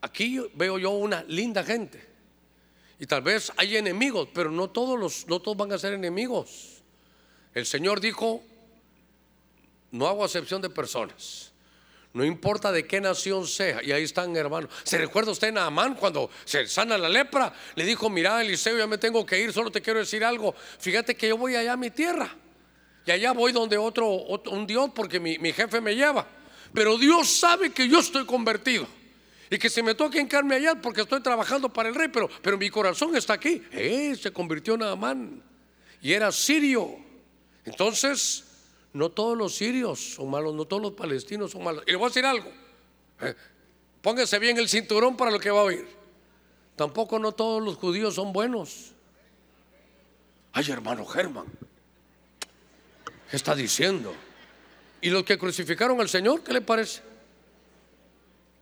Aquí 0.00 0.38
veo 0.54 0.78
yo 0.78 0.90
una 0.90 1.22
linda 1.24 1.62
gente. 1.62 2.13
Y 2.98 3.06
tal 3.06 3.22
vez 3.22 3.52
hay 3.56 3.76
enemigos, 3.76 4.28
pero 4.32 4.50
no 4.50 4.70
todos, 4.70 4.98
los, 4.98 5.26
no 5.26 5.40
todos 5.40 5.56
van 5.56 5.72
a 5.72 5.78
ser 5.78 5.94
enemigos. 5.94 6.82
El 7.52 7.66
Señor 7.66 8.00
dijo, 8.00 8.42
no 9.90 10.06
hago 10.06 10.24
acepción 10.24 10.62
de 10.62 10.70
personas. 10.70 11.52
No 12.12 12.24
importa 12.24 12.70
de 12.70 12.86
qué 12.86 13.00
nación 13.00 13.46
sea. 13.46 13.82
Y 13.82 13.90
ahí 13.90 14.04
están, 14.04 14.36
hermanos. 14.36 14.70
¿Se 14.84 14.98
recuerda 14.98 15.32
usted 15.32 15.48
en 15.48 15.58
Amán 15.58 15.96
cuando 15.96 16.30
se 16.44 16.66
sana 16.68 16.96
la 16.96 17.08
lepra? 17.08 17.52
Le 17.74 17.84
dijo, 17.84 18.08
mira, 18.08 18.40
Eliseo, 18.40 18.78
ya 18.78 18.86
me 18.86 18.98
tengo 18.98 19.26
que 19.26 19.40
ir, 19.40 19.52
solo 19.52 19.70
te 19.70 19.82
quiero 19.82 19.98
decir 19.98 20.24
algo. 20.24 20.54
Fíjate 20.78 21.16
que 21.16 21.28
yo 21.28 21.36
voy 21.36 21.56
allá 21.56 21.72
a 21.72 21.76
mi 21.76 21.90
tierra. 21.90 22.32
Y 23.04 23.10
allá 23.10 23.32
voy 23.32 23.50
donde 23.50 23.76
otro, 23.76 24.08
un 24.08 24.66
Dios, 24.66 24.90
porque 24.94 25.18
mi, 25.18 25.38
mi 25.38 25.52
jefe 25.52 25.80
me 25.80 25.96
lleva. 25.96 26.26
Pero 26.72 26.96
Dios 26.96 27.28
sabe 27.28 27.70
que 27.70 27.88
yo 27.88 27.98
estoy 27.98 28.24
convertido. 28.24 28.86
Y 29.50 29.58
que 29.58 29.68
se 29.68 29.82
me 29.82 29.94
toque 29.94 30.18
encarme 30.18 30.54
allá 30.56 30.74
porque 30.80 31.02
estoy 31.02 31.20
trabajando 31.20 31.68
para 31.72 31.88
el 31.88 31.94
rey, 31.94 32.08
pero, 32.08 32.28
pero 32.42 32.56
mi 32.56 32.70
corazón 32.70 33.14
está 33.16 33.34
aquí. 33.34 33.62
Eh, 33.72 34.16
se 34.20 34.32
convirtió 34.32 34.74
en 34.74 34.82
Amán 34.84 35.42
y 36.00 36.12
era 36.12 36.32
sirio. 36.32 36.96
Entonces, 37.64 38.44
No 38.94 39.10
todos 39.10 39.36
los 39.36 39.56
sirios 39.56 40.14
son 40.14 40.30
malos, 40.30 40.54
no 40.54 40.66
todos 40.66 40.80
los 40.80 40.92
palestinos 40.92 41.50
son 41.50 41.64
malos. 41.64 41.82
Y 41.86 41.90
le 41.90 41.96
voy 41.96 42.06
a 42.06 42.08
decir 42.10 42.24
algo. 42.24 42.48
eh, 43.20 43.34
Póngase 44.00 44.38
bien 44.38 44.56
el 44.56 44.68
cinturón 44.68 45.16
para 45.16 45.32
lo 45.32 45.40
que 45.40 45.50
va 45.50 45.60
a 45.60 45.64
oír. 45.64 45.84
Tampoco 46.76 47.18
no 47.18 47.32
todos 47.32 47.60
los 47.62 47.76
judíos 47.76 48.14
son 48.14 48.32
buenos. 48.32 48.92
Ay, 50.52 50.70
hermano 50.70 51.04
Germán, 51.04 51.46
¿qué 53.30 53.36
está 53.36 53.56
diciendo? 53.56 54.14
¿Y 55.00 55.10
los 55.10 55.24
que 55.24 55.36
crucificaron 55.36 56.00
al 56.00 56.08
Señor, 56.08 56.44
qué 56.44 56.52
le 56.52 56.60
parece? 56.60 57.02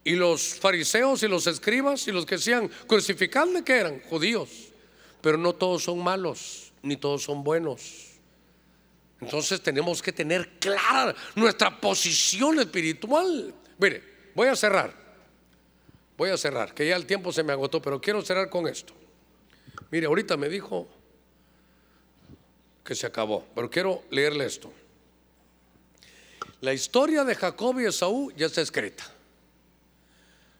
Y 0.03 0.15
los 0.15 0.55
fariseos 0.55 1.23
y 1.23 1.27
los 1.27 1.47
escribas 1.47 2.07
y 2.07 2.11
los 2.11 2.25
que 2.25 2.35
decían 2.35 2.69
crucificarle, 2.87 3.63
¿qué 3.63 3.77
eran? 3.77 4.01
Judíos. 4.01 4.49
Pero 5.21 5.37
no 5.37 5.53
todos 5.53 5.83
son 5.83 6.03
malos, 6.03 6.73
ni 6.81 6.97
todos 6.97 7.23
son 7.23 7.43
buenos. 7.43 8.09
Entonces 9.21 9.61
tenemos 9.61 10.01
que 10.01 10.11
tener 10.11 10.59
clara 10.59 11.15
nuestra 11.35 11.79
posición 11.79 12.59
espiritual. 12.59 13.53
Mire, 13.77 14.03
voy 14.35 14.49
a 14.49 14.55
cerrar. 14.55 14.93
Voy 16.17 16.29
a 16.29 16.37
cerrar, 16.37 16.73
que 16.73 16.87
ya 16.87 16.95
el 16.95 17.05
tiempo 17.05 17.31
se 17.31 17.41
me 17.41 17.53
agotó, 17.53 17.81
pero 17.81 17.99
quiero 17.99 18.21
cerrar 18.21 18.49
con 18.49 18.67
esto. 18.67 18.93
Mire, 19.89 20.05
ahorita 20.07 20.37
me 20.37 20.49
dijo 20.49 20.87
que 22.83 22.93
se 22.93 23.07
acabó, 23.07 23.47
pero 23.55 23.69
quiero 23.69 24.03
leerle 24.11 24.45
esto. 24.45 24.71
La 26.61 26.73
historia 26.73 27.23
de 27.23 27.35
Jacob 27.35 27.79
y 27.79 27.85
Esaú 27.85 28.31
ya 28.35 28.45
está 28.45 28.61
escrita. 28.61 29.12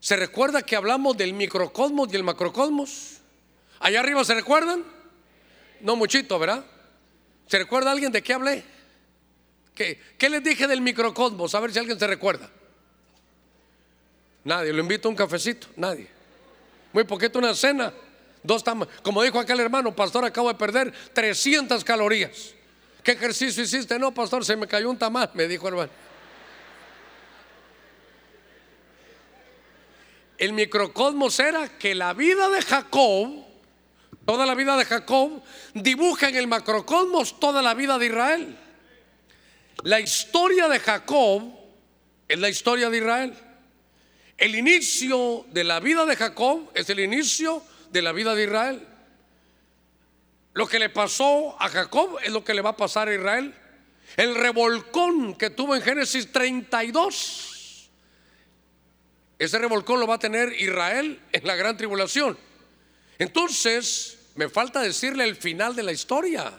¿Se 0.04 0.18
recuerda 0.18 0.64
que 0.64 0.76
hablamos 0.76 1.16
del 1.16 1.32
microcosmos 1.32 2.10
y 2.12 2.18
el 2.18 2.26
macrocosmos? 2.26 3.20
Allá 3.80 4.02
arriba 4.02 4.22
se 4.26 4.34
recuerdan? 4.34 4.84
No 5.80 5.96
muchito, 5.96 6.38
¿verdad? 6.38 6.66
¿Se 7.48 7.58
recuerda 7.58 7.90
alguien 7.92 8.12
de 8.12 8.22
qué 8.22 8.34
hablé? 8.34 8.66
¿Qué, 9.74 9.98
qué 10.18 10.30
les 10.30 10.44
dije 10.44 10.68
del 10.68 10.82
microcosmos? 10.82 11.56
A 11.56 11.62
ver 11.62 11.72
si 11.72 11.80
alguien 11.80 11.98
se 11.98 12.06
recuerda. 12.06 12.50
Nadie, 14.44 14.74
lo 14.74 14.82
invito 14.82 15.08
a 15.08 15.12
un 15.12 15.16
cafecito, 15.16 15.68
nadie. 15.78 16.10
Muy 16.92 17.06
poquito 17.06 17.40
una 17.40 17.56
cena, 17.56 17.94
dos 18.44 18.62
tam 18.62 18.86
Como 19.04 19.24
dijo 19.24 19.40
aquel 19.40 19.62
hermano, 19.62 19.96
pastor, 19.96 20.26
acabo 20.26 20.50
de 20.50 20.56
perder 20.56 20.94
300 21.14 21.82
calorías. 21.86 22.54
¿Qué 23.04 23.14
ejercicio 23.14 23.64
hiciste? 23.64 23.98
No, 23.98 24.14
pastor, 24.14 24.44
se 24.44 24.58
me 24.58 24.68
cayó 24.68 24.90
un 24.90 24.98
tamal, 24.98 25.32
me 25.34 25.48
dijo 25.48 25.66
hermano. 25.66 25.92
El 30.38 30.54
microcosmos 30.54 31.40
era 31.40 31.78
que 31.78 31.96
la 31.96 32.14
vida 32.14 32.50
de 32.50 32.62
Jacob, 32.62 33.46
toda 34.26 34.46
la 34.46 34.56
vida 34.56 34.76
de 34.78 34.86
Jacob, 34.86 35.44
dibuja 35.74 36.30
en 36.30 36.36
el 36.36 36.48
macrocosmos 36.48 37.40
toda 37.40 37.62
la 37.62 37.74
vida 37.74 37.98
de 37.98 38.08
Israel. 38.08 38.58
La 39.84 40.00
historia 40.00 40.68
de 40.68 40.80
Jacob 40.80 41.44
es 42.28 42.40
la 42.40 42.50
historia 42.50 42.90
de 42.90 42.98
Israel. 42.98 43.34
El 44.38 44.56
inicio 44.56 45.46
de 45.52 45.64
la 45.64 45.80
vida 45.80 46.06
de 46.06 46.16
Jacob 46.16 46.72
es 46.74 46.90
el 46.90 47.00
inicio 47.00 47.64
de 47.92 48.02
la 48.02 48.12
vida 48.12 48.34
de 48.34 48.44
Israel. 48.44 48.88
Lo 50.54 50.68
que 50.68 50.80
le 50.80 50.90
pasó 50.90 51.56
a 51.60 51.70
Jacob 51.70 52.18
es 52.24 52.32
lo 52.32 52.44
que 52.44 52.54
le 52.54 52.62
va 52.62 52.72
a 52.72 52.78
pasar 52.78 53.08
a 53.08 53.16
Israel. 53.16 53.54
El 54.18 54.36
revolcón 54.36 55.36
que 55.36 55.50
tuvo 55.50 55.76
en 55.76 55.82
Génesis 55.82 56.32
32. 56.32 57.53
Ese 59.40 59.58
revolcón 59.58 60.00
lo 60.00 60.08
va 60.08 60.16
a 60.16 60.20
tener 60.20 60.54
Israel 60.62 61.20
en 61.32 61.48
la 61.48 61.56
gran 61.56 61.76
tribulación. 61.76 62.38
Entonces, 63.20 64.20
me 64.36 64.50
falta 64.50 64.82
decirle 64.82 65.24
el 65.24 65.36
final 65.36 65.76
de 65.76 65.84
la 65.84 65.92
historia. 65.92 66.52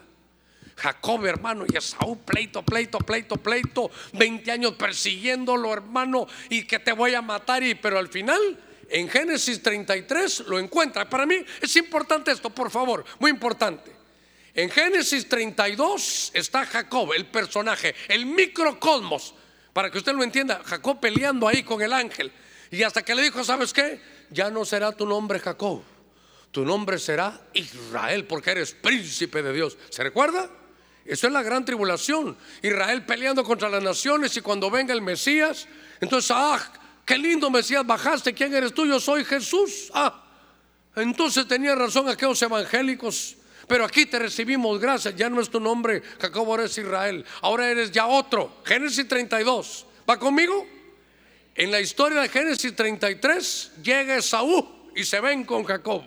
Jacob, 0.76 1.24
hermano, 1.24 1.64
y 1.68 1.76
Esaú, 1.76 2.18
pleito, 2.24 2.62
pleito, 2.62 2.98
pleito, 2.98 3.36
pleito, 3.36 3.90
20 4.12 4.50
años 4.50 4.74
persiguiéndolo, 4.74 5.72
hermano, 5.72 6.26
y 6.48 6.64
que 6.64 6.80
te 6.80 6.92
voy 6.92 7.14
a 7.14 7.22
matar, 7.22 7.62
y 7.62 7.74
pero 7.76 7.98
al 7.98 8.08
final, 8.08 8.40
en 8.88 9.08
Génesis 9.08 9.62
33 9.62 10.40
lo 10.48 10.58
encuentra. 10.58 11.08
Para 11.08 11.26
mí 11.26 11.36
es 11.60 11.76
importante 11.76 12.32
esto, 12.32 12.50
por 12.50 12.70
favor, 12.70 13.04
muy 13.20 13.30
importante. 13.30 13.92
En 14.54 14.70
Génesis 14.70 15.28
32 15.28 16.30
está 16.34 16.64
Jacob, 16.64 17.12
el 17.12 17.26
personaje, 17.26 17.94
el 18.08 18.26
microcosmos, 18.26 19.34
para 19.72 19.90
que 19.90 19.98
usted 19.98 20.12
lo 20.12 20.22
entienda, 20.22 20.62
Jacob 20.64 21.00
peleando 21.00 21.48
ahí 21.48 21.64
con 21.64 21.82
el 21.82 21.92
ángel, 21.92 22.30
y 22.74 22.82
hasta 22.82 23.02
que 23.02 23.14
le 23.14 23.22
dijo, 23.22 23.44
¿sabes 23.44 23.72
qué? 23.72 24.00
Ya 24.30 24.50
no 24.50 24.64
será 24.64 24.92
tu 24.92 25.06
nombre 25.06 25.38
Jacob, 25.38 25.82
tu 26.50 26.64
nombre 26.64 26.98
será 26.98 27.40
Israel, 27.52 28.26
porque 28.26 28.50
eres 28.50 28.72
príncipe 28.72 29.42
de 29.42 29.52
Dios. 29.52 29.78
¿Se 29.90 30.02
recuerda? 30.02 30.50
Eso 31.04 31.26
es 31.26 31.32
la 31.32 31.42
gran 31.42 31.64
tribulación. 31.64 32.36
Israel 32.62 33.04
peleando 33.04 33.44
contra 33.44 33.68
las 33.68 33.82
naciones 33.82 34.36
y 34.36 34.40
cuando 34.40 34.70
venga 34.70 34.92
el 34.92 35.02
Mesías, 35.02 35.68
entonces, 36.00 36.30
ah, 36.34 36.60
qué 37.04 37.18
lindo 37.18 37.50
Mesías 37.50 37.86
bajaste. 37.86 38.34
¿Quién 38.34 38.54
eres 38.54 38.72
tú? 38.72 38.86
Yo 38.86 38.98
soy 38.98 39.24
Jesús. 39.24 39.90
Ah, 39.94 40.24
entonces 40.96 41.46
tenía 41.46 41.74
razón 41.74 42.08
aquellos 42.08 42.40
evangélicos. 42.42 43.36
Pero 43.68 43.84
aquí 43.84 44.06
te 44.06 44.18
recibimos 44.18 44.78
gracias. 44.80 45.14
Ya 45.16 45.30
no 45.30 45.40
es 45.40 45.48
tu 45.48 45.60
nombre, 45.60 46.02
Jacob, 46.20 46.48
ahora 46.48 46.64
es 46.64 46.76
Israel. 46.76 47.24
Ahora 47.40 47.68
eres 47.70 47.90
ya 47.90 48.06
otro. 48.06 48.62
Génesis 48.64 49.06
32. 49.06 49.86
¿Va 50.08 50.18
conmigo? 50.18 50.66
En 51.54 51.70
la 51.70 51.80
historia 51.80 52.20
de 52.20 52.28
Génesis 52.28 52.74
33 52.74 53.72
llega 53.82 54.16
Esaú 54.16 54.90
y 54.94 55.04
se 55.04 55.20
ven 55.20 55.44
con 55.44 55.64
Jacob. 55.64 56.02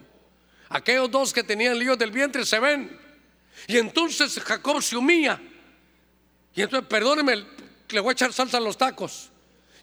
Aquellos 0.69 1.09
dos 1.09 1.31
que 1.31 1.43
tenían 1.43 1.79
líos 1.79 1.97
del 1.97 2.11
vientre 2.11 2.45
se 2.45 2.59
ven. 2.59 2.99
Y 3.67 3.77
entonces 3.77 4.39
Jacob 4.39 4.81
se 4.81 4.97
humilla. 4.97 5.39
Y 6.53 6.61
entonces, 6.61 6.87
perdóneme, 6.89 7.45
le 7.89 7.99
voy 7.99 8.09
a 8.09 8.13
echar 8.13 8.33
salsa 8.33 8.57
a 8.57 8.61
los 8.61 8.77
tacos. 8.77 9.29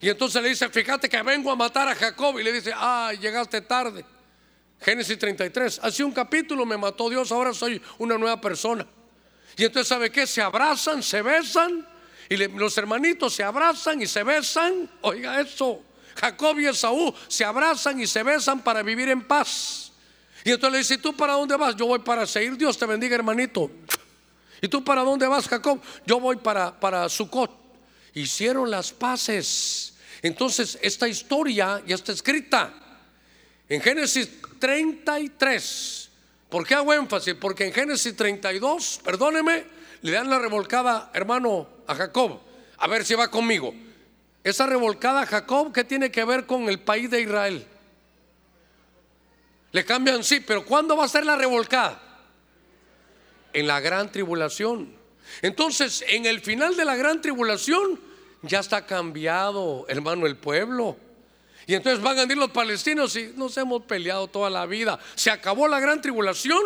Y 0.00 0.10
entonces 0.10 0.42
le 0.42 0.50
dice, 0.50 0.68
fíjate 0.68 1.08
que 1.08 1.22
vengo 1.22 1.50
a 1.50 1.56
matar 1.56 1.88
a 1.88 1.94
Jacob. 1.94 2.38
Y 2.38 2.42
le 2.42 2.52
dice, 2.52 2.72
ah, 2.74 3.12
llegaste 3.18 3.62
tarde. 3.62 4.04
Génesis 4.80 5.18
33. 5.18 5.80
Hace 5.82 6.04
un 6.04 6.12
capítulo 6.12 6.66
me 6.66 6.76
mató 6.76 7.08
Dios, 7.08 7.32
ahora 7.32 7.54
soy 7.54 7.80
una 7.96 8.18
nueva 8.18 8.38
persona. 8.38 8.86
Y 9.56 9.64
entonces, 9.64 9.88
¿sabe 9.88 10.10
qué? 10.10 10.26
Se 10.26 10.42
abrazan, 10.42 11.02
se 11.02 11.22
besan. 11.22 11.93
Y 12.28 12.36
los 12.36 12.76
hermanitos 12.78 13.34
se 13.34 13.42
abrazan 13.42 14.00
y 14.00 14.06
se 14.06 14.22
besan. 14.22 14.90
Oiga 15.02 15.40
eso. 15.40 15.82
Jacob 16.16 16.58
y 16.58 16.66
Esaú 16.66 17.14
se 17.28 17.44
abrazan 17.44 18.00
y 18.00 18.06
se 18.06 18.22
besan 18.22 18.62
para 18.62 18.82
vivir 18.82 19.08
en 19.08 19.22
paz. 19.22 19.92
Y 20.44 20.50
entonces 20.50 20.72
le 20.72 20.78
dice, 20.78 20.94
¿y 20.94 20.98
tú 20.98 21.16
para 21.16 21.34
dónde 21.34 21.56
vas? 21.56 21.74
Yo 21.76 21.86
voy 21.86 22.00
para 22.00 22.26
seguir. 22.26 22.56
Dios 22.56 22.78
te 22.78 22.86
bendiga, 22.86 23.14
hermanito. 23.14 23.70
¿Y 24.60 24.68
tú 24.68 24.84
para 24.84 25.02
dónde 25.02 25.26
vas, 25.26 25.48
Jacob? 25.48 25.80
Yo 26.06 26.20
voy 26.20 26.36
para, 26.36 26.78
para 26.78 27.08
Sucot. 27.08 27.50
Hicieron 28.14 28.70
las 28.70 28.92
paces. 28.92 29.94
Entonces, 30.22 30.78
esta 30.80 31.08
historia 31.08 31.82
ya 31.86 31.94
está 31.94 32.12
escrita 32.12 32.72
en 33.68 33.80
Génesis 33.80 34.28
33. 34.58 36.10
¿Por 36.48 36.66
qué 36.66 36.74
hago 36.74 36.94
énfasis? 36.94 37.34
Porque 37.34 37.66
en 37.66 37.72
Génesis 37.72 38.14
32, 38.14 39.00
perdóneme, 39.02 39.64
le 40.02 40.12
dan 40.12 40.30
la 40.30 40.38
revolcada, 40.38 41.10
hermano, 41.12 41.68
a 41.86 41.94
Jacob. 41.94 42.40
A 42.78 42.86
ver 42.86 43.04
si 43.04 43.14
va 43.14 43.30
conmigo. 43.30 43.74
Esa 44.42 44.66
revolcada 44.66 45.22
a 45.22 45.26
Jacob, 45.26 45.72
¿qué 45.72 45.84
tiene 45.84 46.10
que 46.10 46.24
ver 46.24 46.46
con 46.46 46.68
el 46.68 46.80
país 46.80 47.10
de 47.10 47.22
Israel? 47.22 47.66
Le 49.72 49.84
cambian, 49.84 50.22
sí, 50.22 50.40
pero 50.40 50.64
¿cuándo 50.64 50.96
va 50.96 51.04
a 51.04 51.08
ser 51.08 51.24
la 51.24 51.36
revolcada? 51.36 52.00
En 53.52 53.66
la 53.66 53.80
gran 53.80 54.12
tribulación. 54.12 54.94
Entonces, 55.42 56.04
en 56.08 56.26
el 56.26 56.40
final 56.40 56.76
de 56.76 56.84
la 56.84 56.94
gran 56.94 57.20
tribulación, 57.20 57.98
ya 58.42 58.60
está 58.60 58.84
cambiado, 58.84 59.86
hermano, 59.88 60.26
el 60.26 60.36
pueblo. 60.36 60.96
Y 61.66 61.74
entonces 61.74 62.02
van 62.02 62.18
a 62.18 62.22
ir 62.24 62.36
los 62.36 62.50
palestinos 62.50 63.16
y 63.16 63.32
nos 63.36 63.56
hemos 63.56 63.82
peleado 63.84 64.28
toda 64.28 64.50
la 64.50 64.66
vida. 64.66 64.98
Se 65.14 65.30
acabó 65.30 65.66
la 65.66 65.80
gran 65.80 66.02
tribulación, 66.02 66.62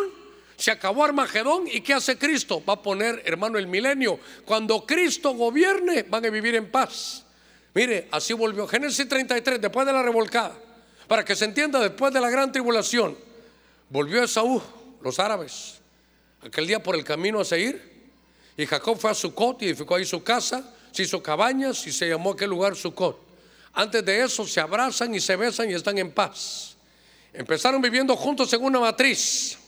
se 0.59 0.71
acabó 0.71 1.05
Armagedón. 1.05 1.63
¿Y 1.71 1.79
qué 1.79 1.93
hace 1.93 2.17
Cristo? 2.17 2.61
Va 2.67 2.73
a 2.73 2.81
poner, 2.81 3.23
hermano, 3.25 3.57
el 3.57 3.67
milenio. 3.67 4.19
Cuando 4.45 4.85
Cristo 4.85 5.31
gobierne, 5.31 6.03
van 6.03 6.25
a 6.25 6.29
vivir 6.29 6.53
en 6.55 6.69
paz. 6.69 7.23
Mire, 7.73 8.09
así 8.11 8.33
volvió. 8.33 8.67
Génesis 8.67 9.07
33, 9.07 9.61
después 9.61 9.87
de 9.87 9.93
la 9.93 10.03
revolcada. 10.03 10.53
Para 11.07 11.23
que 11.23 11.35
se 11.35 11.45
entienda, 11.45 11.79
después 11.79 12.13
de 12.13 12.19
la 12.19 12.29
gran 12.29 12.51
tribulación, 12.51 13.17
volvió 13.89 14.21
Esaú, 14.21 14.61
los 15.01 15.17
árabes, 15.17 15.79
aquel 16.45 16.67
día 16.67 16.83
por 16.83 16.95
el 16.95 17.05
camino 17.05 17.39
a 17.39 17.45
seguir. 17.45 18.11
Y 18.57 18.65
Jacob 18.65 18.99
fue 18.99 19.11
a 19.11 19.13
Sucot 19.13 19.61
y 19.61 19.67
edificó 19.67 19.95
ahí 19.95 20.03
su 20.03 20.21
casa, 20.21 20.75
se 20.91 21.03
hizo 21.03 21.23
cabañas 21.23 21.87
y 21.87 21.93
se 21.93 22.09
llamó 22.09 22.31
aquel 22.31 22.49
lugar 22.49 22.75
Sucot. 22.75 23.17
Antes 23.71 24.03
de 24.03 24.23
eso 24.23 24.45
se 24.45 24.59
abrazan 24.59 25.15
y 25.15 25.21
se 25.21 25.37
besan 25.37 25.71
y 25.71 25.73
están 25.73 25.97
en 25.97 26.11
paz. 26.11 26.75
Empezaron 27.31 27.81
viviendo 27.81 28.15
juntos 28.17 28.51
en 28.51 28.61
una 28.61 28.79
matriz. 28.81 29.58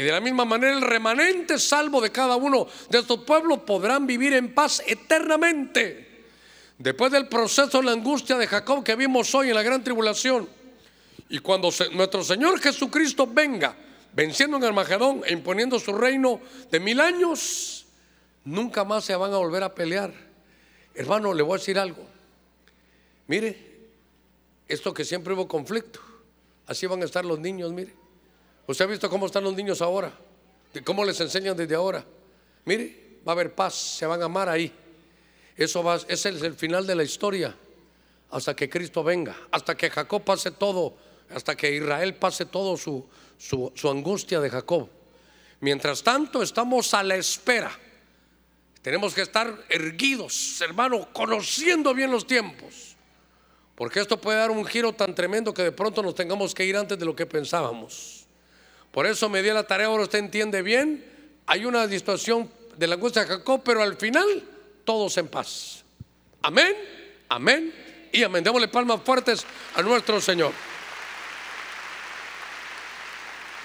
Y 0.00 0.02
de 0.02 0.12
la 0.12 0.20
misma 0.22 0.46
manera 0.46 0.72
el 0.72 0.80
remanente 0.80 1.58
salvo 1.58 2.00
de 2.00 2.10
cada 2.10 2.36
uno 2.36 2.66
de 2.88 3.00
estos 3.00 3.20
pueblos 3.20 3.58
podrán 3.66 4.06
vivir 4.06 4.32
en 4.32 4.54
paz 4.54 4.82
eternamente. 4.86 6.24
Después 6.78 7.12
del 7.12 7.28
proceso 7.28 7.80
de 7.80 7.84
la 7.84 7.92
angustia 7.92 8.38
de 8.38 8.46
Jacob 8.46 8.82
que 8.82 8.96
vimos 8.96 9.34
hoy 9.34 9.50
en 9.50 9.54
la 9.56 9.62
gran 9.62 9.84
tribulación. 9.84 10.48
Y 11.28 11.40
cuando 11.40 11.68
nuestro 11.92 12.24
Señor 12.24 12.58
Jesucristo 12.60 13.26
venga, 13.26 13.76
venciendo 14.14 14.56
en 14.56 14.64
Armagedón 14.64 15.20
e 15.26 15.34
imponiendo 15.34 15.78
su 15.78 15.92
reino 15.92 16.40
de 16.70 16.80
mil 16.80 16.98
años, 16.98 17.84
nunca 18.46 18.84
más 18.84 19.04
se 19.04 19.14
van 19.14 19.34
a 19.34 19.36
volver 19.36 19.64
a 19.64 19.74
pelear. 19.74 20.14
Hermano, 20.94 21.34
le 21.34 21.42
voy 21.42 21.56
a 21.56 21.58
decir 21.58 21.78
algo. 21.78 22.06
Mire, 23.26 23.82
esto 24.66 24.94
que 24.94 25.04
siempre 25.04 25.34
hubo 25.34 25.46
conflicto, 25.46 26.00
así 26.66 26.86
van 26.86 27.02
a 27.02 27.04
estar 27.04 27.22
los 27.22 27.38
niños, 27.38 27.70
mire. 27.74 27.99
¿Usted 28.70 28.84
ha 28.84 28.88
visto 28.88 29.10
cómo 29.10 29.26
están 29.26 29.42
los 29.42 29.54
niños 29.56 29.82
ahora? 29.82 30.12
Cómo 30.84 31.04
les 31.04 31.20
enseñan 31.20 31.56
desde 31.56 31.74
ahora. 31.74 32.04
Mire, 32.64 33.18
va 33.26 33.32
a 33.32 33.34
haber 33.34 33.52
paz, 33.52 33.74
se 33.74 34.06
van 34.06 34.22
a 34.22 34.26
amar 34.26 34.48
ahí. 34.48 34.72
Eso 35.56 35.82
va, 35.82 35.96
ese 35.96 36.28
es 36.28 36.42
el 36.42 36.54
final 36.54 36.86
de 36.86 36.94
la 36.94 37.02
historia. 37.02 37.52
Hasta 38.30 38.54
que 38.54 38.70
Cristo 38.70 39.02
venga, 39.02 39.36
hasta 39.50 39.76
que 39.76 39.90
Jacob 39.90 40.22
pase 40.22 40.52
todo, 40.52 40.94
hasta 41.34 41.56
que 41.56 41.74
Israel 41.74 42.14
pase 42.14 42.46
todo 42.46 42.76
su, 42.76 43.04
su, 43.36 43.72
su 43.74 43.90
angustia 43.90 44.38
de 44.38 44.48
Jacob. 44.48 44.88
Mientras 45.58 46.04
tanto, 46.04 46.40
estamos 46.40 46.94
a 46.94 47.02
la 47.02 47.16
espera. 47.16 47.76
Tenemos 48.82 49.14
que 49.14 49.22
estar 49.22 49.64
erguidos, 49.68 50.60
hermano, 50.60 51.12
conociendo 51.12 51.92
bien 51.92 52.12
los 52.12 52.24
tiempos. 52.24 52.94
Porque 53.74 53.98
esto 53.98 54.20
puede 54.20 54.38
dar 54.38 54.52
un 54.52 54.64
giro 54.64 54.92
tan 54.92 55.12
tremendo 55.12 55.52
que 55.52 55.64
de 55.64 55.72
pronto 55.72 56.04
nos 56.04 56.14
tengamos 56.14 56.54
que 56.54 56.64
ir 56.64 56.76
antes 56.76 56.96
de 56.96 57.04
lo 57.04 57.16
que 57.16 57.26
pensábamos. 57.26 58.19
Por 58.90 59.06
eso 59.06 59.28
me 59.28 59.42
di 59.42 59.50
la 59.50 59.64
tarea, 59.64 59.86
ahora 59.86 60.04
usted 60.04 60.18
entiende 60.18 60.62
bien. 60.62 61.04
Hay 61.46 61.64
una 61.64 61.86
distorsión 61.86 62.50
de 62.76 62.86
la 62.86 62.94
angustia 62.94 63.22
de 63.22 63.28
Jacob, 63.28 63.62
pero 63.64 63.82
al 63.82 63.96
final 63.96 64.26
todos 64.84 65.16
en 65.18 65.28
paz. 65.28 65.84
Amén, 66.42 66.74
amén 67.28 67.72
y 68.12 68.22
amén. 68.22 68.42
Démosle 68.42 68.68
palmas 68.68 69.00
fuertes 69.04 69.44
a 69.74 69.82
nuestro 69.82 70.20
Señor. 70.20 70.52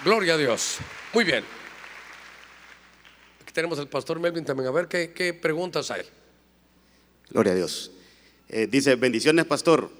Gloria 0.04 0.34
a 0.34 0.36
Dios. 0.36 0.78
Muy 1.12 1.24
bien. 1.24 1.44
Aquí 3.42 3.52
tenemos 3.52 3.78
al 3.78 3.88
pastor 3.88 4.20
Melvin 4.20 4.44
también. 4.44 4.68
A 4.68 4.72
ver 4.72 4.86
qué, 4.86 5.12
qué 5.12 5.32
preguntas 5.34 5.90
hay. 5.90 6.02
Gloria 7.30 7.52
a 7.52 7.56
Dios. 7.56 7.90
Eh, 8.48 8.68
dice, 8.68 8.94
bendiciones, 8.94 9.46
pastor. 9.46 9.90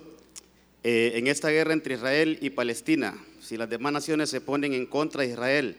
Eh, 0.89 1.19
en 1.19 1.27
esta 1.27 1.49
guerra 1.49 1.73
entre 1.73 1.95
Israel 1.95 2.39
y 2.41 2.51
Palestina, 2.51 3.13
si 3.41 3.57
las 3.57 3.69
demás 3.69 3.93
naciones 3.93 4.31
se 4.31 4.41
ponen 4.41 4.73
en 4.73 4.87
contra 4.87 5.23
de 5.23 5.31
Israel, 5.31 5.77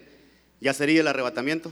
¿ya 0.59 0.73
sería 0.73 0.99
el 0.99 1.07
arrebatamiento? 1.07 1.71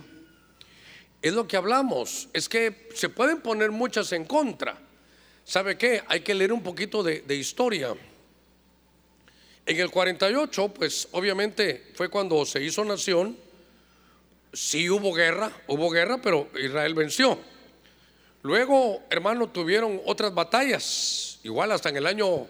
Es 1.21 1.33
lo 1.33 1.45
que 1.45 1.57
hablamos, 1.57 2.29
es 2.31 2.47
que 2.47 2.88
se 2.95 3.09
pueden 3.09 3.41
poner 3.41 3.71
muchas 3.71 4.13
en 4.13 4.23
contra. 4.23 4.79
¿Sabe 5.43 5.77
qué? 5.77 6.01
Hay 6.07 6.21
que 6.21 6.33
leer 6.33 6.53
un 6.53 6.63
poquito 6.63 7.03
de, 7.03 7.23
de 7.27 7.36
historia. 7.36 7.93
En 9.65 9.79
el 9.81 9.91
48, 9.91 10.69
pues 10.69 11.09
obviamente 11.11 11.91
fue 11.93 12.07
cuando 12.07 12.45
se 12.45 12.63
hizo 12.63 12.86
nación, 12.86 13.36
sí 14.53 14.89
hubo 14.89 15.11
guerra, 15.11 15.51
hubo 15.67 15.89
guerra, 15.89 16.21
pero 16.21 16.47
Israel 16.57 16.93
venció. 16.93 17.38
Luego, 18.43 19.03
hermano, 19.09 19.49
tuvieron 19.49 19.99
otras 20.05 20.33
batallas, 20.33 21.41
igual 21.43 21.73
hasta 21.73 21.89
en 21.89 21.97
el 21.97 22.07
año, 22.07 22.47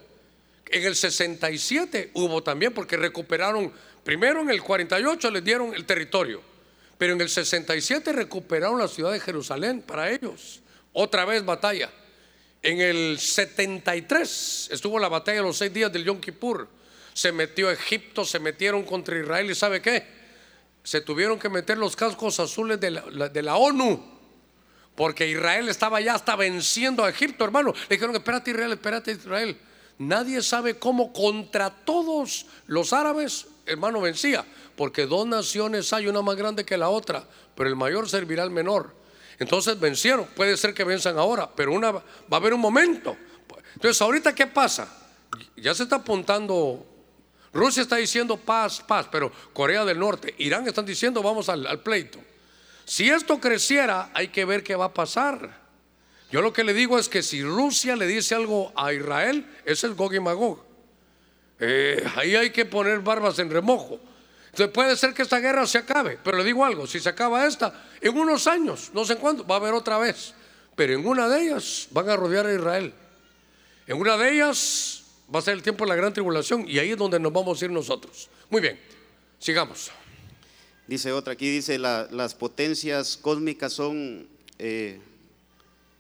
en 0.67 0.83
el 0.83 0.95
67 0.95 2.11
hubo 2.13 2.41
también, 2.43 2.73
porque 2.73 2.97
recuperaron, 2.97 3.71
primero 4.03 4.41
en 4.41 4.49
el 4.49 4.61
48 4.61 5.31
les 5.31 5.43
dieron 5.43 5.73
el 5.73 5.85
territorio, 5.85 6.41
pero 6.97 7.13
en 7.13 7.21
el 7.21 7.29
67 7.29 8.11
recuperaron 8.13 8.79
la 8.79 8.87
ciudad 8.87 9.11
de 9.11 9.19
Jerusalén 9.19 9.81
para 9.81 10.09
ellos. 10.11 10.61
Otra 10.93 11.25
vez 11.25 11.43
batalla. 11.43 11.91
En 12.61 12.79
el 12.81 13.19
73 13.19 14.69
estuvo 14.71 14.97
la 14.97 15.09
batalla 15.09 15.37
de 15.37 15.43
los 15.43 15.57
seis 15.57 15.71
días 15.71 15.91
del 15.91 16.03
Yom 16.05 16.19
Kippur. 16.19 16.67
Se 17.13 17.31
metió 17.31 17.69
Egipto, 17.69 18.25
se 18.25 18.39
metieron 18.39 18.83
contra 18.83 19.19
Israel 19.19 19.51
y 19.51 19.55
¿sabe 19.55 19.81
qué? 19.81 20.05
Se 20.83 21.01
tuvieron 21.01 21.37
que 21.37 21.49
meter 21.49 21.77
los 21.77 21.95
cascos 21.95 22.39
azules 22.39 22.79
de 22.79 22.91
la, 22.91 23.29
de 23.29 23.41
la 23.41 23.55
ONU. 23.57 24.15
Porque 24.95 25.27
Israel 25.27 25.67
estaba 25.69 25.99
ya 26.01 26.15
hasta 26.15 26.35
venciendo 26.35 27.03
a 27.03 27.09
Egipto, 27.09 27.43
hermano. 27.43 27.73
Le 27.89 27.97
dijeron, 27.97 28.15
espérate 28.15 28.51
Israel, 28.51 28.71
espérate 28.71 29.11
Israel. 29.11 29.57
Nadie 29.97 30.41
sabe 30.41 30.77
cómo 30.77 31.13
contra 31.13 31.69
todos 31.69 32.45
los 32.67 32.91
árabes, 32.91 33.47
hermano, 33.65 34.01
vencía. 34.01 34.45
Porque 34.75 35.05
dos 35.05 35.25
naciones 35.25 35.93
hay, 35.93 36.07
una 36.07 36.21
más 36.21 36.35
grande 36.35 36.65
que 36.65 36.77
la 36.77 36.89
otra, 36.89 37.23
pero 37.55 37.69
el 37.69 37.75
mayor 37.75 38.09
servirá 38.09 38.43
al 38.43 38.51
menor. 38.51 38.93
Entonces 39.39 39.79
vencieron. 39.79 40.25
Puede 40.35 40.57
ser 40.57 40.73
que 40.73 40.83
venzan 40.83 41.17
ahora, 41.17 41.49
pero 41.55 41.73
una, 41.73 41.91
va 41.91 42.03
a 42.31 42.35
haber 42.35 42.53
un 42.53 42.59
momento. 42.59 43.15
Entonces, 43.73 44.01
ahorita, 44.01 44.35
¿qué 44.35 44.47
pasa? 44.47 44.87
Ya 45.55 45.73
se 45.73 45.83
está 45.83 45.97
apuntando. 45.97 46.85
Rusia 47.53 47.83
está 47.83 47.95
diciendo 47.95 48.35
paz, 48.35 48.81
paz, 48.85 49.07
pero 49.09 49.31
Corea 49.53 49.85
del 49.85 49.97
Norte, 49.99 50.35
Irán 50.39 50.67
están 50.67 50.85
diciendo 50.85 51.23
vamos 51.23 51.47
al, 51.47 51.65
al 51.65 51.81
pleito. 51.81 52.19
Si 52.83 53.09
esto 53.09 53.39
creciera, 53.39 54.11
hay 54.13 54.27
que 54.27 54.43
ver 54.43 54.61
qué 54.61 54.75
va 54.75 54.85
a 54.85 54.93
pasar. 54.93 55.64
Yo 56.31 56.41
lo 56.41 56.51
que 56.51 56.63
le 56.63 56.73
digo 56.73 56.97
es 56.99 57.07
que 57.07 57.21
si 57.23 57.43
Rusia 57.43 57.95
le 57.95 58.07
dice 58.07 58.35
algo 58.35 58.73
a 58.75 58.91
Israel, 58.93 59.45
es 59.63 59.83
el 59.83 59.93
Gog 59.93 60.13
y 60.13 60.19
Magog. 60.19 60.59
Eh, 61.59 62.03
ahí 62.15 62.35
hay 62.35 62.49
que 62.49 62.65
poner 62.65 62.99
barbas 62.99 63.39
en 63.39 63.49
remojo. 63.49 63.99
Entonces 64.47 64.73
puede 64.73 64.95
ser 64.95 65.13
que 65.13 65.21
esta 65.21 65.39
guerra 65.39 65.67
se 65.67 65.77
acabe, 65.77 66.17
pero 66.23 66.37
le 66.37 66.43
digo 66.43 66.63
algo, 66.65 66.87
si 66.87 66.99
se 66.99 67.09
acaba 67.09 67.45
esta, 67.45 67.87
en 68.01 68.17
unos 68.17 68.47
años, 68.47 68.89
no 68.93 69.03
sé 69.05 69.17
cuándo, 69.17 69.45
va 69.45 69.55
a 69.55 69.57
haber 69.59 69.73
otra 69.73 69.97
vez. 69.97 70.33
Pero 70.75 70.93
en 70.93 71.05
una 71.05 71.27
de 71.29 71.43
ellas 71.43 71.87
van 71.91 72.09
a 72.09 72.15
rodear 72.15 72.45
a 72.47 72.53
Israel. 72.53 72.93
En 73.87 73.97
una 73.97 74.17
de 74.17 74.33
ellas 74.33 75.03
va 75.33 75.39
a 75.39 75.41
ser 75.41 75.53
el 75.53 75.61
tiempo 75.61 75.83
de 75.85 75.89
la 75.89 75.95
gran 75.95 76.11
tribulación 76.13 76.65
y 76.67 76.79
ahí 76.79 76.91
es 76.91 76.97
donde 76.97 77.19
nos 77.19 77.31
vamos 77.31 77.61
a 77.61 77.65
ir 77.65 77.71
nosotros. 77.71 78.29
Muy 78.49 78.61
bien, 78.61 78.79
sigamos. 79.39 79.91
Dice 80.87 81.11
otra, 81.11 81.33
aquí 81.33 81.49
dice, 81.49 81.77
la- 81.79 82.07
las 82.11 82.33
potencias 82.35 83.17
cósmicas 83.17 83.73
son, 83.73 84.27
eh, 84.59 84.99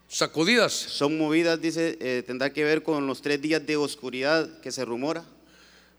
Sacudidas. 0.07 0.73
son 0.73 1.17
movidas, 1.17 1.59
dice, 1.59 1.97
eh, 1.99 2.23
tendrá 2.25 2.53
que 2.53 2.63
ver 2.63 2.83
con 2.83 3.05
los 3.07 3.21
tres 3.21 3.41
días 3.41 3.65
de 3.65 3.77
oscuridad 3.77 4.59
que 4.61 4.71
se 4.71 4.85
rumora. 4.85 5.23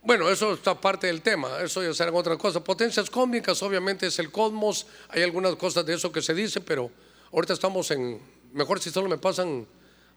Bueno, 0.03 0.31
eso 0.31 0.55
está 0.55 0.81
parte 0.81 1.09
del 1.09 1.21
tema, 1.21 1.61
eso 1.61 1.83
ya 1.83 1.93
será 1.93 2.13
otra 2.13 2.37
cosa. 2.37 2.63
Potencias 2.63 3.11
cósmicas, 3.11 3.61
obviamente 3.63 4.07
es 4.07 4.19
el 4.21 4.31
cosmos, 4.31 4.87
hay 5.09 5.23
algunas 5.23 5.57
cosas 5.57 5.85
de 5.85 5.95
eso 5.95 6.13
que 6.13 6.23
se 6.23 6.33
dice, 6.33 6.61
pero 6.61 6.93
ahorita 7.33 7.55
estamos 7.55 7.91
en, 7.91 8.21
mejor 8.53 8.81
si 8.81 8.91
solo 8.91 9.09
me 9.09 9.19
pasan 9.19 9.67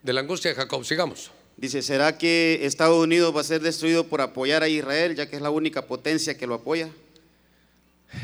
de 0.03 0.13
la 0.13 0.21
angustia 0.21 0.51
de 0.51 0.55
Jacob, 0.55 0.85
sigamos. 0.85 1.31
Dice, 1.57 1.81
¿será 1.81 2.17
que 2.17 2.59
Estados 2.61 3.03
Unidos 3.03 3.35
va 3.35 3.41
a 3.41 3.43
ser 3.43 3.61
destruido 3.61 4.05
por 4.05 4.21
apoyar 4.21 4.61
a 4.61 4.69
Israel, 4.69 5.15
ya 5.15 5.27
que 5.27 5.35
es 5.35 5.41
la 5.41 5.49
única 5.49 5.87
potencia 5.87 6.37
que 6.37 6.45
lo 6.45 6.53
apoya? 6.53 6.89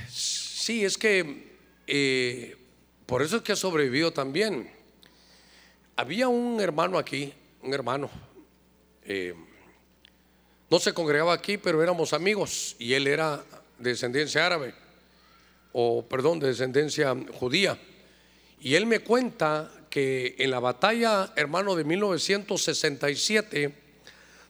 Sí, 0.07 0.85
es 0.85 0.97
que 0.97 1.51
eh, 1.87 2.55
por 3.05 3.23
eso 3.23 3.37
es 3.37 3.41
que 3.41 3.53
ha 3.53 3.55
sobrevivido 3.55 4.13
también. 4.13 4.74
Había 5.95 6.27
un 6.27 6.59
hermano 6.59 6.97
aquí, 6.97 7.33
un 7.61 7.73
hermano, 7.73 8.09
eh, 9.03 9.33
no 10.69 10.79
se 10.79 10.93
congregaba 10.93 11.33
aquí, 11.33 11.57
pero 11.57 11.81
éramos 11.81 12.11
amigos 12.13 12.75
y 12.79 12.93
él 12.93 13.07
era 13.07 13.43
de 13.79 13.91
descendencia 13.91 14.45
árabe, 14.45 14.73
o 15.71 16.03
perdón, 16.05 16.39
de 16.39 16.47
descendencia 16.47 17.15
judía. 17.33 17.77
Y 18.59 18.75
él 18.75 18.85
me 18.85 18.99
cuenta 18.99 19.71
que 19.89 20.35
en 20.39 20.51
la 20.51 20.59
batalla, 20.59 21.31
hermano, 21.35 21.75
de 21.75 21.83
1967, 21.85 23.73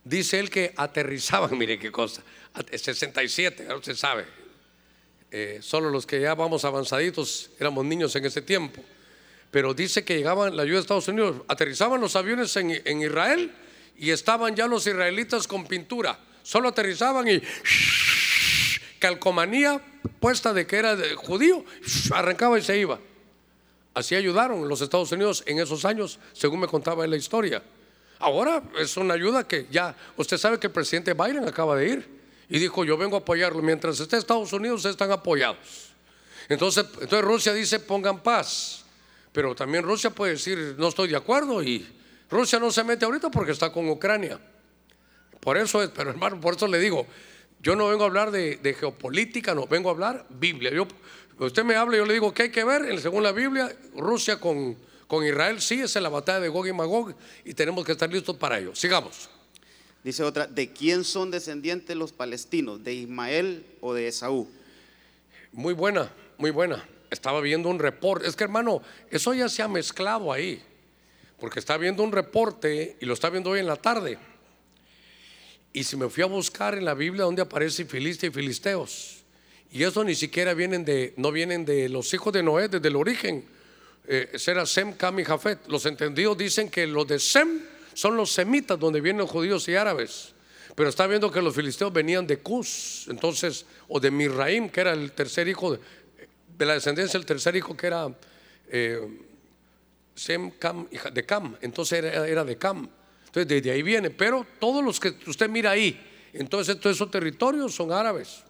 dice 0.04 0.40
él 0.40 0.50
que 0.50 0.72
aterrizaban, 0.76 1.56
mire 1.58 1.78
qué 1.78 1.92
cosa, 1.92 2.22
at- 2.54 2.74
67, 2.74 3.66
ya 3.68 3.76
usted 3.76 3.94
sabe, 3.94 4.24
eh, 5.30 5.58
solo 5.62 5.90
los 5.90 6.06
que 6.06 6.20
ya 6.20 6.34
vamos 6.34 6.64
avanzaditos 6.64 7.50
éramos 7.60 7.84
niños 7.84 8.16
en 8.16 8.24
ese 8.24 8.42
tiempo. 8.42 8.82
Pero 9.50 9.74
dice 9.74 10.04
que 10.04 10.16
llegaban 10.16 10.56
la 10.56 10.62
ayuda 10.62 10.76
de 10.76 10.80
Estados 10.82 11.08
Unidos, 11.08 11.42
aterrizaban 11.48 12.00
los 12.00 12.16
aviones 12.16 12.54
en, 12.56 12.82
en 12.84 13.02
Israel 13.02 13.52
y 13.96 14.10
estaban 14.10 14.54
ya 14.54 14.66
los 14.66 14.86
israelitas 14.86 15.46
con 15.46 15.66
pintura. 15.66 16.18
Solo 16.42 16.68
aterrizaban 16.68 17.26
y 17.28 17.42
calcomanía 18.98 19.80
puesta 20.20 20.52
de 20.52 20.66
que 20.66 20.76
era 20.76 20.96
judío, 21.16 21.64
arrancaba 22.12 22.58
y 22.58 22.62
se 22.62 22.78
iba. 22.78 22.98
Así 23.94 24.14
ayudaron 24.14 24.68
los 24.68 24.80
Estados 24.80 25.10
Unidos 25.12 25.42
en 25.46 25.58
esos 25.58 25.84
años, 25.84 26.18
según 26.32 26.60
me 26.60 26.66
contaba 26.66 27.04
él 27.04 27.10
la 27.10 27.16
historia. 27.16 27.62
Ahora 28.18 28.62
es 28.78 28.96
una 28.96 29.14
ayuda 29.14 29.46
que 29.46 29.66
ya, 29.70 29.94
usted 30.16 30.38
sabe 30.38 30.58
que 30.58 30.68
el 30.68 30.72
presidente 30.72 31.14
Biden 31.14 31.46
acaba 31.46 31.76
de 31.76 31.88
ir 31.88 32.08
y 32.48 32.58
dijo, 32.58 32.84
yo 32.84 32.96
vengo 32.96 33.16
a 33.16 33.20
apoyarlo. 33.20 33.62
Mientras 33.62 34.00
esté 34.00 34.16
Estados 34.16 34.52
Unidos, 34.52 34.84
están 34.84 35.10
apoyados. 35.12 35.90
Entonces, 36.48 36.86
entonces 36.92 37.22
Rusia 37.22 37.52
dice, 37.52 37.80
pongan 37.80 38.22
paz. 38.22 38.84
Pero 39.36 39.54
también 39.54 39.84
Rusia 39.84 40.08
puede 40.08 40.32
decir, 40.32 40.76
no 40.78 40.88
estoy 40.88 41.08
de 41.08 41.16
acuerdo 41.16 41.62
y 41.62 41.86
Rusia 42.30 42.58
no 42.58 42.70
se 42.70 42.82
mete 42.82 43.04
ahorita 43.04 43.30
porque 43.30 43.52
está 43.52 43.70
con 43.70 43.86
Ucrania. 43.86 44.40
Por 45.40 45.58
eso 45.58 45.82
es, 45.82 45.90
pero 45.90 46.08
hermano, 46.08 46.40
por 46.40 46.56
eso 46.56 46.66
le 46.66 46.78
digo, 46.78 47.06
yo 47.60 47.76
no 47.76 47.88
vengo 47.88 48.04
a 48.04 48.06
hablar 48.06 48.30
de, 48.30 48.56
de 48.56 48.72
geopolítica, 48.72 49.54
no, 49.54 49.66
vengo 49.66 49.90
a 49.90 49.92
hablar 49.92 50.24
Biblia. 50.30 50.70
Yo, 50.70 50.88
usted 51.38 51.64
me 51.64 51.76
habla, 51.76 51.98
yo 51.98 52.06
le 52.06 52.14
digo, 52.14 52.32
¿qué 52.32 52.44
hay 52.44 52.50
que 52.50 52.64
ver? 52.64 52.98
Según 52.98 53.22
la 53.22 53.32
Biblia, 53.32 53.76
Rusia 53.94 54.40
con, 54.40 54.74
con 55.06 55.22
Israel, 55.22 55.60
sí, 55.60 55.82
es 55.82 55.94
la 55.96 56.08
batalla 56.08 56.40
de 56.40 56.48
Gog 56.48 56.68
y 56.68 56.72
Magog 56.72 57.14
y 57.44 57.52
tenemos 57.52 57.84
que 57.84 57.92
estar 57.92 58.10
listos 58.10 58.36
para 58.38 58.58
ello. 58.58 58.74
Sigamos. 58.74 59.28
Dice 60.02 60.22
otra, 60.22 60.46
¿de 60.46 60.72
quién 60.72 61.04
son 61.04 61.30
descendientes 61.30 61.94
los 61.94 62.10
palestinos? 62.10 62.82
¿De 62.82 62.94
Ismael 62.94 63.66
o 63.82 63.92
de 63.92 64.08
Esaú? 64.08 64.48
Muy 65.52 65.74
buena, 65.74 66.10
muy 66.38 66.52
buena. 66.52 66.82
Estaba 67.10 67.40
viendo 67.40 67.68
un 67.68 67.78
reporte. 67.78 68.26
Es 68.28 68.36
que 68.36 68.44
hermano, 68.44 68.82
eso 69.10 69.34
ya 69.34 69.48
se 69.48 69.62
ha 69.62 69.68
mezclado 69.68 70.32
ahí. 70.32 70.62
Porque 71.38 71.58
está 71.58 71.76
viendo 71.76 72.02
un 72.02 72.12
reporte 72.12 72.96
y 73.00 73.04
lo 73.04 73.14
está 73.14 73.30
viendo 73.30 73.50
hoy 73.50 73.60
en 73.60 73.66
la 73.66 73.76
tarde. 73.76 74.18
Y 75.72 75.84
si 75.84 75.96
me 75.96 76.08
fui 76.08 76.22
a 76.22 76.26
buscar 76.26 76.74
en 76.74 76.84
la 76.84 76.94
Biblia 76.94 77.24
donde 77.24 77.42
aparece 77.42 77.84
Filistea 77.84 78.30
y 78.30 78.32
Filisteos. 78.32 79.24
Y 79.70 79.82
eso 79.82 80.02
ni 80.04 80.14
siquiera 80.14 80.54
vienen 80.54 80.84
de, 80.84 81.12
no 81.16 81.30
vienen 81.32 81.64
de 81.64 81.88
los 81.88 82.12
hijos 82.14 82.32
de 82.32 82.42
Noé 82.42 82.68
desde 82.68 82.88
el 82.88 82.96
origen. 82.96 83.44
Eh, 84.08 84.32
será 84.36 84.64
Sem, 84.64 84.94
Cam 84.94 85.18
y 85.18 85.24
Jafet. 85.24 85.68
Los 85.68 85.84
entendidos 85.84 86.38
dicen 86.38 86.70
que 86.70 86.86
los 86.86 87.06
de 87.06 87.18
Sem 87.18 87.60
son 87.92 88.16
los 88.16 88.32
semitas, 88.32 88.78
donde 88.78 89.00
vienen 89.00 89.26
judíos 89.26 89.68
y 89.68 89.74
árabes. 89.74 90.34
Pero 90.74 90.88
está 90.88 91.06
viendo 91.06 91.30
que 91.30 91.42
los 91.42 91.54
filisteos 91.54 91.92
venían 91.92 92.26
de 92.26 92.38
Cus, 92.38 93.06
entonces, 93.08 93.64
o 93.88 93.98
de 93.98 94.10
Mirraim, 94.10 94.68
que 94.68 94.82
era 94.82 94.92
el 94.92 95.12
tercer 95.12 95.48
hijo 95.48 95.72
de, 95.72 95.80
de 96.56 96.66
la 96.66 96.74
descendencia, 96.74 97.18
el 97.18 97.26
tercer 97.26 97.54
hijo 97.56 97.76
que 97.76 97.86
era 97.86 98.08
eh, 98.68 99.00
Sem, 100.14 100.50
Cam, 100.52 100.88
de 101.12 101.24
Cam. 101.26 101.56
Entonces 101.60 101.98
era, 102.04 102.26
era 102.26 102.44
de 102.44 102.56
Cam. 102.56 102.88
Entonces 103.26 103.48
desde 103.48 103.70
ahí 103.70 103.82
viene. 103.82 104.10
Pero 104.10 104.46
todos 104.58 104.82
los 104.84 104.98
que 104.98 105.14
usted 105.26 105.48
mira 105.48 105.70
ahí, 105.72 106.00
entonces 106.32 106.78
todos 106.80 106.96
esos 106.96 107.10
territorios 107.10 107.74
son 107.74 107.92
árabes. 107.92 108.42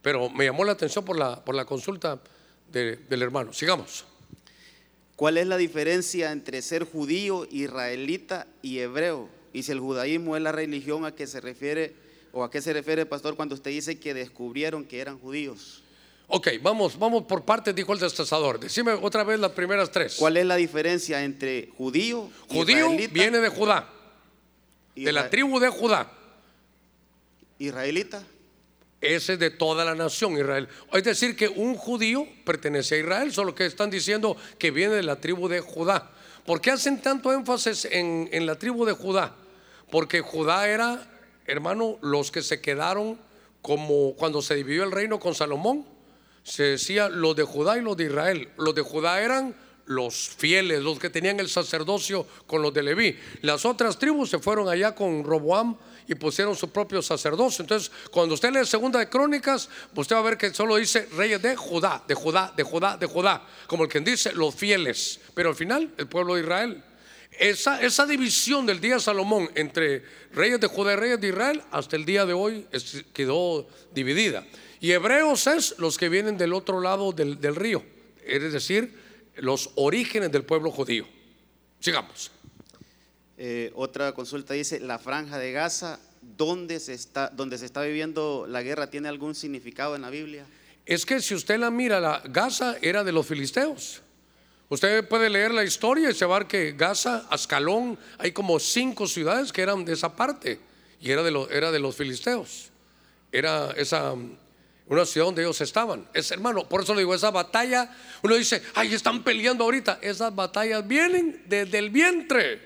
Pero 0.00 0.30
me 0.30 0.44
llamó 0.46 0.64
la 0.64 0.72
atención 0.72 1.04
por 1.04 1.18
la, 1.18 1.44
por 1.44 1.54
la 1.54 1.64
consulta 1.64 2.18
de- 2.72 2.96
del 2.96 3.22
hermano. 3.22 3.52
Sigamos. 3.52 4.04
¿Cuál 5.16 5.36
es 5.36 5.46
la 5.48 5.56
diferencia 5.56 6.30
entre 6.30 6.62
ser 6.62 6.84
judío, 6.84 7.46
israelita 7.50 8.46
y 8.62 8.78
hebreo? 8.78 9.28
Y 9.52 9.64
si 9.64 9.72
el 9.72 9.80
judaísmo 9.80 10.36
es 10.36 10.42
la 10.42 10.52
religión 10.52 11.04
a 11.04 11.14
que 11.14 11.26
se 11.26 11.40
refiere 11.40 11.92
o 12.32 12.44
a 12.44 12.50
qué 12.50 12.62
se 12.62 12.72
refiere, 12.72 13.04
pastor, 13.04 13.34
cuando 13.34 13.54
usted 13.56 13.70
dice 13.72 13.98
que 13.98 14.14
descubrieron 14.14 14.84
que 14.84 15.00
eran 15.00 15.18
judíos. 15.18 15.82
Ok, 16.30 16.48
vamos, 16.60 16.98
vamos 16.98 17.24
por 17.24 17.44
partes, 17.44 17.74
dijo 17.74 17.92
el 17.94 17.98
destazador. 18.00 18.60
Decime 18.60 18.92
otra 18.92 19.24
vez 19.24 19.40
las 19.40 19.52
primeras 19.52 19.90
tres. 19.90 20.16
¿Cuál 20.18 20.36
es 20.36 20.44
la 20.44 20.56
diferencia 20.56 21.24
entre 21.24 21.70
judío, 21.78 22.28
Judío 22.48 22.78
israelita, 22.92 23.14
viene 23.14 23.38
de 23.38 23.48
Judá, 23.48 23.88
de 24.94 25.10
la 25.12 25.22
isra- 25.22 25.30
tribu 25.30 25.58
de 25.58 25.68
Judá. 25.70 26.12
israelita? 27.58 28.22
Ese 29.00 29.34
es 29.34 29.38
de 29.38 29.50
toda 29.50 29.84
la 29.84 29.94
nación 29.94 30.32
Israel. 30.36 30.68
Es 30.92 31.04
decir, 31.04 31.36
que 31.36 31.48
un 31.48 31.76
judío 31.76 32.26
pertenece 32.44 32.96
a 32.96 32.98
Israel, 32.98 33.32
solo 33.32 33.54
que 33.54 33.64
están 33.64 33.90
diciendo 33.90 34.36
que 34.58 34.70
viene 34.70 34.94
de 34.96 35.02
la 35.04 35.16
tribu 35.20 35.48
de 35.48 35.60
Judá. 35.60 36.10
¿Por 36.44 36.60
qué 36.60 36.72
hacen 36.72 37.00
tanto 37.00 37.32
énfasis 37.32 37.84
en, 37.86 38.28
en 38.32 38.44
la 38.44 38.58
tribu 38.58 38.84
de 38.84 38.92
Judá? 38.92 39.34
Porque 39.90 40.20
Judá 40.20 40.68
era, 40.68 41.08
hermano, 41.46 41.96
los 42.02 42.30
que 42.30 42.42
se 42.42 42.60
quedaron 42.60 43.18
como 43.62 44.14
cuando 44.16 44.42
se 44.42 44.56
dividió 44.56 44.82
el 44.84 44.90
reino 44.92 45.18
con 45.20 45.34
Salomón. 45.34 45.86
Se 46.48 46.62
decía 46.62 47.10
los 47.10 47.36
de 47.36 47.44
Judá 47.44 47.76
y 47.76 47.82
los 47.82 47.96
de 47.96 48.04
Israel. 48.04 48.48
Los 48.56 48.74
de 48.74 48.80
Judá 48.80 49.20
eran 49.20 49.54
los 49.84 50.14
fieles, 50.14 50.82
los 50.82 50.98
que 50.98 51.10
tenían 51.10 51.40
el 51.40 51.48
sacerdocio 51.48 52.26
con 52.46 52.62
los 52.62 52.72
de 52.72 52.82
Leví. 52.82 53.18
Las 53.42 53.66
otras 53.66 53.98
tribus 53.98 54.30
se 54.30 54.38
fueron 54.38 54.68
allá 54.68 54.94
con 54.94 55.24
Roboam 55.24 55.76
y 56.06 56.14
pusieron 56.14 56.56
su 56.56 56.70
propio 56.70 57.02
sacerdocio. 57.02 57.62
Entonces, 57.62 57.90
cuando 58.10 58.34
usted 58.34 58.50
lee 58.50 58.64
Segunda 58.64 58.98
de 58.98 59.10
Crónicas, 59.10 59.68
usted 59.94 60.16
va 60.16 60.20
a 60.20 60.22
ver 60.22 60.38
que 60.38 60.52
solo 60.54 60.76
dice 60.76 61.06
reyes 61.16 61.40
de 61.42 61.54
Judá, 61.54 62.02
de 62.08 62.14
Judá, 62.14 62.52
de 62.56 62.62
Judá, 62.62 62.96
de 62.96 63.06
Judá, 63.06 63.46
como 63.66 63.84
el 63.84 63.90
que 63.90 64.00
dice 64.00 64.32
los 64.32 64.54
fieles, 64.54 65.20
pero 65.34 65.50
al 65.50 65.54
final 65.54 65.92
el 65.98 66.06
pueblo 66.06 66.34
de 66.34 66.42
Israel. 66.42 66.82
Esa, 67.30 67.82
esa 67.82 68.06
división 68.06 68.64
del 68.64 68.80
día 68.80 68.94
de 68.94 69.00
Salomón 69.00 69.50
entre 69.54 70.02
reyes 70.32 70.58
de 70.60 70.66
Judá 70.66 70.94
y 70.94 70.96
reyes 70.96 71.20
de 71.20 71.28
Israel 71.28 71.62
hasta 71.70 71.96
el 71.96 72.06
día 72.06 72.24
de 72.24 72.32
hoy 72.32 72.66
quedó 73.12 73.68
dividida. 73.92 74.44
Y 74.80 74.92
hebreos 74.92 75.46
es 75.46 75.78
los 75.78 75.98
que 75.98 76.08
vienen 76.08 76.36
del 76.36 76.52
otro 76.52 76.80
lado 76.80 77.12
del, 77.12 77.40
del 77.40 77.56
río, 77.56 77.84
es 78.24 78.52
decir, 78.52 78.94
los 79.36 79.70
orígenes 79.74 80.30
del 80.32 80.44
pueblo 80.44 80.70
judío. 80.70 81.06
Sigamos. 81.80 82.30
Eh, 83.36 83.70
otra 83.76 84.12
consulta 84.12 84.54
dice, 84.54 84.80
la 84.80 84.98
franja 84.98 85.38
de 85.38 85.52
Gaza, 85.52 86.00
¿dónde 86.36 86.80
se, 86.80 86.92
está, 86.92 87.28
donde 87.28 87.56
se 87.56 87.66
está 87.66 87.82
viviendo 87.82 88.46
la 88.48 88.62
guerra, 88.62 88.90
tiene 88.90 89.08
algún 89.08 89.34
significado 89.36 89.94
en 89.94 90.02
la 90.02 90.10
Biblia? 90.10 90.44
Es 90.84 91.06
que 91.06 91.20
si 91.20 91.34
usted 91.34 91.58
la 91.58 91.70
mira, 91.70 92.00
la 92.00 92.20
Gaza 92.24 92.76
era 92.82 93.04
de 93.04 93.12
los 93.12 93.26
filisteos. 93.26 94.02
Usted 94.70 95.06
puede 95.06 95.30
leer 95.30 95.52
la 95.52 95.64
historia 95.64 96.10
y 96.10 96.14
se 96.14 96.26
va 96.26 96.36
a 96.36 96.38
ver 96.40 96.48
que 96.48 96.72
Gaza, 96.72 97.26
Ascalón, 97.30 97.96
hay 98.18 98.32
como 98.32 98.58
cinco 98.58 99.06
ciudades 99.06 99.52
que 99.52 99.62
eran 99.62 99.84
de 99.84 99.92
esa 99.92 100.14
parte 100.14 100.58
y 101.00 101.10
era 101.10 101.22
de, 101.22 101.30
los 101.30 101.50
era 101.50 101.70
de 101.70 101.78
los 101.78 101.94
filisteos. 101.94 102.70
Era 103.30 103.70
esa 103.76 104.14
una 104.88 105.04
ciudad 105.04 105.26
donde 105.26 105.42
ellos 105.42 105.60
estaban. 105.60 106.08
Es 106.14 106.30
hermano, 106.30 106.68
por 106.68 106.82
eso 106.82 106.94
le 106.94 107.00
digo, 107.00 107.14
esa 107.14 107.30
batalla, 107.30 107.94
uno 108.22 108.34
dice, 108.34 108.62
ay, 108.74 108.94
están 108.94 109.22
peleando 109.22 109.64
ahorita. 109.64 109.98
Esas 110.00 110.34
batallas 110.34 110.86
vienen 110.86 111.42
desde 111.46 111.78
el 111.78 111.90
vientre. 111.90 112.60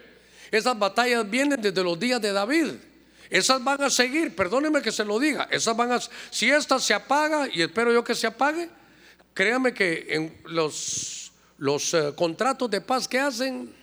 Esas 0.50 0.78
batallas 0.78 1.28
vienen 1.28 1.60
desde 1.60 1.82
los 1.82 1.98
días 1.98 2.20
de 2.20 2.32
David. 2.32 2.74
Esas 3.28 3.64
van 3.64 3.82
a 3.82 3.90
seguir, 3.90 4.36
perdóneme 4.36 4.82
que 4.82 4.92
se 4.92 5.04
lo 5.04 5.18
diga. 5.18 5.48
Esas 5.50 5.74
van 5.74 5.92
a, 5.92 6.00
si 6.30 6.50
esta 6.50 6.78
se 6.78 6.92
apaga, 6.92 7.48
y 7.52 7.62
espero 7.62 7.92
yo 7.92 8.04
que 8.04 8.14
se 8.14 8.26
apague, 8.26 8.68
créame 9.32 9.72
que 9.72 10.06
en 10.10 10.38
los, 10.44 11.32
los 11.56 11.94
eh, 11.94 12.12
contratos 12.14 12.70
de 12.70 12.82
paz 12.82 13.08
que 13.08 13.18
hacen 13.18 13.74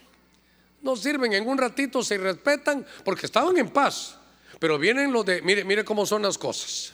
no 0.82 0.96
sirven. 0.96 1.34
En 1.34 1.48
un 1.48 1.58
ratito 1.58 2.04
se 2.04 2.18
respetan 2.18 2.86
porque 3.04 3.26
estaban 3.26 3.58
en 3.58 3.70
paz. 3.70 4.16
Pero 4.60 4.78
vienen 4.78 5.12
los 5.12 5.26
de, 5.26 5.42
mire, 5.42 5.64
mire 5.64 5.84
cómo 5.84 6.06
son 6.06 6.22
las 6.22 6.38
cosas. 6.38 6.94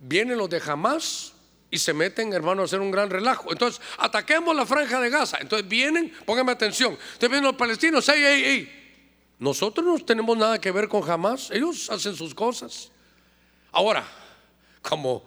Vienen 0.00 0.38
los 0.38 0.50
de 0.50 0.60
Hamas 0.66 1.32
y 1.70 1.78
se 1.78 1.92
meten, 1.92 2.32
hermano, 2.32 2.62
a 2.62 2.64
hacer 2.64 2.80
un 2.80 2.90
gran 2.90 3.10
relajo. 3.10 3.52
Entonces, 3.52 3.80
ataquemos 3.98 4.56
la 4.56 4.66
franja 4.66 5.00
de 5.00 5.10
Gaza. 5.10 5.38
Entonces 5.40 5.68
vienen, 5.68 6.12
póngame 6.24 6.52
atención. 6.52 6.92
Entonces 6.92 7.28
vienen 7.28 7.44
los 7.44 7.56
palestinos, 7.56 8.08
ey, 8.08 8.24
ey, 8.24 8.44
ey. 8.44 8.80
Nosotros 9.38 9.86
no 9.86 9.98
tenemos 10.04 10.36
nada 10.36 10.60
que 10.60 10.70
ver 10.70 10.88
con 10.88 11.08
Hamas. 11.08 11.50
Ellos 11.50 11.88
hacen 11.90 12.14
sus 12.14 12.34
cosas. 12.34 12.90
Ahora, 13.72 14.04
como 14.82 15.24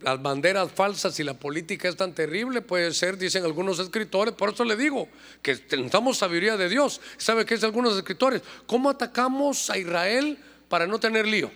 las 0.00 0.20
banderas 0.22 0.70
falsas 0.72 1.18
y 1.18 1.24
la 1.24 1.34
política 1.34 1.88
es 1.88 1.96
tan 1.96 2.14
terrible, 2.14 2.62
puede 2.62 2.92
ser, 2.92 3.18
dicen 3.18 3.44
algunos 3.44 3.78
escritores, 3.78 4.34
por 4.34 4.50
eso 4.50 4.64
le 4.64 4.76
digo 4.76 5.08
que 5.42 5.52
necesitamos 5.52 6.18
sabiduría 6.18 6.56
de 6.56 6.68
Dios. 6.68 7.00
¿Sabe 7.16 7.44
qué 7.44 7.54
es 7.54 7.64
algunos 7.64 7.96
escritores? 7.96 8.42
¿Cómo 8.66 8.90
atacamos 8.90 9.70
a 9.70 9.78
Israel 9.78 10.38
para 10.68 10.86
no 10.86 11.00
tener 11.00 11.26
lío? 11.26 11.50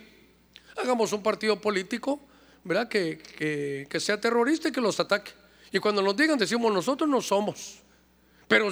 Hagamos 0.77 1.13
un 1.13 1.23
partido 1.23 1.61
político, 1.61 2.21
¿verdad? 2.65 2.89
Que, 2.89 3.19
que- 3.19 3.87
que 3.89 4.01
sea 4.01 4.21
terrorista 4.21 4.69
y 4.69 4.73
que 4.73 4.81
los 4.81 4.99
ataque. 5.01 5.33
Y 5.73 5.79
cuando 5.79 6.03
nos 6.03 6.17
digan, 6.17 6.39
decimos, 6.39 6.73
nosotros 6.73 7.09
no 7.09 7.21
somos. 7.23 7.79
Pero, 8.49 8.69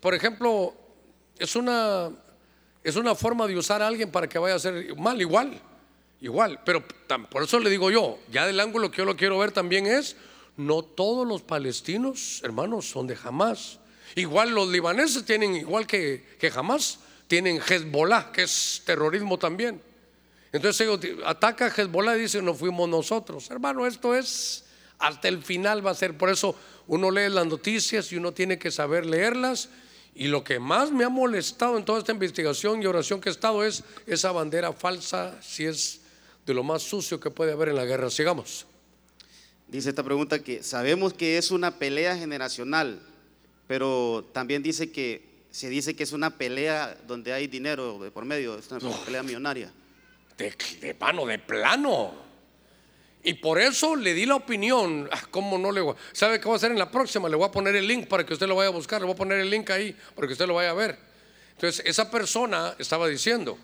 por 0.00 0.14
ejemplo, 0.14 0.74
es 1.38 1.56
una, 1.56 2.10
es 2.84 2.96
una 2.96 3.14
forma 3.14 3.46
de 3.46 3.56
usar 3.56 3.80
a 3.82 3.86
alguien 3.86 4.10
para 4.10 4.28
que 4.28 4.38
vaya 4.38 4.54
a 4.54 4.56
hacer 4.58 4.94
mal, 4.96 5.18
igual, 5.20 5.58
igual. 6.20 6.60
Pero 6.64 6.84
por 7.30 7.42
eso 7.42 7.58
le 7.60 7.70
digo 7.70 7.90
yo, 7.90 8.18
ya 8.30 8.46
del 8.46 8.60
ángulo 8.60 8.90
que 8.90 8.98
yo 8.98 9.04
lo 9.06 9.16
quiero 9.16 9.38
ver 9.38 9.52
también 9.52 9.86
es, 9.86 10.16
no 10.58 10.82
todos 10.82 11.26
los 11.26 11.40
palestinos, 11.42 12.40
hermanos, 12.44 12.90
son 12.90 13.06
de 13.06 13.16
Hamas. 13.22 13.78
Igual 14.16 14.50
los 14.50 14.68
libaneses 14.68 15.24
tienen, 15.24 15.54
igual 15.54 15.86
que, 15.86 16.36
que 16.38 16.48
Hamas, 16.54 16.98
tienen 17.26 17.60
Hezbollah, 17.66 18.32
que 18.32 18.42
es 18.42 18.82
terrorismo 18.84 19.38
también. 19.38 19.80
Entonces 20.52 20.86
ellos 20.86 21.00
ataca 21.26 21.66
a 21.66 21.68
Hezbollah 21.68 22.16
y 22.16 22.22
dicen, 22.22 22.44
no 22.44 22.54
fuimos 22.54 22.88
nosotros. 22.88 23.50
Hermano, 23.50 23.86
esto 23.86 24.14
es, 24.14 24.64
hasta 24.98 25.28
el 25.28 25.42
final 25.42 25.86
va 25.86 25.90
a 25.90 25.94
ser. 25.94 26.16
Por 26.16 26.30
eso 26.30 26.54
uno 26.86 27.10
lee 27.10 27.28
las 27.28 27.46
noticias 27.46 28.10
y 28.12 28.16
uno 28.16 28.32
tiene 28.32 28.58
que 28.58 28.70
saber 28.70 29.04
leerlas. 29.04 29.68
Y 30.14 30.28
lo 30.28 30.42
que 30.42 30.58
más 30.58 30.90
me 30.90 31.04
ha 31.04 31.08
molestado 31.08 31.76
en 31.76 31.84
toda 31.84 31.98
esta 31.98 32.12
investigación 32.12 32.82
y 32.82 32.86
oración 32.86 33.20
que 33.20 33.28
he 33.28 33.32
estado 33.32 33.64
es 33.64 33.84
esa 34.06 34.32
bandera 34.32 34.72
falsa, 34.72 35.40
si 35.42 35.64
es 35.64 36.00
de 36.44 36.54
lo 36.54 36.64
más 36.64 36.82
sucio 36.82 37.20
que 37.20 37.30
puede 37.30 37.52
haber 37.52 37.68
en 37.68 37.76
la 37.76 37.84
guerra. 37.84 38.10
Sigamos. 38.10 38.66
Dice 39.68 39.90
esta 39.90 40.02
pregunta 40.02 40.38
que 40.38 40.62
sabemos 40.62 41.12
que 41.12 41.36
es 41.36 41.50
una 41.50 41.78
pelea 41.78 42.16
generacional, 42.16 43.00
pero 43.66 44.26
también 44.32 44.62
dice 44.62 44.90
que 44.90 45.28
se 45.50 45.68
dice 45.68 45.94
que 45.94 46.02
es 46.04 46.12
una 46.12 46.38
pelea 46.38 46.98
donde 47.06 47.34
hay 47.34 47.46
dinero 47.46 47.98
de 47.98 48.10
por 48.10 48.24
medio, 48.24 48.58
es 48.58 48.70
una 48.70 48.96
pelea 49.04 49.22
millonaria. 49.22 49.70
De, 50.38 50.96
mano, 50.98 51.26
de 51.26 51.38
plano. 51.38 52.14
Y 53.24 53.34
por 53.34 53.58
eso 53.60 53.96
le 53.96 54.14
di 54.14 54.24
la 54.24 54.36
opinión. 54.36 55.08
Ah, 55.12 55.22
¿Cómo 55.30 55.58
no 55.58 55.72
le 55.72 55.80
voy? 55.80 55.96
¿Sabe 56.12 56.38
qué 56.38 56.44
voy 56.46 56.54
a 56.54 56.56
hacer 56.56 56.70
en 56.70 56.78
la 56.78 56.90
próxima? 56.90 57.28
Le 57.28 57.36
voy 57.36 57.46
a 57.46 57.50
poner 57.50 57.74
el 57.76 57.86
link 57.86 58.06
para 58.06 58.24
que 58.24 58.32
usted 58.32 58.46
lo 58.46 58.54
vaya 58.54 58.68
a 58.68 58.72
buscar. 58.72 59.00
Le 59.00 59.06
voy 59.06 59.14
a 59.14 59.18
poner 59.18 59.40
el 59.40 59.50
link 59.50 59.68
ahí 59.70 59.94
para 60.14 60.26
que 60.28 60.32
usted 60.32 60.46
lo 60.46 60.54
vaya 60.54 60.70
a 60.70 60.74
ver. 60.74 60.96
Entonces, 61.50 61.84
esa 61.84 62.10
persona 62.10 62.74
estaba 62.78 63.08
diciendo: 63.08 63.58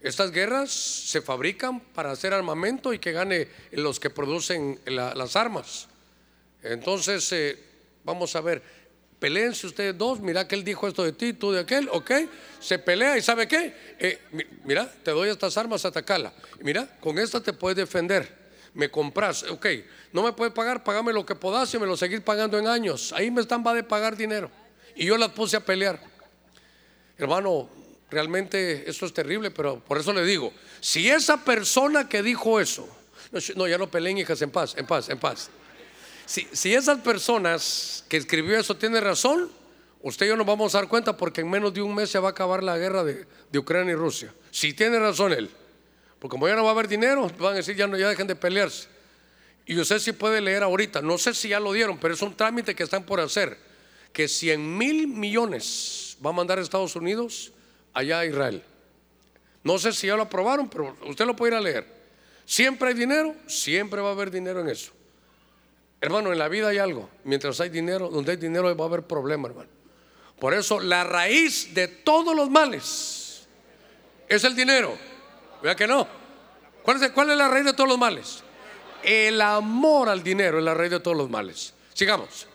estas 0.00 0.30
guerras 0.32 0.70
se 0.72 1.20
fabrican 1.20 1.80
para 1.80 2.10
hacer 2.10 2.32
armamento 2.32 2.94
y 2.94 2.98
que 2.98 3.12
gane 3.12 3.48
los 3.72 4.00
que 4.00 4.08
producen 4.08 4.80
la- 4.86 5.14
las 5.14 5.36
armas. 5.36 5.88
Entonces, 6.62 7.30
eh, 7.32 7.62
vamos 8.04 8.34
a 8.34 8.40
ver, 8.40 8.62
peleense 9.18 9.66
ustedes 9.66 9.96
dos, 9.96 10.20
mira 10.20 10.46
que 10.46 10.54
él 10.54 10.64
dijo 10.64 10.86
esto 10.88 11.02
de 11.04 11.12
ti, 11.12 11.32
tú 11.32 11.52
de 11.52 11.60
aquel, 11.60 11.88
ok, 11.90 12.10
se 12.60 12.78
pelea 12.78 13.16
y 13.16 13.22
¿sabe 13.22 13.48
qué? 13.48 13.74
Eh, 13.98 14.18
mi- 14.32 14.44
mira, 14.64 14.90
te 15.02 15.10
doy 15.12 15.28
estas 15.30 15.56
armas, 15.56 15.84
atacala. 15.84 16.32
Mira, 16.60 16.86
con 17.00 17.18
esta 17.18 17.40
te 17.40 17.52
puedes 17.52 17.76
defender. 17.76 18.44
me 18.74 18.90
compras, 18.90 19.44
ok, 19.44 19.66
no 20.12 20.24
me 20.24 20.32
puedes 20.32 20.52
pagar, 20.52 20.82
pagame 20.82 21.12
lo 21.12 21.24
que 21.24 21.36
podás 21.36 21.72
y 21.72 21.78
me 21.78 21.86
lo 21.86 21.96
seguís 21.96 22.20
pagando 22.20 22.58
en 22.58 22.66
años. 22.66 23.12
Ahí 23.12 23.30
me 23.30 23.40
están 23.40 23.64
va 23.64 23.72
de 23.72 23.84
pagar 23.84 24.16
dinero. 24.16 24.50
Y 24.96 25.06
yo 25.06 25.16
las 25.16 25.30
puse 25.30 25.56
a 25.56 25.60
pelear. 25.60 26.00
Hermano, 27.16 27.68
realmente 28.10 28.88
eso 28.90 29.06
es 29.06 29.12
terrible, 29.12 29.50
pero 29.52 29.78
por 29.78 29.98
eso 29.98 30.12
le 30.12 30.24
digo, 30.24 30.52
si 30.80 31.08
esa 31.08 31.44
persona 31.44 32.08
que 32.08 32.20
dijo 32.22 32.58
eso, 32.60 32.88
no, 33.54 33.68
ya 33.68 33.78
no 33.78 33.88
peleen 33.88 34.18
hijas 34.18 34.42
en 34.42 34.50
paz, 34.50 34.74
en 34.76 34.86
paz, 34.86 35.08
en 35.08 35.18
paz. 35.18 35.50
Si, 36.26 36.48
si 36.52 36.74
esas 36.74 37.00
personas 37.00 38.04
que 38.08 38.16
escribió 38.16 38.58
eso 38.58 38.76
tiene 38.76 39.00
razón, 39.00 39.50
usted 40.02 40.26
y 40.26 40.28
yo 40.28 40.36
nos 40.36 40.46
vamos 40.46 40.74
a 40.74 40.78
dar 40.78 40.88
cuenta 40.88 41.16
porque 41.16 41.40
en 41.40 41.50
menos 41.50 41.72
de 41.72 41.82
un 41.82 41.94
mes 41.94 42.10
se 42.10 42.18
va 42.18 42.28
a 42.28 42.30
acabar 42.32 42.62
la 42.62 42.76
guerra 42.76 43.04
de, 43.04 43.26
Ucrania 43.58 43.92
y 43.92 43.96
Rusia. 43.96 44.32
Si 44.50 44.74
tiene 44.74 44.98
razón 44.98 45.32
él. 45.32 45.50
Porque 46.18 46.32
como 46.32 46.48
ya 46.48 46.54
no 46.56 46.62
va 46.62 46.70
a 46.70 46.72
haber 46.72 46.88
dinero, 46.88 47.30
van 47.38 47.52
a 47.52 47.56
decir 47.56 47.76
ya 47.76 47.86
no, 47.86 47.96
ya 47.96 48.08
dejen 48.08 48.26
de 48.26 48.36
pelearse. 48.36 48.88
Y 49.66 49.78
usted 49.78 49.98
sí 49.98 50.12
puede 50.12 50.40
leer 50.40 50.62
ahorita, 50.62 51.00
no 51.00 51.16
sé 51.16 51.32
si 51.32 51.48
ya 51.48 51.60
lo 51.60 51.72
dieron, 51.72 51.98
pero 51.98 52.12
es 52.12 52.20
un 52.20 52.36
trámite 52.36 52.74
que 52.74 52.82
están 52.82 53.04
por 53.04 53.18
hacer, 53.20 53.56
que 54.12 54.28
100 54.28 54.76
mil 54.76 55.08
millones 55.08 56.18
va 56.24 56.30
a 56.30 56.32
mandar 56.34 56.58
a 56.58 56.62
Estados 56.62 56.96
Unidos 56.96 57.52
allá 57.94 58.20
a 58.20 58.26
Israel. 58.26 58.62
No 59.62 59.78
sé 59.78 59.92
si 59.92 60.06
ya 60.06 60.16
lo 60.16 60.22
aprobaron, 60.22 60.68
pero 60.68 60.94
usted 61.06 61.24
lo 61.24 61.34
puede 61.34 61.52
ir 61.52 61.58
a 61.58 61.60
leer. 61.60 61.86
Siempre 62.44 62.88
hay 62.88 62.94
dinero, 62.94 63.34
siempre 63.46 64.02
va 64.02 64.10
a 64.10 64.12
haber 64.12 64.30
dinero 64.30 64.60
en 64.60 64.68
eso. 64.68 64.92
Hermano, 66.04 66.32
en 66.32 66.38
la 66.38 66.48
vida 66.48 66.68
hay 66.68 66.76
algo. 66.76 67.08
Mientras 67.24 67.58
hay 67.60 67.70
dinero, 67.70 68.10
donde 68.10 68.32
hay 68.32 68.36
dinero 68.36 68.76
va 68.76 68.84
a 68.84 68.88
haber 68.88 69.04
problema, 69.04 69.48
hermano. 69.48 69.70
Por 70.38 70.52
eso 70.52 70.78
la 70.78 71.02
raíz 71.02 71.72
de 71.72 71.88
todos 71.88 72.36
los 72.36 72.50
males 72.50 73.48
es 74.28 74.44
el 74.44 74.54
dinero. 74.54 74.98
Vea 75.62 75.74
que 75.74 75.86
no. 75.86 76.06
¿Cuál 76.82 77.02
es, 77.02 77.10
¿Cuál 77.12 77.30
es 77.30 77.38
la 77.38 77.48
raíz 77.48 77.64
de 77.64 77.72
todos 77.72 77.88
los 77.88 77.96
males? 77.96 78.42
El 79.02 79.40
amor 79.40 80.10
al 80.10 80.22
dinero 80.22 80.58
es 80.58 80.64
la 80.64 80.74
raíz 80.74 80.90
de 80.90 81.00
todos 81.00 81.16
los 81.16 81.30
males. 81.30 81.72
Sigamos. 81.94 82.48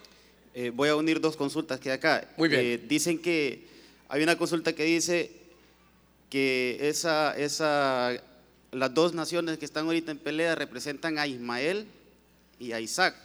Eh, 0.53 0.69
voy 0.71 0.89
a 0.89 0.95
unir 0.95 1.19
dos 1.19 1.35
consultas 1.35 1.79
que 1.79 1.89
hay 1.89 1.97
acá. 1.97 2.27
Muy 2.37 2.49
bien. 2.49 2.61
Eh, 2.63 2.77
dicen 2.87 3.17
que 3.17 3.67
hay 4.09 4.21
una 4.21 4.37
consulta 4.37 4.73
que 4.73 4.83
dice 4.83 5.31
que 6.29 6.77
esa, 6.81 7.35
esa, 7.35 8.13
las 8.71 8.93
dos 8.93 9.15
naciones 9.15 9.57
que 9.57 9.65
están 9.65 9.87
ahorita 9.87 10.11
en 10.11 10.19
pelea 10.19 10.53
representan 10.53 11.17
a 11.17 11.25
Ismael 11.25 11.87
y 12.59 12.73
a 12.73 12.79
Isaac. 12.79 13.15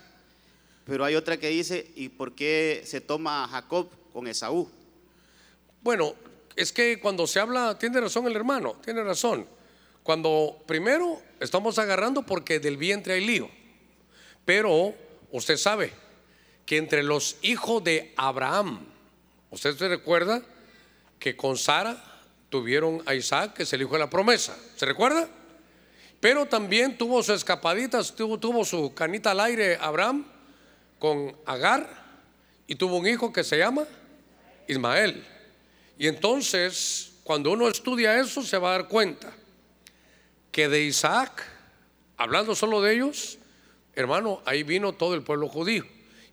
Pero 0.85 1.05
hay 1.05 1.15
otra 1.15 1.39
que 1.39 1.49
dice, 1.49 1.91
¿y 1.97 2.11
por 2.11 2.35
qué 2.35 2.83
se 2.85 3.01
toma 3.01 3.45
a 3.45 3.49
Jacob 3.49 3.89
con 4.13 4.27
Esaú? 4.27 4.71
Bueno, 5.83 6.15
es 6.57 6.73
que 6.73 7.01
cuando 7.01 7.27
se 7.27 7.41
habla, 7.41 7.79
tiene 7.79 8.01
razón 8.01 8.27
el 8.27 8.37
hermano, 8.37 8.77
tiene 8.85 9.03
razón. 9.03 9.47
Cuando 10.03 10.63
primero 10.67 11.21
estamos 11.41 11.79
agarrando 11.79 12.23
porque 12.23 12.61
del 12.61 12.77
vientre 12.77 13.15
hay 13.15 13.25
lío. 13.25 13.49
Pero 14.45 14.95
usted 15.33 15.57
sabe 15.57 15.93
que 16.67 16.77
entre 16.77 17.03
los 17.03 17.37
hijos 17.43 17.83
de 17.83 18.13
Abraham, 18.17 18.87
usted 19.51 19.77
se 19.77 19.89
recuerda 19.89 20.43
que 21.19 21.37
con 21.37 21.57
Sara 21.57 22.03
tuvieron 22.51 23.03
a 23.07 23.15
Isaac, 23.15 23.55
que 23.55 23.63
es 23.63 23.73
el 23.73 23.83
hijo 23.83 23.95
de 23.95 24.01
la 24.01 24.11
promesa. 24.11 24.57
¿Se 24.77 24.85
recuerda? 24.85 25.29
Pero 26.21 26.47
también 26.47 26.97
tuvo 26.97 27.23
su 27.23 27.33
escapadita, 27.33 28.03
tuvo, 28.03 28.39
tuvo 28.39 28.65
su 28.65 28.95
canita 28.95 29.31
al 29.31 29.41
aire 29.41 29.79
Abraham 29.81 30.27
con 30.99 31.37
Agar 31.47 31.89
y 32.67 32.75
tuvo 32.77 32.97
un 32.97 33.07
hijo 33.07 33.33
que 33.33 33.45
se 33.45 33.59
llama 33.59 33.85
Ismael. 34.69 35.25
Y 35.99 36.07
entonces, 36.09 37.13
cuando 37.23 37.53
uno 37.53 37.69
estudia 37.69 38.19
eso, 38.19 38.43
se 38.43 38.59
va 38.59 38.71
a 38.71 38.79
dar 38.79 38.89
cuenta 38.89 39.33
que 40.51 40.69
de 40.69 40.83
Isaac, 40.83 41.45
hablando 42.17 42.55
solo 42.55 42.81
de 42.81 42.95
ellos, 42.95 43.39
hermano, 43.95 44.43
ahí 44.45 44.63
vino 44.63 44.93
todo 44.93 45.15
el 45.15 45.23
pueblo 45.23 45.49
judío 45.49 45.85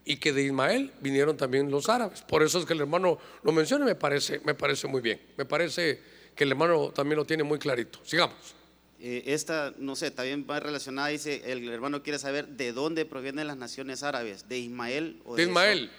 y 0.06 0.18
que 0.18 0.34
de 0.34 0.44
Ismael 0.44 0.92
vinieron 1.00 1.38
también 1.38 1.70
los 1.70 1.90
árabes. 1.90 2.22
Por 2.22 2.44
eso 2.44 2.60
es 2.60 2.66
que 2.66 2.74
el 2.74 2.82
hermano 2.82 3.20
lo 3.44 3.52
menciona, 3.52 3.86
me 3.86 3.96
parece, 3.96 4.40
me 4.44 4.54
parece 4.54 4.88
muy 4.88 5.02
bien. 5.02 5.22
Me 5.38 5.46
parece 5.46 6.02
que 6.36 6.44
el 6.44 6.52
hermano 6.52 6.92
también 6.92 7.18
lo 7.18 7.26
tiene 7.26 7.44
muy 7.44 7.60
clarito. 7.60 8.00
Sigamos. 8.04 8.61
Eh, 9.04 9.34
esta, 9.34 9.74
no 9.80 9.96
sé, 9.96 10.12
también 10.12 10.46
va 10.48 10.60
relacionada, 10.60 11.08
dice, 11.08 11.42
el 11.52 11.68
hermano 11.70 12.04
quiere 12.04 12.20
saber 12.20 12.48
de 12.50 12.72
dónde 12.72 13.04
provienen 13.04 13.48
las 13.48 13.58
naciones 13.58 14.04
árabes, 14.04 14.48
de 14.48 14.60
Ismael 14.60 15.20
o 15.26 15.36
de, 15.36 15.44
de 15.44 15.50
Ismael. 15.50 15.92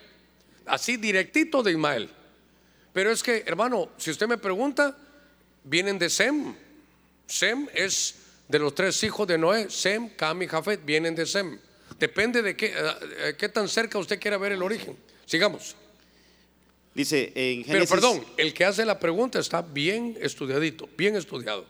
Así 0.66 0.96
directito 0.96 1.64
de 1.64 1.72
Ismael. 1.72 2.08
Pero 2.92 3.10
es 3.10 3.22
que, 3.22 3.42
hermano, 3.44 3.90
si 3.96 4.12
usted 4.12 4.28
me 4.28 4.38
pregunta, 4.38 4.96
vienen 5.64 5.98
de 5.98 6.08
Sem. 6.08 6.54
Sem 7.26 7.68
es 7.74 8.14
de 8.46 8.58
los 8.60 8.72
tres 8.72 9.02
hijos 9.02 9.26
de 9.26 9.36
Noé, 9.36 9.68
Sem, 9.68 10.10
Cam 10.10 10.42
y 10.42 10.46
Jafet, 10.46 10.84
vienen 10.84 11.16
de 11.16 11.26
Sem. 11.26 11.58
Depende 11.98 12.40
de 12.40 12.56
qué, 12.56 12.66
eh, 12.66 12.72
eh, 13.18 13.34
qué 13.36 13.48
tan 13.48 13.68
cerca 13.68 13.98
usted 13.98 14.20
quiera 14.20 14.36
ver 14.38 14.52
el 14.52 14.62
origen. 14.62 14.96
Sigamos. 15.26 15.74
Dice 16.94 17.32
en 17.34 17.64
Génesis, 17.64 17.66
Pero 17.72 17.86
perdón, 17.88 18.24
el 18.36 18.54
que 18.54 18.64
hace 18.64 18.84
la 18.84 19.00
pregunta 19.00 19.40
está 19.40 19.62
bien 19.62 20.16
estudiadito, 20.20 20.88
bien 20.96 21.16
estudiado. 21.16 21.66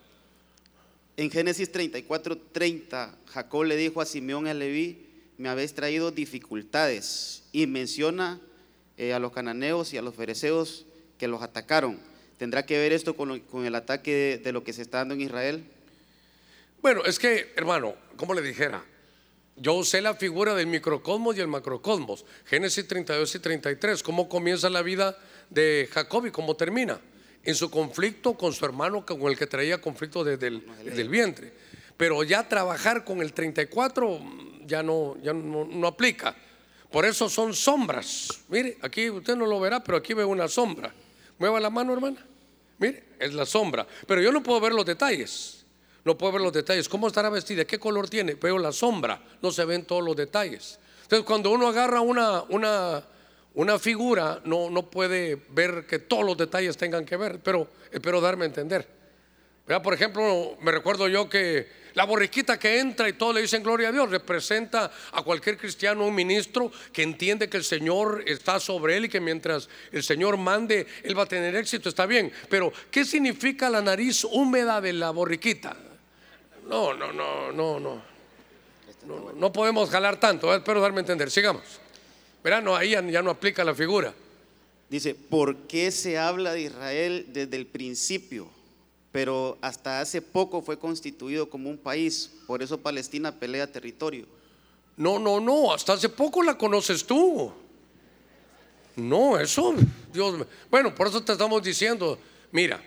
En 1.15 1.29
Génesis 1.29 1.71
34, 1.71 2.37
30, 2.37 3.15
Jacob 3.27 3.63
le 3.65 3.75
dijo 3.75 4.01
a 4.01 4.05
Simeón 4.05 4.47
y 4.47 4.49
a 4.49 4.53
Leví, 4.55 5.05
me 5.37 5.49
habéis 5.49 5.73
traído 5.75 6.09
dificultades. 6.09 7.43
Y 7.51 7.67
menciona 7.67 8.39
eh, 8.97 9.13
a 9.13 9.19
los 9.19 9.31
cananeos 9.31 9.93
y 9.93 9.97
a 9.97 10.01
los 10.01 10.15
fereceos 10.15 10.85
que 11.19 11.27
los 11.27 11.43
atacaron. 11.43 11.99
¿Tendrá 12.37 12.65
que 12.65 12.79
ver 12.79 12.93
esto 12.93 13.15
con, 13.15 13.41
el 13.65 13.75
ataque 13.75 14.41
de, 14.43 14.51
lo 14.51 14.63
que 14.63 14.73
se 14.73 14.81
está 14.81 14.99
dando 14.99 15.13
en 15.13 15.21
Israel? 15.21 15.63
Bueno, 16.81 17.05
es 17.05 17.19
que, 17.19 17.53
hermano, 17.55 17.95
como 18.17 18.33
le 18.33 18.41
dijera, 18.41 18.83
yo 19.55 19.75
usé 19.75 20.01
la 20.01 20.15
figura 20.15 20.55
del 20.55 20.65
microcosmos 20.65 21.37
y 21.37 21.41
el 21.41 21.47
macrocosmos. 21.47 22.25
Génesis 22.45 22.87
32 22.87 23.35
y 23.35 23.39
33, 23.39 24.01
cómo 24.01 24.27
comienza 24.27 24.67
la 24.69 24.81
vida 24.81 25.15
de 25.51 25.87
Jacob 25.91 26.25
y 26.25 26.31
cómo 26.31 26.55
termina. 26.55 26.99
En 27.43 27.55
su 27.55 27.69
conflicto 27.69 28.35
con 28.35 28.53
su 28.53 28.63
hermano 28.65 29.05
con 29.05 29.21
el 29.23 29.37
que 29.37 29.47
traía 29.47 29.81
conflicto 29.81 30.23
desde 30.23 30.47
el 30.47 31.09
vientre. 31.09 31.53
Pero 31.97 32.23
ya 32.23 32.47
trabajar 32.47 33.03
con 33.03 33.21
el 33.21 33.33
34 33.33 34.19
ya 34.65 34.81
no, 34.83 35.17
ya 35.21 35.33
no, 35.33 35.65
no 35.65 35.87
aplica. 35.87 36.35
Por 36.91 37.05
eso 37.05 37.29
son 37.29 37.53
sombras. 37.53 38.27
Mire, 38.49 38.77
aquí 38.81 39.09
usted 39.09 39.35
no 39.35 39.45
lo 39.45 39.59
verá, 39.59 39.83
pero 39.83 39.97
aquí 39.97 40.13
ve 40.13 40.23
una 40.23 40.47
sombra. 40.47 40.93
Mueva 41.39 41.59
la 41.59 41.69
mano, 41.69 41.93
hermana. 41.93 42.23
Mire, 42.77 43.03
es 43.19 43.33
la 43.33 43.45
sombra. 43.45 43.87
Pero 44.07 44.21
yo 44.21 44.31
no 44.31 44.43
puedo 44.43 44.59
ver 44.59 44.73
los 44.73 44.85
detalles. 44.85 45.65
No 46.03 46.17
puedo 46.17 46.33
ver 46.33 46.41
los 46.41 46.53
detalles. 46.53 46.89
¿Cómo 46.89 47.07
estará 47.07 47.29
vestida? 47.29 47.65
¿Qué 47.65 47.79
color 47.79 48.09
tiene? 48.09 48.35
Veo 48.35 48.59
la 48.59 48.71
sombra. 48.71 49.21
No 49.41 49.51
se 49.51 49.65
ven 49.65 49.85
todos 49.85 50.03
los 50.03 50.15
detalles. 50.15 50.79
Entonces, 51.03 51.25
cuando 51.25 51.51
uno 51.51 51.67
agarra 51.67 52.01
una, 52.01 52.43
una, 52.43 53.03
una 53.55 53.77
figura, 53.77 54.41
no, 54.45 54.69
no 54.69 54.89
puede 54.89 55.39
ver 55.49 55.85
que 55.85 55.99
todos 55.99 56.25
los 56.25 56.37
detalles 56.37 56.77
tengan 56.77 57.05
que 57.05 57.17
ver. 57.17 57.39
Pero 57.39 57.67
espero 57.91 58.19
darme 58.21 58.45
a 58.45 58.47
entender. 58.47 58.87
Por 59.81 59.93
ejemplo, 59.93 60.57
me 60.61 60.71
recuerdo 60.71 61.07
yo 61.07 61.29
que 61.29 61.83
la 61.93 62.05
borriquita 62.05 62.59
que 62.59 62.79
entra 62.79 63.07
y 63.07 63.13
todos 63.13 63.35
le 63.35 63.41
dicen 63.41 63.63
gloria 63.63 63.89
a 63.89 63.91
Dios 63.91 64.09
representa 64.09 64.91
a 65.11 65.21
cualquier 65.21 65.57
cristiano, 65.57 66.05
un 66.05 66.15
ministro 66.15 66.71
que 66.91 67.03
entiende 67.03 67.49
que 67.49 67.57
el 67.57 67.63
Señor 67.63 68.23
está 68.25 68.59
sobre 68.59 68.97
él 68.97 69.05
y 69.05 69.09
que 69.09 69.21
mientras 69.21 69.69
el 69.91 70.03
Señor 70.03 70.37
mande, 70.37 70.87
él 71.03 71.17
va 71.17 71.23
a 71.23 71.27
tener 71.27 71.55
éxito, 71.55 71.89
está 71.89 72.05
bien. 72.05 72.31
Pero, 72.49 72.73
¿qué 72.91 73.05
significa 73.05 73.69
la 73.69 73.81
nariz 73.81 74.23
húmeda 74.25 74.81
de 74.81 74.93
la 74.93 75.11
borriquita? 75.11 75.77
No, 76.67 76.93
no, 76.93 77.13
no, 77.13 77.51
no, 77.51 77.79
no. 77.79 78.13
No, 79.35 79.51
podemos 79.51 79.89
jalar 79.89 80.17
tanto, 80.17 80.53
espero 80.53 80.81
darme 80.81 80.99
a 80.99 81.01
entender. 81.01 81.29
Sigamos. 81.29 81.82
Verán, 82.43 82.63
no, 82.63 82.75
ahí 82.75 82.91
ya 82.91 83.21
no 83.21 83.29
aplica 83.29 83.63
la 83.63 83.73
figura. 83.73 84.13
Dice, 84.89 85.15
¿por 85.15 85.55
qué 85.67 85.91
se 85.91 86.17
habla 86.17 86.53
de 86.53 86.61
Israel 86.61 87.25
desde 87.29 87.55
el 87.55 87.65
principio? 87.65 88.49
pero 89.13 89.59
hasta 89.61 90.01
hace 90.01 90.23
poco 90.23 90.63
fue 90.63 90.79
constituido 90.79 91.47
como 91.47 91.69
un 91.69 91.77
país, 91.77 92.31
por 92.47 92.63
eso 92.63 92.79
Palestina 92.79 93.31
pelea 93.31 93.71
territorio. 93.71 94.25
No, 94.97 95.19
no, 95.19 95.39
no, 95.39 95.71
hasta 95.71 95.93
hace 95.93 96.09
poco 96.09 96.41
la 96.41 96.57
conoces 96.57 97.05
tú. 97.05 97.53
No, 98.95 99.39
eso, 99.39 99.75
Dios, 100.11 100.47
bueno, 100.69 100.95
por 100.95 101.07
eso 101.07 101.23
te 101.23 101.31
estamos 101.31 101.61
diciendo, 101.61 102.17
mira, 102.51 102.81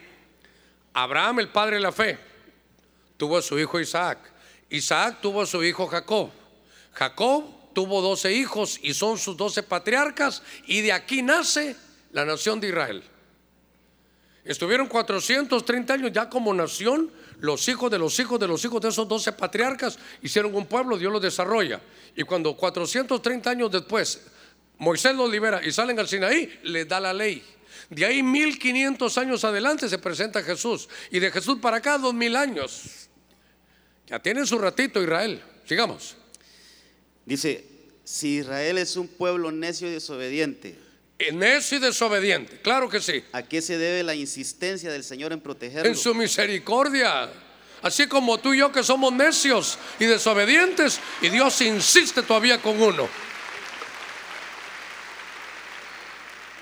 Abraham, 0.93 1.39
el 1.39 1.49
padre 1.49 1.77
de 1.77 1.83
la 1.83 1.93
fe, 1.93 2.19
tuvo 3.17 3.39
a 3.39 3.43
su 3.43 3.57
hijo 3.57 3.79
Isaac, 3.79 4.19
Isaac 4.69 5.19
tuvo 5.23 5.43
a 5.43 5.47
su 5.47 5.63
hijo 5.63 5.87
Jacob, 5.87 6.31
Jacob 6.93 7.45
tuvo 7.77 8.01
doce 8.01 8.33
hijos 8.33 8.81
y 8.83 8.95
son 8.95 9.19
sus 9.19 9.37
doce 9.37 9.63
patriarcas, 9.63 10.43
y 10.67 10.81
de 10.81 10.93
aquí 10.95 11.21
nace 11.21 11.77
la 12.11 12.25
nación 12.25 12.59
de 12.59 12.69
Israel. 12.69 13.03
Estuvieron 14.47 14.87
430 14.87 15.93
años 15.93 16.11
ya 16.11 16.31
como 16.31 16.55
nación, 16.55 17.11
los 17.39 17.69
hijos 17.69 17.91
de 17.91 17.99
los 17.99 18.19
hijos 18.19 18.41
de 18.41 18.49
los 18.49 18.65
hijos 18.65 18.81
de 18.81 18.89
esos 18.89 19.07
12 19.07 19.33
patriarcas 19.33 19.99
hicieron 20.23 20.55
un 20.55 20.65
pueblo, 20.65 20.97
Dios 20.97 21.13
los 21.13 21.21
desarrolla. 21.21 21.83
Y 22.17 22.23
cuando 22.23 22.57
430 22.57 23.51
años 23.51 23.71
después 23.71 24.23
Moisés 24.79 25.15
los 25.15 25.31
libera 25.31 25.61
y 25.63 25.71
salen 25.71 25.99
al 25.99 26.09
Sinaí, 26.09 26.61
les 26.63 26.89
da 26.89 26.99
la 26.99 27.13
ley. 27.13 27.45
De 27.91 28.07
ahí 28.07 28.23
1500 28.23 29.19
años 29.19 29.45
adelante 29.45 29.87
se 29.91 29.99
presenta 29.99 30.43
Jesús. 30.43 30.89
Y 31.11 31.19
de 31.19 31.31
Jesús 31.31 31.59
para 31.61 31.77
acá, 31.77 31.99
2000 31.99 32.37
años. 32.37 33.11
Ya 34.07 34.19
tienen 34.19 34.47
su 34.47 34.59
ratito 34.59 35.03
Israel. 35.03 35.43
Sigamos. 35.67 36.17
Dice, 37.27 37.65
si 38.05 38.39
Israel 38.39 38.79
es 38.79 38.97
un 38.97 39.09
pueblo 39.09 39.51
necio 39.53 39.89
y 39.89 39.91
desobediente, 39.91 40.79
Necio 41.33 41.79
y 41.79 41.81
desobediente, 41.81 42.61
claro 42.61 42.91
que 42.91 43.01
sí. 43.01 43.25
¿a 43.33 43.43
qué 43.43 43.63
se 43.63 43.79
debe 43.79 44.03
la 44.03 44.15
insistencia 44.15 44.93
del 44.93 45.03
Señor 45.03 45.33
en 45.33 45.41
protegerlo? 45.41 45.89
En 45.89 45.97
su 45.97 46.15
misericordia. 46.15 47.31
Así 47.83 48.07
como 48.07 48.39
tú 48.39 48.53
y 48.53 48.59
yo 48.59 48.71
que 48.71 48.83
somos 48.83 49.13
necios 49.13 49.79
y 49.99 50.05
desobedientes 50.05 51.01
y 51.23 51.31
Dios 51.31 51.61
insiste 51.63 52.23
todavía 52.23 52.61
con 52.61 52.81
uno. 52.81 53.09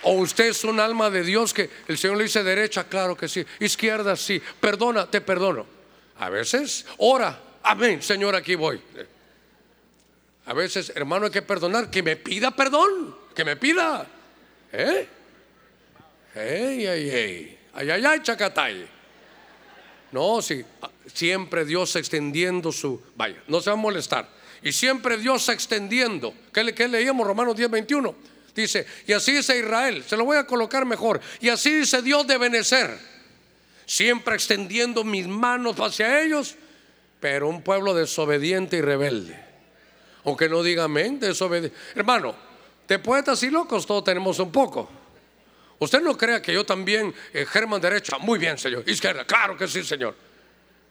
O 0.03 0.13
usted 0.15 0.47
es 0.51 0.63
un 0.65 0.79
alma 0.79 1.11
de 1.11 1.25
Dios 1.25 1.53
que 1.53 1.71
el 1.89 1.99
Señor 1.99 2.19
le 2.19 2.25
dice 2.25 2.43
derecha, 2.43 2.85
claro 2.85 3.17
que 3.17 3.27
sí. 3.27 3.45
Izquierda, 3.59 4.17
sí. 4.17 4.41
Perdona, 4.61 5.11
te 5.11 5.21
perdono. 5.21 5.67
A 6.19 6.29
veces, 6.29 6.85
ora. 6.99 7.41
Amén, 7.63 8.03
Señor, 8.03 8.37
aquí 8.37 8.55
voy. 8.55 8.81
A 10.47 10.53
veces, 10.53 10.93
hermano, 10.95 11.27
hay 11.27 11.33
que 11.33 11.43
perdonar. 11.43 11.91
Que 11.91 12.03
me 12.03 12.17
pida 12.17 12.51
perdón. 12.51 13.17
Que 13.35 13.45
me 13.45 13.57
pida. 13.57 14.07
¿Eh? 14.73 15.09
Ey, 16.35 16.87
ey, 16.87 17.11
ey. 17.11 17.59
Ay, 17.73 17.91
ay, 17.91 18.05
ay, 18.05 18.21
chacatay. 18.23 18.87
No, 20.13 20.43
sí. 20.43 20.65
Siempre 21.13 21.65
Dios 21.65 21.97
extendiendo 21.97 22.73
su. 22.73 23.01
Vaya, 23.17 23.43
no 23.49 23.61
se 23.61 23.71
va 23.71 23.75
a 23.75 23.77
molestar. 23.77 24.29
Y 24.63 24.73
siempre 24.73 25.17
Dios 25.17 25.49
extendiendo. 25.49 26.35
¿Qué, 26.53 26.75
qué 26.75 26.89
leíamos? 26.89 27.27
Romanos 27.27 27.57
10, 27.57 27.71
21. 27.71 28.15
Dice, 28.55 28.87
y 29.07 29.13
así 29.13 29.33
dice 29.33 29.59
Israel. 29.59 30.05
Se 30.07 30.17
lo 30.17 30.25
voy 30.25 30.37
a 30.37 30.47
colocar 30.47 30.85
mejor. 30.87 31.21
Y 31.41 31.49
así 31.49 31.73
dice 31.73 32.03
Dios 32.03 32.27
de 32.27 32.39
Benecer. 32.39 32.99
Siempre 33.87 34.35
extendiendo 34.35 35.05
mis 35.05 35.27
manos 35.27 35.77
hacia 35.81 36.23
ellos. 36.23 36.57
Pero 37.21 37.49
un 37.49 37.63
pueblo 37.63 37.95
desobediente 37.95 38.77
y 38.77 38.81
rebelde. 38.81 39.44
Aunque 40.25 40.49
no 40.49 40.63
diga 40.63 40.85
amén, 40.85 41.21
desobediente. 41.21 41.77
Hermano, 41.95 42.35
de 42.89 42.99
poetas 42.99 43.43
y 43.43 43.51
locos 43.51 43.87
todos 43.87 44.05
tenemos 44.05 44.39
un 44.39 44.51
poco. 44.51 44.89
Usted 45.79 46.01
no 46.01 46.17
crea 46.17 46.41
que 46.41 46.53
yo 46.53 46.65
también, 46.65 47.15
eh, 47.33 47.45
Germán 47.47 47.81
derecha, 47.81 48.19
muy 48.19 48.39
bien, 48.39 48.57
señor. 48.57 48.89
Izquierda, 48.89 49.25
claro 49.25 49.57
que 49.57 49.69
sí, 49.69 49.83
señor. 49.83 50.15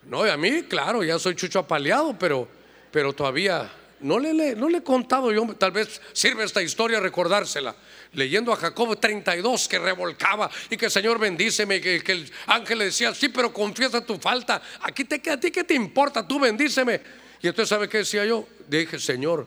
No, 0.06 0.26
y 0.26 0.30
a 0.30 0.38
mí, 0.38 0.64
claro, 0.64 1.04
ya 1.04 1.18
soy 1.18 1.36
chucho 1.36 1.60
apaleado, 1.60 2.18
pero, 2.20 2.48
pero 2.92 3.14
todavía 3.14 3.72
no 4.02 4.20
le, 4.20 4.56
no 4.56 4.70
le 4.70 4.80
he 4.80 4.84
contado 4.84 5.32
yo, 5.32 5.48
tal 5.58 5.72
vez 5.72 6.02
sirve 6.12 6.44
esta 6.44 6.62
historia 6.62 7.00
recordársela. 7.00 7.74
Leyendo 8.12 8.52
a 8.52 8.58
Jacob 8.58 9.00
32 9.00 9.68
que 9.68 9.80
revolcaba 9.80 10.52
y 10.70 10.78
que 10.78 10.90
Señor 10.90 11.18
bendíceme, 11.18 11.80
que, 11.80 12.04
que 12.04 12.12
el 12.12 12.32
ángel 12.48 12.80
le 12.80 12.86
decía, 12.86 13.16
sí, 13.16 13.30
pero 13.30 13.54
confiesa 13.54 14.06
tu 14.06 14.20
falta. 14.20 14.62
Aquí 14.82 15.06
te, 15.06 15.32
a 15.32 15.40
ti 15.40 15.50
qué 15.50 15.64
te 15.64 15.74
importa, 15.74 16.28
tú 16.28 16.40
bendíceme. 16.40 17.23
Y 17.44 17.48
entonces, 17.50 17.70
¿sabe 17.70 17.90
qué 17.90 18.00
decía 18.00 18.26
yo? 18.26 18.48
Dije, 18.70 18.98
Señor, 19.00 19.46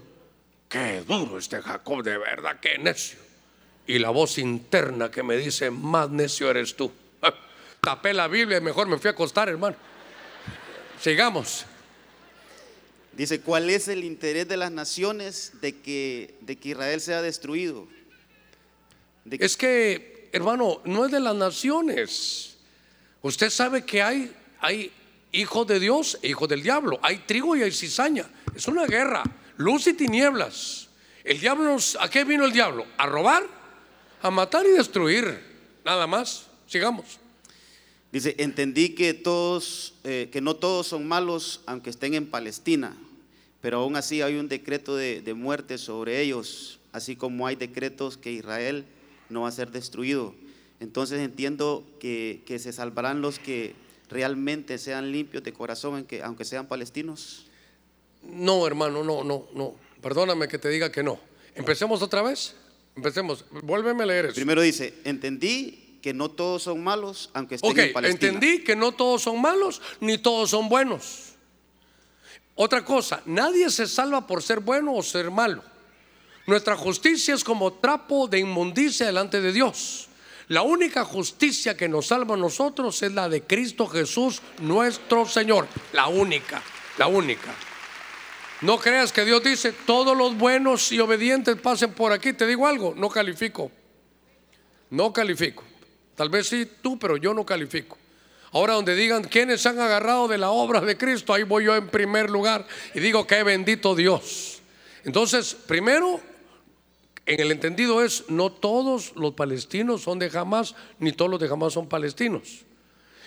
qué 0.68 1.00
duro 1.00 1.38
este 1.38 1.60
Jacob, 1.62 2.02
de 2.04 2.18
verdad, 2.18 2.60
qué 2.60 2.76
necio. 2.78 3.18
Y 3.86 3.98
la 3.98 4.10
voz 4.10 4.36
interna 4.38 5.10
que 5.10 5.22
me 5.22 5.36
dice, 5.36 5.70
más 5.70 6.10
necio 6.10 6.50
eres 6.50 6.76
tú. 6.76 6.92
Tapé 7.80 8.12
la 8.12 8.28
Biblia 8.28 8.58
y 8.58 8.60
mejor 8.60 8.86
me 8.86 8.98
fui 8.98 9.08
a 9.08 9.12
acostar, 9.12 9.48
hermano. 9.48 9.76
Sigamos. 11.00 11.64
Dice, 13.12 13.40
¿cuál 13.40 13.70
es 13.70 13.88
el 13.88 14.04
interés 14.04 14.46
de 14.46 14.58
las 14.58 14.70
naciones 14.70 15.52
de 15.62 15.80
que, 15.80 16.34
de 16.42 16.56
que 16.56 16.68
Israel 16.70 17.00
sea 17.00 17.22
destruido? 17.22 17.88
De- 19.24 19.38
Es 19.40 19.56
que, 19.56 20.28
hermano, 20.32 20.82
no 20.84 21.06
es 21.06 21.12
de 21.12 21.20
las 21.20 21.34
naciones. 21.34 22.58
Usted 23.22 23.48
sabe 23.48 23.86
que 23.86 24.02
hay, 24.02 24.36
hay 24.60 24.92
hijos 25.36 25.66
de 25.66 25.78
Dios 25.78 26.18
e 26.22 26.28
hijos 26.28 26.48
del 26.48 26.62
diablo. 26.62 26.98
Hay 27.02 27.18
trigo 27.18 27.56
y 27.56 27.62
hay 27.62 27.70
cizaña. 27.70 28.26
Es 28.54 28.66
una 28.66 28.86
guerra. 28.86 29.22
Luz 29.56 29.86
y 29.86 29.94
tinieblas. 29.94 30.88
El 31.24 31.40
diablo, 31.40 31.76
¿a 32.00 32.08
qué 32.08 32.24
vino 32.24 32.44
el 32.44 32.52
diablo? 32.52 32.86
A 32.96 33.06
robar, 33.06 33.46
a 34.22 34.30
matar 34.30 34.64
y 34.66 34.70
destruir. 34.70 35.40
Nada 35.84 36.06
más. 36.06 36.46
Sigamos. 36.66 37.18
Dice, 38.12 38.34
entendí 38.38 38.90
que 38.90 39.14
todos, 39.14 39.94
eh, 40.04 40.28
que 40.32 40.40
no 40.40 40.56
todos 40.56 40.86
son 40.86 41.06
malos, 41.06 41.60
aunque 41.66 41.90
estén 41.90 42.14
en 42.14 42.26
Palestina, 42.26 42.96
pero 43.60 43.80
aún 43.80 43.96
así 43.96 44.22
hay 44.22 44.36
un 44.36 44.48
decreto 44.48 44.96
de, 44.96 45.34
muerte 45.34 45.76
sobre 45.76 46.22
ellos, 46.22 46.78
así 46.92 47.14
como 47.14 47.46
hay 47.46 47.56
decretos 47.56 48.16
que 48.16 48.32
Israel 48.32 48.86
no 49.28 49.42
va 49.42 49.48
a 49.48 49.52
ser 49.52 49.70
destruido. 49.70 50.34
Entonces 50.80 51.20
entiendo 51.20 51.84
que 52.00 52.42
se 52.58 52.72
salvarán 52.72 53.20
los 53.20 53.38
que 53.38 53.74
realmente 54.08 54.78
sean 54.78 55.10
limpios 55.12 55.42
de 55.42 55.52
corazón, 55.52 56.06
aunque 56.22 56.44
sean 56.44 56.66
palestinos. 56.66 57.46
No, 58.22 58.66
hermano, 58.66 59.04
no, 59.04 59.24
no, 59.24 59.46
no. 59.54 59.74
Perdóname 60.02 60.48
que 60.48 60.58
te 60.58 60.68
diga 60.68 60.90
que 60.90 61.02
no. 61.02 61.18
Empecemos 61.54 62.02
otra 62.02 62.22
vez. 62.22 62.54
Empecemos. 62.96 63.44
Vuélveme 63.62 64.02
a 64.02 64.06
leer 64.06 64.26
eso. 64.26 64.34
Primero 64.34 64.62
dice, 64.62 64.94
entendí 65.04 65.98
que 66.02 66.14
no 66.14 66.30
todos 66.30 66.62
son 66.62 66.82
malos, 66.82 67.30
aunque 67.34 67.56
estén 67.56 67.78
en 67.78 67.92
Palestina. 67.92 68.32
entendí 68.32 68.62
que 68.62 68.76
no 68.76 68.92
todos 68.92 69.22
son 69.22 69.40
malos 69.40 69.82
ni 70.00 70.18
todos 70.18 70.50
son 70.50 70.68
buenos. 70.68 71.34
Otra 72.54 72.84
cosa, 72.84 73.22
nadie 73.26 73.68
se 73.70 73.86
salva 73.86 74.26
por 74.26 74.42
ser 74.42 74.60
bueno 74.60 74.94
o 74.94 75.02
ser 75.02 75.30
malo. 75.30 75.62
Nuestra 76.46 76.76
justicia 76.76 77.34
es 77.34 77.44
como 77.44 77.72
trapo 77.74 78.28
de 78.28 78.38
inmundicia 78.38 79.06
delante 79.06 79.40
de 79.40 79.52
Dios. 79.52 80.05
La 80.48 80.62
única 80.62 81.04
justicia 81.04 81.76
que 81.76 81.88
nos 81.88 82.06
salva 82.06 82.34
a 82.34 82.38
nosotros 82.38 83.02
es 83.02 83.12
la 83.12 83.28
de 83.28 83.42
Cristo 83.42 83.88
Jesús, 83.88 84.40
nuestro 84.60 85.26
Señor. 85.26 85.66
La 85.92 86.06
única, 86.06 86.62
la 86.98 87.08
única. 87.08 87.52
No 88.60 88.78
creas 88.78 89.12
que 89.12 89.24
Dios 89.24 89.42
dice, 89.42 89.72
todos 89.72 90.16
los 90.16 90.36
buenos 90.36 90.92
y 90.92 91.00
obedientes 91.00 91.56
pasen 91.56 91.92
por 91.92 92.12
aquí. 92.12 92.32
Te 92.32 92.46
digo 92.46 92.66
algo, 92.66 92.94
no 92.96 93.08
califico. 93.08 93.72
No 94.90 95.12
califico. 95.12 95.64
Tal 96.14 96.30
vez 96.30 96.48
sí 96.48 96.70
tú, 96.80 96.98
pero 96.98 97.16
yo 97.16 97.34
no 97.34 97.44
califico. 97.44 97.98
Ahora 98.52 98.74
donde 98.74 98.94
digan 98.94 99.24
quiénes 99.24 99.66
han 99.66 99.80
agarrado 99.80 100.28
de 100.28 100.38
la 100.38 100.50
obra 100.50 100.80
de 100.80 100.96
Cristo, 100.96 101.34
ahí 101.34 101.42
voy 101.42 101.64
yo 101.64 101.74
en 101.74 101.88
primer 101.88 102.30
lugar 102.30 102.66
y 102.94 103.00
digo 103.00 103.26
que 103.26 103.42
bendito 103.42 103.94
Dios. 103.94 104.62
Entonces, 105.04 105.54
primero, 105.54 106.20
en 107.26 107.40
el 107.40 107.52
entendido 107.52 108.02
es, 108.02 108.24
no 108.28 108.50
todos 108.50 109.12
los 109.16 109.34
palestinos 109.34 110.02
son 110.02 110.18
de 110.18 110.30
Hamas, 110.32 110.74
ni 110.98 111.12
todos 111.12 111.30
los 111.30 111.40
de 111.40 111.48
Hamas 111.48 111.72
son 111.72 111.88
palestinos. 111.88 112.64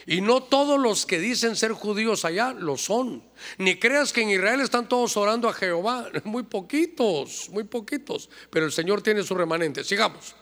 Y 0.07 0.21
no 0.21 0.41
todos 0.41 0.79
los 0.79 1.05
que 1.05 1.19
dicen 1.19 1.55
ser 1.55 1.73
judíos 1.73 2.25
allá 2.25 2.53
lo 2.53 2.77
son. 2.77 3.21
Ni 3.57 3.75
creas 3.75 4.11
que 4.11 4.21
en 4.21 4.29
Israel 4.29 4.61
están 4.61 4.89
todos 4.89 5.15
orando 5.17 5.47
a 5.47 5.53
Jehová. 5.53 6.09
Muy 6.23 6.43
poquitos, 6.43 7.49
muy 7.49 7.63
poquitos. 7.63 8.29
Pero 8.49 8.65
el 8.65 8.71
Señor 8.71 9.03
tiene 9.03 9.21
su 9.21 9.35
remanente. 9.35 9.83
Sigamos. 9.83 10.35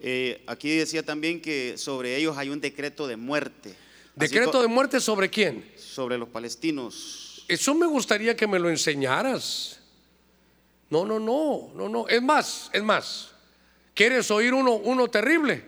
Eh, 0.00 0.42
aquí 0.46 0.76
decía 0.76 1.02
también 1.02 1.42
que 1.42 1.76
sobre 1.76 2.16
ellos 2.16 2.38
hay 2.38 2.48
un 2.48 2.60
decreto 2.60 3.06
de 3.06 3.16
muerte. 3.16 3.74
¿Decreto 4.14 4.62
de 4.62 4.68
muerte 4.68 5.00
sobre 5.00 5.28
quién? 5.28 5.64
sobre 5.94 6.18
los 6.18 6.28
palestinos. 6.28 7.44
Eso 7.46 7.74
me 7.74 7.86
gustaría 7.86 8.36
que 8.36 8.46
me 8.46 8.58
lo 8.58 8.68
enseñaras. 8.68 9.80
No, 10.94 11.04
no, 11.04 11.18
no, 11.18 11.72
no, 11.74 11.88
no. 11.88 12.08
Es 12.08 12.22
más, 12.22 12.70
es 12.72 12.82
más. 12.82 13.30
¿Quieres 13.94 14.30
oír 14.30 14.54
uno, 14.54 14.74
uno 14.74 15.08
terrible? 15.08 15.64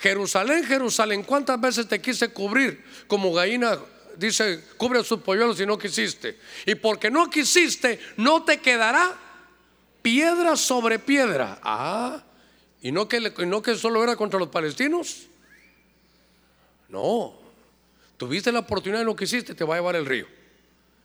Jerusalén, 0.00 0.64
Jerusalén, 0.64 1.22
¿cuántas 1.22 1.60
veces 1.60 1.86
te 1.86 2.00
quise 2.00 2.32
cubrir 2.32 2.84
como 3.06 3.32
gallina? 3.32 3.78
Dice, 4.16 4.64
cubre 4.76 5.04
sus 5.04 5.20
polluelos 5.20 5.60
y 5.60 5.66
no 5.66 5.78
quisiste. 5.78 6.38
Y 6.66 6.74
porque 6.74 7.08
no 7.08 7.30
quisiste, 7.30 8.00
no 8.16 8.42
te 8.42 8.58
quedará 8.58 9.16
piedra 10.02 10.56
sobre 10.56 10.98
piedra. 10.98 11.60
Ah, 11.62 12.24
¿y 12.82 12.90
no 12.90 13.06
que, 13.08 13.20
no 13.46 13.62
que 13.62 13.76
solo 13.76 14.02
era 14.02 14.16
contra 14.16 14.40
los 14.40 14.48
palestinos? 14.48 15.28
No, 16.88 17.32
tuviste 18.16 18.50
la 18.50 18.58
oportunidad 18.58 19.02
y 19.02 19.04
no 19.04 19.14
quisiste, 19.14 19.54
te 19.54 19.62
va 19.62 19.76
a 19.76 19.78
llevar 19.78 19.94
el 19.94 20.04
río 20.04 20.26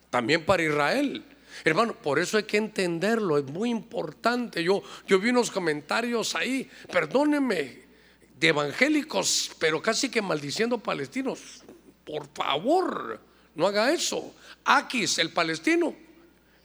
también 0.10 0.44
para 0.44 0.64
Israel. 0.64 1.24
Hermano, 1.64 1.94
por 1.94 2.20
eso 2.20 2.38
hay 2.38 2.44
que 2.44 2.58
entenderlo, 2.58 3.38
es 3.38 3.46
muy 3.46 3.70
importante. 3.70 4.64
Yo, 4.64 4.82
yo 5.08 5.20
vi 5.20 5.30
unos 5.30 5.52
comentarios 5.52 6.36
ahí, 6.36 6.70
perdónenme, 6.92 7.90
de 8.40 8.48
evangélicos, 8.48 9.52
pero 9.60 9.82
casi 9.82 10.10
que 10.10 10.22
maldiciendo 10.22 10.78
palestinos. 10.78 11.64
Por 12.06 12.28
favor, 12.34 13.20
no 13.56 13.68
haga 13.68 13.92
eso. 13.92 14.34
Aquis, 14.64 15.20
el 15.20 15.32
palestino, 15.32 15.94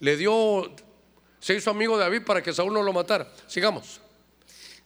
le 0.01 0.17
dio, 0.17 0.75
se 1.41 1.55
hizo 1.55 1.71
amigo 1.71 1.97
de 1.99 2.05
David 2.05 2.23
para 2.25 2.43
que 2.43 2.53
Saúl 2.53 2.73
no 2.73 2.83
lo 2.83 2.93
matara. 2.93 3.33
Sigamos. 3.47 4.01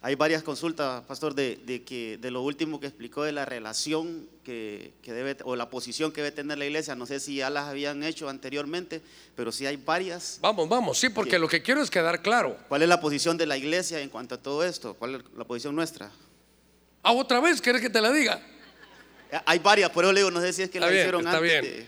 Hay 0.00 0.14
varias 0.14 0.44
consultas, 0.44 1.02
pastor, 1.08 1.34
de, 1.34 1.56
de 1.66 1.82
que 1.82 2.18
de 2.18 2.30
lo 2.30 2.42
último 2.42 2.78
que 2.78 2.86
explicó 2.86 3.24
de 3.24 3.32
la 3.32 3.44
relación 3.44 4.28
que, 4.44 4.92
que 5.02 5.12
debe 5.12 5.36
o 5.42 5.56
la 5.56 5.70
posición 5.70 6.12
que 6.12 6.22
debe 6.22 6.30
tener 6.34 6.56
la 6.56 6.66
iglesia. 6.66 6.94
No 6.94 7.04
sé 7.04 7.18
si 7.18 7.34
ya 7.36 7.50
las 7.50 7.64
habían 7.66 8.04
hecho 8.04 8.28
anteriormente, 8.28 9.00
pero 9.34 9.50
sí 9.50 9.66
hay 9.66 9.76
varias. 9.76 10.38
Vamos, 10.40 10.68
vamos, 10.68 10.98
sí, 10.98 11.08
porque 11.08 11.40
lo 11.40 11.48
que 11.48 11.62
quiero 11.62 11.82
es 11.82 11.90
quedar 11.90 12.22
claro. 12.22 12.56
¿Cuál 12.68 12.82
es 12.82 12.88
la 12.88 13.00
posición 13.00 13.36
de 13.36 13.46
la 13.46 13.56
iglesia 13.56 14.00
en 14.00 14.08
cuanto 14.08 14.36
a 14.36 14.38
todo 14.38 14.62
esto? 14.64 14.94
¿Cuál 14.94 15.16
es 15.16 15.22
la 15.36 15.42
posición 15.44 15.74
nuestra? 15.74 16.12
Ah, 17.02 17.12
otra 17.12 17.40
vez, 17.40 17.60
¿quieres 17.60 17.82
que 17.82 17.90
te 17.90 18.00
la 18.00 18.12
diga? 18.12 18.40
Hay 19.46 19.58
varias, 19.58 19.90
por 19.90 20.04
eso 20.04 20.12
le 20.12 20.20
digo, 20.20 20.30
no 20.30 20.40
sé 20.40 20.52
si 20.52 20.62
es 20.62 20.70
que 20.70 20.78
Está 20.78 20.86
la 20.86 20.92
bien, 20.92 21.02
hicieron 21.02 21.20
está 21.26 21.36
antes. 21.38 21.50
bien. 21.62 21.64
de- 21.64 21.86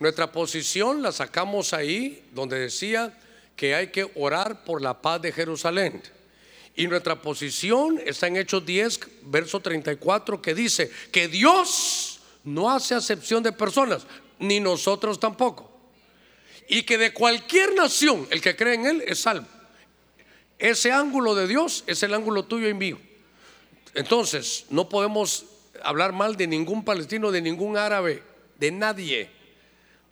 Nuestra 0.00 0.30
posición 0.32 1.02
la 1.02 1.12
sacamos 1.12 1.72
ahí 1.72 2.24
donde 2.32 2.58
decía 2.58 3.16
que 3.54 3.76
hay 3.76 3.88
que 3.92 4.10
orar 4.16 4.64
por 4.64 4.82
la 4.82 5.00
paz 5.00 5.22
de 5.22 5.30
Jerusalén. 5.32 6.02
Y 6.78 6.86
nuestra 6.86 7.20
posición 7.20 8.00
está 8.06 8.28
en 8.28 8.36
Hechos 8.36 8.64
10, 8.64 9.00
verso 9.22 9.58
34, 9.58 10.40
que 10.40 10.54
dice 10.54 10.88
que 11.10 11.26
Dios 11.26 12.20
no 12.44 12.70
hace 12.70 12.94
acepción 12.94 13.42
de 13.42 13.50
personas, 13.50 14.06
ni 14.38 14.60
nosotros 14.60 15.18
tampoco. 15.18 15.68
Y 16.68 16.84
que 16.84 16.96
de 16.96 17.12
cualquier 17.12 17.74
nación, 17.74 18.28
el 18.30 18.40
que 18.40 18.54
cree 18.54 18.74
en 18.74 18.86
Él 18.86 19.04
es 19.08 19.18
salvo. 19.18 19.48
Ese 20.56 20.92
ángulo 20.92 21.34
de 21.34 21.48
Dios 21.48 21.82
es 21.88 22.00
el 22.04 22.14
ángulo 22.14 22.44
tuyo 22.44 22.68
y 22.68 22.74
mío. 22.74 23.00
Entonces, 23.94 24.66
no 24.70 24.88
podemos 24.88 25.46
hablar 25.82 26.12
mal 26.12 26.36
de 26.36 26.46
ningún 26.46 26.84
palestino, 26.84 27.32
de 27.32 27.42
ningún 27.42 27.76
árabe, 27.76 28.22
de 28.56 28.70
nadie. 28.70 29.28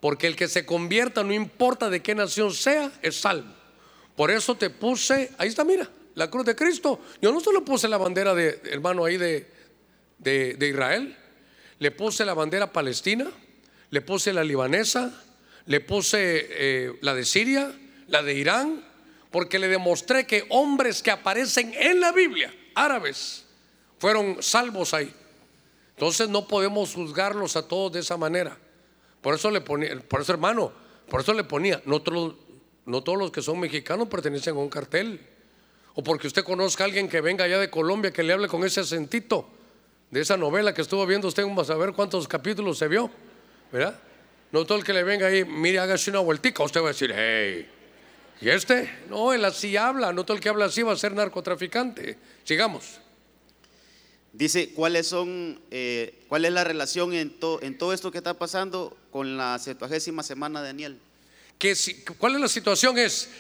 Porque 0.01 0.27
el 0.27 0.35
que 0.35 0.49
se 0.49 0.67
convierta, 0.67 1.23
no 1.23 1.33
importa 1.33 1.89
de 1.91 2.03
qué 2.03 2.17
nación 2.17 2.53
sea, 2.53 2.91
es 3.03 3.21
salvo. 3.21 3.55
Por 4.17 4.33
eso 4.33 4.57
te 4.57 4.69
puse, 4.69 5.31
ahí 5.39 5.47
está, 5.47 5.63
mira, 5.63 5.89
la 6.17 6.29
cruz 6.31 6.45
de 6.45 6.57
Cristo. 6.57 6.99
Yo 7.23 7.31
no 7.31 7.41
solo 7.41 7.65
puse 7.65 7.87
la 7.89 7.99
bandera 7.99 8.35
de 8.35 8.61
hermano 8.65 9.05
ahí 9.05 9.17
de, 9.17 9.47
de, 10.19 10.69
Israel, 10.69 11.17
le 11.79 11.91
puse 11.93 12.25
la 12.25 12.35
bandera 12.35 12.73
palestina, 12.73 13.27
le 13.91 14.01
puse 14.01 14.33
la 14.33 14.43
libanesa, 14.43 15.23
le 15.67 15.81
puse 15.81 16.47
eh, 16.51 16.99
la 17.03 17.15
de 17.15 17.25
Siria, 17.25 17.71
la 18.09 18.23
de 18.23 18.35
Irán, 18.35 18.83
porque 19.31 19.59
le 19.59 19.69
demostré 19.69 20.27
que 20.27 20.47
hombres 20.49 21.03
que 21.03 21.11
aparecen 21.11 21.75
en 21.75 22.01
la 22.01 22.13
Biblia, 22.13 22.53
árabes, 22.75 23.45
fueron 23.99 24.43
salvos 24.43 24.95
ahí. 24.95 25.13
Entonces 25.91 26.31
no 26.31 26.49
podemos 26.49 26.95
juzgarlos 26.95 27.57
a 27.57 27.69
todos 27.69 27.93
de 27.93 28.01
esa 28.01 28.17
manera. 28.17 28.57
Por 29.21 29.35
eso 29.35 29.51
le 29.51 29.61
ponía, 29.61 29.99
por 30.01 30.23
eso 30.23 30.33
hermano, 30.33 30.73
por 31.11 31.21
eso 31.21 31.35
le 31.35 31.45
ponía, 31.45 31.83
no 31.85 32.03
no 32.87 33.03
todos 33.03 33.19
los 33.19 33.31
que 33.31 33.43
son 33.43 33.61
mexicanos 33.61 34.09
pertenecen 34.09 34.55
a 34.55 34.61
un 34.61 34.71
cartel 34.71 35.36
o 35.97 36.05
porque 36.05 36.27
usted 36.27 36.45
conozca 36.45 36.85
a 36.85 36.87
alguien 36.87 37.09
que 37.09 37.23
venga 37.23 37.45
allá 37.45 37.59
de 37.59 37.71
Colombia 37.71 38.13
que 38.13 38.23
le 38.23 38.35
hable 38.35 38.49
con 38.49 38.65
ese 38.65 38.81
acentito 38.81 39.49
de 40.11 40.21
esa 40.21 40.37
novela 40.37 40.73
que 40.75 40.83
estuvo 40.83 41.05
viendo 41.07 41.27
usted, 41.27 41.43
vamos 41.43 41.69
a 41.71 41.75
ver 41.75 41.93
cuántos 41.95 42.29
capítulos 42.29 42.79
se 42.79 42.87
vio, 42.87 43.11
¿verdad? 43.73 43.99
No 44.53 44.65
todo 44.67 44.79
el 44.79 44.85
que 44.85 44.93
le 44.93 45.03
venga 45.03 45.27
ahí, 45.27 45.45
mire, 45.45 45.79
hágase 45.79 46.11
una 46.11 46.21
vueltica, 46.21 46.63
usted 46.63 46.81
va 46.81 46.91
a 46.91 46.93
decir, 46.93 47.13
hey, 47.17 47.67
¿y 48.43 48.49
este? 48.51 48.93
No, 49.09 49.33
él 49.33 49.45
así 49.45 49.77
habla, 49.77 50.13
no 50.13 50.25
todo 50.25 50.37
el 50.37 50.43
que 50.43 50.51
habla 50.51 50.67
así 50.67 50.83
va 50.83 50.93
a 50.93 50.97
ser 50.97 51.15
narcotraficante. 51.15 52.19
Sigamos. 52.45 53.01
Dice, 54.35 54.75
¿cuáles 54.75 55.07
son, 55.07 55.59
eh, 55.71 56.23
¿cuál 56.29 56.45
es 56.45 56.53
la 56.53 56.63
relación 56.63 57.15
en, 57.15 57.35
en 57.63 57.79
todo 57.79 57.95
esto 57.95 58.13
que 58.13 58.19
está 58.19 58.35
pasando 58.35 58.95
con 59.11 59.39
la 59.39 59.59
septuagésima 59.59 60.23
semana 60.23 60.61
de 60.61 60.67
Daniel? 60.69 60.99
Que 61.59 61.75
si, 61.75 62.05
¿Cuál 62.05 62.35
es 62.35 62.41
la 62.43 62.49
situación? 62.49 62.99
Es 62.99 63.31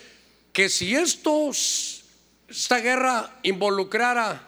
que 0.54 0.70
si 0.70 0.94
estos 0.96 1.95
esta 2.48 2.78
guerra 2.80 3.38
involucrara 3.42 4.40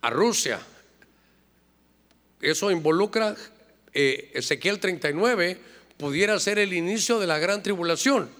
a 0.00 0.10
Rusia. 0.10 0.60
Eso 2.40 2.70
involucra 2.70 3.34
eh, 3.92 4.30
Ezequiel 4.34 4.78
39, 4.78 5.60
pudiera 5.96 6.38
ser 6.38 6.58
el 6.58 6.72
inicio 6.72 7.18
de 7.18 7.26
la 7.26 7.38
gran 7.38 7.62
tribulación. 7.62 8.30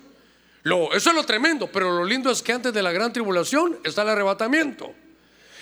Eso 0.65 1.11
es 1.11 1.15
lo 1.15 1.25
tremendo, 1.25 1.71
pero 1.73 1.97
lo 1.97 2.05
lindo 2.05 2.31
es 2.31 2.43
que 2.43 2.53
antes 2.53 2.73
de 2.73 2.83
la 2.83 2.93
gran 2.93 3.13
tribulación 3.13 3.79
está 3.85 4.03
el 4.03 4.11
arrebatamiento. 4.11 4.93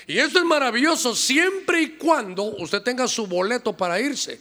Y 0.06 0.18
eso 0.18 0.38
es 0.38 0.44
maravilloso 0.44 1.14
siempre 1.14 1.82
y 1.82 1.90
cuando 1.90 2.42
usted 2.44 2.82
tenga 2.82 3.06
su 3.06 3.26
boleto 3.26 3.72
para 3.76 4.00
irse. 4.00 4.40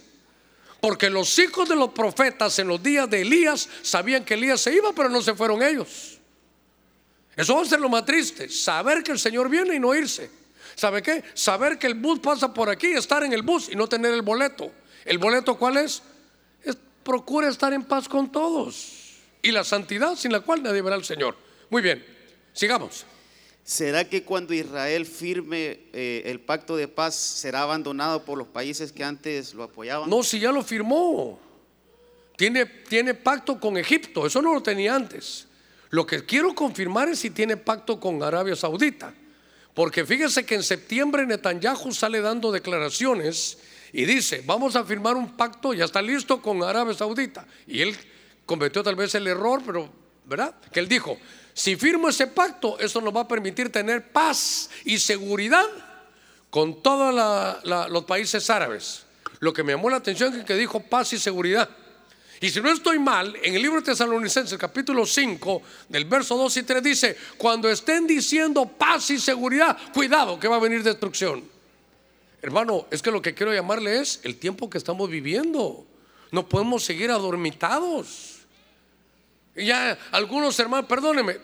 Porque 0.80 1.10
los 1.10 1.38
hijos 1.38 1.68
de 1.68 1.76
los 1.76 1.90
profetas 1.90 2.58
en 2.58 2.68
los 2.68 2.82
días 2.82 3.08
de 3.08 3.22
Elías 3.22 3.68
sabían 3.82 4.24
que 4.24 4.34
Elías 4.34 4.60
se 4.60 4.74
iba, 4.74 4.92
pero 4.92 5.08
no 5.08 5.22
se 5.22 5.34
fueron 5.34 5.62
ellos. 5.62 6.15
Eso 7.36 7.54
va 7.54 7.62
a 7.62 7.66
ser 7.66 7.80
lo 7.80 7.88
más 7.88 8.04
triste, 8.04 8.48
saber 8.48 9.02
que 9.02 9.12
el 9.12 9.18
Señor 9.18 9.50
viene 9.50 9.74
y 9.74 9.78
no 9.78 9.94
irse. 9.94 10.30
¿Sabe 10.74 11.02
qué? 11.02 11.22
Saber 11.34 11.78
que 11.78 11.86
el 11.86 11.94
bus 11.94 12.18
pasa 12.20 12.52
por 12.52 12.70
aquí, 12.70 12.88
estar 12.88 13.22
en 13.22 13.32
el 13.32 13.42
bus 13.42 13.68
y 13.70 13.76
no 13.76 13.88
tener 13.88 14.12
el 14.12 14.22
boleto. 14.22 14.72
¿El 15.04 15.18
boleto 15.18 15.56
cuál 15.58 15.76
es? 15.76 16.02
es 16.62 16.76
procura 17.02 17.48
estar 17.48 17.72
en 17.72 17.84
paz 17.84 18.08
con 18.08 18.32
todos. 18.32 19.16
Y 19.42 19.52
la 19.52 19.64
santidad 19.64 20.16
sin 20.16 20.32
la 20.32 20.40
cual 20.40 20.62
nadie 20.62 20.82
verá 20.82 20.96
al 20.96 21.04
Señor. 21.04 21.36
Muy 21.70 21.82
bien, 21.82 22.04
sigamos. 22.52 23.04
¿Será 23.64 24.08
que 24.08 24.22
cuando 24.22 24.54
Israel 24.54 25.04
firme 25.04 25.80
eh, 25.92 26.22
el 26.26 26.40
pacto 26.40 26.76
de 26.76 26.88
paz 26.88 27.16
será 27.16 27.62
abandonado 27.62 28.24
por 28.24 28.38
los 28.38 28.46
países 28.46 28.92
que 28.92 29.02
antes 29.02 29.54
lo 29.54 29.64
apoyaban? 29.64 30.08
No, 30.08 30.22
si 30.22 30.38
ya 30.38 30.52
lo 30.52 30.62
firmó. 30.62 31.40
Tiene, 32.36 32.66
tiene 32.66 33.14
pacto 33.14 33.58
con 33.58 33.76
Egipto, 33.76 34.26
eso 34.26 34.40
no 34.40 34.54
lo 34.54 34.62
tenía 34.62 34.94
antes. 34.94 35.45
Lo 35.90 36.06
que 36.06 36.24
quiero 36.24 36.54
confirmar 36.54 37.08
es 37.08 37.20
si 37.20 37.30
tiene 37.30 37.56
pacto 37.56 38.00
con 38.00 38.22
Arabia 38.22 38.56
Saudita. 38.56 39.14
Porque 39.74 40.06
fíjese 40.06 40.46
que 40.46 40.54
en 40.54 40.62
septiembre 40.62 41.26
Netanyahu 41.26 41.92
sale 41.92 42.20
dando 42.20 42.50
declaraciones 42.50 43.58
y 43.92 44.04
dice, 44.04 44.42
vamos 44.46 44.74
a 44.74 44.84
firmar 44.84 45.16
un 45.16 45.36
pacto, 45.36 45.74
ya 45.74 45.84
está 45.84 46.00
listo 46.00 46.40
con 46.40 46.62
Arabia 46.62 46.94
Saudita. 46.94 47.46
Y 47.66 47.82
él 47.82 47.96
cometió 48.46 48.82
tal 48.82 48.96
vez 48.96 49.14
el 49.14 49.26
error, 49.26 49.62
pero, 49.64 49.90
¿verdad? 50.24 50.54
Que 50.72 50.80
él 50.80 50.88
dijo, 50.88 51.18
si 51.52 51.76
firmo 51.76 52.08
ese 52.08 52.26
pacto, 52.26 52.78
eso 52.78 53.00
nos 53.00 53.14
va 53.14 53.22
a 53.22 53.28
permitir 53.28 53.70
tener 53.70 54.12
paz 54.12 54.70
y 54.84 54.98
seguridad 54.98 55.66
con 56.50 56.82
todos 56.82 57.14
los 57.64 58.04
países 58.04 58.48
árabes. 58.50 59.04
Lo 59.40 59.52
que 59.52 59.62
me 59.62 59.72
llamó 59.72 59.90
la 59.90 59.96
atención 59.96 60.34
es 60.34 60.44
que 60.44 60.54
dijo 60.54 60.80
paz 60.80 61.12
y 61.12 61.18
seguridad. 61.18 61.68
Y 62.40 62.50
si 62.50 62.60
no 62.60 62.70
estoy 62.70 62.98
mal, 62.98 63.34
en 63.42 63.54
el 63.54 63.62
libro 63.62 63.80
de 63.80 63.86
Tesalonicenses, 63.86 64.58
capítulo 64.58 65.06
5, 65.06 65.62
del 65.88 66.04
verso 66.04 66.36
2 66.36 66.56
y 66.58 66.62
3 66.64 66.82
dice, 66.82 67.16
cuando 67.38 67.68
estén 67.68 68.06
diciendo 68.06 68.66
paz 68.66 69.10
y 69.10 69.18
seguridad, 69.18 69.76
cuidado 69.94 70.38
que 70.38 70.48
va 70.48 70.56
a 70.56 70.60
venir 70.60 70.82
destrucción. 70.82 71.42
Hermano, 72.42 72.86
es 72.90 73.00
que 73.00 73.10
lo 73.10 73.22
que 73.22 73.34
quiero 73.34 73.54
llamarle 73.54 74.00
es 74.00 74.20
el 74.22 74.36
tiempo 74.36 74.68
que 74.68 74.76
estamos 74.78 75.08
viviendo. 75.08 75.86
No 76.30 76.46
podemos 76.46 76.84
seguir 76.84 77.10
adormitados. 77.10 78.40
Y 79.56 79.66
ya 79.66 79.98
algunos 80.12 80.58
hermanos, 80.60 80.86
perdóneme, 80.86 81.38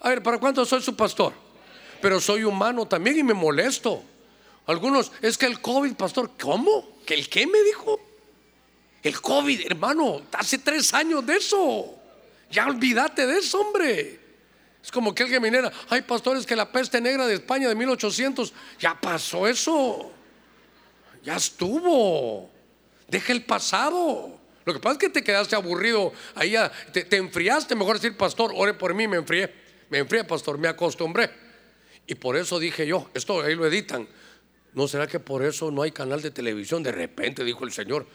a 0.00 0.08
ver, 0.08 0.22
¿para 0.22 0.38
cuánto 0.38 0.64
soy 0.64 0.82
su 0.82 0.96
pastor? 0.96 1.32
Pero 2.00 2.20
soy 2.20 2.42
humano 2.42 2.86
también 2.86 3.18
y 3.18 3.22
me 3.22 3.34
molesto. 3.34 4.02
Algunos, 4.66 5.12
es 5.22 5.38
que 5.38 5.46
el 5.46 5.60
COVID, 5.60 5.94
pastor, 5.94 6.32
¿cómo? 6.40 6.98
¿Que 7.06 7.14
el 7.14 7.28
qué 7.28 7.46
me 7.46 7.62
dijo? 7.62 8.00
El 9.02 9.20
COVID, 9.20 9.66
hermano, 9.66 10.22
hace 10.32 10.58
tres 10.58 10.94
años 10.94 11.26
de 11.26 11.36
eso. 11.36 11.98
Ya 12.50 12.66
olvídate 12.66 13.26
de 13.26 13.38
eso, 13.38 13.60
hombre. 13.60 14.20
Es 14.82 14.90
como 14.90 15.14
que 15.14 15.22
alguien 15.22 15.40
minera, 15.40 15.72
hay 15.88 16.02
pastores 16.02 16.44
que 16.44 16.56
la 16.56 16.70
peste 16.70 17.00
negra 17.00 17.26
de 17.26 17.34
España 17.34 17.68
de 17.68 17.74
1800, 17.74 18.52
ya 18.78 19.00
pasó 19.00 19.46
eso. 19.46 20.12
Ya 21.22 21.36
estuvo. 21.36 22.50
Deja 23.08 23.32
el 23.32 23.44
pasado. 23.44 24.40
Lo 24.64 24.72
que 24.72 24.80
pasa 24.80 24.94
es 24.94 24.98
que 24.98 25.08
te 25.08 25.24
quedaste 25.24 25.56
aburrido, 25.56 26.12
ahí 26.34 26.54
te, 26.92 27.04
te, 27.04 27.16
enfriaste, 27.16 27.74
mejor 27.74 27.96
decir, 27.96 28.16
pastor, 28.16 28.52
ore 28.54 28.74
por 28.74 28.94
mí, 28.94 29.08
me 29.08 29.16
enfrié. 29.16 29.52
Me 29.90 29.98
enfrié, 29.98 30.24
pastor, 30.24 30.58
me 30.58 30.68
acostumbré. 30.68 31.30
Y 32.06 32.14
por 32.14 32.36
eso 32.36 32.58
dije 32.58 32.86
yo, 32.86 33.10
esto 33.14 33.42
ahí 33.42 33.54
lo 33.54 33.66
editan. 33.66 34.08
¿No 34.74 34.88
será 34.88 35.06
que 35.06 35.20
por 35.20 35.44
eso 35.44 35.70
no 35.70 35.82
hay 35.82 35.92
canal 35.92 36.22
de 36.22 36.30
televisión? 36.30 36.82
De 36.82 36.92
repente 36.92 37.44
dijo 37.44 37.64
el 37.64 37.72
Señor, 37.72 38.06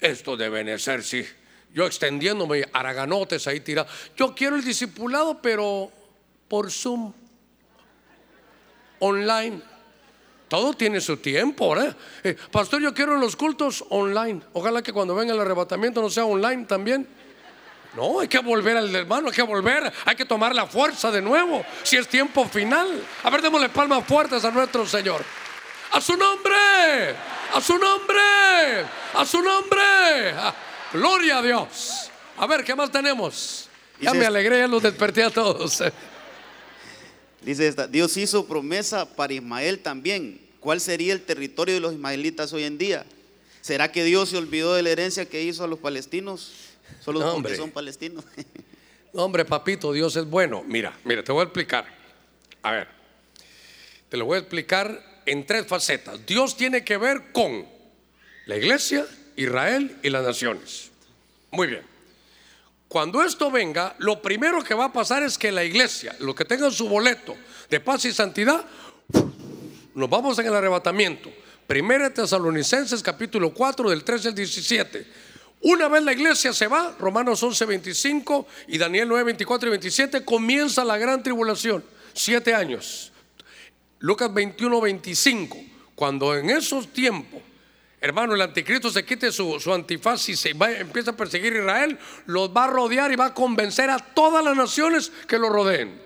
esto 0.00 0.36
debe 0.36 0.78
ser, 0.78 1.02
sí. 1.02 1.24
Yo 1.72 1.86
extendiéndome, 1.86 2.64
araganotes 2.72 3.46
ahí 3.46 3.60
tira. 3.60 3.86
Yo 4.16 4.34
quiero 4.34 4.56
el 4.56 4.64
discipulado, 4.64 5.42
pero 5.42 5.90
por 6.48 6.70
Zoom, 6.70 7.12
online. 9.00 9.60
Todo 10.48 10.72
tiene 10.74 11.00
su 11.00 11.16
tiempo, 11.16 11.76
¿eh? 11.76 11.94
¿eh? 12.22 12.36
Pastor, 12.52 12.80
yo 12.80 12.94
quiero 12.94 13.16
los 13.16 13.34
cultos 13.34 13.84
online. 13.88 14.40
Ojalá 14.52 14.82
que 14.82 14.92
cuando 14.92 15.14
venga 15.14 15.34
el 15.34 15.40
arrebatamiento 15.40 16.00
no 16.00 16.10
sea 16.10 16.24
online 16.24 16.64
también. 16.64 17.08
No, 17.96 18.20
hay 18.20 18.28
que 18.28 18.38
volver 18.38 18.76
al 18.76 18.94
hermano, 18.94 19.28
hay 19.28 19.34
que 19.34 19.42
volver, 19.42 19.92
hay 20.04 20.16
que 20.16 20.24
tomar 20.24 20.54
la 20.54 20.66
fuerza 20.66 21.12
de 21.12 21.22
nuevo, 21.22 21.64
si 21.84 21.96
es 21.96 22.08
tiempo 22.08 22.44
final. 22.46 22.88
A 23.22 23.30
ver, 23.30 23.40
démosle 23.40 23.68
palmas 23.68 24.04
fuertes 24.04 24.44
a 24.44 24.50
nuestro 24.50 24.84
Señor. 24.84 25.24
A 25.94 26.00
su 26.00 26.16
nombre, 26.16 27.14
a 27.52 27.60
su 27.60 27.78
nombre, 27.78 28.84
a 29.14 29.24
su 29.24 29.40
nombre. 29.40 29.80
Ah, 30.34 30.52
gloria 30.92 31.38
a 31.38 31.42
Dios. 31.42 32.10
A 32.36 32.48
ver, 32.48 32.64
¿qué 32.64 32.74
más 32.74 32.90
tenemos? 32.90 33.68
Ya 34.00 34.12
me 34.12 34.26
alegré, 34.26 34.58
ya 34.58 34.66
los 34.66 34.82
desperté 34.82 35.22
a 35.22 35.30
todos. 35.30 35.84
Dice 37.42 37.68
esta, 37.68 37.86
Dios 37.86 38.16
hizo 38.16 38.44
promesa 38.44 39.08
para 39.14 39.34
Ismael 39.34 39.78
también. 39.78 40.40
¿Cuál 40.58 40.80
sería 40.80 41.12
el 41.12 41.22
territorio 41.22 41.74
de 41.74 41.80
los 41.80 41.92
ismaelitas 41.92 42.52
hoy 42.52 42.64
en 42.64 42.76
día? 42.76 43.06
¿Será 43.60 43.92
que 43.92 44.02
Dios 44.02 44.30
se 44.30 44.36
olvidó 44.36 44.74
de 44.74 44.82
la 44.82 44.90
herencia 44.90 45.26
que 45.26 45.44
hizo 45.44 45.62
a 45.62 45.68
los 45.68 45.78
palestinos? 45.78 46.72
Solo 47.04 47.20
no, 47.20 47.34
porque 47.34 47.54
son 47.54 47.70
palestinos. 47.70 48.24
hombre, 49.12 49.44
papito, 49.44 49.92
Dios 49.92 50.16
es 50.16 50.28
bueno. 50.28 50.64
Mira, 50.66 50.98
mira, 51.04 51.22
te 51.22 51.30
voy 51.30 51.42
a 51.42 51.44
explicar. 51.44 51.86
A 52.62 52.72
ver, 52.72 52.88
te 54.08 54.16
lo 54.16 54.24
voy 54.24 54.38
a 54.38 54.40
explicar 54.40 55.13
en 55.26 55.46
tres 55.46 55.66
facetas. 55.66 56.24
Dios 56.26 56.56
tiene 56.56 56.84
que 56.84 56.96
ver 56.96 57.32
con 57.32 57.66
la 58.46 58.56
iglesia, 58.56 59.06
Israel 59.36 59.96
y 60.02 60.10
las 60.10 60.24
naciones. 60.24 60.90
Muy 61.50 61.68
bien. 61.68 61.82
Cuando 62.88 63.22
esto 63.22 63.50
venga, 63.50 63.94
lo 63.98 64.22
primero 64.22 64.62
que 64.62 64.74
va 64.74 64.86
a 64.86 64.92
pasar 64.92 65.22
es 65.22 65.36
que 65.36 65.50
la 65.50 65.64
iglesia, 65.64 66.14
los 66.20 66.34
que 66.34 66.44
tengan 66.44 66.70
su 66.70 66.88
boleto 66.88 67.34
de 67.68 67.80
paz 67.80 68.04
y 68.04 68.12
santidad, 68.12 68.64
nos 69.94 70.10
vamos 70.10 70.38
en 70.38 70.46
el 70.46 70.54
arrebatamiento. 70.54 71.30
Primera 71.66 72.12
Tesalonicenses 72.12 73.02
capítulo 73.02 73.52
4 73.54 73.90
del 73.90 74.04
13 74.04 74.28
al 74.28 74.34
17. 74.34 75.06
Una 75.62 75.88
vez 75.88 76.02
la 76.02 76.12
iglesia 76.12 76.52
se 76.52 76.66
va, 76.66 76.94
Romanos 76.98 77.42
11, 77.42 77.64
25 77.64 78.46
y 78.68 78.76
Daniel 78.76 79.08
9, 79.08 79.24
24 79.24 79.68
y 79.68 79.70
27, 79.70 80.24
comienza 80.24 80.84
la 80.84 80.98
gran 80.98 81.22
tribulación. 81.22 81.82
Siete 82.12 82.54
años. 82.54 83.13
Lucas 84.04 84.32
21, 84.34 84.82
25. 84.82 85.56
Cuando 85.94 86.36
en 86.36 86.50
esos 86.50 86.92
tiempos 86.92 87.40
hermano, 88.02 88.34
el 88.34 88.42
anticristo 88.42 88.90
se 88.90 89.02
quite 89.02 89.32
su, 89.32 89.58
antifaz 89.72 90.28
y 90.28 90.36
se 90.36 90.50
empieza 90.50 91.12
a 91.12 91.16
perseguir 91.16 91.54
a 91.54 91.58
Israel, 91.60 91.98
los 92.26 92.50
va 92.50 92.64
a 92.64 92.66
rodear 92.66 93.10
y 93.10 93.16
va 93.16 93.26
a 93.26 93.34
convencer 93.34 93.88
a 93.88 93.98
todas 93.98 94.44
las 94.44 94.54
naciones 94.54 95.10
que 95.26 95.38
lo 95.38 95.48
rodeen. 95.48 96.02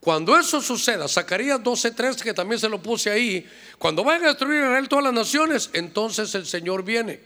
Cuando 0.00 0.36
eso 0.36 0.60
suceda, 0.60 1.06
Zacarías 1.06 1.62
12:3, 1.62 2.24
que 2.24 2.34
también 2.34 2.60
se 2.60 2.68
lo 2.68 2.82
puse 2.82 3.10
ahí, 3.10 3.48
cuando 3.78 4.02
vayan 4.02 4.24
a 4.24 4.28
destruir 4.30 4.62
a 4.62 4.66
Israel 4.66 4.88
todas 4.88 5.04
las 5.04 5.14
naciones, 5.14 5.70
entonces 5.74 6.34
el 6.34 6.44
Señor 6.44 6.82
viene, 6.82 7.20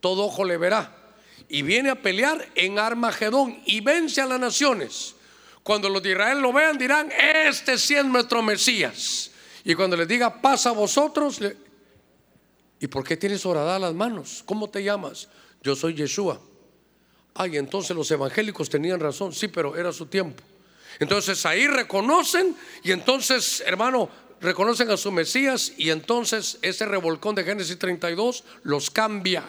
todo 0.00 0.26
ojo 0.26 0.44
le 0.44 0.58
verá, 0.58 0.94
y 1.48 1.62
viene 1.62 1.88
a 1.88 2.02
pelear 2.02 2.46
en 2.56 2.78
Armagedón 2.78 3.58
y 3.64 3.80
vence 3.80 4.20
a 4.20 4.26
las 4.26 4.38
naciones. 4.38 5.14
Cuando 5.64 5.88
los 5.88 6.00
de 6.00 6.12
Israel 6.12 6.38
lo 6.38 6.52
vean, 6.52 6.78
dirán: 6.78 7.10
Este 7.10 7.76
sí 7.76 7.96
es 7.96 8.04
nuestro 8.04 8.40
Mesías. 8.40 9.32
Y 9.64 9.74
cuando 9.74 9.96
les 9.96 10.06
diga, 10.06 10.40
pasa 10.40 10.68
a 10.68 10.72
vosotros, 10.72 11.40
¿Y 12.84 12.86
por 12.86 13.02
qué 13.02 13.16
tienes 13.16 13.46
horadas 13.46 13.80
las 13.80 13.94
manos? 13.94 14.42
¿Cómo 14.44 14.68
te 14.68 14.84
llamas? 14.84 15.28
Yo 15.62 15.74
soy 15.74 15.94
Yeshua. 15.94 16.38
Ay, 17.32 17.56
entonces 17.56 17.96
los 17.96 18.10
evangélicos 18.10 18.68
tenían 18.68 19.00
razón. 19.00 19.32
Sí, 19.32 19.48
pero 19.48 19.74
era 19.74 19.90
su 19.90 20.04
tiempo. 20.04 20.42
Entonces 20.98 21.46
ahí 21.46 21.66
reconocen 21.66 22.54
y 22.82 22.92
entonces, 22.92 23.62
hermano, 23.66 24.10
reconocen 24.40 24.90
a 24.90 24.98
su 24.98 25.10
Mesías 25.10 25.72
y 25.78 25.88
entonces 25.88 26.58
ese 26.60 26.84
revolcón 26.84 27.34
de 27.34 27.44
Génesis 27.44 27.78
32 27.78 28.44
los 28.64 28.90
cambia. 28.90 29.44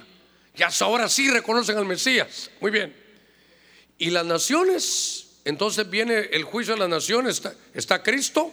Y 0.56 0.64
hasta 0.64 0.86
ahora 0.86 1.10
sí 1.10 1.30
reconocen 1.30 1.78
al 1.78 1.86
Mesías. 1.86 2.50
Muy 2.62 2.72
bien. 2.72 2.96
Y 3.98 4.12
las 4.12 4.26
naciones, 4.26 5.25
entonces 5.46 5.88
viene 5.88 6.30
el 6.32 6.44
juicio 6.44 6.74
de 6.74 6.80
las 6.80 6.90
naciones, 6.90 7.42
está, 7.74 8.02
Cristo 8.02 8.52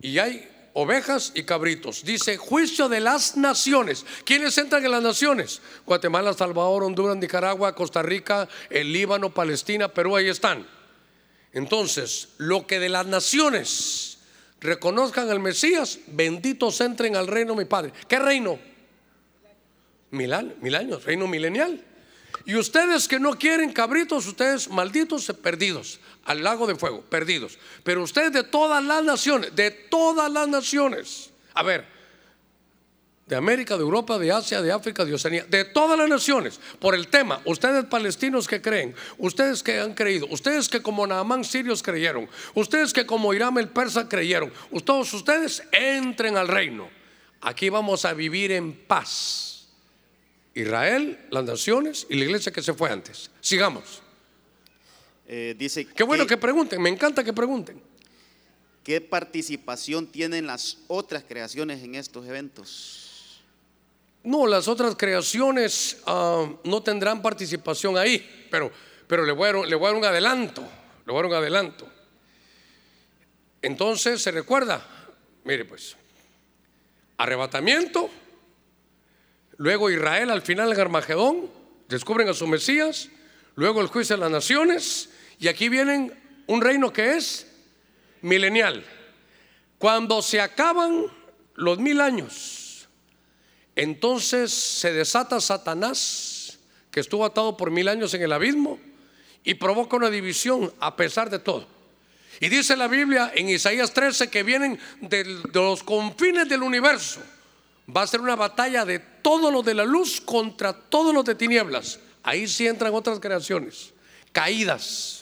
y 0.00 0.18
hay 0.18 0.48
ovejas 0.74 1.32
y 1.34 1.42
cabritos. 1.42 2.04
Dice 2.04 2.36
juicio 2.36 2.88
de 2.88 3.00
las 3.00 3.36
naciones. 3.36 4.06
¿Quiénes 4.24 4.56
entran 4.56 4.84
en 4.84 4.92
las 4.92 5.02
naciones? 5.02 5.60
Guatemala, 5.84 6.32
Salvador, 6.32 6.84
Honduras, 6.84 7.16
Nicaragua, 7.16 7.74
Costa 7.74 8.00
Rica, 8.00 8.48
el 8.70 8.92
Líbano, 8.92 9.34
Palestina, 9.34 9.88
Perú, 9.88 10.14
ahí 10.14 10.28
están. 10.28 10.64
Entonces, 11.52 12.28
lo 12.38 12.64
que 12.64 12.78
de 12.78 12.88
las 12.88 13.06
naciones 13.06 14.18
reconozcan 14.60 15.28
al 15.30 15.40
Mesías, 15.40 15.98
benditos 16.06 16.80
entren 16.80 17.16
al 17.16 17.26
reino 17.26 17.56
mi 17.56 17.64
Padre. 17.64 17.92
¿Qué 18.06 18.20
reino? 18.20 18.56
Mil 20.12 20.32
años, 20.32 21.04
reino 21.04 21.26
milenial. 21.26 21.84
Y 22.44 22.54
ustedes 22.54 23.08
que 23.08 23.18
no 23.18 23.38
quieren 23.38 23.72
cabritos, 23.72 24.26
ustedes 24.26 24.68
malditos, 24.68 25.32
perdidos 25.42 25.98
al 26.24 26.42
lago 26.42 26.66
de 26.66 26.76
fuego, 26.76 27.02
perdidos. 27.02 27.58
Pero 27.82 28.02
ustedes 28.02 28.32
de 28.32 28.44
todas 28.44 28.82
las 28.84 29.02
naciones, 29.04 29.54
de 29.54 29.70
todas 29.70 30.30
las 30.30 30.48
naciones, 30.48 31.30
a 31.54 31.62
ver, 31.62 31.86
de 33.30 33.36
América, 33.36 33.76
de 33.76 33.82
Europa, 33.82 34.18
de 34.18 34.32
Asia, 34.32 34.60
de 34.60 34.72
África, 34.72 35.04
de 35.04 35.14
Oceanía, 35.14 35.44
de 35.44 35.64
todas 35.64 35.96
las 35.96 36.08
naciones, 36.08 36.58
por 36.80 36.96
el 36.96 37.06
tema, 37.06 37.40
ustedes 37.44 37.84
palestinos 37.84 38.48
que 38.48 38.60
creen, 38.60 38.92
ustedes 39.18 39.62
que 39.62 39.78
han 39.78 39.94
creído, 39.94 40.26
ustedes 40.30 40.68
que 40.68 40.82
como 40.82 41.06
Naamán 41.06 41.44
sirios 41.44 41.80
creyeron, 41.80 42.28
ustedes 42.54 42.92
que 42.92 43.06
como 43.06 43.32
Hiram 43.32 43.56
el 43.58 43.68
persa 43.68 44.08
creyeron, 44.08 44.52
todos 44.84 45.12
ustedes 45.14 45.62
entren 45.70 46.36
al 46.36 46.48
reino. 46.48 46.88
Aquí 47.40 47.68
vamos 47.68 48.04
a 48.04 48.14
vivir 48.14 48.50
en 48.50 48.72
paz. 48.72 49.68
Israel, 50.52 51.18
las 51.30 51.44
naciones 51.44 52.08
y 52.10 52.16
la 52.16 52.24
iglesia 52.24 52.52
que 52.52 52.62
se 52.62 52.74
fue 52.74 52.90
antes. 52.90 53.30
Sigamos. 53.40 54.02
Eh, 55.32 55.54
dice 55.56 55.86
Qué 55.86 56.02
bueno 56.02 56.26
que, 56.26 56.36
pregunten, 56.36 56.82
me 56.82 56.88
encanta 56.88 57.22
que 57.22 57.32
pregunten. 57.32 57.80
¿Qué 58.82 59.00
participación 59.00 60.08
tienen 60.08 60.48
las 60.48 60.78
otras 60.88 61.22
creaciones 61.22 61.84
en 61.84 61.94
estos 61.94 62.26
eventos? 62.26 63.40
No, 64.24 64.48
las 64.48 64.66
otras 64.66 64.96
creaciones 64.96 65.98
ah, 66.06 66.50
no 66.64 66.82
tendrán 66.82 67.22
participación 67.22 67.96
ahí, 67.96 68.48
pero, 68.50 68.72
pero 69.06 69.24
le, 69.24 69.30
voy 69.30 69.50
a, 69.50 69.52
le 69.68 69.76
voy 69.76 69.86
a 69.86 69.90
dar 69.90 69.98
un 69.98 70.04
adelanto, 70.04 70.62
le 71.06 71.12
voy 71.12 71.20
a 71.20 71.22
dar 71.22 71.26
un 71.26 71.34
adelanto. 71.34 71.88
Entonces, 73.62 74.20
¿se 74.20 74.32
recuerda? 74.32 74.84
Mire 75.44 75.64
pues, 75.64 75.94
arrebatamiento, 77.18 78.10
luego 79.58 79.90
Israel 79.90 80.30
al 80.30 80.42
final 80.42 80.72
en 80.72 80.80
Armagedón, 80.80 81.48
descubren 81.88 82.28
a 82.28 82.34
su 82.34 82.48
Mesías, 82.48 83.10
luego 83.54 83.80
el 83.80 83.86
juicio 83.86 84.16
de 84.16 84.22
las 84.22 84.30
naciones, 84.32 85.09
y 85.40 85.48
aquí 85.48 85.68
vienen 85.68 86.12
un 86.46 86.60
reino 86.60 86.92
que 86.92 87.16
es 87.16 87.46
milenial. 88.20 88.84
Cuando 89.78 90.20
se 90.20 90.40
acaban 90.40 91.06
los 91.54 91.78
mil 91.78 92.00
años, 92.00 92.86
entonces 93.74 94.52
se 94.52 94.92
desata 94.92 95.40
Satanás, 95.40 96.58
que 96.90 97.00
estuvo 97.00 97.24
atado 97.24 97.56
por 97.56 97.70
mil 97.70 97.88
años 97.88 98.12
en 98.12 98.22
el 98.22 98.32
abismo, 98.32 98.78
y 99.42 99.54
provoca 99.54 99.96
una 99.96 100.10
división 100.10 100.72
a 100.78 100.96
pesar 100.96 101.30
de 101.30 101.38
todo. 101.38 101.66
Y 102.40 102.48
dice 102.48 102.76
la 102.76 102.88
Biblia 102.88 103.32
en 103.34 103.48
Isaías 103.48 103.92
13 103.92 104.28
que 104.28 104.42
vienen 104.42 104.78
de, 105.00 105.24
los 105.52 105.82
confines 105.82 106.48
del 106.48 106.62
universo 106.62 107.20
va 107.94 108.02
a 108.02 108.06
ser 108.06 108.20
una 108.20 108.36
batalla 108.36 108.84
de 108.84 108.98
todos 108.98 109.52
los 109.52 109.64
de 109.64 109.74
la 109.74 109.84
luz 109.84 110.20
contra 110.20 110.72
todos 110.72 111.14
los 111.14 111.24
de 111.24 111.34
tinieblas. 111.34 111.98
Ahí 112.22 112.46
sí 112.46 112.66
entran 112.66 112.94
otras 112.94 113.18
creaciones, 113.18 113.92
caídas. 114.32 115.19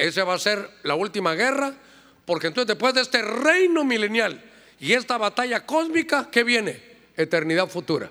Esa 0.00 0.24
va 0.24 0.34
a 0.34 0.38
ser 0.38 0.66
la 0.82 0.94
última 0.94 1.34
guerra, 1.34 1.74
porque 2.24 2.46
entonces 2.46 2.68
después 2.68 2.94
de 2.94 3.02
este 3.02 3.20
reino 3.20 3.84
milenial 3.84 4.42
y 4.78 4.94
esta 4.94 5.18
batalla 5.18 5.66
cósmica, 5.66 6.30
¿qué 6.30 6.42
viene? 6.42 6.82
Eternidad 7.16 7.68
futura. 7.68 8.10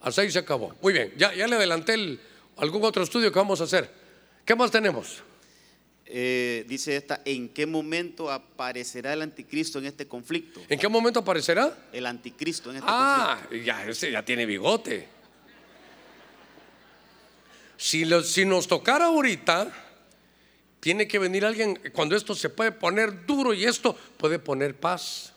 Así 0.00 0.30
se 0.30 0.38
acabó. 0.38 0.74
Muy 0.80 0.94
bien, 0.94 1.12
ya, 1.18 1.34
ya 1.34 1.46
le 1.46 1.56
adelanté 1.56 2.18
algún 2.56 2.82
otro 2.84 3.02
estudio 3.02 3.30
que 3.30 3.38
vamos 3.38 3.60
a 3.60 3.64
hacer. 3.64 3.90
¿Qué 4.46 4.54
más 4.54 4.70
tenemos? 4.70 5.22
Eh, 6.06 6.64
dice 6.66 6.96
esta, 6.96 7.20
¿en 7.26 7.50
qué 7.50 7.66
momento 7.66 8.30
aparecerá 8.30 9.12
el 9.12 9.20
anticristo 9.20 9.78
en 9.78 9.84
este 9.84 10.08
conflicto? 10.08 10.62
¿En 10.70 10.78
qué 10.78 10.88
momento 10.88 11.20
aparecerá? 11.20 11.76
El 11.92 12.06
anticristo 12.06 12.70
en 12.70 12.76
este 12.76 12.88
ah, 12.90 13.38
ya, 13.62 13.86
ese 13.86 14.10
ya 14.10 14.24
tiene 14.24 14.46
bigote. 14.46 15.06
Si, 17.76 18.06
si 18.24 18.46
nos 18.46 18.66
tocara 18.66 19.04
ahorita, 19.04 19.87
tiene 20.88 21.06
que 21.06 21.18
venir 21.18 21.44
alguien, 21.44 21.78
cuando 21.92 22.16
esto 22.16 22.34
se 22.34 22.48
puede 22.48 22.72
poner 22.72 23.26
duro 23.26 23.52
y 23.52 23.64
esto 23.64 23.94
puede 24.16 24.38
poner 24.38 24.74
paz. 24.74 25.34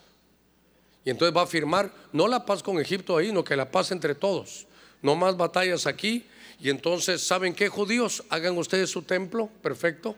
Y 1.04 1.10
entonces 1.10 1.36
va 1.36 1.42
a 1.42 1.48
firmar, 1.48 1.92
no 2.14 2.30
la 2.30 2.46
paz 2.46 2.64
con 2.64 2.80
Egipto 2.80 3.18
ahí, 3.18 3.34
no 3.34 3.44
que 3.44 3.58
la 3.58 3.70
paz 3.70 3.92
entre 3.92 4.16
todos. 4.16 4.66
No 5.02 5.16
más 5.16 5.36
batallas 5.36 5.88
aquí. 5.88 6.26
Y 6.60 6.70
entonces, 6.70 7.22
¿saben 7.22 7.54
qué, 7.54 7.68
judíos? 7.68 8.24
Hagan 8.30 8.58
ustedes 8.58 8.90
su 8.90 9.02
templo, 9.02 9.50
perfecto 9.62 10.16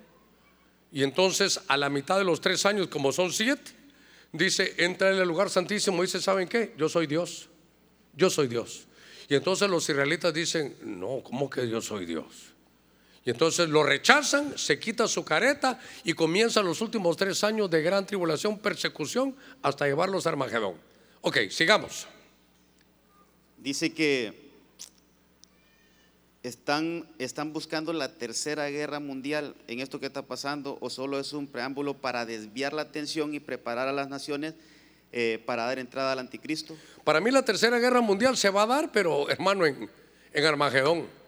y 0.94 1.02
entonces 1.02 1.60
a 1.68 1.76
la 1.76 1.90
mitad 1.90 2.20
de 2.20 2.24
los 2.24 2.40
tres 2.40 2.68
años, 2.68 2.88
como 2.88 3.12
son 3.12 3.34
siete, 3.34 3.72
dice, 4.32 4.76
entra 4.78 5.12
en 5.12 5.18
el 5.18 5.28
lugar 5.28 5.50
santísimo 5.50 6.04
y 6.04 6.06
dice, 6.06 6.22
¿saben 6.22 6.48
qué? 6.48 6.76
Yo 6.78 6.88
soy 6.88 7.08
Dios. 7.08 7.50
Yo 8.16 8.30
soy 8.30 8.48
Dios. 8.48 8.86
Y 9.28 9.34
entonces 9.34 9.68
los 9.72 9.90
israelitas 9.90 10.32
dicen, 10.32 10.78
no, 10.84 11.22
¿cómo 11.24 11.50
que 11.50 11.68
yo 11.68 11.82
soy 11.82 12.06
Dios? 12.06 12.53
Y 13.26 13.30
entonces 13.30 13.70
lo 13.70 13.84
rechazan, 13.84 14.58
se 14.58 14.80
quita 14.80 15.08
su 15.08 15.24
careta 15.24 15.80
y 16.04 16.14
comienzan 16.14 16.66
los 16.66 16.82
últimos 16.82 17.16
tres 17.16 17.44
años 17.44 17.70
de 17.70 17.82
gran 17.82 18.06
tribulación, 18.06 18.60
persecución, 18.60 19.36
hasta 19.62 19.86
llevarlos 19.86 20.26
a 20.26 20.30
Armagedón. 20.30 20.76
Ok, 21.22 21.38
sigamos. 21.50 22.06
Dice 23.58 23.94
que 23.94 24.52
están, 26.44 27.08
están 27.18 27.54
buscando 27.54 27.94
la 27.94 28.14
tercera 28.16 28.68
guerra 28.68 29.00
mundial 29.00 29.56
en 29.68 29.80
esto 29.80 30.02
que 30.02 30.08
está 30.08 30.24
pasando 30.24 30.78
o 30.82 30.90
solo 30.90 31.18
es 31.18 31.32
un 31.32 31.48
preámbulo 31.48 31.94
para 31.94 32.26
desviar 32.26 32.74
la 32.74 32.82
atención 32.82 33.34
y 33.34 33.40
preparar 33.40 33.88
a 33.88 33.94
las 33.94 34.10
naciones 34.10 34.54
eh, 35.14 35.42
para 35.46 35.66
dar 35.66 35.80
entrada 35.80 36.12
al 36.12 36.20
anticristo? 36.20 36.76
Para 37.06 37.22
mí 37.22 37.32
la 37.32 37.46
tercera 37.46 37.80
guerra 37.80 38.02
mundial 38.02 38.36
se 38.36 38.50
va 38.50 38.64
a 38.64 38.66
dar, 38.66 38.92
pero 38.92 39.30
hermano, 39.30 39.66
en, 39.66 39.90
en 40.34 40.46
Armagedón. 40.46 41.23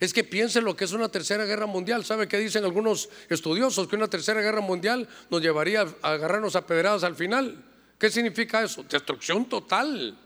Es 0.00 0.14
que 0.14 0.24
piensen 0.24 0.64
lo 0.64 0.74
que 0.74 0.84
es 0.84 0.92
una 0.92 1.10
tercera 1.10 1.44
guerra 1.44 1.66
mundial. 1.66 2.06
¿Sabe 2.06 2.26
qué 2.26 2.38
dicen 2.38 2.64
algunos 2.64 3.10
estudiosos? 3.28 3.86
Que 3.86 3.96
una 3.96 4.08
tercera 4.08 4.40
guerra 4.40 4.62
mundial 4.62 5.06
nos 5.28 5.42
llevaría 5.42 5.86
a 6.00 6.12
agarrarnos 6.12 6.56
a 6.56 6.64
al 7.04 7.14
final. 7.14 7.62
¿Qué 7.98 8.10
significa 8.10 8.62
eso? 8.62 8.82
Destrucción 8.84 9.46
total. 9.46 10.18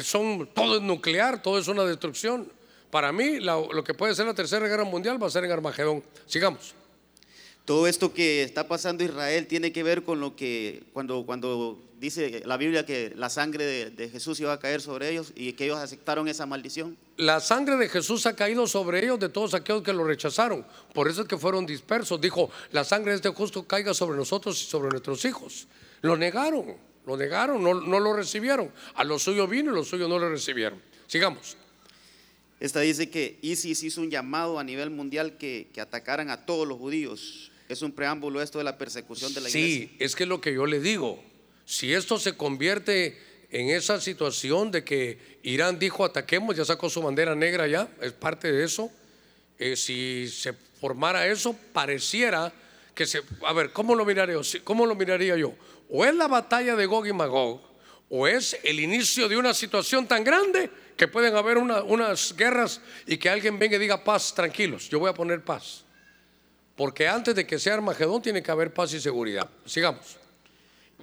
Son, 0.00 0.48
todo 0.54 0.76
es 0.76 0.82
nuclear, 0.82 1.42
todo 1.42 1.58
es 1.58 1.66
una 1.66 1.82
destrucción. 1.82 2.52
Para 2.90 3.10
mí, 3.10 3.40
lo 3.40 3.82
que 3.82 3.94
puede 3.94 4.14
ser 4.14 4.26
la 4.26 4.34
tercera 4.34 4.68
guerra 4.68 4.84
mundial 4.84 5.20
va 5.20 5.26
a 5.26 5.30
ser 5.30 5.44
en 5.44 5.50
Armagedón. 5.50 6.04
Sigamos. 6.26 6.77
Todo 7.68 7.86
esto 7.86 8.14
que 8.14 8.42
está 8.44 8.66
pasando 8.66 9.04
Israel 9.04 9.46
tiene 9.46 9.72
que 9.72 9.82
ver 9.82 10.02
con 10.02 10.20
lo 10.20 10.34
que 10.34 10.84
cuando, 10.94 11.26
cuando 11.26 11.78
dice 12.00 12.40
la 12.46 12.56
Biblia 12.56 12.86
que 12.86 13.12
la 13.14 13.28
sangre 13.28 13.66
de, 13.66 13.90
de 13.90 14.08
Jesús 14.08 14.40
iba 14.40 14.54
a 14.54 14.58
caer 14.58 14.80
sobre 14.80 15.10
ellos 15.10 15.34
y 15.36 15.52
que 15.52 15.66
ellos 15.66 15.76
aceptaron 15.76 16.28
esa 16.28 16.46
maldición. 16.46 16.96
La 17.18 17.40
sangre 17.40 17.76
de 17.76 17.90
Jesús 17.90 18.24
ha 18.24 18.34
caído 18.34 18.66
sobre 18.66 19.04
ellos 19.04 19.20
de 19.20 19.28
todos 19.28 19.52
aquellos 19.52 19.82
que 19.82 19.92
lo 19.92 20.04
rechazaron. 20.04 20.64
Por 20.94 21.08
eso 21.08 21.20
es 21.20 21.28
que 21.28 21.36
fueron 21.36 21.66
dispersos. 21.66 22.18
Dijo, 22.18 22.50
la 22.72 22.84
sangre 22.84 23.10
de 23.10 23.16
este 23.16 23.28
justo 23.28 23.66
caiga 23.66 23.92
sobre 23.92 24.16
nosotros 24.16 24.58
y 24.62 24.64
sobre 24.64 24.88
nuestros 24.88 25.22
hijos. 25.26 25.68
Lo 26.00 26.16
negaron, 26.16 26.74
lo 27.04 27.18
negaron, 27.18 27.62
no, 27.62 27.74
no 27.74 28.00
lo 28.00 28.14
recibieron. 28.14 28.72
A 28.94 29.04
lo 29.04 29.18
suyo 29.18 29.46
vino 29.46 29.72
y 29.72 29.74
los 29.74 29.88
suyos 29.88 30.08
no 30.08 30.18
lo 30.18 30.30
recibieron. 30.30 30.80
Sigamos. 31.06 31.58
Esta 32.60 32.80
dice 32.80 33.10
que 33.10 33.38
ISIS 33.42 33.82
hizo 33.82 34.00
un 34.00 34.10
llamado 34.10 34.58
a 34.58 34.64
nivel 34.64 34.88
mundial 34.88 35.36
que, 35.36 35.68
que 35.74 35.82
atacaran 35.82 36.30
a 36.30 36.46
todos 36.46 36.66
los 36.66 36.78
judíos. 36.78 37.52
Es 37.68 37.82
un 37.82 37.92
preámbulo 37.92 38.40
esto 38.40 38.58
de 38.58 38.64
la 38.64 38.78
persecución 38.78 39.32
de 39.34 39.40
la 39.42 39.48
iglesia. 39.48 39.88
Sí, 39.88 39.96
es 39.98 40.16
que 40.16 40.22
es 40.22 40.28
lo 40.28 40.40
que 40.40 40.54
yo 40.54 40.66
le 40.66 40.80
digo. 40.80 41.22
Si 41.66 41.92
esto 41.92 42.18
se 42.18 42.34
convierte 42.36 43.18
en 43.50 43.68
esa 43.70 44.00
situación 44.00 44.70
de 44.70 44.84
que 44.84 45.18
Irán 45.42 45.78
dijo 45.78 46.04
ataquemos, 46.04 46.56
ya 46.56 46.64
sacó 46.64 46.88
su 46.88 47.02
bandera 47.02 47.34
negra 47.34 47.66
ya, 47.66 47.88
es 48.00 48.12
parte 48.12 48.50
de 48.50 48.64
eso. 48.64 48.90
Eh, 49.58 49.76
si 49.76 50.28
se 50.28 50.52
formara 50.80 51.26
eso, 51.26 51.54
pareciera 51.72 52.52
que 52.94 53.06
se... 53.06 53.22
A 53.44 53.52
ver, 53.52 53.72
¿cómo 53.72 53.94
lo 53.94 54.04
miraría 54.04 54.34
yo? 54.40 54.60
¿Cómo 54.64 54.86
lo 54.86 54.94
miraría 54.94 55.36
yo? 55.36 55.52
O 55.90 56.04
es 56.04 56.14
la 56.14 56.26
batalla 56.28 56.74
de 56.76 56.86
Gog 56.86 57.06
y 57.06 57.12
Magog, 57.12 57.60
o 58.08 58.26
es 58.26 58.56
el 58.62 58.80
inicio 58.80 59.28
de 59.28 59.36
una 59.36 59.52
situación 59.52 60.06
tan 60.06 60.24
grande 60.24 60.70
que 60.96 61.06
pueden 61.08 61.34
haber 61.36 61.58
una- 61.58 61.82
unas 61.82 62.34
guerras 62.36 62.80
y 63.06 63.16
que 63.18 63.28
alguien 63.28 63.58
venga 63.58 63.76
y 63.76 63.80
diga 63.80 64.02
paz, 64.02 64.34
tranquilos, 64.34 64.88
yo 64.88 64.98
voy 64.98 65.10
a 65.10 65.14
poner 65.14 65.42
paz. 65.42 65.84
Porque 66.78 67.08
antes 67.08 67.34
de 67.34 67.44
que 67.44 67.58
sea 67.58 67.74
Armagedón 67.74 68.22
tiene 68.22 68.40
que 68.40 68.52
haber 68.52 68.72
paz 68.72 68.94
y 68.94 69.00
seguridad. 69.00 69.50
Sigamos. 69.66 70.16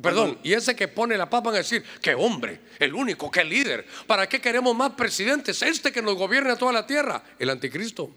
Perdón, 0.02 0.40
y 0.42 0.54
ese 0.54 0.74
que 0.74 0.88
pone 0.88 1.18
la 1.18 1.30
paz 1.30 1.44
van 1.44 1.56
a 1.56 1.58
decir, 1.58 1.84
qué 2.02 2.16
hombre, 2.16 2.62
el 2.80 2.94
único, 2.94 3.30
qué 3.30 3.44
líder. 3.44 3.86
¿Para 4.08 4.28
qué 4.28 4.40
queremos 4.40 4.74
más 4.74 4.94
presidentes? 4.94 5.62
Este 5.62 5.92
que 5.92 6.02
nos 6.02 6.16
gobierna 6.16 6.56
toda 6.56 6.72
la 6.72 6.88
tierra, 6.88 7.22
el 7.38 7.50
anticristo. 7.50 8.10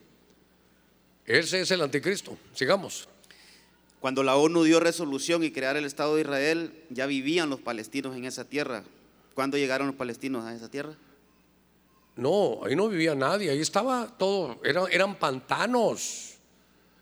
Ese 1.27 1.63
es 1.63 1.71
el 1.73 1.83
anticristo. 1.83 2.39
Sigamos. 2.55 3.09
Cuando 3.99 4.23
la 4.23 4.37
ONU 4.37 4.63
dio 4.63 4.79
resolución 4.79 5.43
y 5.43 5.51
crear 5.51 5.77
el 5.77 5.85
Estado 5.85 6.15
de 6.15 6.21
Israel, 6.21 6.73
ya 6.91 7.07
vivían 7.07 7.51
los 7.51 7.61
palestinos 7.61 8.17
en 8.17 8.25
esa 8.25 8.45
tierra. 8.45 8.85
¿Cuándo 9.35 9.57
llegaron 9.57 9.89
los 9.89 9.97
palestinos 9.97 10.45
a 10.45 10.55
esa 10.55 10.71
tierra? 10.71 10.95
No, 12.15 12.61
ahí 12.65 12.77
no 12.77 12.89
vivía 12.89 13.17
nadie, 13.17 13.51
ahí 13.51 13.61
estaba 13.61 14.17
todo, 14.17 14.61
eran, 14.65 14.87
eran 14.91 15.17
pantanos, 15.17 16.28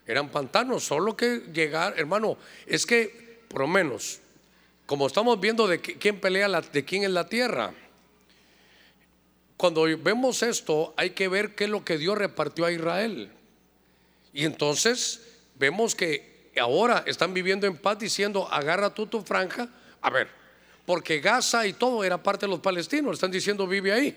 eran 0.06 0.28
pantanos, 0.30 0.84
solo 0.84 1.16
que 1.16 1.42
llegar, 1.52 1.94
hermano, 1.96 2.36
es 2.66 2.86
que, 2.86 3.40
por 3.48 3.62
lo 3.62 3.66
menos, 3.68 4.20
como 4.86 5.06
estamos 5.06 5.40
viendo 5.40 5.66
de 5.66 5.82
qui- 5.82 5.96
quién 5.98 6.20
pelea, 6.20 6.48
de 6.60 6.84
quién 6.84 7.02
es 7.04 7.10
la 7.10 7.28
tierra, 7.28 7.72
cuando 9.56 9.82
vemos 9.98 10.42
esto, 10.42 10.92
hay 10.96 11.10
que 11.10 11.28
ver 11.28 11.54
qué 11.54 11.64
es 11.64 11.70
lo 11.70 11.84
que 11.84 11.96
Dios 11.98 12.18
repartió 12.18 12.66
a 12.66 12.72
Israel. 12.72 13.30
Y 14.34 14.44
entonces 14.44 15.22
vemos 15.58 15.94
que 15.94 16.50
ahora 16.60 17.02
están 17.06 17.32
viviendo 17.32 17.66
en 17.66 17.76
paz 17.76 17.98
diciendo, 17.98 18.46
agarra 18.52 18.92
tú 18.92 19.06
tu 19.06 19.22
franja, 19.22 19.68
a 20.02 20.10
ver, 20.10 20.28
porque 20.84 21.20
Gaza 21.20 21.66
y 21.66 21.72
todo 21.72 22.04
era 22.04 22.22
parte 22.22 22.46
de 22.46 22.50
los 22.50 22.60
palestinos, 22.60 23.14
están 23.14 23.30
diciendo, 23.30 23.66
vive 23.66 23.92
ahí. 23.92 24.16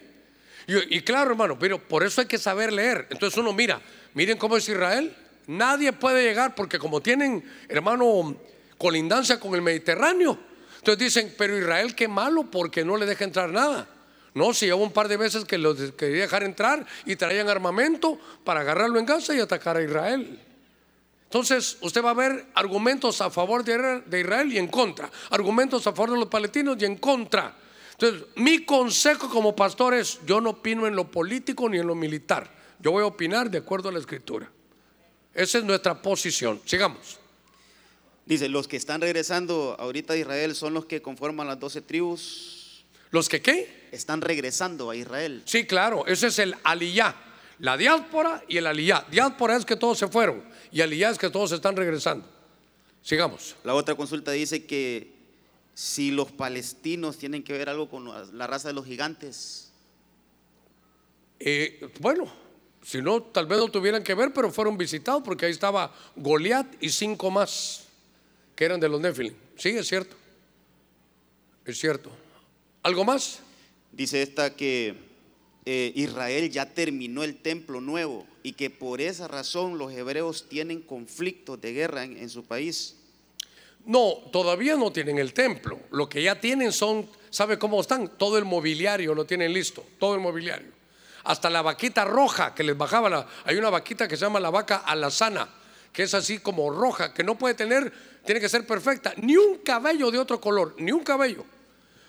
Y, 0.68 0.98
y 0.98 1.02
claro, 1.02 1.32
hermano, 1.32 1.58
pero 1.58 1.80
por 1.80 2.04
eso 2.04 2.22
hay 2.22 2.28
que 2.28 2.38
saber 2.38 2.72
leer. 2.74 3.08
Entonces 3.10 3.40
uno 3.40 3.54
mira, 3.54 3.82
miren 4.14 4.38
cómo 4.38 4.58
es 4.58 4.68
Israel. 4.68 5.16
Nadie 5.50 5.94
puede 5.94 6.24
llegar 6.24 6.54
porque 6.54 6.78
como 6.78 7.02
tienen, 7.02 7.44
hermano, 7.68 8.36
colindancia 8.78 9.40
con 9.40 9.56
el 9.56 9.64
Mediterráneo. 9.64 10.38
Entonces 10.78 11.00
dicen, 11.00 11.34
pero 11.40 11.58
Israel 11.58 11.96
qué 11.96 12.08
malo 12.08 12.44
porque 12.52 12.86
no 12.86 12.98
le 12.98 13.08
deja 13.08 13.24
entrar 13.24 13.50
nada. 13.50 13.90
No, 14.36 14.54
si 14.54 14.72
hubo 14.72 14.84
un 14.84 14.92
par 14.92 15.08
de 15.08 15.18
veces 15.18 15.46
que 15.46 15.58
los 15.58 15.94
quería 15.94 16.22
dejar 16.22 16.44
entrar 16.44 16.86
y 17.04 17.16
traían 17.16 17.50
armamento 17.50 18.20
para 18.44 18.60
agarrarlo 18.60 19.00
en 19.00 19.08
Gaza 19.08 19.34
y 19.34 19.40
atacar 19.40 19.76
a 19.76 19.82
Israel. 19.82 20.40
Entonces, 21.24 21.80
usted 21.82 22.06
va 22.06 22.12
a 22.12 22.14
ver 22.14 22.46
argumentos 22.54 23.20
a 23.20 23.32
favor 23.32 23.64
de 23.64 23.74
Isra- 23.74 24.04
de 24.06 24.20
Israel 24.20 24.54
y 24.54 24.60
en 24.60 24.68
contra, 24.68 25.10
argumentos 25.32 25.88
a 25.88 25.94
favor 25.94 26.12
de 26.12 26.20
los 26.20 26.28
palestinos 26.28 26.78
y 26.80 26.86
en 26.86 26.98
contra. 26.98 27.56
Entonces, 27.94 28.24
mi 28.36 28.66
consejo 28.66 29.30
como 29.30 29.56
pastor 29.56 29.96
es, 29.96 30.20
yo 30.28 30.42
no 30.42 30.52
opino 30.52 30.86
en 30.86 30.96
lo 30.96 31.10
político 31.10 31.68
ni 31.68 31.80
en 31.80 31.88
lo 31.88 31.96
militar, 31.96 32.52
yo 32.80 32.92
voy 32.92 33.02
a 33.02 33.08
opinar 33.08 33.50
de 33.50 33.58
acuerdo 33.58 33.90
a 33.90 33.92
la 33.92 34.00
escritura. 34.00 34.48
Esa 35.34 35.58
es 35.60 35.64
nuestra 35.64 36.02
posición. 36.02 36.62
Sigamos. 36.66 37.18
Dice, 38.26 38.48
los 38.50 38.68
que 38.68 38.78
están 38.78 39.02
regresando 39.02 39.76
ahorita 39.80 40.14
a 40.14 40.18
Israel 40.18 40.56
son 40.56 40.74
los 40.74 40.86
que 40.86 41.02
conforman 41.02 41.48
las 41.48 41.60
doce 41.60 41.82
tribus. 41.82 42.86
¿Los 43.12 43.28
que 43.28 43.42
qué? 43.42 43.88
Están 43.92 44.22
regresando 44.22 44.90
a 44.90 44.96
Israel. 44.96 45.42
Sí, 45.46 45.66
claro, 45.66 46.06
ese 46.06 46.28
es 46.28 46.38
el 46.40 46.56
aliyá. 46.64 47.16
La 47.60 47.76
diáspora 47.76 48.44
y 48.48 48.58
el 48.58 48.68
aliyá. 48.68 49.06
Diáspora 49.10 49.56
es 49.58 49.66
que 49.66 49.76
todos 49.76 49.98
se 49.98 50.08
fueron 50.08 50.44
y 50.72 50.82
aliyá 50.82 51.10
es 51.10 51.18
que 51.18 51.30
todos 51.30 51.52
están 51.52 51.76
regresando. 51.76 52.26
Sigamos. 53.02 53.56
La 53.64 53.74
otra 53.74 53.96
consulta 53.96 54.32
dice 54.32 54.66
que 54.66 55.12
si 55.74 56.12
los 56.12 56.32
palestinos 56.32 57.18
tienen 57.18 57.44
que 57.44 57.54
ver 57.54 57.70
algo 57.70 57.90
con 57.90 58.08
la- 58.08 58.26
la 58.26 58.46
raza 58.48 58.68
de 58.68 58.74
los 58.76 58.86
gigantes. 58.86 59.72
Eh, 61.40 61.90
bueno, 62.00 62.32
si 62.90 63.04
no, 63.04 63.22
tal 63.22 63.46
vez 63.46 63.60
no 63.60 63.68
tuvieran 63.68 64.04
que 64.04 64.16
ver, 64.16 64.34
pero 64.34 64.52
fueron 64.52 64.76
visitados 64.76 65.22
porque 65.24 65.46
ahí 65.46 65.52
estaba 65.52 65.94
Goliat 66.16 66.66
y 66.82 66.90
cinco 66.90 67.30
más 67.30 67.84
que 68.56 68.66
eran 68.66 68.80
de 68.80 68.90
los 68.90 69.00
Nephilim. 69.00 69.36
Sí, 69.56 69.70
es 69.70 69.88
cierto. 69.88 70.16
Es 71.66 71.80
cierto. 71.80 72.10
¿Algo 72.82 73.06
más? 73.06 73.42
Dice 73.92 74.24
esta 74.24 74.56
que 74.56 74.96
eh, 75.68 75.92
Israel 75.94 76.50
ya 76.50 76.74
terminó 76.74 77.24
el 77.24 77.36
templo 77.36 77.80
nuevo 77.80 78.26
y 78.42 78.54
que 78.54 78.72
por 78.72 79.02
esa 79.02 79.28
razón 79.28 79.78
los 79.78 79.94
hebreos 79.94 80.50
tienen 80.50 80.82
conflictos 80.82 81.62
de 81.62 81.74
guerra 81.74 82.06
en, 82.06 82.18
en 82.18 82.28
su 82.28 82.44
país. 82.44 82.96
No, 83.86 84.16
todavía 84.32 84.76
no 84.78 84.92
tienen 84.92 85.20
el 85.20 85.36
templo. 85.36 85.80
Lo 85.92 86.10
que 86.10 86.24
ya 86.24 86.42
tienen 86.42 86.72
son, 86.72 87.08
¿sabe 87.30 87.60
cómo 87.60 87.82
están? 87.82 88.18
Todo 88.18 88.40
el 88.40 88.46
mobiliario 88.46 89.14
lo 89.14 89.26
tienen 89.26 89.54
listo, 89.54 89.86
todo 90.00 90.16
el 90.16 90.22
mobiliario. 90.22 90.79
Hasta 91.24 91.50
la 91.50 91.62
vaquita 91.62 92.06
roja 92.06 92.54
que 92.56 92.64
les 92.64 92.78
bajaba, 92.78 93.10
la, 93.10 93.28
hay 93.46 93.58
una 93.58 93.70
vaquita 93.70 94.08
que 94.08 94.16
se 94.18 94.26
llama 94.26 94.40
la 94.40 94.50
vaca 94.50 94.78
alazana, 94.78 95.50
que 95.92 96.04
es 96.04 96.14
así 96.14 96.40
como 96.40 96.70
roja, 96.70 97.14
que 97.14 97.24
no 97.24 97.38
puede 97.38 97.56
tener, 97.56 97.92
tiene 98.26 98.40
que 98.40 98.50
ser 98.50 98.66
perfecta, 98.66 99.14
ni 99.18 99.36
un 99.38 99.60
cabello 99.60 100.12
de 100.12 100.20
otro 100.20 100.40
color, 100.40 100.76
ni 100.78 100.92
un 100.92 101.04
cabello. 101.04 101.46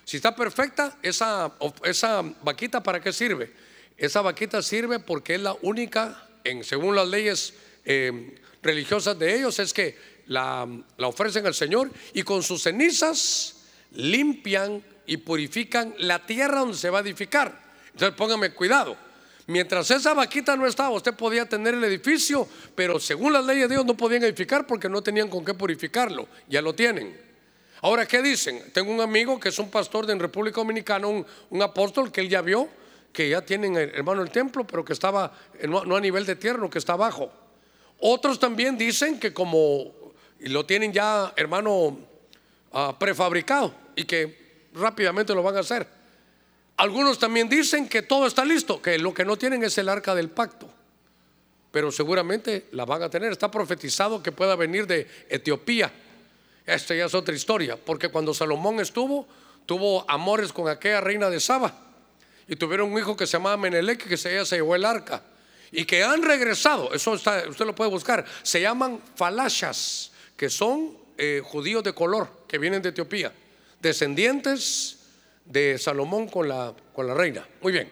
Si 0.04 0.16
está 0.16 0.34
perfecta, 0.34 0.98
esa, 1.02 1.52
esa 1.84 2.22
vaquita 2.42 2.82
para 2.82 3.00
qué 3.00 3.12
sirve? 3.12 3.52
Esa 3.96 4.22
vaquita 4.22 4.62
sirve 4.62 4.98
porque 4.98 5.34
es 5.34 5.40
la 5.40 5.54
única, 5.62 6.26
en, 6.44 6.64
según 6.64 6.96
las 6.96 7.06
leyes 7.08 7.54
eh, 7.84 8.40
religiosas 8.62 9.18
de 9.18 9.36
ellos, 9.36 9.58
es 9.58 9.72
que 9.72 9.96
la, 10.26 10.66
la 10.96 11.06
ofrecen 11.06 11.46
al 11.46 11.54
Señor 11.54 11.90
y 12.14 12.22
con 12.22 12.42
sus 12.42 12.62
cenizas 12.62 13.66
limpian 13.92 14.82
y 15.06 15.18
purifican 15.18 15.94
la 15.98 16.24
tierra 16.24 16.60
donde 16.60 16.76
se 16.76 16.90
va 16.90 16.98
a 16.98 17.02
edificar. 17.02 17.59
Entonces 17.92 18.16
póngame 18.16 18.50
cuidado. 18.52 18.96
Mientras 19.46 19.90
esa 19.90 20.14
vaquita 20.14 20.54
no 20.54 20.66
estaba, 20.66 20.90
usted 20.90 21.14
podía 21.14 21.44
tener 21.44 21.74
el 21.74 21.82
edificio, 21.82 22.46
pero 22.74 23.00
según 23.00 23.32
las 23.32 23.44
leyes 23.44 23.68
de 23.68 23.74
Dios 23.74 23.84
no 23.84 23.96
podían 23.96 24.22
edificar 24.22 24.64
porque 24.66 24.88
no 24.88 25.02
tenían 25.02 25.28
con 25.28 25.44
qué 25.44 25.54
purificarlo. 25.54 26.28
Ya 26.48 26.62
lo 26.62 26.72
tienen. 26.72 27.20
Ahora, 27.82 28.06
¿qué 28.06 28.22
dicen? 28.22 28.70
Tengo 28.72 28.92
un 28.92 29.00
amigo 29.00 29.40
que 29.40 29.48
es 29.48 29.58
un 29.58 29.70
pastor 29.70 30.06
de 30.06 30.14
República 30.14 30.60
Dominicana, 30.60 31.06
un, 31.06 31.62
apóstol 31.62 32.12
que 32.12 32.20
él 32.20 32.28
ya 32.28 32.42
vio, 32.42 32.68
que 33.12 33.28
ya 33.28 33.40
tienen, 33.40 33.76
eh, 33.76 33.90
hermano, 33.94 34.22
el 34.22 34.30
templo, 34.30 34.64
pero 34.64 34.84
que 34.84 34.92
estaba 34.92 35.32
eh, 35.58 35.66
no, 35.66 35.96
a 35.96 36.00
nivel 36.00 36.26
de 36.26 36.36
tierra, 36.36 36.68
que 36.70 36.78
está 36.78 36.92
abajo. 36.92 37.32
Otros 37.98 38.38
también 38.38 38.78
dicen 38.78 39.18
que 39.18 39.34
como 39.34 39.92
lo 40.40 40.64
tienen 40.64 40.92
ya, 40.92 41.32
hermano, 41.36 41.98
ah, 42.72 42.96
prefabricado 42.98 43.74
y 43.96 44.04
que 44.04 44.68
rápidamente 44.74 45.34
lo 45.34 45.42
van 45.42 45.56
a 45.56 45.60
hacer. 45.60 45.99
Algunos 46.80 47.18
también 47.18 47.46
dicen 47.46 47.90
que 47.90 48.00
todo 48.00 48.26
está 48.26 48.42
listo, 48.42 48.80
que 48.80 48.98
lo 48.98 49.12
que 49.12 49.22
no 49.22 49.36
tienen 49.36 49.62
es 49.62 49.76
el 49.76 49.90
arca 49.90 50.14
del 50.14 50.30
pacto. 50.30 50.66
Pero 51.70 51.92
seguramente 51.92 52.68
la 52.72 52.86
van 52.86 53.02
a 53.02 53.10
tener. 53.10 53.30
Está 53.30 53.50
profetizado 53.50 54.22
que 54.22 54.32
pueda 54.32 54.56
venir 54.56 54.86
de 54.86 55.06
Etiopía. 55.28 55.92
Esta 56.64 56.94
ya 56.94 57.04
es 57.04 57.14
otra 57.14 57.34
historia, 57.34 57.76
porque 57.76 58.08
cuando 58.08 58.32
Salomón 58.32 58.80
estuvo, 58.80 59.28
tuvo 59.66 60.10
amores 60.10 60.54
con 60.54 60.70
aquella 60.70 61.02
reina 61.02 61.28
de 61.28 61.38
Saba. 61.38 61.74
Y 62.48 62.56
tuvieron 62.56 62.90
un 62.90 62.98
hijo 62.98 63.14
que 63.14 63.26
se 63.26 63.32
llamaba 63.32 63.58
Menelec, 63.58 64.08
que 64.08 64.14
ella 64.14 64.46
se 64.46 64.56
llevó 64.56 64.74
el 64.74 64.86
arca. 64.86 65.22
Y 65.72 65.84
que 65.84 66.02
han 66.02 66.22
regresado, 66.22 66.94
eso 66.94 67.14
está, 67.14 67.44
usted 67.46 67.66
lo 67.66 67.74
puede 67.74 67.90
buscar, 67.90 68.24
se 68.42 68.58
llaman 68.58 69.02
falashas, 69.16 70.12
que 70.34 70.48
son 70.48 70.96
eh, 71.18 71.42
judíos 71.44 71.84
de 71.84 71.92
color, 71.92 72.30
que 72.48 72.56
vienen 72.56 72.80
de 72.80 72.88
Etiopía, 72.88 73.34
descendientes 73.82 74.99
de 75.50 75.78
Salomón 75.78 76.28
con 76.28 76.48
la, 76.48 76.74
con 76.94 77.06
la 77.06 77.14
reina. 77.14 77.46
Muy 77.60 77.72
bien. 77.72 77.90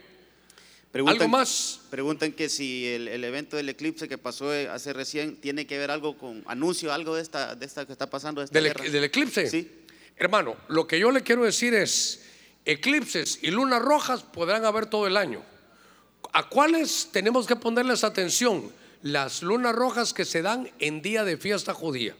¿Algo 1.07 1.29
más? 1.29 1.81
Preguntan 1.91 2.33
que 2.33 2.49
si 2.49 2.87
el, 2.87 3.09
el 3.09 3.23
evento 3.23 3.57
del 3.57 3.69
eclipse 3.69 4.09
que 4.09 4.17
pasó 4.17 4.55
eh, 4.55 4.69
hace 4.69 4.93
recién 4.93 5.37
tiene 5.37 5.67
que 5.67 5.77
ver 5.77 5.91
algo 5.91 6.17
con 6.17 6.43
anuncio, 6.47 6.93
algo 6.93 7.15
de 7.15 7.23
esta, 7.23 7.55
de 7.55 7.67
esta 7.67 7.85
que 7.85 7.93
está 7.93 8.09
pasando. 8.09 8.41
De 8.41 8.47
esta 8.47 8.59
¿Del, 8.59 8.73
guerra. 8.73 8.91
del 8.91 9.05
eclipse? 9.05 9.51
Sí. 9.51 9.71
Hermano, 10.17 10.57
lo 10.69 10.87
que 10.87 10.99
yo 10.99 11.11
le 11.11 11.23
quiero 11.23 11.45
decir 11.45 11.75
es, 11.75 12.25
eclipses 12.65 13.39
y 13.43 13.51
lunas 13.51 13.83
rojas 13.83 14.23
podrán 14.23 14.65
haber 14.65 14.87
todo 14.87 15.07
el 15.07 15.17
año. 15.17 15.43
¿A 16.33 16.49
cuáles 16.49 17.11
tenemos 17.13 17.47
que 17.47 17.57
ponerles 17.57 18.03
atención? 18.03 18.73
Las 19.03 19.43
lunas 19.43 19.75
rojas 19.77 20.13
que 20.13 20.25
se 20.25 20.43
dan 20.43 20.71
en 20.79 21.03
día 21.03 21.25
de 21.25 21.37
fiesta 21.37 21.75
judía. 21.75 22.17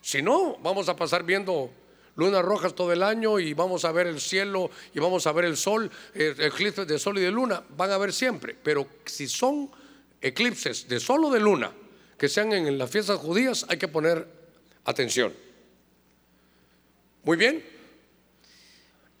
Si 0.00 0.22
no, 0.22 0.56
vamos 0.62 0.88
a 0.88 0.96
pasar 0.96 1.24
viendo 1.24 1.70
lunas 2.16 2.44
rojas 2.44 2.74
todo 2.74 2.92
el 2.92 3.02
año 3.02 3.38
y 3.38 3.54
vamos 3.54 3.84
a 3.84 3.92
ver 3.92 4.06
el 4.06 4.20
cielo 4.20 4.70
y 4.94 4.98
vamos 4.98 5.26
a 5.26 5.32
ver 5.32 5.44
el 5.44 5.56
sol, 5.56 5.90
eh, 6.14 6.34
eclipses 6.38 6.86
de 6.86 6.98
sol 6.98 7.18
y 7.18 7.20
de 7.20 7.30
luna, 7.30 7.62
van 7.76 7.90
a 7.90 7.98
ver 7.98 8.12
siempre. 8.12 8.56
Pero 8.62 8.86
si 9.04 9.28
son 9.28 9.70
eclipses 10.20 10.88
de 10.88 10.98
sol 10.98 11.24
o 11.24 11.30
de 11.30 11.40
luna 11.40 11.72
que 12.18 12.28
sean 12.28 12.52
en 12.52 12.78
las 12.78 12.90
fiestas 12.90 13.18
judías, 13.18 13.66
hay 13.68 13.76
que 13.76 13.88
poner 13.88 14.26
atención. 14.84 15.32
Muy 17.22 17.36
bien. 17.36 17.64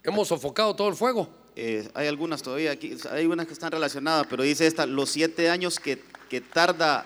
Hemos 0.02 0.28
sofocado 0.28 0.74
todo 0.74 0.88
el 0.88 0.94
fuego. 0.94 1.28
Eh, 1.56 1.88
hay 1.94 2.06
algunas 2.06 2.42
todavía 2.42 2.70
aquí, 2.70 2.96
hay 3.10 3.26
unas 3.26 3.46
que 3.46 3.52
están 3.52 3.72
relacionadas, 3.72 4.26
pero 4.28 4.42
dice 4.42 4.66
esta, 4.66 4.86
los 4.86 5.10
siete 5.10 5.50
años 5.50 5.80
que, 5.80 6.02
que 6.28 6.40
tarda, 6.40 7.04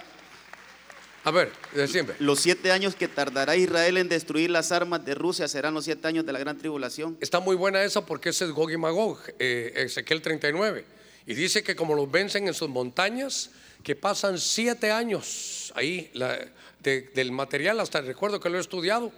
A 1.24 1.30
ver, 1.30 1.52
de 1.74 1.86
siempre. 1.86 2.16
los 2.18 2.40
siete 2.40 2.72
años 2.72 2.94
que 2.94 3.06
tardará 3.06 3.54
Israel 3.54 3.98
en 3.98 4.08
destruir 4.08 4.50
las 4.50 4.72
armas 4.72 5.04
de 5.04 5.14
Rusia 5.14 5.48
serán 5.48 5.74
los 5.74 5.84
siete 5.84 6.08
años 6.08 6.24
de 6.24 6.32
la 6.32 6.38
gran 6.38 6.56
tribulación. 6.56 7.16
Está 7.20 7.40
muy 7.40 7.56
buena 7.56 7.82
esa 7.82 8.06
porque 8.06 8.30
ese 8.30 8.46
es 8.46 8.52
Gog 8.52 8.70
y 8.70 8.78
Magog, 8.78 9.18
eh, 9.38 9.72
Ezequiel 9.76 10.22
39. 10.22 10.84
Y 11.26 11.34
dice 11.34 11.62
que 11.62 11.76
como 11.76 11.94
los 11.94 12.10
vencen 12.10 12.48
en 12.48 12.54
sus 12.54 12.70
montañas, 12.70 13.50
que 13.82 13.94
pasan 13.94 14.38
siete 14.38 14.90
años 14.90 15.72
ahí 15.76 16.10
la- 16.14 16.38
de- 16.82 17.02
del 17.14 17.32
material, 17.32 17.80
hasta 17.80 18.00
recuerdo 18.00 18.40
que 18.40 18.48
lo 18.48 18.56
he 18.56 18.60
estudiado, 18.60 19.12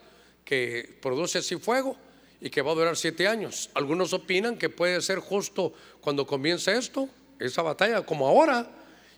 que 0.44 0.98
produce 1.00 1.38
así 1.38 1.56
fuego 1.56 1.96
y 2.40 2.50
que 2.50 2.62
va 2.62 2.72
a 2.72 2.74
durar 2.74 2.96
siete 2.96 3.28
años. 3.28 3.70
Algunos 3.74 4.12
opinan 4.12 4.58
que 4.58 4.68
puede 4.68 5.00
ser 5.00 5.20
justo 5.20 5.72
cuando 6.00 6.26
comience 6.26 6.76
esto, 6.76 7.08
esa 7.38 7.62
batalla, 7.62 8.02
como 8.02 8.26
ahora, 8.26 8.68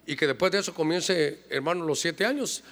y 0.06 0.16
que 0.16 0.26
después 0.26 0.52
de 0.52 0.58
eso 0.58 0.74
comience, 0.74 1.40
hermano, 1.50 1.84
los 1.84 2.00
siete 2.00 2.24
años. 2.24 2.62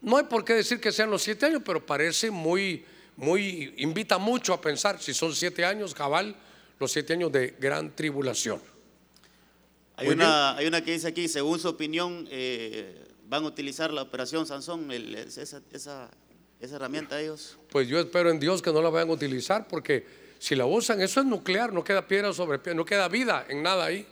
No 0.00 0.16
hay 0.16 0.24
por 0.24 0.44
qué 0.44 0.54
decir 0.54 0.80
que 0.80 0.92
sean 0.92 1.10
los 1.10 1.22
siete 1.22 1.46
años, 1.46 1.62
pero 1.64 1.84
parece 1.84 2.30
muy, 2.30 2.84
muy, 3.16 3.74
invita 3.78 4.18
mucho 4.18 4.52
a 4.52 4.60
pensar 4.60 5.00
si 5.00 5.12
son 5.14 5.34
siete 5.34 5.64
años, 5.64 5.94
cabal, 5.94 6.36
los 6.78 6.92
siete 6.92 7.14
años 7.14 7.32
de 7.32 7.54
gran 7.58 7.94
tribulación. 7.94 8.60
Hay 9.96 10.08
una, 10.08 10.56
hay 10.56 10.66
una 10.66 10.84
que 10.84 10.92
dice 10.92 11.08
aquí, 11.08 11.26
según 11.28 11.58
su 11.58 11.68
opinión, 11.68 12.28
eh, 12.30 13.02
van 13.28 13.44
a 13.44 13.46
utilizar 13.46 13.92
la 13.92 14.02
operación 14.02 14.46
Sansón, 14.46 14.90
el- 14.92 15.14
esa, 15.14 15.62
esa, 15.72 16.10
esa 16.60 16.76
herramienta 16.76 17.20
ellos. 17.20 17.56
Pues 17.70 17.88
yo 17.88 17.98
espero 17.98 18.30
en 18.30 18.38
Dios 18.38 18.60
que 18.60 18.72
no 18.72 18.82
la 18.82 18.90
vayan 18.90 19.08
a 19.08 19.12
utilizar, 19.12 19.66
porque 19.68 20.06
si 20.38 20.54
la 20.54 20.66
usan, 20.66 21.00
eso 21.00 21.20
es 21.20 21.26
nuclear, 21.26 21.72
no 21.72 21.82
queda 21.82 22.06
piedra 22.06 22.32
sobre 22.34 22.58
piedra, 22.58 22.76
no 22.76 22.84
queda 22.84 23.08
vida 23.08 23.46
en 23.48 23.62
nada 23.62 23.86
ahí. 23.86 24.06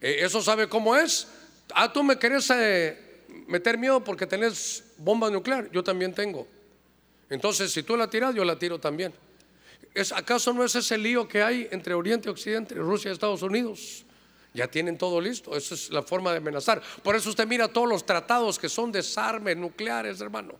Eh, 0.00 0.20
¿Eso 0.20 0.40
sabe 0.40 0.68
cómo 0.68 0.96
es? 0.96 1.28
Ah, 1.74 1.92
tú 1.92 2.02
me 2.02 2.18
querés 2.18 2.50
eh, 2.50 2.98
meter 3.46 3.78
miedo 3.78 4.02
porque 4.02 4.26
tenés 4.26 4.84
bomba 4.98 5.30
nuclear, 5.30 5.70
yo 5.70 5.82
también 5.82 6.14
tengo. 6.14 6.46
Entonces, 7.30 7.72
si 7.72 7.82
tú 7.82 7.96
la 7.96 8.08
tiras, 8.08 8.34
yo 8.34 8.44
la 8.44 8.58
tiro 8.58 8.78
también. 8.78 9.12
¿Es, 9.94 10.12
¿Acaso 10.12 10.52
no 10.52 10.64
es 10.64 10.74
ese 10.74 10.96
lío 10.96 11.28
que 11.28 11.42
hay 11.42 11.68
entre 11.70 11.94
Oriente 11.94 12.28
y 12.28 12.32
Occidente, 12.32 12.74
Rusia 12.74 13.10
y 13.10 13.12
Estados 13.12 13.42
Unidos? 13.42 14.04
Ya 14.54 14.66
tienen 14.66 14.96
todo 14.96 15.20
listo, 15.20 15.56
esa 15.56 15.74
es 15.74 15.90
la 15.90 16.02
forma 16.02 16.32
de 16.32 16.38
amenazar. 16.38 16.82
Por 17.02 17.14
eso 17.14 17.28
usted 17.30 17.46
mira 17.46 17.68
todos 17.68 17.88
los 17.88 18.04
tratados 18.04 18.58
que 18.58 18.68
son 18.68 18.90
desarmes 18.90 19.56
nucleares, 19.56 20.20
hermano. 20.20 20.54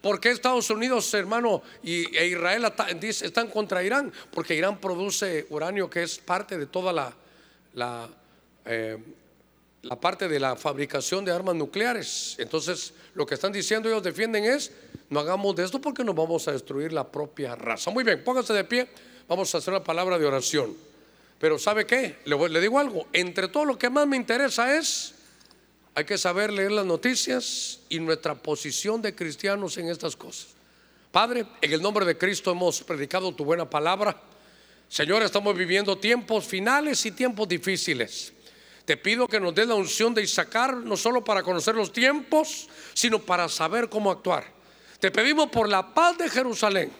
¿Por 0.00 0.20
qué 0.20 0.30
Estados 0.30 0.68
Unidos, 0.70 1.12
hermano, 1.14 1.62
y, 1.82 2.16
e 2.16 2.26
Israel 2.26 2.72
están 3.00 3.48
contra 3.48 3.84
Irán? 3.84 4.12
Porque 4.32 4.54
Irán 4.54 4.80
produce 4.80 5.46
uranio 5.50 5.88
que 5.88 6.02
es 6.02 6.18
parte 6.18 6.58
de 6.58 6.66
toda 6.66 6.92
la, 6.92 7.14
la, 7.74 8.08
eh, 8.64 8.98
la 9.82 9.98
parte 9.98 10.28
de 10.28 10.38
la 10.38 10.56
fabricación 10.56 11.24
de 11.24 11.32
armas 11.32 11.54
nucleares. 11.56 12.36
Entonces, 12.38 12.94
lo 13.14 13.26
que 13.26 13.34
están 13.34 13.52
diciendo 13.52 13.88
ellos 13.88 14.02
defienden 14.02 14.44
es, 14.44 14.70
no 15.10 15.20
hagamos 15.20 15.56
de 15.56 15.64
esto 15.64 15.80
porque 15.80 16.04
nos 16.04 16.14
vamos 16.14 16.46
a 16.48 16.52
destruir 16.52 16.92
la 16.92 17.10
propia 17.10 17.54
raza. 17.56 17.90
Muy 17.90 18.04
bien, 18.04 18.22
póngase 18.24 18.52
de 18.52 18.64
pie, 18.64 18.88
vamos 19.28 19.54
a 19.54 19.58
hacer 19.58 19.74
una 19.74 19.82
palabra 19.82 20.18
de 20.18 20.26
oración. 20.26 20.76
Pero 21.38 21.58
¿sabe 21.58 21.84
qué? 21.84 22.18
Le, 22.24 22.48
le 22.48 22.60
digo 22.60 22.78
algo, 22.78 23.06
entre 23.12 23.48
todo 23.48 23.64
lo 23.64 23.76
que 23.76 23.90
más 23.90 24.06
me 24.06 24.16
interesa 24.16 24.76
es, 24.76 25.14
hay 25.94 26.04
que 26.04 26.16
saber 26.16 26.52
leer 26.52 26.70
las 26.70 26.86
noticias 26.86 27.80
y 27.88 27.98
nuestra 27.98 28.36
posición 28.36 29.02
de 29.02 29.14
cristianos 29.14 29.76
en 29.78 29.88
estas 29.88 30.14
cosas. 30.14 30.48
Padre, 31.10 31.44
en 31.60 31.72
el 31.72 31.82
nombre 31.82 32.06
de 32.06 32.16
Cristo 32.16 32.52
hemos 32.52 32.82
predicado 32.82 33.34
tu 33.34 33.44
buena 33.44 33.68
palabra. 33.68 34.18
Señor, 34.88 35.22
estamos 35.22 35.56
viviendo 35.56 35.98
tiempos 35.98 36.44
finales 36.44 37.04
y 37.04 37.10
tiempos 37.10 37.48
difíciles. 37.48 38.32
Te 38.84 38.96
pido 38.96 39.28
que 39.28 39.38
nos 39.38 39.54
des 39.54 39.66
la 39.66 39.74
unción 39.74 40.12
de 40.12 40.22
Isaacar, 40.22 40.76
no 40.76 40.96
solo 40.96 41.22
para 41.22 41.42
conocer 41.42 41.74
los 41.74 41.92
tiempos, 41.92 42.68
sino 42.94 43.20
para 43.20 43.48
saber 43.48 43.88
cómo 43.88 44.10
actuar. 44.10 44.44
Te 44.98 45.10
pedimos 45.10 45.50
por 45.50 45.68
la 45.68 45.94
paz 45.94 46.18
de 46.18 46.28
Jerusalén 46.28 46.90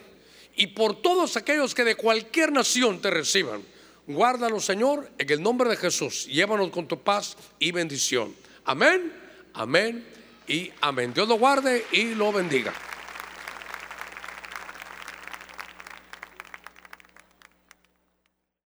y 0.57 0.69
por 0.69 1.01
todos 1.01 1.37
aquellos 1.37 1.75
que 1.75 1.85
de 1.85 1.97
cualquier 1.97 2.53
nación 2.53 3.01
te 3.01 3.11
reciban. 3.11 3.63
Guárdalos, 4.07 4.65
Señor, 4.65 5.11
en 5.19 5.31
el 5.31 5.43
nombre 5.43 5.71
de 5.71 5.77
Jesús. 5.77 6.27
Llévanos 6.27 6.71
con 6.71 6.87
tu 6.87 7.01
paz 7.01 7.37
y 7.59 7.73
bendición. 7.73 8.35
Amén, 8.65 9.13
amén 9.55 10.05
y 10.47 10.71
amén. 10.81 11.13
Dios 11.15 11.29
lo 11.29 11.37
guarde 11.37 11.87
y 11.93 12.15
lo 12.15 12.33
bendiga. 12.33 12.73